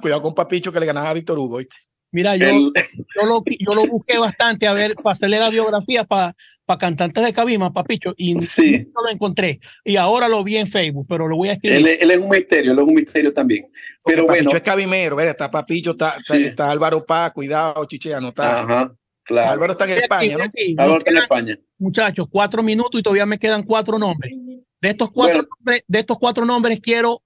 cuidado 0.00 0.20
con 0.22 0.34
Papicho 0.34 0.70
que 0.70 0.80
le 0.80 0.86
ganaba 0.86 1.08
a 1.10 1.14
Víctor 1.14 1.38
Hugo. 1.38 1.56
¿viste? 1.58 1.76
Mira, 2.10 2.36
yo, 2.36 2.46
él- 2.48 2.72
yo, 3.20 3.26
lo, 3.26 3.42
yo 3.46 3.74
lo 3.74 3.86
busqué 3.86 4.16
bastante 4.18 4.66
a 4.66 4.72
ver, 4.72 4.94
para 5.02 5.14
hacerle 5.16 5.38
la 5.38 5.50
biografía 5.50 6.04
para 6.04 6.34
cantantes 6.78 7.22
de 7.24 7.32
Cabima, 7.32 7.72
papicho, 7.72 8.14
y 8.16 8.38
Sí. 8.38 8.86
no 8.94 9.02
lo 9.02 9.10
encontré. 9.10 9.60
Y 9.84 9.96
ahora 9.96 10.28
lo 10.28 10.42
vi 10.42 10.56
en 10.56 10.66
Facebook, 10.66 11.06
pero 11.08 11.28
lo 11.28 11.36
voy 11.36 11.50
a 11.50 11.52
escribir. 11.54 11.86
él 12.00 12.10
es 12.10 12.18
un 12.18 12.28
misterio, 12.30 12.72
él 12.72 12.78
es 12.78 12.84
un 12.84 12.94
misterio 12.94 13.32
también. 13.34 13.62
Porque 14.02 14.16
Pero 14.16 14.26
Papicho 14.26 14.44
bueno, 14.44 14.56
es 14.56 14.62
cabimero, 14.62 15.16
verga, 15.16 15.32
está 15.32 15.50
Papicho, 15.50 15.90
está, 15.90 16.14
está- 16.18 16.36
Sí. 16.36 16.44
está 16.44 16.70
Álvaro 16.70 17.04
Paz, 17.04 17.32
cuidado, 17.32 17.84
Chicheano, 17.84 18.28
está. 18.28 18.60
ajá, 18.60 18.94
claro. 19.22 19.50
Álvaro 19.52 19.72
está 19.72 19.84
en 19.84 19.90
aquí, 19.92 20.00
España, 20.02 20.36
¿no? 20.38 20.44
aquí. 20.44 20.74
Álvaro 20.78 20.98
está 20.98 21.10
en 21.10 21.16
España. 21.18 21.56
muchachos, 21.78 22.26
cuatro 22.30 22.62
minutos 22.62 22.98
y 23.00 23.02
todavía 23.02 23.26
me 23.26 23.38
quedan 23.38 23.62
cuatro 23.64 23.98
nombres. 23.98 24.32
De 24.80 24.88
estos 24.90 25.10
cuatro, 25.10 25.34
Bueno. 25.40 25.48
nombres, 25.58 25.82
de 25.86 25.98
estos 25.98 26.18
cuatro 26.18 26.44
nombres 26.46 26.80
quiero 26.80 27.22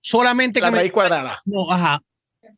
solamente 0.00 0.60
La 0.60 0.66
que 0.68 0.72
me 0.72 0.78
raíz 0.78 0.92
cuadrada. 0.92 1.40
No, 1.44 1.70
ajá. 1.70 2.00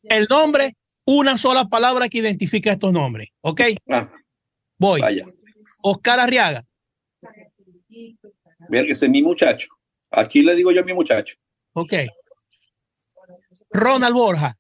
El 0.03 0.27
nombre, 0.31 0.77
una 1.11 1.39
sola 1.39 1.65
palabra 1.71 2.07
que 2.11 2.19
identifica 2.19 2.71
estos 2.71 2.93
nombres. 2.93 3.31
¿Ok? 3.41 3.63
Ah, 3.89 4.11
Voy. 4.77 5.01
vaya. 5.01 5.25
Oscar 5.83 6.21
Arriaga. 6.21 6.67
Ver 8.69 8.85
que 8.85 8.93
ese 8.93 9.07
es 9.07 9.11
mi 9.11 9.23
muchacho. 9.23 9.69
Aquí 10.11 10.43
le 10.43 10.55
digo 10.55 10.71
yo 10.71 10.83
a 10.83 10.85
mi 10.85 10.93
muchacho. 10.93 11.37
Ok. 11.73 11.95
Ronald 13.71 14.15
Borja. 14.15 14.59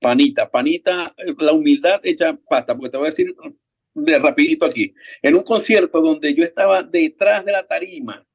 Panita, 0.00 0.50
panita, 0.50 1.14
la 1.38 1.52
humildad 1.52 2.00
hecha 2.02 2.36
pasta, 2.48 2.74
porque 2.74 2.90
te 2.90 2.96
voy 2.96 3.06
a 3.06 3.10
decir 3.10 3.32
de 3.94 4.18
rapidito 4.18 4.66
aquí. 4.66 4.92
En 5.22 5.36
un 5.36 5.44
concierto 5.44 6.00
donde 6.00 6.34
yo 6.34 6.42
estaba 6.42 6.82
detrás 6.82 7.44
de 7.44 7.52
la 7.52 7.64
tarima, 7.64 8.26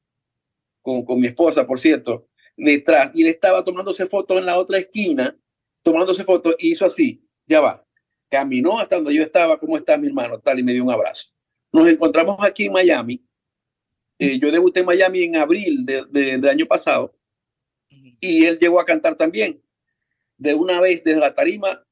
con, 0.81 1.03
con 1.03 1.19
mi 1.19 1.27
esposa, 1.27 1.67
por 1.67 1.77
cierto, 1.77 2.29
detrás, 2.55 3.11
y 3.13 3.23
él 3.23 3.27
estaba 3.27 3.65
tomándose 3.65 4.07
fotos 4.07 4.39
en 4.39 4.45
la 4.45 4.57
otra 4.57 4.77
esquina, 4.77 5.37
tomándose 5.83 6.23
fotos, 6.23 6.55
y 6.59 6.71
hizo 6.71 6.85
así, 6.85 7.23
ya 7.47 7.61
va. 7.61 7.85
Caminó 8.29 8.79
hasta 8.79 8.95
donde 8.97 9.13
yo 9.15 9.23
estaba, 9.23 9.59
¿cómo 9.59 9.77
está 9.77 9.97
mi 9.97 10.07
hermano? 10.07 10.39
Tal, 10.39 10.59
y 10.59 10.63
me 10.63 10.73
dio 10.73 10.83
un 10.83 10.91
abrazo. 10.91 11.29
Nos 11.71 11.87
encontramos 11.87 12.37
aquí 12.43 12.65
en 12.65 12.73
Miami. 12.73 13.25
Eh, 14.19 14.37
yo 14.39 14.51
debuté 14.51 14.81
en 14.81 14.85
Miami 14.85 15.23
en 15.23 15.35
abril 15.37 15.85
de- 15.85 16.05
de- 16.09 16.37
del 16.37 16.49
año 16.49 16.65
pasado, 16.65 17.15
y 18.19 18.45
él 18.45 18.59
llegó 18.59 18.79
a 18.79 18.85
cantar 18.85 19.15
también 19.15 19.63
de 20.37 20.53
una 20.53 20.79
vez 20.81 21.03
desde 21.03 21.19
la 21.21 21.33
tarima 21.33 21.83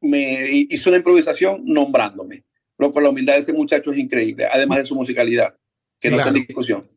me 0.00 0.50
hizo 0.52 0.90
una 0.90 0.98
improvisación 0.98 1.62
nombrándome. 1.64 2.44
Lo 2.78 2.92
con 2.92 3.02
la 3.02 3.08
humildad 3.10 3.34
de 3.34 3.40
ese 3.40 3.52
muchacho 3.52 3.90
es 3.92 3.98
increíble, 3.98 4.46
además 4.46 4.78
de 4.78 4.84
su 4.84 4.94
musicalidad, 4.94 5.56
que 6.00 6.10
no 6.10 6.16
está 6.18 6.28
en 6.28 6.34
discusión. 6.46 6.90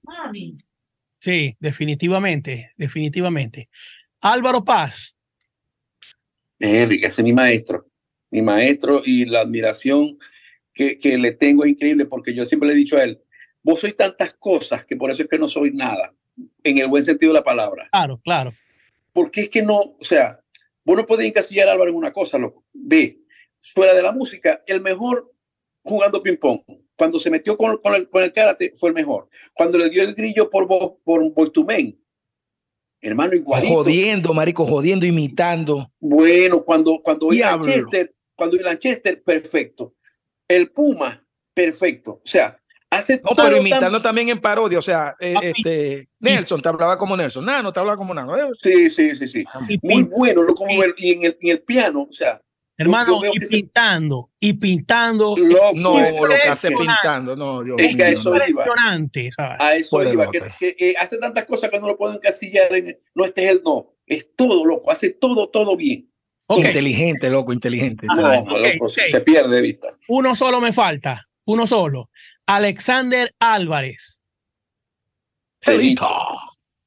Sí, 1.21 1.55
definitivamente, 1.59 2.73
definitivamente. 2.75 3.69
Álvaro 4.21 4.63
Paz. 4.65 5.15
Enrique, 6.59 7.05
ese 7.05 7.21
es 7.21 7.25
mi 7.25 7.33
maestro. 7.33 7.87
mi 8.31 8.41
maestro 8.41 9.01
y 9.05 9.25
la 9.25 9.41
admiración 9.41 10.17
que, 10.73 10.97
que 10.97 11.17
le 11.17 11.33
tengo 11.33 11.63
es 11.63 11.71
increíble 11.71 12.05
porque 12.05 12.33
yo 12.33 12.45
siempre 12.45 12.67
le 12.67 12.75
he 12.75 12.77
dicho 12.77 12.97
a 12.97 13.03
él, 13.03 13.21
vos 13.63 13.79
sois 13.79 13.95
tantas 13.95 14.33
cosas 14.33 14.85
que 14.85 14.95
por 14.95 15.11
eso 15.11 15.23
es 15.23 15.29
que 15.29 15.39
no 15.39 15.49
soy 15.49 15.71
nada, 15.71 16.13
en 16.63 16.77
el 16.77 16.87
buen 16.87 17.03
sentido 17.03 17.33
de 17.33 17.39
la 17.39 17.43
palabra. 17.43 17.87
Claro, 17.91 18.19
claro. 18.23 18.53
Porque 19.13 19.41
es 19.41 19.49
que 19.49 19.61
no, 19.61 19.77
o 19.77 20.03
sea, 20.03 20.39
vos 20.85 20.97
no 20.97 21.05
podés 21.05 21.27
encasillar 21.27 21.67
a 21.67 21.73
Álvaro 21.73 21.91
en 21.91 21.97
una 21.97 22.13
cosa, 22.13 22.37
loco. 22.37 22.63
Ve, 22.73 23.19
fuera 23.59 23.93
de 23.93 24.03
la 24.03 24.11
música, 24.11 24.63
el 24.67 24.81
mejor 24.81 25.33
jugando 25.83 26.21
ping-pong. 26.21 26.61
Cuando 26.95 27.19
se 27.19 27.29
metió 27.29 27.57
con, 27.57 27.77
con, 27.77 27.95
el, 27.95 28.09
con 28.09 28.23
el 28.23 28.31
karate, 28.31 28.73
fue 28.75 28.89
el 28.89 28.95
mejor. 28.95 29.29
Cuando 29.53 29.77
le 29.77 29.89
dio 29.89 30.03
el 30.03 30.13
grillo 30.13 30.49
por, 30.49 30.67
por 30.67 31.23
II 31.23 31.63
Men, 31.65 31.99
hermano, 33.01 33.33
igualito. 33.35 33.73
Jodiendo, 33.73 34.33
marico, 34.33 34.65
jodiendo, 34.65 35.05
imitando. 35.05 35.91
Bueno, 35.99 36.63
cuando, 36.63 36.99
cuando 37.03 37.29
Diablo. 37.29 37.65
Lanchester, 37.67 38.13
cuando 38.35 38.57
vi 38.57 38.63
Lanchester, 38.63 39.21
perfecto. 39.23 39.95
El 40.47 40.71
Puma, 40.71 41.25
perfecto. 41.53 42.13
O 42.13 42.21
sea, 42.27 42.59
hace 42.89 43.17
No, 43.17 43.29
todo 43.35 43.45
pero 43.45 43.57
tan- 43.57 43.61
imitando 43.67 44.01
también 44.01 44.29
en 44.29 44.39
parodia. 44.39 44.79
O 44.79 44.81
sea, 44.81 45.15
eh, 45.19 45.35
este, 45.41 46.09
Nelson 46.19 46.61
te 46.61 46.69
hablaba 46.69 46.97
como 46.97 47.15
Nelson. 47.15 47.45
Nano 47.45 47.71
te 47.71 47.79
hablaba 47.79 47.97
como 47.97 48.13
Nano. 48.13 48.35
Eh, 48.35 48.49
Sí, 48.61 48.89
sí, 48.89 49.15
sí, 49.15 49.27
sí. 49.27 49.45
Muy 49.81 50.03
bueno, 50.03 50.41
loco, 50.43 50.65
muy 50.65 50.75
bueno. 50.77 50.93
Y 50.97 51.11
en 51.13 51.23
el, 51.25 51.37
en 51.41 51.49
el 51.51 51.61
piano, 51.61 52.07
o 52.09 52.13
sea, 52.13 52.41
hermano, 52.79 53.21
yo 53.23 53.31
y 53.35 53.39
pintando, 53.47 54.31
y 54.39 54.53
pintando. 54.53 55.35
loco, 55.37 55.73
No, 55.75 56.25
lo 56.25 56.35
que 56.35 56.47
hace 56.47 56.69
pintando. 56.69 57.35
No, 57.35 57.63
Dios 57.63 57.77
Es 57.79 57.89
que 57.89 57.95
mío, 57.95 58.05
a 58.05 58.09
eso 58.09 58.29
no. 58.31 58.35
iba. 58.37 58.47
Impresionante. 58.47 59.29
¿sabes? 59.35 59.57
A 59.59 59.75
eso 59.75 59.99
de 59.99 60.13
iba, 60.13 60.31
que, 60.31 60.75
eh, 60.79 60.95
hace 60.99 61.17
tantas 61.19 61.45
cosas 61.45 61.69
que 61.69 61.79
no 61.79 61.87
lo 61.87 61.97
puedo 61.97 62.15
encasillar 62.15 62.73
en, 62.73 62.99
no, 63.13 63.25
este 63.25 63.45
es 63.45 63.51
el 63.51 63.61
no, 63.63 63.93
es 64.07 64.35
todo 64.35 64.65
loco, 64.65 64.89
hace 64.89 65.11
todo, 65.11 65.49
todo 65.49 65.75
bien. 65.77 66.11
Inteligente, 66.49 67.29
loco, 67.29 67.53
inteligente. 67.53 68.07
Ajá, 68.09 68.41
no, 68.41 68.57
loco, 68.57 68.89
se 68.89 69.21
pierde 69.21 69.57
de 69.57 69.61
vista. 69.61 69.95
uno 70.07 70.33
solo 70.33 70.59
me 70.59 70.73
falta. 70.73 71.27
Uno 71.45 71.67
solo. 71.67 72.09
Alexander 72.47 73.31
Álvarez. 73.39 74.21
Pelito. 75.63 76.07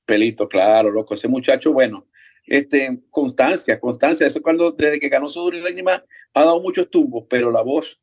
Pelito, 0.04 0.48
claro, 0.48 0.90
loco, 0.90 1.14
ese 1.14 1.28
muchacho, 1.28 1.72
bueno, 1.72 2.06
este, 2.46 3.00
constancia, 3.10 3.78
constancia, 3.80 4.26
eso 4.26 4.42
cuando, 4.42 4.70
desde 4.72 4.98
que 5.00 5.08
ganó 5.08 5.28
su 5.28 5.40
duro 5.40 5.56
y 5.58 5.62
lágrima, 5.62 6.02
ha 6.34 6.40
dado 6.40 6.60
muchos 6.62 6.90
tumbos, 6.90 7.24
pero 7.28 7.50
la 7.50 7.62
voz, 7.62 8.00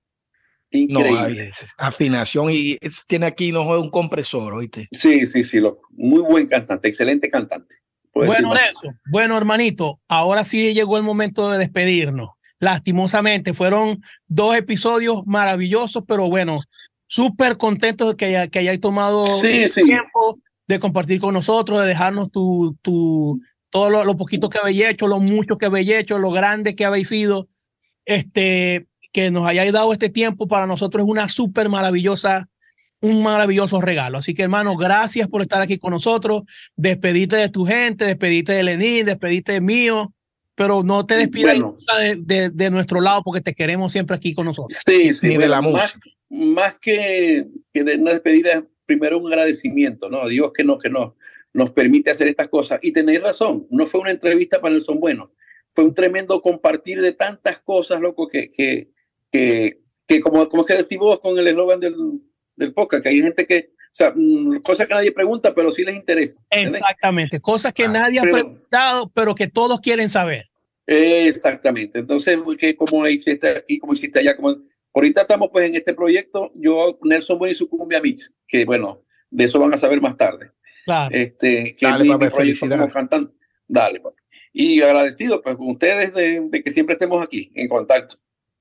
increíble. 0.71 1.47
es- 1.49 1.73
afinación 1.77 2.49
y 2.51 2.77
es- 2.81 3.05
tiene 3.07 3.25
aquí 3.25 3.51
no 3.51 3.63
un 3.79 3.89
compresor, 3.89 4.53
¿oíste? 4.53 4.87
Sí, 4.91 5.25
sí, 5.25 5.43
sí, 5.43 5.59
loco, 5.59 5.87
muy 5.91 6.21
buen 6.21 6.47
cantante, 6.47 6.87
excelente 6.87 7.29
cantante. 7.29 7.75
Bueno. 8.13 8.53
Nelson. 8.53 8.99
Bueno, 9.09 9.37
hermanito, 9.37 9.99
ahora 10.07 10.43
sí 10.43 10.73
llegó 10.73 10.97
el 10.97 11.03
momento 11.03 11.49
de 11.51 11.57
despedirnos. 11.59 12.29
Lastimosamente, 12.59 13.53
fueron 13.53 14.01
dos 14.27 14.55
episodios 14.57 15.21
maravillosos, 15.25 16.03
pero 16.05 16.27
bueno, 16.29 16.59
súper 17.07 17.55
contentos 17.57 18.09
de 18.09 18.17
que, 18.17 18.25
haya- 18.25 18.47
que 18.47 18.59
hayáis 18.59 18.81
tomado 18.81 19.25
Sí, 19.27 19.67
sí, 19.69 19.83
tiempo 19.83 20.39
de 20.67 20.79
compartir 20.79 21.21
con 21.21 21.33
nosotros, 21.33 21.79
de 21.81 21.87
dejarnos 21.87 22.31
tu, 22.31 22.75
tu, 22.81 23.39
todo 23.69 23.89
lo, 23.89 24.03
lo 24.05 24.17
poquito 24.17 24.49
que 24.49 24.57
habéis 24.57 24.83
hecho, 24.85 25.07
lo 25.07 25.19
mucho 25.19 25.57
que 25.57 25.65
habéis 25.67 25.91
hecho, 25.91 26.19
lo 26.19 26.31
grande 26.31 26.75
que 26.75 26.85
habéis 26.85 27.09
sido. 27.09 27.47
Este, 28.05 28.87
que 29.11 29.31
nos 29.31 29.47
hayáis 29.47 29.71
dado 29.71 29.91
este 29.93 30.09
tiempo 30.09 30.47
para 30.47 30.67
nosotros 30.67 31.03
es 31.05 31.09
una 31.09 31.27
súper 31.29 31.69
maravillosa, 31.69 32.47
un 33.01 33.23
maravilloso 33.23 33.81
regalo. 33.81 34.17
Así 34.19 34.33
que, 34.33 34.43
hermano, 34.43 34.75
gracias 34.75 35.27
por 35.27 35.41
estar 35.41 35.61
aquí 35.61 35.77
con 35.79 35.91
nosotros. 35.91 36.43
Despedite 36.75 37.35
de 37.35 37.49
tu 37.49 37.65
gente, 37.65 38.05
despedite 38.05 38.53
de 38.53 38.63
Lenín, 38.63 39.05
despedite 39.05 39.53
de 39.53 39.61
mío, 39.61 40.13
pero 40.55 40.83
no 40.83 41.05
te 41.05 41.15
despidas 41.17 41.57
Bueno. 41.57 41.73
de, 41.99 42.15
de, 42.17 42.49
de 42.49 42.69
nuestro 42.71 43.01
lado 43.01 43.21
porque 43.23 43.41
te 43.41 43.53
queremos 43.53 43.91
siempre 43.91 44.15
aquí 44.15 44.33
con 44.33 44.45
nosotros. 44.45 44.79
sí, 44.85 45.13
sí, 45.13 45.27
Ni 45.27 45.33
de 45.33 45.47
bueno, 45.47 45.51
la 45.51 45.61
más, 45.61 45.71
música. 45.73 46.09
más 46.29 46.75
que, 46.79 47.45
que 47.71 47.83
de 47.83 47.95
una 47.95 48.11
despedida, 48.11 48.63
primero 48.85 49.17
un 49.19 49.27
agradecimiento, 49.27 50.09
¿no? 50.09 50.21
A 50.23 50.27
Dios 50.27 50.51
que, 50.53 50.63
no, 50.63 50.77
que 50.77 50.89
no, 50.89 51.15
nos 51.53 51.71
permite 51.71 52.11
hacer 52.11 52.27
estas 52.27 52.47
cosas. 52.47 52.79
Y 52.81 52.91
tenéis 52.91 53.21
razón, 53.21 53.67
no 53.69 53.85
fue 53.85 54.01
una 54.01 54.11
entrevista 54.11 54.61
para 54.61 54.73
Nelson 54.73 54.99
Bueno, 54.99 55.31
fue 55.69 55.83
un 55.83 55.93
tremendo 55.93 56.41
compartir 56.41 57.01
de 57.01 57.13
tantas 57.13 57.59
cosas, 57.59 57.99
loco, 57.99 58.27
que, 58.27 58.49
que, 58.49 58.91
que, 59.31 59.81
que 60.07 60.21
como, 60.21 60.47
como 60.49 60.63
es 60.63 60.67
que 60.67 60.81
decís 60.81 60.97
vos 60.97 61.19
con 61.19 61.37
el 61.37 61.47
eslogan 61.47 61.79
del, 61.79 61.95
del 62.55 62.73
podcast, 62.73 63.03
que 63.03 63.09
hay 63.09 63.21
gente 63.21 63.45
que, 63.45 63.71
o 63.75 63.91
sea, 63.91 64.13
mm, 64.15 64.57
cosas 64.61 64.87
que 64.87 64.93
nadie 64.93 65.11
pregunta, 65.11 65.53
pero 65.55 65.71
sí 65.71 65.83
les 65.83 65.95
interesa. 65.95 66.39
¿entendés? 66.49 66.75
Exactamente, 66.75 67.39
cosas 67.39 67.73
que 67.73 67.85
Ah, 67.85 67.89
nadie 67.89 68.19
ha 68.19 68.23
preguntado, 68.23 69.11
pero 69.13 69.35
que 69.35 69.47
todos 69.47 69.79
quieren 69.79 70.09
saber. 70.09 70.49
Exactamente. 70.85 71.99
Entonces, 71.99 72.37
que 72.57 72.75
como 72.75 73.07
hiciste 73.07 73.49
aquí, 73.49 73.77
como 73.77 73.93
hiciste 73.93 74.19
allá, 74.19 74.35
como 74.35 74.57
ahorita 74.93 75.21
estamos 75.21 75.49
pues 75.51 75.69
en 75.69 75.75
este 75.75 75.93
proyecto, 75.93 76.51
yo, 76.55 76.97
Nelson 77.03 77.37
Bueno 77.37 77.51
y 77.51 77.55
su 77.55 77.69
cumbia 77.69 78.01
mix, 78.01 78.35
que 78.47 78.65
bueno, 78.65 79.03
de 79.29 79.43
eso 79.43 79.59
van 79.59 79.73
a 79.73 79.77
saber 79.77 80.01
más 80.01 80.17
tarde. 80.17 80.51
Claro. 80.89 81.15
Este, 81.15 81.75
que 81.75 81.85
Dale, 81.85 81.97
es 81.97 82.03
mi- 82.03 82.09
papi, 82.13 82.25
mi 82.25 82.31
proyecto 82.31 82.37
felicidades. 82.37 82.81
como 82.81 82.93
cantante. 82.93 83.33
Dale, 83.67 83.99
papi. 83.99 84.15
Y 84.53 84.81
agradecido 84.81 85.41
pues 85.41 85.55
con 85.55 85.69
ustedes 85.69 86.13
de, 86.13 86.41
de 86.49 86.63
que 86.63 86.71
siempre 86.71 86.93
estemos 86.93 87.21
aquí 87.23 87.51
en 87.55 87.69
contacto. 87.69 88.15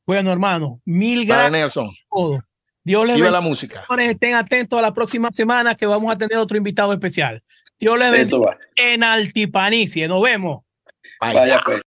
Bueno, 0.06 0.30
hermano, 0.32 0.80
mil 0.84 1.26
Para 1.26 1.44
gracias 1.48 1.52
Nelson. 1.76 1.90
todo. 2.10 2.44
Dios 2.84 3.02
les 3.06 3.14
bendiga. 3.16 3.30
la 3.30 3.40
música. 3.40 3.84
Estén 3.98 4.34
atentos 4.34 4.78
a 4.78 4.82
la 4.82 4.94
próxima 4.94 5.28
semana 5.32 5.74
que 5.74 5.86
vamos 5.86 6.10
a 6.12 6.16
tener 6.16 6.38
otro 6.38 6.56
invitado 6.56 6.92
especial. 6.92 7.42
Dios 7.78 7.98
les 7.98 8.10
bendiga 8.10 8.56
en 8.76 9.02
Altipanicie. 9.04 10.08
Nos 10.08 10.22
vemos. 10.22 10.62
Vaya. 11.20 11.40
Vaya 11.40 11.60
pues. 11.64 11.80